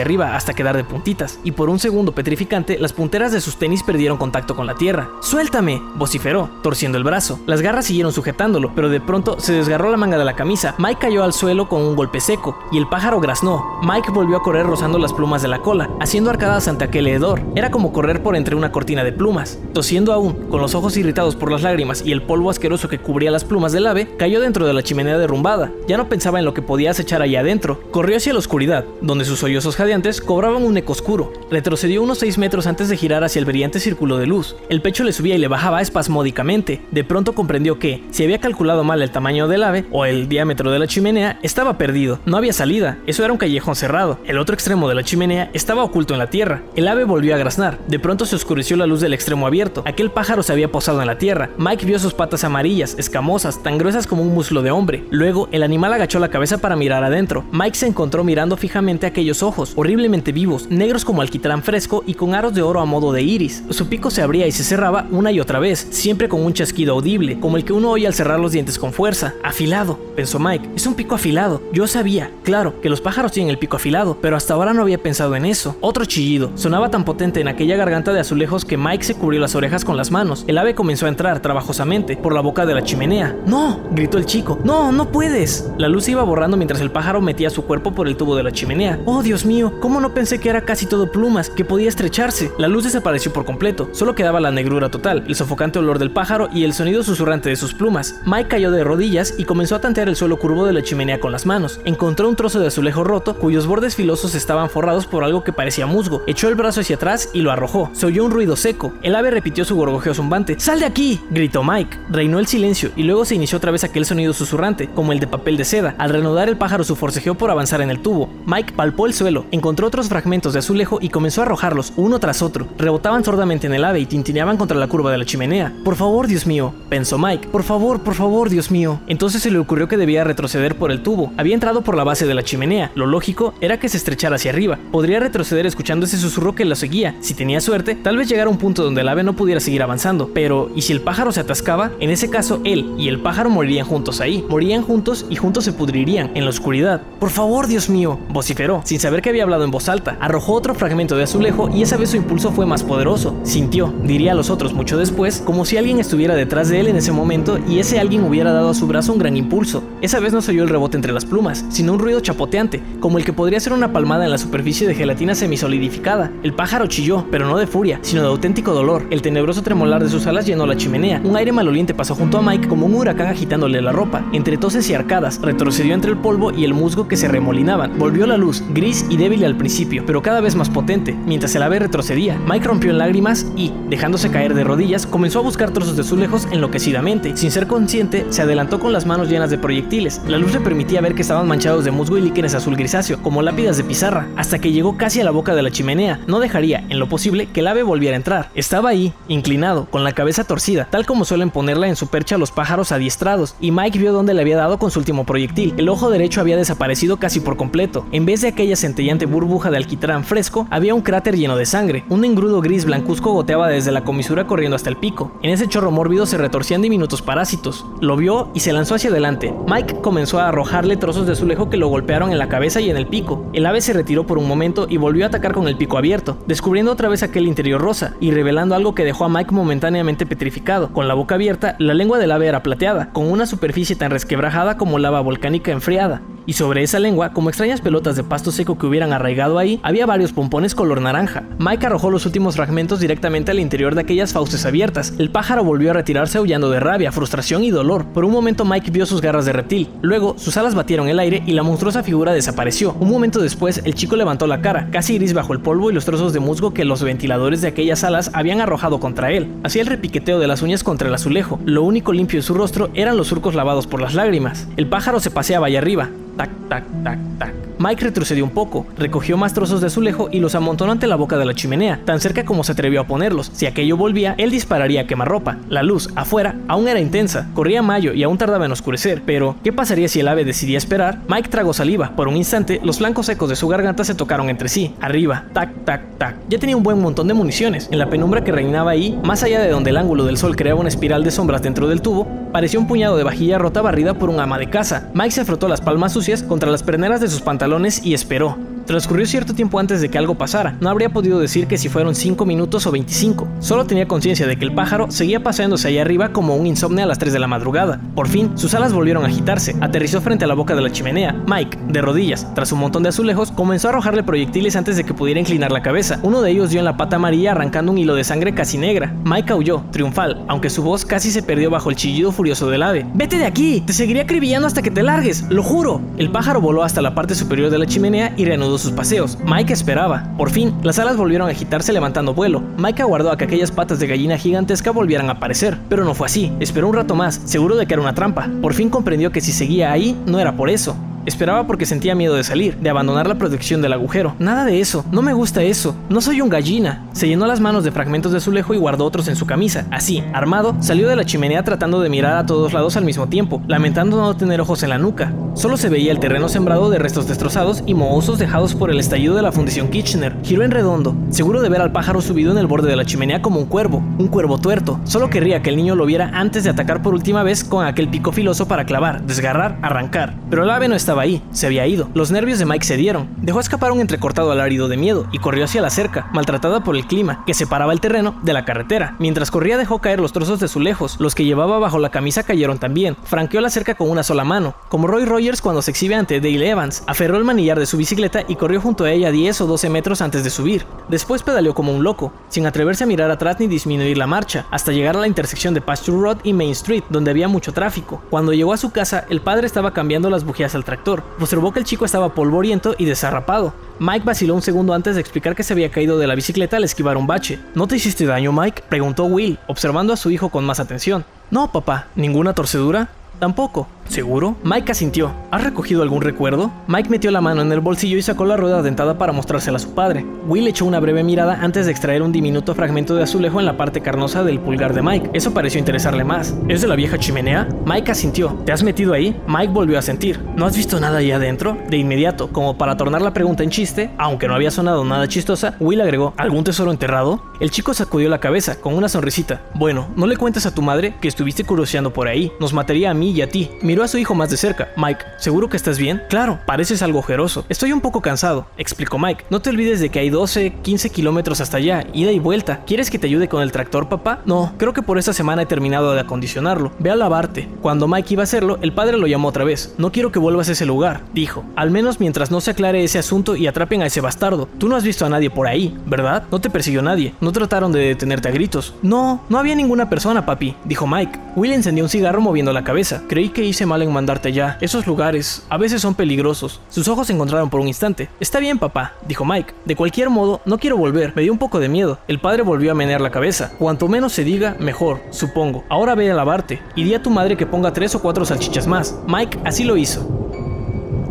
arriba 0.00 0.34
hasta 0.34 0.54
quedar 0.54 0.78
de 0.78 0.84
puntitas. 0.84 1.40
y 1.44 1.52
por 1.52 1.68
un 1.68 1.78
segundo 1.78 2.12
petrificante, 2.12 2.78
las 2.78 2.94
punteras 2.94 3.32
de 3.32 3.42
sus 3.42 3.58
tenis 3.58 3.82
perdieron 3.82 4.16
contacto 4.16 4.56
con 4.56 4.66
la 4.66 4.76
tierra. 4.76 5.10
¡Suéltame! 5.42 5.82
vociferó, 5.96 6.48
torciendo 6.62 6.98
el 6.98 7.02
brazo. 7.02 7.40
Las 7.46 7.62
garras 7.62 7.86
siguieron 7.86 8.12
sujetándolo, 8.12 8.70
pero 8.76 8.88
de 8.88 9.00
pronto 9.00 9.40
se 9.40 9.52
desgarró 9.52 9.90
la 9.90 9.96
manga 9.96 10.16
de 10.16 10.24
la 10.24 10.36
camisa. 10.36 10.76
Mike 10.78 11.00
cayó 11.00 11.24
al 11.24 11.32
suelo 11.32 11.68
con 11.68 11.82
un 11.82 11.96
golpe 11.96 12.20
seco, 12.20 12.56
y 12.70 12.78
el 12.78 12.88
pájaro 12.88 13.18
graznó. 13.18 13.80
Mike 13.82 14.12
volvió 14.12 14.36
a 14.36 14.42
correr 14.44 14.64
rozando 14.64 15.00
las 15.00 15.12
plumas 15.12 15.42
de 15.42 15.48
la 15.48 15.58
cola, 15.58 15.90
haciendo 15.98 16.30
arcadas 16.30 16.68
ante 16.68 16.84
aquel 16.84 17.08
hedor. 17.08 17.42
Era 17.56 17.72
como 17.72 17.92
correr 17.92 18.22
por 18.22 18.36
entre 18.36 18.54
una 18.54 18.70
cortina 18.70 19.02
de 19.02 19.10
plumas. 19.10 19.58
Tosiendo 19.72 20.12
aún, 20.12 20.48
con 20.48 20.60
los 20.60 20.76
ojos 20.76 20.96
irritados 20.96 21.34
por 21.34 21.50
las 21.50 21.62
lágrimas 21.62 22.06
y 22.06 22.12
el 22.12 22.22
polvo 22.22 22.48
asqueroso 22.48 22.88
que 22.88 23.00
cubría 23.00 23.32
las 23.32 23.42
plumas 23.42 23.72
del 23.72 23.88
ave, 23.88 24.14
cayó 24.16 24.40
dentro 24.40 24.64
de 24.64 24.74
la 24.74 24.84
chimenea 24.84 25.18
derrumbada. 25.18 25.72
Ya 25.88 25.96
no 25.96 26.08
pensaba 26.08 26.38
en 26.38 26.44
lo 26.44 26.54
que 26.54 26.62
podía 26.62 26.92
acechar 26.92 27.20
allá 27.20 27.40
adentro. 27.40 27.80
Corrió 27.90 28.16
hacia 28.16 28.32
la 28.32 28.38
oscuridad, 28.38 28.84
donde 29.00 29.24
sus 29.24 29.40
sollozos 29.40 29.74
jadeantes 29.74 30.20
cobraban 30.20 30.62
un 30.62 30.76
eco 30.76 30.92
oscuro. 30.92 31.32
Retrocedió 31.50 32.00
unos 32.00 32.18
6 32.18 32.38
metros 32.38 32.68
antes 32.68 32.88
de 32.88 32.96
girar 32.96 33.24
hacia 33.24 33.40
el 33.40 33.44
brillante 33.44 33.80
círculo 33.80 34.18
de 34.18 34.28
luz. 34.28 34.54
El 34.68 34.82
pecho 34.82 35.02
le 35.02 35.12
subía 35.12 35.31
y 35.34 35.38
le 35.38 35.48
bajaba 35.48 35.80
espasmódicamente. 35.80 36.82
De 36.90 37.04
pronto 37.04 37.34
comprendió 37.34 37.78
que, 37.78 38.02
si 38.10 38.24
había 38.24 38.40
calculado 38.40 38.84
mal 38.84 39.02
el 39.02 39.10
tamaño 39.10 39.48
del 39.48 39.62
ave 39.62 39.84
o 39.90 40.04
el 40.04 40.28
diámetro 40.28 40.70
de 40.70 40.78
la 40.78 40.86
chimenea, 40.86 41.38
estaba 41.42 41.78
perdido. 41.78 42.18
No 42.26 42.36
había 42.36 42.52
salida. 42.52 42.98
Eso 43.06 43.24
era 43.24 43.32
un 43.32 43.38
callejón 43.38 43.76
cerrado. 43.76 44.18
El 44.24 44.38
otro 44.38 44.54
extremo 44.54 44.88
de 44.88 44.94
la 44.94 45.04
chimenea 45.04 45.50
estaba 45.52 45.84
oculto 45.84 46.14
en 46.14 46.18
la 46.18 46.30
tierra. 46.30 46.62
El 46.76 46.88
ave 46.88 47.04
volvió 47.04 47.34
a 47.34 47.38
graznar. 47.38 47.78
De 47.88 47.98
pronto 47.98 48.26
se 48.26 48.36
oscureció 48.36 48.76
la 48.76 48.86
luz 48.86 49.00
del 49.00 49.14
extremo 49.14 49.46
abierto. 49.46 49.82
Aquel 49.86 50.10
pájaro 50.10 50.42
se 50.42 50.52
había 50.52 50.70
posado 50.70 51.00
en 51.00 51.06
la 51.06 51.18
tierra. 51.18 51.50
Mike 51.56 51.86
vio 51.86 51.98
sus 51.98 52.14
patas 52.14 52.44
amarillas, 52.44 52.94
escamosas, 52.98 53.62
tan 53.62 53.78
gruesas 53.78 54.06
como 54.06 54.22
un 54.22 54.34
muslo 54.34 54.62
de 54.62 54.70
hombre. 54.70 55.04
Luego, 55.10 55.48
el 55.52 55.62
animal 55.62 55.92
agachó 55.92 56.18
la 56.18 56.28
cabeza 56.28 56.58
para 56.58 56.76
mirar 56.76 57.04
adentro. 57.04 57.44
Mike 57.52 57.76
se 57.76 57.86
encontró 57.86 58.24
mirando 58.24 58.56
fijamente 58.56 59.06
aquellos 59.06 59.42
ojos, 59.42 59.72
horriblemente 59.76 60.32
vivos, 60.32 60.68
negros 60.70 61.04
como 61.04 61.22
alquitrán 61.22 61.62
fresco 61.62 62.04
y 62.06 62.14
con 62.14 62.34
aros 62.34 62.54
de 62.54 62.62
oro 62.62 62.80
a 62.80 62.84
modo 62.84 63.12
de 63.12 63.22
iris. 63.22 63.64
Su 63.70 63.88
pico 63.88 64.10
se 64.10 64.22
abría 64.22 64.46
y 64.46 64.52
se 64.52 64.64
cerraba 64.64 65.06
y 65.30 65.40
otra 65.40 65.58
vez, 65.58 65.86
siempre 65.90 66.28
con 66.28 66.44
un 66.44 66.52
chasquido 66.52 66.94
audible, 66.94 67.38
como 67.38 67.56
el 67.56 67.64
que 67.64 67.72
uno 67.72 67.90
oye 67.90 68.06
al 68.06 68.14
cerrar 68.14 68.40
los 68.40 68.52
dientes 68.52 68.78
con 68.78 68.92
fuerza. 68.92 69.34
Afilado, 69.42 69.98
pensó 70.16 70.38
Mike. 70.38 70.70
Es 70.74 70.86
un 70.86 70.94
pico 70.94 71.14
afilado. 71.14 71.62
Yo 71.72 71.86
sabía, 71.86 72.30
claro, 72.42 72.80
que 72.80 72.88
los 72.88 73.00
pájaros 73.00 73.32
tienen 73.32 73.50
el 73.50 73.58
pico 73.58 73.76
afilado, 73.76 74.18
pero 74.20 74.36
hasta 74.36 74.54
ahora 74.54 74.72
no 74.72 74.82
había 74.82 74.98
pensado 74.98 75.36
en 75.36 75.44
eso. 75.44 75.76
Otro 75.80 76.04
chillido. 76.04 76.50
Sonaba 76.54 76.90
tan 76.90 77.04
potente 77.04 77.40
en 77.40 77.48
aquella 77.48 77.76
garganta 77.76 78.12
de 78.12 78.20
azulejos 78.20 78.64
que 78.64 78.76
Mike 78.76 79.04
se 79.04 79.14
cubrió 79.14 79.40
las 79.40 79.54
orejas 79.54 79.84
con 79.84 79.96
las 79.96 80.10
manos. 80.10 80.44
El 80.46 80.58
ave 80.58 80.74
comenzó 80.74 81.06
a 81.06 81.10
entrar 81.10 81.40
trabajosamente 81.40 82.16
por 82.16 82.34
la 82.34 82.40
boca 82.40 82.66
de 82.66 82.74
la 82.74 82.82
chimenea. 82.82 83.36
¡No! 83.46 83.80
gritó 83.92 84.18
el 84.18 84.26
chico. 84.26 84.58
¡No, 84.64 84.92
no 84.92 85.10
puedes! 85.10 85.70
La 85.78 85.88
luz 85.88 86.04
se 86.04 86.12
iba 86.12 86.22
borrando 86.22 86.56
mientras 86.56 86.80
el 86.80 86.90
pájaro 86.90 87.20
metía 87.20 87.50
su 87.50 87.64
cuerpo 87.64 87.92
por 87.92 88.08
el 88.08 88.16
tubo 88.16 88.36
de 88.36 88.42
la 88.42 88.52
chimenea. 88.52 88.98
¡Oh, 89.04 89.22
Dios 89.22 89.44
mío! 89.44 89.74
¿Cómo 89.80 90.00
no 90.00 90.14
pensé 90.14 90.38
que 90.38 90.48
era 90.48 90.64
casi 90.64 90.86
todo 90.86 91.10
plumas, 91.10 91.50
que 91.50 91.64
podía 91.64 91.88
estrecharse? 91.88 92.52
La 92.58 92.68
luz 92.68 92.84
desapareció 92.84 93.32
por 93.32 93.44
completo. 93.44 93.88
Solo 93.92 94.14
quedaba 94.14 94.40
la 94.40 94.50
negrura 94.50 94.90
total, 94.90 95.11
el 95.18 95.34
sofocante 95.34 95.78
olor 95.78 95.98
del 95.98 96.10
pájaro 96.10 96.48
y 96.52 96.64
el 96.64 96.72
sonido 96.72 97.02
susurrante 97.02 97.48
de 97.48 97.56
sus 97.56 97.74
plumas. 97.74 98.20
Mike 98.24 98.48
cayó 98.48 98.70
de 98.70 98.84
rodillas 98.84 99.34
y 99.38 99.44
comenzó 99.44 99.76
a 99.76 99.80
tantear 99.80 100.08
el 100.08 100.16
suelo 100.16 100.38
curvo 100.38 100.66
de 100.66 100.72
la 100.72 100.82
chimenea 100.82 101.20
con 101.20 101.32
las 101.32 101.46
manos. 101.46 101.80
Encontró 101.84 102.28
un 102.28 102.36
trozo 102.36 102.60
de 102.60 102.68
azulejo 102.68 103.04
roto 103.04 103.36
cuyos 103.36 103.66
bordes 103.66 103.96
filosos 103.96 104.34
estaban 104.34 104.70
forrados 104.70 105.06
por 105.06 105.24
algo 105.24 105.44
que 105.44 105.52
parecía 105.52 105.86
musgo. 105.86 106.22
Echó 106.26 106.48
el 106.48 106.54
brazo 106.54 106.80
hacia 106.80 106.96
atrás 106.96 107.30
y 107.32 107.40
lo 107.40 107.50
arrojó. 107.50 107.90
Se 107.92 108.06
oyó 108.06 108.24
un 108.24 108.30
ruido 108.30 108.56
seco. 108.56 108.92
El 109.02 109.14
ave 109.14 109.30
repitió 109.30 109.64
su 109.64 109.76
gorgojeo 109.76 110.14
zumbante. 110.14 110.58
¡Sal 110.58 110.80
de 110.80 110.86
aquí! 110.86 111.20
gritó 111.30 111.62
Mike. 111.62 111.98
Reinó 112.10 112.38
el 112.38 112.46
silencio 112.46 112.90
y 112.96 113.02
luego 113.02 113.24
se 113.24 113.34
inició 113.34 113.58
otra 113.58 113.72
vez 113.72 113.84
aquel 113.84 114.04
sonido 114.04 114.32
susurrante, 114.32 114.88
como 114.88 115.12
el 115.12 115.20
de 115.20 115.26
papel 115.26 115.56
de 115.56 115.64
seda. 115.64 115.94
Al 115.98 116.10
reanudar 116.10 116.48
el 116.48 116.56
pájaro 116.56 116.84
su 116.84 116.96
forcejeó 116.96 117.34
por 117.34 117.50
avanzar 117.50 117.80
en 117.80 117.90
el 117.90 118.00
tubo. 118.00 118.30
Mike 118.46 118.72
palpó 118.74 119.06
el 119.06 119.14
suelo, 119.14 119.46
encontró 119.50 119.86
otros 119.86 120.08
fragmentos 120.08 120.52
de 120.52 120.60
azulejo 120.60 120.98
y 121.00 121.08
comenzó 121.08 121.40
a 121.40 121.44
arrojarlos 121.44 121.92
uno 121.96 122.18
tras 122.18 122.42
otro. 122.42 122.66
Rebotaban 122.78 123.24
sordamente 123.24 123.66
en 123.66 123.74
el 123.74 123.84
ave 123.84 124.00
y 124.00 124.06
tintineaban 124.06 124.56
contra 124.56 124.78
la 124.78 124.88
curva 124.88 125.01
de 125.10 125.18
la 125.18 125.24
chimenea. 125.24 125.72
Por 125.84 125.96
favor, 125.96 126.26
Dios 126.26 126.46
mío, 126.46 126.72
pensó 126.88 127.18
Mike. 127.18 127.48
Por 127.48 127.62
favor, 127.62 128.00
por 128.02 128.14
favor, 128.14 128.50
Dios 128.50 128.70
mío. 128.70 129.00
Entonces 129.06 129.42
se 129.42 129.50
le 129.50 129.58
ocurrió 129.58 129.88
que 129.88 129.96
debía 129.96 130.24
retroceder 130.24 130.76
por 130.76 130.90
el 130.90 131.02
tubo. 131.02 131.32
Había 131.36 131.54
entrado 131.54 131.82
por 131.82 131.96
la 131.96 132.04
base 132.04 132.26
de 132.26 132.34
la 132.34 132.42
chimenea. 132.42 132.90
Lo 132.94 133.06
lógico 133.06 133.54
era 133.60 133.78
que 133.78 133.88
se 133.88 133.96
estrechara 133.96 134.36
hacia 134.36 134.50
arriba. 134.50 134.78
Podría 134.90 135.20
retroceder 135.20 135.66
escuchando 135.66 136.06
ese 136.06 136.18
susurro 136.18 136.54
que 136.54 136.64
lo 136.64 136.74
seguía. 136.74 137.14
Si 137.20 137.34
tenía 137.34 137.60
suerte, 137.60 137.94
tal 137.94 138.16
vez 138.16 138.28
llegar 138.28 138.46
a 138.46 138.50
un 138.50 138.58
punto 138.58 138.82
donde 138.84 139.00
el 139.00 139.08
ave 139.08 139.22
no 139.22 139.34
pudiera 139.34 139.60
seguir 139.60 139.82
avanzando. 139.82 140.30
Pero, 140.34 140.70
¿y 140.74 140.82
si 140.82 140.92
el 140.92 141.00
pájaro 141.00 141.32
se 141.32 141.40
atascaba? 141.40 141.92
En 142.00 142.10
ese 142.10 142.30
caso, 142.30 142.60
él 142.64 142.92
y 142.98 143.08
el 143.08 143.20
pájaro 143.20 143.50
morirían 143.50 143.86
juntos 143.86 144.20
ahí. 144.20 144.44
Morirían 144.48 144.82
juntos 144.82 145.26
y 145.28 145.36
juntos 145.36 145.64
se 145.64 145.72
pudrirían 145.72 146.30
en 146.34 146.44
la 146.44 146.50
oscuridad. 146.50 147.02
Por 147.18 147.30
favor, 147.30 147.66
Dios 147.66 147.88
mío, 147.88 148.18
vociferó, 148.28 148.82
sin 148.84 149.00
saber 149.00 149.22
que 149.22 149.30
había 149.30 149.44
hablado 149.44 149.64
en 149.64 149.70
voz 149.70 149.88
alta. 149.88 150.16
Arrojó 150.20 150.52
otro 150.54 150.74
fragmento 150.74 151.16
de 151.16 151.24
azulejo 151.24 151.68
y 151.68 151.82
esa 151.82 151.96
vez 151.96 152.10
su 152.10 152.16
impulso 152.16 152.52
fue 152.52 152.66
más 152.66 152.82
poderoso. 152.82 153.34
Sintió, 153.42 153.92
diría 154.02 154.32
a 154.32 154.34
los 154.34 154.50
otros 154.50 154.72
mucho 154.72 154.91
después, 154.98 155.42
como 155.44 155.64
si 155.64 155.76
alguien 155.76 156.00
estuviera 156.00 156.34
detrás 156.34 156.68
de 156.68 156.80
él 156.80 156.88
en 156.88 156.96
ese 156.96 157.12
momento 157.12 157.58
y 157.68 157.78
ese 157.78 157.98
alguien 157.98 158.24
hubiera 158.24 158.52
dado 158.52 158.70
a 158.70 158.74
su 158.74 158.86
brazo 158.86 159.12
un 159.12 159.18
gran 159.18 159.36
impulso. 159.36 159.82
Esa 160.00 160.20
vez 160.20 160.32
no 160.32 160.42
se 160.42 160.52
oyó 160.52 160.62
el 160.62 160.68
rebote 160.68 160.96
entre 160.96 161.12
las 161.12 161.24
plumas, 161.24 161.64
sino 161.68 161.92
un 161.92 161.98
ruido 161.98 162.20
chapoteante, 162.20 162.82
como 163.00 163.18
el 163.18 163.24
que 163.24 163.32
podría 163.32 163.60
ser 163.60 163.72
una 163.72 163.92
palmada 163.92 164.24
en 164.24 164.30
la 164.30 164.38
superficie 164.38 164.86
de 164.86 164.94
gelatina 164.94 165.34
semisolidificada. 165.34 166.30
El 166.42 166.54
pájaro 166.54 166.86
chilló, 166.86 167.26
pero 167.30 167.46
no 167.46 167.58
de 167.58 167.66
furia, 167.66 167.98
sino 168.02 168.22
de 168.22 168.28
auténtico 168.28 168.72
dolor. 168.74 169.06
El 169.10 169.22
tenebroso 169.22 169.62
tremolar 169.62 170.02
de 170.02 170.10
sus 170.10 170.26
alas 170.26 170.46
llenó 170.46 170.66
la 170.66 170.76
chimenea. 170.76 171.20
Un 171.24 171.36
aire 171.36 171.52
maloliente 171.52 171.94
pasó 171.94 172.14
junto 172.14 172.38
a 172.38 172.42
Mike 172.42 172.68
como 172.68 172.86
un 172.86 172.94
huracán 172.94 173.28
agitándole 173.28 173.80
la 173.80 173.92
ropa. 173.92 174.24
Entre 174.32 174.56
toses 174.56 174.88
y 174.90 174.94
arcadas, 174.94 175.40
retrocedió 175.40 175.94
entre 175.94 176.10
el 176.10 176.18
polvo 176.18 176.52
y 176.52 176.64
el 176.64 176.74
musgo 176.74 177.08
que 177.08 177.16
se 177.16 177.28
remolinaban. 177.28 177.98
Volvió 177.98 178.26
la 178.26 178.36
luz, 178.36 178.62
gris 178.72 179.04
y 179.08 179.16
débil 179.16 179.44
al 179.44 179.56
principio, 179.56 180.04
pero 180.06 180.22
cada 180.22 180.40
vez 180.40 180.56
más 180.56 180.70
potente. 180.70 181.16
Mientras 181.26 181.54
el 181.54 181.62
ave 181.62 181.78
retrocedía, 181.78 182.38
Mike 182.48 182.66
rompió 182.66 182.90
en 182.90 182.98
lágrimas 182.98 183.46
y, 183.56 183.72
dejándose 183.88 184.30
caer 184.30 184.54
de 184.54 184.64
rodillas, 184.64 184.81
comenzó 185.08 185.38
a 185.38 185.42
buscar 185.42 185.70
trozos 185.70 185.96
de 185.96 186.02
azulejos 186.02 186.48
enloquecidamente. 186.50 187.36
Sin 187.36 187.50
ser 187.50 187.66
consciente, 187.66 188.26
se 188.30 188.42
adelantó 188.42 188.80
con 188.80 188.92
las 188.92 189.06
manos 189.06 189.28
llenas 189.28 189.50
de 189.50 189.58
proyectiles. 189.58 190.20
La 190.26 190.38
luz 190.38 190.52
le 190.52 190.60
permitía 190.60 191.00
ver 191.00 191.14
que 191.14 191.22
estaban 191.22 191.46
manchados 191.46 191.84
de 191.84 191.90
musgo 191.90 192.18
y 192.18 192.20
líquenes 192.20 192.54
azul 192.54 192.76
grisáceo, 192.76 193.22
como 193.22 193.42
lápidas 193.42 193.76
de 193.76 193.84
pizarra, 193.84 194.28
hasta 194.36 194.58
que 194.58 194.72
llegó 194.72 194.96
casi 194.96 195.20
a 195.20 195.24
la 195.24 195.30
boca 195.30 195.54
de 195.54 195.62
la 195.62 195.70
chimenea. 195.70 196.20
No 196.26 196.40
dejaría, 196.40 196.84
en 196.88 196.98
lo 196.98 197.08
posible, 197.08 197.46
que 197.46 197.60
el 197.60 197.68
ave 197.68 197.82
volviera 197.82 198.14
a 198.14 198.16
entrar. 198.16 198.50
Estaba 198.54 198.90
ahí, 198.90 199.12
inclinado, 199.28 199.86
con 199.86 200.04
la 200.04 200.12
cabeza 200.12 200.44
torcida, 200.44 200.88
tal 200.90 201.06
como 201.06 201.24
suelen 201.24 201.50
ponerla 201.50 201.88
en 201.88 201.96
su 201.96 202.08
percha 202.08 202.38
los 202.38 202.50
pájaros 202.50 202.92
adiestrados, 202.92 203.54
y 203.60 203.70
Mike 203.70 203.98
vio 203.98 204.12
dónde 204.12 204.34
le 204.34 204.42
había 204.42 204.56
dado 204.56 204.78
con 204.78 204.90
su 204.90 204.98
último 204.98 205.24
proyectil. 205.24 205.74
El 205.76 205.88
ojo 205.88 206.10
derecho 206.10 206.40
había 206.40 206.56
desaparecido 206.56 207.18
casi 207.18 207.40
por 207.40 207.56
completo. 207.56 208.04
En 208.10 208.26
vez 208.26 208.40
de 208.40 208.48
aquella 208.48 208.76
centellante 208.76 209.26
burbuja 209.26 209.70
de 209.70 209.76
alquitrán 209.76 210.24
fresco, 210.24 210.66
había 210.70 210.94
un 210.94 211.02
cráter 211.02 211.36
lleno 211.36 211.56
de 211.56 211.66
sangre. 211.66 212.04
Un 212.08 212.24
engrudo 212.24 212.60
gris 212.60 212.84
blancuzco 212.84 213.32
goteaba 213.32 213.68
desde 213.68 213.92
la 213.92 214.04
comisura 214.04 214.46
hasta 214.70 214.88
el 214.88 214.96
pico. 214.96 215.32
En 215.42 215.50
ese 215.50 215.68
chorro 215.68 215.90
mórbido 215.90 216.26
se 216.26 216.38
retorcían 216.38 216.82
diminutos 216.82 217.22
parásitos. 217.22 217.84
Lo 218.00 218.16
vio 218.16 218.50
y 218.54 218.60
se 218.60 218.72
lanzó 218.72 218.94
hacia 218.94 219.10
adelante. 219.10 219.52
Mike 219.66 220.00
comenzó 220.00 220.38
a 220.38 220.48
arrojarle 220.48 220.96
trozos 220.96 221.26
de 221.26 221.32
azulejo 221.32 221.68
que 221.68 221.76
lo 221.76 221.88
golpearon 221.88 222.30
en 222.30 222.38
la 222.38 222.48
cabeza 222.48 222.80
y 222.80 222.88
en 222.88 222.96
el 222.96 223.08
pico. 223.08 223.44
El 223.52 223.66
ave 223.66 223.80
se 223.80 223.92
retiró 223.92 224.26
por 224.26 224.38
un 224.38 224.46
momento 224.46 224.86
y 224.88 224.96
volvió 224.96 225.24
a 225.24 225.28
atacar 225.28 225.52
con 225.52 225.66
el 225.66 225.76
pico 225.76 225.98
abierto, 225.98 226.38
descubriendo 226.46 226.92
otra 226.92 227.08
vez 227.08 227.22
aquel 227.22 227.48
interior 227.48 227.80
rosa 227.80 228.14
y 228.20 228.30
revelando 228.30 228.76
algo 228.76 228.94
que 228.94 229.04
dejó 229.04 229.24
a 229.24 229.28
Mike 229.28 229.52
momentáneamente 229.52 230.26
petrificado. 230.26 230.92
Con 230.92 231.08
la 231.08 231.14
boca 231.14 231.34
abierta, 231.34 231.74
la 231.80 231.94
lengua 231.94 232.18
del 232.18 232.30
ave 232.30 232.46
era 232.46 232.62
plateada, 232.62 233.10
con 233.12 233.30
una 233.30 233.46
superficie 233.46 233.96
tan 233.96 234.10
resquebrajada 234.10 234.76
como 234.76 234.98
lava 234.98 235.20
volcánica 235.20 235.72
enfriada. 235.72 236.22
Y 236.44 236.54
sobre 236.54 236.82
esa 236.82 236.98
lengua, 236.98 237.32
como 237.32 237.50
extrañas 237.50 237.80
pelotas 237.80 238.16
de 238.16 238.24
pasto 238.24 238.50
seco 238.50 238.76
que 238.76 238.86
hubieran 238.86 239.12
arraigado 239.12 239.58
ahí, 239.58 239.80
había 239.82 240.06
varios 240.06 240.32
pompones 240.32 240.74
color 240.74 241.00
naranja. 241.00 241.44
Mike 241.58 241.86
arrojó 241.86 242.10
los 242.10 242.26
últimos 242.26 242.56
fragmentos 242.56 242.98
directamente 242.98 243.52
al 243.52 243.60
interior 243.60 243.94
de 243.94 244.00
aquellas 244.00 244.32
fauces 244.32 244.51
abiertas. 244.64 245.14
El 245.18 245.30
pájaro 245.30 245.64
volvió 245.64 245.90
a 245.90 245.94
retirarse 245.94 246.38
aullando 246.38 246.70
de 246.70 246.80
rabia, 246.80 247.12
frustración 247.12 247.64
y 247.64 247.70
dolor. 247.70 248.04
Por 248.06 248.24
un 248.24 248.32
momento 248.32 248.64
Mike 248.64 248.90
vio 248.90 249.06
sus 249.06 249.20
garras 249.20 249.44
de 249.44 249.52
reptil. 249.52 249.88
Luego, 250.02 250.34
sus 250.38 250.56
alas 250.56 250.74
batieron 250.74 251.08
el 251.08 251.18
aire 251.18 251.42
y 251.46 251.52
la 251.52 251.62
monstruosa 251.62 252.02
figura 252.02 252.32
desapareció. 252.32 252.94
Un 253.00 253.10
momento 253.10 253.40
después, 253.40 253.82
el 253.84 253.94
chico 253.94 254.16
levantó 254.16 254.46
la 254.46 254.60
cara, 254.60 254.88
casi 254.90 255.16
gris 255.16 255.34
bajo 255.34 255.52
el 255.52 255.60
polvo 255.60 255.90
y 255.90 255.94
los 255.94 256.04
trozos 256.04 256.32
de 256.32 256.40
musgo 256.40 256.74
que 256.74 256.84
los 256.84 257.02
ventiladores 257.02 257.60
de 257.60 257.68
aquellas 257.68 258.04
alas 258.04 258.30
habían 258.34 258.60
arrojado 258.60 259.00
contra 259.00 259.32
él. 259.32 259.48
Hacía 259.64 259.82
el 259.82 259.88
repiqueteo 259.88 260.38
de 260.38 260.46
las 260.46 260.62
uñas 260.62 260.84
contra 260.84 261.08
el 261.08 261.14
azulejo. 261.14 261.58
Lo 261.64 261.82
único 261.82 262.12
limpio 262.12 262.38
de 262.38 262.42
su 262.42 262.54
rostro 262.54 262.90
eran 262.94 263.16
los 263.16 263.28
surcos 263.28 263.54
lavados 263.54 263.86
por 263.86 264.00
las 264.00 264.14
lágrimas. 264.14 264.68
El 264.76 264.86
pájaro 264.86 265.20
se 265.20 265.30
paseaba 265.30 265.66
allá 265.66 265.78
arriba, 265.78 266.10
tac, 266.36 266.50
tac, 266.68 266.84
tac, 267.04 267.18
tac. 267.38 267.52
Mike 267.78 268.04
retrocedió 268.04 268.44
un 268.44 268.50
poco, 268.50 268.86
recogió 268.96 269.36
más 269.36 269.54
trozos 269.54 269.80
de 269.80 269.88
azulejo 269.88 270.28
y 270.30 270.38
los 270.38 270.54
amontonó 270.54 270.92
ante 270.92 271.08
la 271.08 271.16
boca 271.16 271.36
de 271.36 271.44
la 271.44 271.54
chimenea, 271.54 271.98
tan 272.04 272.20
cerca 272.20 272.44
como 272.44 272.62
se 272.62 272.72
atrevió 272.72 273.00
a 273.00 273.06
ponerlos. 273.08 273.50
Si 273.52 273.66
aquello 273.66 273.96
volvía, 273.96 274.36
él 274.38 274.52
dispararía 274.52 275.00
a 275.00 275.06
quemarropa. 275.08 275.56
La 275.68 275.82
luz, 275.82 276.08
afuera, 276.14 276.54
aún 276.68 276.86
era 276.86 277.00
intensa, 277.00 277.48
corría 277.54 277.82
mayo 277.82 278.12
y 278.12 278.22
aún 278.22 278.38
tardaba 278.38 278.66
en 278.66 278.72
oscurecer, 278.72 279.22
pero 279.26 279.56
¿qué 279.64 279.72
pasaría 279.72 280.06
si 280.06 280.20
el 280.20 280.28
ave 280.28 280.44
decidía 280.44 280.78
esperar? 280.78 281.18
Mike 281.28 281.48
tragó 281.48 281.72
saliva. 281.72 282.12
Por 282.14 282.28
un 282.28 282.36
instante, 282.36 282.80
los 282.84 282.98
flancos 282.98 283.26
secos 283.26 283.48
de 283.48 283.56
su 283.56 283.66
garganta 283.66 284.04
se 284.04 284.14
tocaron 284.14 284.48
entre 284.48 284.68
sí. 284.68 284.94
Arriba, 285.00 285.46
tac, 285.52 285.84
tac, 285.84 286.02
tac. 286.18 286.36
Ya 286.48 286.58
tenía 286.58 286.76
un 286.76 286.84
buen 286.84 287.00
montón 287.00 287.26
de 287.26 287.34
municiones. 287.34 287.88
En 287.90 287.98
la 287.98 288.08
penumbra 288.08 288.44
que 288.44 288.52
reinaba 288.52 288.92
ahí, 288.92 289.18
más 289.24 289.42
allá 289.42 289.60
de 289.60 289.70
donde 289.70 289.90
el 289.90 289.96
ángulo 289.96 290.24
del 290.24 290.36
sol 290.36 290.54
creaba 290.54 290.78
una 290.78 290.88
espiral 290.88 291.24
de 291.24 291.32
sombras 291.32 291.62
dentro 291.62 291.88
del 291.88 292.00
tubo, 292.00 292.28
parecía 292.52 292.78
un 292.78 292.86
puñado 292.86 293.16
de 293.16 293.24
vajilla 293.24 293.58
rota 293.58 293.82
barrida 293.82 294.14
por 294.14 294.30
un 294.30 294.38
ama 294.38 294.58
de 294.58 294.70
casa. 294.70 295.10
Mike 295.14 295.32
se 295.32 295.44
frotó 295.44 295.66
las 295.66 295.80
palmas 295.80 296.12
contra 296.46 296.70
las 296.70 296.82
perneras 296.82 297.20
de 297.20 297.28
sus 297.28 297.40
pantalones 297.40 298.04
y 298.04 298.14
esperó. 298.14 298.56
Transcurrió 298.92 299.24
cierto 299.24 299.54
tiempo 299.54 299.78
antes 299.78 300.02
de 300.02 300.10
que 300.10 300.18
algo 300.18 300.34
pasara. 300.34 300.76
No 300.78 300.90
habría 300.90 301.08
podido 301.08 301.40
decir 301.40 301.66
que 301.66 301.78
si 301.78 301.88
fueron 301.88 302.14
5 302.14 302.44
minutos 302.44 302.86
o 302.86 302.90
25. 302.90 303.48
Solo 303.58 303.86
tenía 303.86 304.06
conciencia 304.06 304.46
de 304.46 304.58
que 304.58 304.66
el 304.66 304.74
pájaro 304.74 305.10
seguía 305.10 305.42
paseándose 305.42 305.88
allá 305.88 306.02
arriba 306.02 306.34
como 306.34 306.56
un 306.56 306.66
insomnio 306.66 307.02
a 307.02 307.06
las 307.06 307.18
3 307.18 307.32
de 307.32 307.38
la 307.38 307.46
madrugada. 307.46 308.02
Por 308.14 308.28
fin, 308.28 308.50
sus 308.58 308.74
alas 308.74 308.92
volvieron 308.92 309.24
a 309.24 309.28
agitarse. 309.28 309.74
Aterrizó 309.80 310.20
frente 310.20 310.44
a 310.44 310.46
la 310.46 310.52
boca 310.52 310.74
de 310.74 310.82
la 310.82 310.92
chimenea. 310.92 311.34
Mike, 311.46 311.78
de 311.88 312.02
rodillas, 312.02 312.46
tras 312.54 312.70
un 312.72 312.80
montón 312.80 313.02
de 313.02 313.08
azulejos, 313.08 313.50
comenzó 313.50 313.88
a 313.88 313.92
arrojarle 313.92 314.24
proyectiles 314.24 314.76
antes 314.76 314.98
de 314.98 315.04
que 315.04 315.14
pudiera 315.14 315.40
inclinar 315.40 315.72
la 315.72 315.80
cabeza. 315.80 316.20
Uno 316.22 316.42
de 316.42 316.50
ellos 316.50 316.68
dio 316.68 316.80
en 316.80 316.84
la 316.84 316.98
pata 316.98 317.16
amarilla 317.16 317.52
arrancando 317.52 317.92
un 317.92 317.96
hilo 317.96 318.14
de 318.14 318.24
sangre 318.24 318.52
casi 318.54 318.76
negra. 318.76 319.16
Mike 319.24 319.54
aulló, 319.54 319.84
triunfal, 319.90 320.44
aunque 320.48 320.68
su 320.68 320.82
voz 320.82 321.06
casi 321.06 321.30
se 321.30 321.42
perdió 321.42 321.70
bajo 321.70 321.88
el 321.88 321.96
chillido 321.96 322.30
furioso 322.30 322.68
del 322.68 322.82
ave. 322.82 323.06
¡Vete 323.14 323.38
de 323.38 323.46
aquí! 323.46 323.82
Te 323.86 323.94
seguiré 323.94 324.20
acribillando 324.20 324.66
hasta 324.66 324.82
que 324.82 324.90
te 324.90 325.02
largues, 325.02 325.46
lo 325.48 325.62
juro. 325.62 326.02
El 326.18 326.30
pájaro 326.30 326.60
voló 326.60 326.82
hasta 326.82 327.00
la 327.00 327.14
parte 327.14 327.34
superior 327.34 327.70
de 327.70 327.78
la 327.78 327.86
chimenea 327.86 328.34
y 328.36 328.44
reanudó 328.44 328.81
sus 328.82 328.92
paseos. 328.92 329.38
Mike 329.44 329.72
esperaba. 329.72 330.34
Por 330.36 330.50
fin, 330.50 330.74
las 330.82 330.98
alas 330.98 331.16
volvieron 331.16 331.48
a 331.48 331.50
agitarse 331.50 331.92
levantando 331.92 332.34
vuelo. 332.34 332.62
Mike 332.76 333.02
aguardó 333.02 333.30
a 333.30 333.36
que 333.36 333.44
aquellas 333.44 333.70
patas 333.70 333.98
de 333.98 334.06
gallina 334.06 334.36
gigantesca 334.36 334.90
volvieran 334.90 335.28
a 335.28 335.34
aparecer, 335.34 335.78
pero 335.88 336.04
no 336.04 336.14
fue 336.14 336.26
así. 336.26 336.52
Esperó 336.60 336.88
un 336.88 336.94
rato 336.94 337.14
más, 337.14 337.40
seguro 337.44 337.76
de 337.76 337.86
que 337.86 337.94
era 337.94 338.02
una 338.02 338.14
trampa. 338.14 338.48
Por 338.60 338.74
fin 338.74 338.90
comprendió 338.90 339.32
que 339.32 339.40
si 339.40 339.52
seguía 339.52 339.92
ahí, 339.92 340.20
no 340.26 340.38
era 340.38 340.56
por 340.56 340.70
eso. 340.70 340.96
Esperaba 341.24 341.66
porque 341.66 341.86
sentía 341.86 342.14
miedo 342.14 342.34
de 342.34 342.44
salir, 342.44 342.76
de 342.78 342.90
abandonar 342.90 343.28
la 343.28 343.36
protección 343.36 343.80
del 343.80 343.92
agujero. 343.92 344.34
Nada 344.38 344.64
de 344.64 344.80
eso, 344.80 345.04
no 345.12 345.22
me 345.22 345.32
gusta 345.32 345.62
eso, 345.62 345.94
no 346.08 346.20
soy 346.20 346.40
un 346.40 346.48
gallina. 346.48 347.04
Se 347.12 347.28
llenó 347.28 347.46
las 347.46 347.60
manos 347.60 347.84
de 347.84 347.92
fragmentos 347.92 348.32
de 348.32 348.38
azulejo 348.38 348.74
y 348.74 348.78
guardó 348.78 349.04
otros 349.04 349.28
en 349.28 349.36
su 349.36 349.46
camisa. 349.46 349.86
Así, 349.90 350.24
armado, 350.32 350.74
salió 350.80 351.08
de 351.08 351.16
la 351.16 351.24
chimenea 351.24 351.62
tratando 351.62 352.00
de 352.00 352.08
mirar 352.08 352.36
a 352.36 352.46
todos 352.46 352.72
lados 352.72 352.96
al 352.96 353.04
mismo 353.04 353.28
tiempo, 353.28 353.62
lamentando 353.68 354.16
no 354.16 354.36
tener 354.36 354.60
ojos 354.60 354.82
en 354.82 354.90
la 354.90 354.98
nuca. 354.98 355.32
Solo 355.54 355.76
se 355.76 355.88
veía 355.88 356.12
el 356.12 356.18
terreno 356.18 356.48
sembrado 356.48 356.90
de 356.90 356.98
restos 356.98 357.28
destrozados 357.28 357.84
y 357.86 357.94
mohostos 357.94 358.38
dejados 358.38 358.74
por 358.74 358.90
el 358.90 358.98
estallido 358.98 359.36
de 359.36 359.42
la 359.42 359.52
fundición 359.52 359.88
Kitchener. 359.88 360.34
Giró 360.42 360.64
en 360.64 360.70
redondo, 360.70 361.14
seguro 361.30 361.62
de 361.62 361.68
ver 361.68 361.82
al 361.82 361.92
pájaro 361.92 362.20
subido 362.20 362.50
en 362.50 362.58
el 362.58 362.66
borde 362.66 362.88
de 362.88 362.96
la 362.96 363.04
chimenea 363.04 363.42
como 363.42 363.60
un 363.60 363.66
cuervo, 363.66 364.02
un 364.18 364.28
cuervo 364.28 364.58
tuerto. 364.58 364.98
Solo 365.04 365.30
querría 365.30 365.62
que 365.62 365.70
el 365.70 365.76
niño 365.76 365.94
lo 365.94 366.06
viera 366.06 366.30
antes 366.34 366.64
de 366.64 366.70
atacar 366.70 367.02
por 367.02 367.14
última 367.14 367.42
vez 367.42 367.62
con 367.62 367.84
aquel 367.84 368.08
pico 368.08 368.32
filoso 368.32 368.66
para 368.66 368.86
clavar, 368.86 369.22
desgarrar, 369.22 369.78
arrancar. 369.82 370.34
Pero 370.50 370.64
el 370.64 370.70
ave 370.70 370.88
no 370.88 370.94
estaba 370.94 371.11
ahí, 371.20 371.42
se 371.52 371.66
había 371.66 371.86
ido. 371.86 372.08
Los 372.14 372.30
nervios 372.30 372.58
de 372.58 372.66
Mike 372.66 372.86
cedieron. 372.86 373.28
Dejó 373.36 373.60
escapar 373.60 373.92
un 373.92 374.00
entrecortado 374.00 374.50
alarido 374.50 374.88
de 374.88 374.96
miedo 374.96 375.26
y 375.32 375.38
corrió 375.38 375.64
hacia 375.64 375.82
la 375.82 375.90
cerca, 375.90 376.28
maltratada 376.32 376.82
por 376.82 376.96
el 376.96 377.06
clima, 377.06 377.44
que 377.46 377.54
separaba 377.54 377.92
el 377.92 378.00
terreno 378.00 378.34
de 378.42 378.52
la 378.52 378.64
carretera. 378.64 379.16
Mientras 379.18 379.50
corría 379.50 379.76
dejó 379.76 380.00
caer 380.00 380.20
los 380.20 380.32
trozos 380.32 380.60
de 380.60 380.68
su 380.68 380.80
lejos. 380.80 381.16
Los 381.18 381.34
que 381.34 381.44
llevaba 381.44 381.78
bajo 381.78 381.98
la 381.98 382.10
camisa 382.10 382.42
cayeron 382.42 382.78
también. 382.78 383.16
Franqueó 383.24 383.60
la 383.60 383.70
cerca 383.70 383.94
con 383.94 384.10
una 384.10 384.22
sola 384.22 384.44
mano, 384.44 384.74
como 384.88 385.06
Roy 385.06 385.24
Rogers 385.24 385.60
cuando 385.60 385.82
se 385.82 385.90
exhibe 385.90 386.14
ante 386.14 386.40
Dale 386.40 386.70
Evans. 386.70 387.02
Aferró 387.06 387.36
el 387.36 387.44
manillar 387.44 387.78
de 387.78 387.86
su 387.86 387.96
bicicleta 387.96 388.44
y 388.48 388.56
corrió 388.56 388.80
junto 388.80 389.04
a 389.04 389.10
ella 389.10 389.30
10 389.30 389.60
o 389.62 389.66
12 389.66 389.90
metros 389.90 390.22
antes 390.22 390.44
de 390.44 390.50
subir. 390.50 390.84
Después 391.08 391.42
pedaleó 391.42 391.74
como 391.74 391.92
un 391.92 392.02
loco, 392.02 392.32
sin 392.48 392.66
atreverse 392.66 393.04
a 393.04 393.06
mirar 393.06 393.30
atrás 393.30 393.56
ni 393.60 393.66
disminuir 393.66 394.18
la 394.18 394.26
marcha, 394.26 394.66
hasta 394.70 394.92
llegar 394.92 395.16
a 395.16 395.20
la 395.20 395.26
intersección 395.26 395.74
de 395.74 395.80
Pasture 395.80 396.18
Road 396.18 396.38
y 396.44 396.52
Main 396.52 396.70
Street, 396.70 397.04
donde 397.10 397.30
había 397.30 397.48
mucho 397.48 397.72
tráfico. 397.72 398.22
Cuando 398.30 398.52
llegó 398.52 398.72
a 398.72 398.76
su 398.76 398.90
casa, 398.90 399.24
el 399.28 399.40
padre 399.40 399.66
estaba 399.66 399.92
cambiando 399.92 400.30
las 400.30 400.44
bujías 400.44 400.74
al 400.74 400.84
tractor. 400.84 401.01
Observó 401.10 401.72
que 401.72 401.80
el 401.80 401.84
chico 401.84 402.04
estaba 402.04 402.34
polvoriento 402.34 402.94
y 402.96 403.04
desarrapado. 403.04 403.74
Mike 403.98 404.24
vaciló 404.24 404.54
un 404.54 404.62
segundo 404.62 404.94
antes 404.94 405.14
de 405.14 405.20
explicar 405.20 405.54
que 405.54 405.62
se 405.62 405.72
había 405.72 405.90
caído 405.90 406.18
de 406.18 406.26
la 406.26 406.34
bicicleta 406.34 406.76
al 406.76 406.84
esquivar 406.84 407.16
un 407.16 407.26
bache. 407.26 407.58
¿No 407.74 407.86
te 407.86 407.96
hiciste 407.96 408.24
daño, 408.26 408.52
Mike? 408.52 408.84
preguntó 408.88 409.24
Will, 409.24 409.58
observando 409.66 410.12
a 410.12 410.16
su 410.16 410.30
hijo 410.30 410.48
con 410.48 410.64
más 410.64 410.80
atención. 410.80 411.24
No, 411.50 411.72
papá, 411.72 412.06
¿ninguna 412.14 412.54
torcedura? 412.54 413.08
Tampoco. 413.38 413.88
¿Seguro? 414.12 414.56
Mike 414.62 414.92
asintió. 414.92 415.32
¿Has 415.50 415.64
recogido 415.64 416.02
algún 416.02 416.20
recuerdo? 416.20 416.70
Mike 416.86 417.08
metió 417.08 417.30
la 417.30 417.40
mano 417.40 417.62
en 417.62 417.72
el 417.72 417.80
bolsillo 417.80 418.18
y 418.18 418.22
sacó 418.22 418.44
la 418.44 418.58
rueda 418.58 418.82
dentada 418.82 419.16
para 419.16 419.32
mostrársela 419.32 419.78
a 419.78 419.80
su 419.80 419.94
padre. 419.94 420.26
Will 420.46 420.68
echó 420.68 420.84
una 420.84 421.00
breve 421.00 421.24
mirada 421.24 421.60
antes 421.62 421.86
de 421.86 421.92
extraer 421.92 422.20
un 422.20 422.30
diminuto 422.30 422.74
fragmento 422.74 423.14
de 423.14 423.22
azulejo 423.22 423.58
en 423.58 423.64
la 423.64 423.78
parte 423.78 424.02
carnosa 424.02 424.44
del 424.44 424.60
pulgar 424.60 424.92
de 424.92 425.00
Mike. 425.00 425.30
Eso 425.32 425.54
pareció 425.54 425.78
interesarle 425.78 426.24
más. 426.24 426.54
¿Es 426.68 426.82
de 426.82 426.88
la 426.88 426.94
vieja 426.94 427.16
chimenea? 427.16 427.66
Mike 427.86 428.12
asintió. 428.12 428.50
¿Te 428.66 428.72
has 428.72 428.82
metido 428.82 429.14
ahí? 429.14 429.34
Mike 429.46 429.72
volvió 429.72 429.98
a 429.98 430.02
sentir. 430.02 430.38
¿No 430.56 430.66
has 430.66 430.76
visto 430.76 431.00
nada 431.00 431.16
ahí 431.16 431.30
adentro? 431.30 431.78
De 431.88 431.96
inmediato, 431.96 432.52
como 432.52 432.76
para 432.76 432.98
tornar 432.98 433.22
la 433.22 433.32
pregunta 433.32 433.62
en 433.62 433.70
chiste, 433.70 434.10
aunque 434.18 434.46
no 434.46 434.54
había 434.54 434.70
sonado 434.70 435.06
nada 435.06 435.26
chistosa, 435.26 435.76
Will 435.80 436.02
agregó, 436.02 436.34
¿algún 436.36 436.64
tesoro 436.64 436.90
enterrado? 436.90 437.42
El 437.60 437.70
chico 437.70 437.94
sacudió 437.94 438.28
la 438.28 438.40
cabeza 438.40 438.78
con 438.78 438.92
una 438.92 439.08
sonrisita. 439.08 439.62
Bueno, 439.74 440.08
no 440.16 440.26
le 440.26 440.36
cuentes 440.36 440.66
a 440.66 440.74
tu 440.74 440.82
madre 440.82 441.14
que 441.18 441.28
estuviste 441.28 441.64
curioseando 441.64 442.12
por 442.12 442.28
ahí. 442.28 442.52
Nos 442.60 442.74
mataría 442.74 443.10
a 443.10 443.14
mí 443.14 443.30
y 443.30 443.40
a 443.40 443.48
ti. 443.48 443.70
Miró 443.80 444.01
a 444.04 444.08
su 444.08 444.18
hijo 444.18 444.34
más 444.34 444.50
de 444.50 444.56
cerca. 444.56 444.88
Mike, 444.96 445.24
¿seguro 445.38 445.68
que 445.68 445.76
estás 445.76 445.98
bien? 445.98 446.22
Claro, 446.28 446.58
pareces 446.66 447.02
algo 447.02 447.18
ojeroso. 447.18 447.64
Estoy 447.68 447.92
un 447.92 448.00
poco 448.00 448.20
cansado, 448.20 448.66
explicó 448.76 449.18
Mike. 449.18 449.44
No 449.50 449.60
te 449.60 449.70
olvides 449.70 450.00
de 450.00 450.10
que 450.10 450.18
hay 450.18 450.30
12, 450.30 450.74
15 450.82 451.10
kilómetros 451.10 451.60
hasta 451.60 451.76
allá, 451.76 452.04
ida 452.12 452.32
y 452.32 452.38
vuelta. 452.38 452.80
¿Quieres 452.86 453.10
que 453.10 453.18
te 453.18 453.26
ayude 453.26 453.48
con 453.48 453.62
el 453.62 453.72
tractor, 453.72 454.08
papá? 454.08 454.40
No, 454.44 454.72
creo 454.78 454.92
que 454.92 455.02
por 455.02 455.18
esta 455.18 455.32
semana 455.32 455.62
he 455.62 455.66
terminado 455.66 456.12
de 456.14 456.20
acondicionarlo. 456.20 456.92
Ve 456.98 457.10
a 457.10 457.16
lavarte. 457.16 457.68
Cuando 457.80 458.08
Mike 458.08 458.34
iba 458.34 458.42
a 458.42 458.44
hacerlo, 458.44 458.78
el 458.82 458.92
padre 458.92 459.18
lo 459.18 459.26
llamó 459.26 459.48
otra 459.48 459.64
vez. 459.64 459.94
No 459.98 460.12
quiero 460.12 460.32
que 460.32 460.38
vuelvas 460.38 460.68
a 460.68 460.72
ese 460.72 460.86
lugar, 460.86 461.22
dijo. 461.32 461.64
Al 461.76 461.90
menos 461.90 462.20
mientras 462.20 462.50
no 462.50 462.60
se 462.60 462.70
aclare 462.70 463.04
ese 463.04 463.18
asunto 463.18 463.56
y 463.56 463.66
atrapen 463.66 464.02
a 464.02 464.06
ese 464.06 464.20
bastardo. 464.20 464.68
Tú 464.78 464.88
no 464.88 464.96
has 464.96 465.04
visto 465.04 465.26
a 465.26 465.28
nadie 465.28 465.50
por 465.50 465.66
ahí, 465.66 465.96
¿verdad? 466.06 466.44
No 466.50 466.60
te 466.60 466.70
persiguió 466.70 467.02
nadie. 467.02 467.34
No 467.40 467.52
trataron 467.52 467.92
de 467.92 468.00
detenerte 468.00 468.48
a 468.48 468.52
gritos. 468.52 468.94
No, 469.02 469.42
no 469.48 469.58
había 469.58 469.74
ninguna 469.74 470.08
persona, 470.08 470.46
papi, 470.46 470.76
dijo 470.84 471.06
Mike. 471.06 471.38
Will 471.56 471.72
encendió 471.72 472.04
un 472.04 472.10
cigarro 472.10 472.40
moviendo 472.40 472.72
la 472.72 472.84
cabeza. 472.84 473.22
Creí 473.28 473.50
que 473.50 473.64
hice 473.64 473.81
mal 473.86 474.02
en 474.02 474.12
mandarte 474.12 474.52
ya. 474.52 474.78
Esos 474.80 475.06
lugares 475.06 475.64
a 475.68 475.76
veces 475.76 476.02
son 476.02 476.14
peligrosos. 476.14 476.80
Sus 476.88 477.08
ojos 477.08 477.26
se 477.26 477.32
encontraron 477.32 477.70
por 477.70 477.80
un 477.80 477.88
instante. 477.88 478.28
Está 478.40 478.58
bien, 478.60 478.78
papá, 478.78 479.14
dijo 479.26 479.44
Mike. 479.44 479.74
De 479.84 479.96
cualquier 479.96 480.30
modo, 480.30 480.60
no 480.64 480.78
quiero 480.78 480.96
volver. 480.96 481.32
Me 481.34 481.42
dio 481.42 481.52
un 481.52 481.58
poco 481.58 481.80
de 481.80 481.88
miedo. 481.88 482.18
El 482.28 482.40
padre 482.40 482.62
volvió 482.62 482.92
a 482.92 482.94
menear 482.94 483.20
la 483.20 483.30
cabeza. 483.30 483.72
Cuanto 483.78 484.08
menos 484.08 484.32
se 484.32 484.44
diga, 484.44 484.76
mejor, 484.78 485.20
supongo. 485.30 485.84
Ahora 485.88 486.14
ve 486.14 486.30
a 486.30 486.34
lavarte. 486.34 486.80
Y 486.96 487.04
di 487.04 487.14
a 487.14 487.22
tu 487.22 487.30
madre 487.30 487.56
que 487.56 487.66
ponga 487.66 487.92
tres 487.92 488.14
o 488.14 488.22
cuatro 488.22 488.44
salchichas 488.44 488.86
más. 488.86 489.16
Mike 489.26 489.58
así 489.64 489.84
lo 489.84 489.96
hizo. 489.96 490.28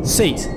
6. 0.04 0.50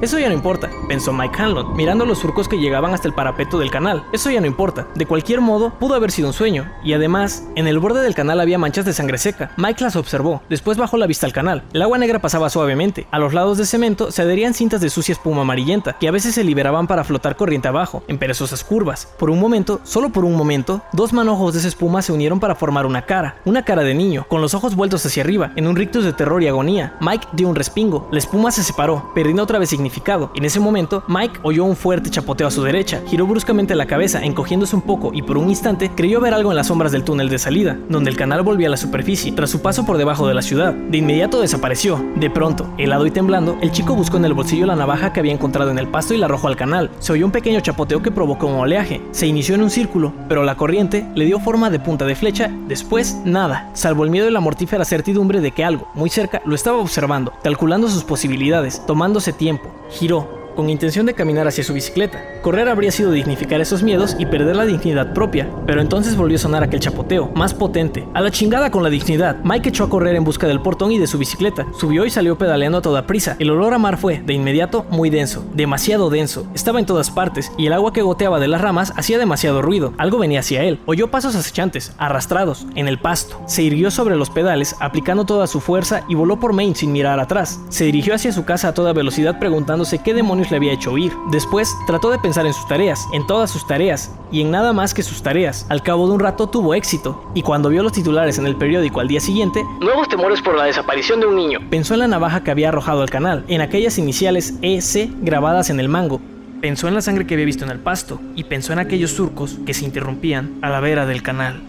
Eso 0.00 0.16
ya 0.16 0.28
no 0.28 0.34
importa, 0.34 0.70
pensó 0.86 1.12
Mike 1.12 1.42
Hanlon, 1.42 1.74
mirando 1.74 2.06
los 2.06 2.18
surcos 2.18 2.46
que 2.46 2.58
llegaban 2.58 2.94
hasta 2.94 3.08
el 3.08 3.14
parapeto 3.14 3.58
del 3.58 3.72
canal. 3.72 4.04
Eso 4.12 4.30
ya 4.30 4.40
no 4.40 4.46
importa. 4.46 4.86
De 4.94 5.06
cualquier 5.06 5.40
modo, 5.40 5.70
pudo 5.70 5.96
haber 5.96 6.12
sido 6.12 6.28
un 6.28 6.34
sueño. 6.34 6.70
Y 6.84 6.92
además, 6.92 7.44
en 7.56 7.66
el 7.66 7.80
borde 7.80 8.00
del 8.02 8.14
canal 8.14 8.40
había 8.40 8.58
manchas 8.58 8.84
de 8.84 8.92
sangre 8.92 9.18
seca. 9.18 9.50
Mike 9.56 9.82
las 9.82 9.96
observó. 9.96 10.40
Después 10.48 10.78
bajó 10.78 10.98
la 10.98 11.08
vista 11.08 11.26
al 11.26 11.32
canal. 11.32 11.64
El 11.72 11.82
agua 11.82 11.98
negra 11.98 12.20
pasaba 12.20 12.48
suavemente. 12.48 13.08
A 13.10 13.18
los 13.18 13.34
lados 13.34 13.58
de 13.58 13.66
cemento 13.66 14.12
se 14.12 14.22
adherían 14.22 14.54
cintas 14.54 14.80
de 14.80 14.88
sucia 14.88 15.12
espuma 15.12 15.42
amarillenta, 15.42 15.94
que 15.98 16.06
a 16.06 16.12
veces 16.12 16.36
se 16.36 16.44
liberaban 16.44 16.86
para 16.86 17.02
flotar 17.02 17.34
corriente 17.34 17.66
abajo, 17.66 18.04
en 18.06 18.18
perezosas 18.18 18.62
curvas. 18.62 19.08
Por 19.18 19.30
un 19.30 19.40
momento, 19.40 19.80
solo 19.82 20.10
por 20.10 20.24
un 20.24 20.36
momento, 20.36 20.80
dos 20.92 21.12
manojos 21.12 21.54
de 21.54 21.58
esa 21.58 21.68
espuma 21.68 22.02
se 22.02 22.12
unieron 22.12 22.38
para 22.38 22.54
formar 22.54 22.86
una 22.86 23.02
cara. 23.02 23.40
Una 23.44 23.64
cara 23.64 23.82
de 23.82 23.94
niño, 23.94 24.26
con 24.28 24.42
los 24.42 24.54
ojos 24.54 24.76
vueltos 24.76 25.04
hacia 25.04 25.24
arriba, 25.24 25.50
en 25.56 25.66
un 25.66 25.74
rictus 25.74 26.04
de 26.04 26.12
terror 26.12 26.40
y 26.40 26.46
agonía. 26.46 26.94
Mike 27.00 27.26
dio 27.32 27.48
un 27.48 27.56
respingo. 27.56 28.08
La 28.12 28.18
espuma 28.18 28.52
se 28.52 28.62
separó, 28.62 29.10
perdiendo 29.12 29.42
otra 29.42 29.58
vez 29.58 29.70
significado. 29.70 29.87
En 30.34 30.44
ese 30.44 30.60
momento, 30.60 31.02
Mike 31.08 31.40
oyó 31.42 31.64
un 31.64 31.76
fuerte 31.76 32.10
chapoteo 32.10 32.46
a 32.46 32.50
su 32.50 32.62
derecha, 32.62 33.02
giró 33.06 33.26
bruscamente 33.26 33.74
la 33.74 33.86
cabeza, 33.86 34.22
encogiéndose 34.22 34.76
un 34.76 34.82
poco 34.82 35.12
y 35.12 35.22
por 35.22 35.38
un 35.38 35.48
instante 35.48 35.90
creyó 35.94 36.20
ver 36.20 36.34
algo 36.34 36.50
en 36.50 36.56
las 36.56 36.68
sombras 36.68 36.92
del 36.92 37.04
túnel 37.04 37.28
de 37.28 37.38
salida, 37.38 37.76
donde 37.88 38.10
el 38.10 38.16
canal 38.16 38.42
volvía 38.42 38.68
a 38.68 38.70
la 38.70 38.76
superficie, 38.76 39.32
tras 39.32 39.50
su 39.50 39.60
paso 39.60 39.84
por 39.84 39.98
debajo 39.98 40.26
de 40.26 40.34
la 40.34 40.42
ciudad. 40.42 40.72
De 40.72 40.98
inmediato 40.98 41.40
desapareció. 41.40 42.04
De 42.16 42.30
pronto, 42.30 42.72
helado 42.78 43.06
y 43.06 43.10
temblando, 43.10 43.58
el 43.60 43.72
chico 43.72 43.94
buscó 43.94 44.16
en 44.16 44.24
el 44.24 44.34
bolsillo 44.34 44.66
la 44.66 44.76
navaja 44.76 45.12
que 45.12 45.20
había 45.20 45.32
encontrado 45.32 45.70
en 45.70 45.78
el 45.78 45.88
pasto 45.88 46.14
y 46.14 46.18
la 46.18 46.26
arrojó 46.26 46.48
al 46.48 46.56
canal. 46.56 46.90
Se 46.98 47.12
oyó 47.12 47.26
un 47.26 47.32
pequeño 47.32 47.60
chapoteo 47.60 48.02
que 48.02 48.10
provocó 48.10 48.46
un 48.46 48.60
oleaje. 48.60 49.00
Se 49.10 49.26
inició 49.26 49.54
en 49.54 49.62
un 49.62 49.70
círculo, 49.70 50.12
pero 50.28 50.44
la 50.44 50.56
corriente 50.56 51.06
le 51.14 51.26
dio 51.26 51.40
forma 51.40 51.70
de 51.70 51.80
punta 51.80 52.04
de 52.04 52.14
flecha, 52.14 52.50
después 52.66 53.18
nada, 53.24 53.70
salvo 53.74 54.04
el 54.04 54.10
miedo 54.10 54.28
y 54.28 54.32
la 54.32 54.40
mortífera 54.40 54.84
certidumbre 54.84 55.40
de 55.40 55.52
que 55.52 55.64
algo, 55.64 55.88
muy 55.94 56.10
cerca, 56.10 56.40
lo 56.44 56.54
estaba 56.54 56.78
observando, 56.78 57.32
calculando 57.42 57.88
sus 57.88 58.04
posibilidades, 58.04 58.84
tomándose 58.86 59.32
tiempo. 59.32 59.68
Giró, 59.90 60.47
con 60.58 60.70
intención 60.70 61.06
de 61.06 61.14
caminar 61.14 61.46
hacia 61.46 61.62
su 61.62 61.72
bicicleta. 61.72 62.20
Correr 62.42 62.68
habría 62.68 62.90
sido 62.90 63.12
dignificar 63.12 63.60
esos 63.60 63.84
miedos 63.84 64.16
y 64.18 64.26
perder 64.26 64.56
la 64.56 64.66
dignidad 64.66 65.12
propia, 65.14 65.48
pero 65.68 65.80
entonces 65.80 66.16
volvió 66.16 66.34
a 66.34 66.40
sonar 66.40 66.64
aquel 66.64 66.80
chapoteo, 66.80 67.30
más 67.36 67.54
potente. 67.54 68.08
A 68.12 68.20
la 68.20 68.32
chingada 68.32 68.72
con 68.72 68.82
la 68.82 68.90
dignidad, 68.90 69.36
Mike 69.44 69.68
echó 69.68 69.84
a 69.84 69.88
correr 69.88 70.16
en 70.16 70.24
busca 70.24 70.48
del 70.48 70.60
portón 70.60 70.90
y 70.90 70.98
de 70.98 71.06
su 71.06 71.16
bicicleta. 71.16 71.64
Subió 71.78 72.04
y 72.06 72.10
salió 72.10 72.36
pedaleando 72.38 72.78
a 72.78 72.82
toda 72.82 73.06
prisa. 73.06 73.36
El 73.38 73.50
olor 73.50 73.72
a 73.72 73.78
mar 73.78 73.98
fue, 73.98 74.20
de 74.26 74.32
inmediato, 74.32 74.84
muy 74.90 75.10
denso, 75.10 75.44
demasiado 75.54 76.10
denso. 76.10 76.44
Estaba 76.56 76.80
en 76.80 76.86
todas 76.86 77.12
partes, 77.12 77.52
y 77.56 77.66
el 77.66 77.72
agua 77.72 77.92
que 77.92 78.02
goteaba 78.02 78.40
de 78.40 78.48
las 78.48 78.60
ramas 78.60 78.92
hacía 78.96 79.16
demasiado 79.16 79.62
ruido. 79.62 79.94
Algo 79.96 80.18
venía 80.18 80.40
hacia 80.40 80.64
él. 80.64 80.80
Oyó 80.86 81.08
pasos 81.08 81.36
acechantes, 81.36 81.92
arrastrados, 81.98 82.66
en 82.74 82.88
el 82.88 82.98
pasto. 82.98 83.40
Se 83.46 83.62
irguió 83.62 83.92
sobre 83.92 84.16
los 84.16 84.28
pedales, 84.28 84.74
aplicando 84.80 85.24
toda 85.24 85.46
su 85.46 85.60
fuerza 85.60 86.02
y 86.08 86.16
voló 86.16 86.40
por 86.40 86.52
Maine 86.52 86.74
sin 86.74 86.90
mirar 86.90 87.20
atrás. 87.20 87.60
Se 87.68 87.84
dirigió 87.84 88.12
hacia 88.12 88.32
su 88.32 88.44
casa 88.44 88.66
a 88.66 88.74
toda 88.74 88.92
velocidad 88.92 89.38
preguntándose 89.38 89.98
qué 89.98 90.14
demonios 90.14 90.47
Le 90.50 90.56
había 90.56 90.72
hecho 90.72 90.92
huir. 90.92 91.12
Después 91.30 91.76
trató 91.86 92.10
de 92.10 92.18
pensar 92.18 92.46
en 92.46 92.54
sus 92.54 92.66
tareas, 92.66 93.06
en 93.12 93.26
todas 93.26 93.50
sus 93.50 93.66
tareas, 93.66 94.14
y 94.32 94.40
en 94.40 94.50
nada 94.50 94.72
más 94.72 94.94
que 94.94 95.02
sus 95.02 95.22
tareas. 95.22 95.66
Al 95.68 95.82
cabo 95.82 96.06
de 96.06 96.14
un 96.14 96.20
rato 96.20 96.48
tuvo 96.48 96.74
éxito, 96.74 97.30
y 97.34 97.42
cuando 97.42 97.68
vio 97.68 97.82
los 97.82 97.92
titulares 97.92 98.38
en 98.38 98.46
el 98.46 98.56
periódico 98.56 99.00
al 99.00 99.08
día 99.08 99.20
siguiente, 99.20 99.64
Nuevos 99.80 100.08
temores 100.08 100.40
por 100.40 100.56
la 100.56 100.64
desaparición 100.64 101.20
de 101.20 101.26
un 101.26 101.36
niño. 101.36 101.60
pensó 101.70 101.94
en 101.94 102.00
la 102.00 102.08
navaja 102.08 102.42
que 102.42 102.50
había 102.50 102.68
arrojado 102.68 103.02
al 103.02 103.10
canal, 103.10 103.44
en 103.48 103.60
aquellas 103.60 103.98
iniciales 103.98 104.54
EC 104.62 105.10
grabadas 105.20 105.70
en 105.70 105.80
el 105.80 105.88
mango. 105.88 106.20
Pensó 106.60 106.88
en 106.88 106.94
la 106.94 107.02
sangre 107.02 107.26
que 107.26 107.34
había 107.34 107.46
visto 107.46 107.64
en 107.64 107.70
el 107.70 107.78
pasto, 107.78 108.20
y 108.34 108.44
pensó 108.44 108.72
en 108.72 108.78
aquellos 108.78 109.10
surcos 109.12 109.58
que 109.66 109.74
se 109.74 109.84
interrumpían 109.84 110.58
a 110.62 110.70
la 110.70 110.80
vera 110.80 111.06
del 111.06 111.22
canal. 111.22 111.62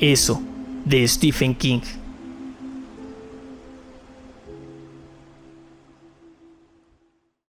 Eso, 0.00 0.42
de 0.84 1.06
Stephen 1.06 1.54
King. 1.54 1.80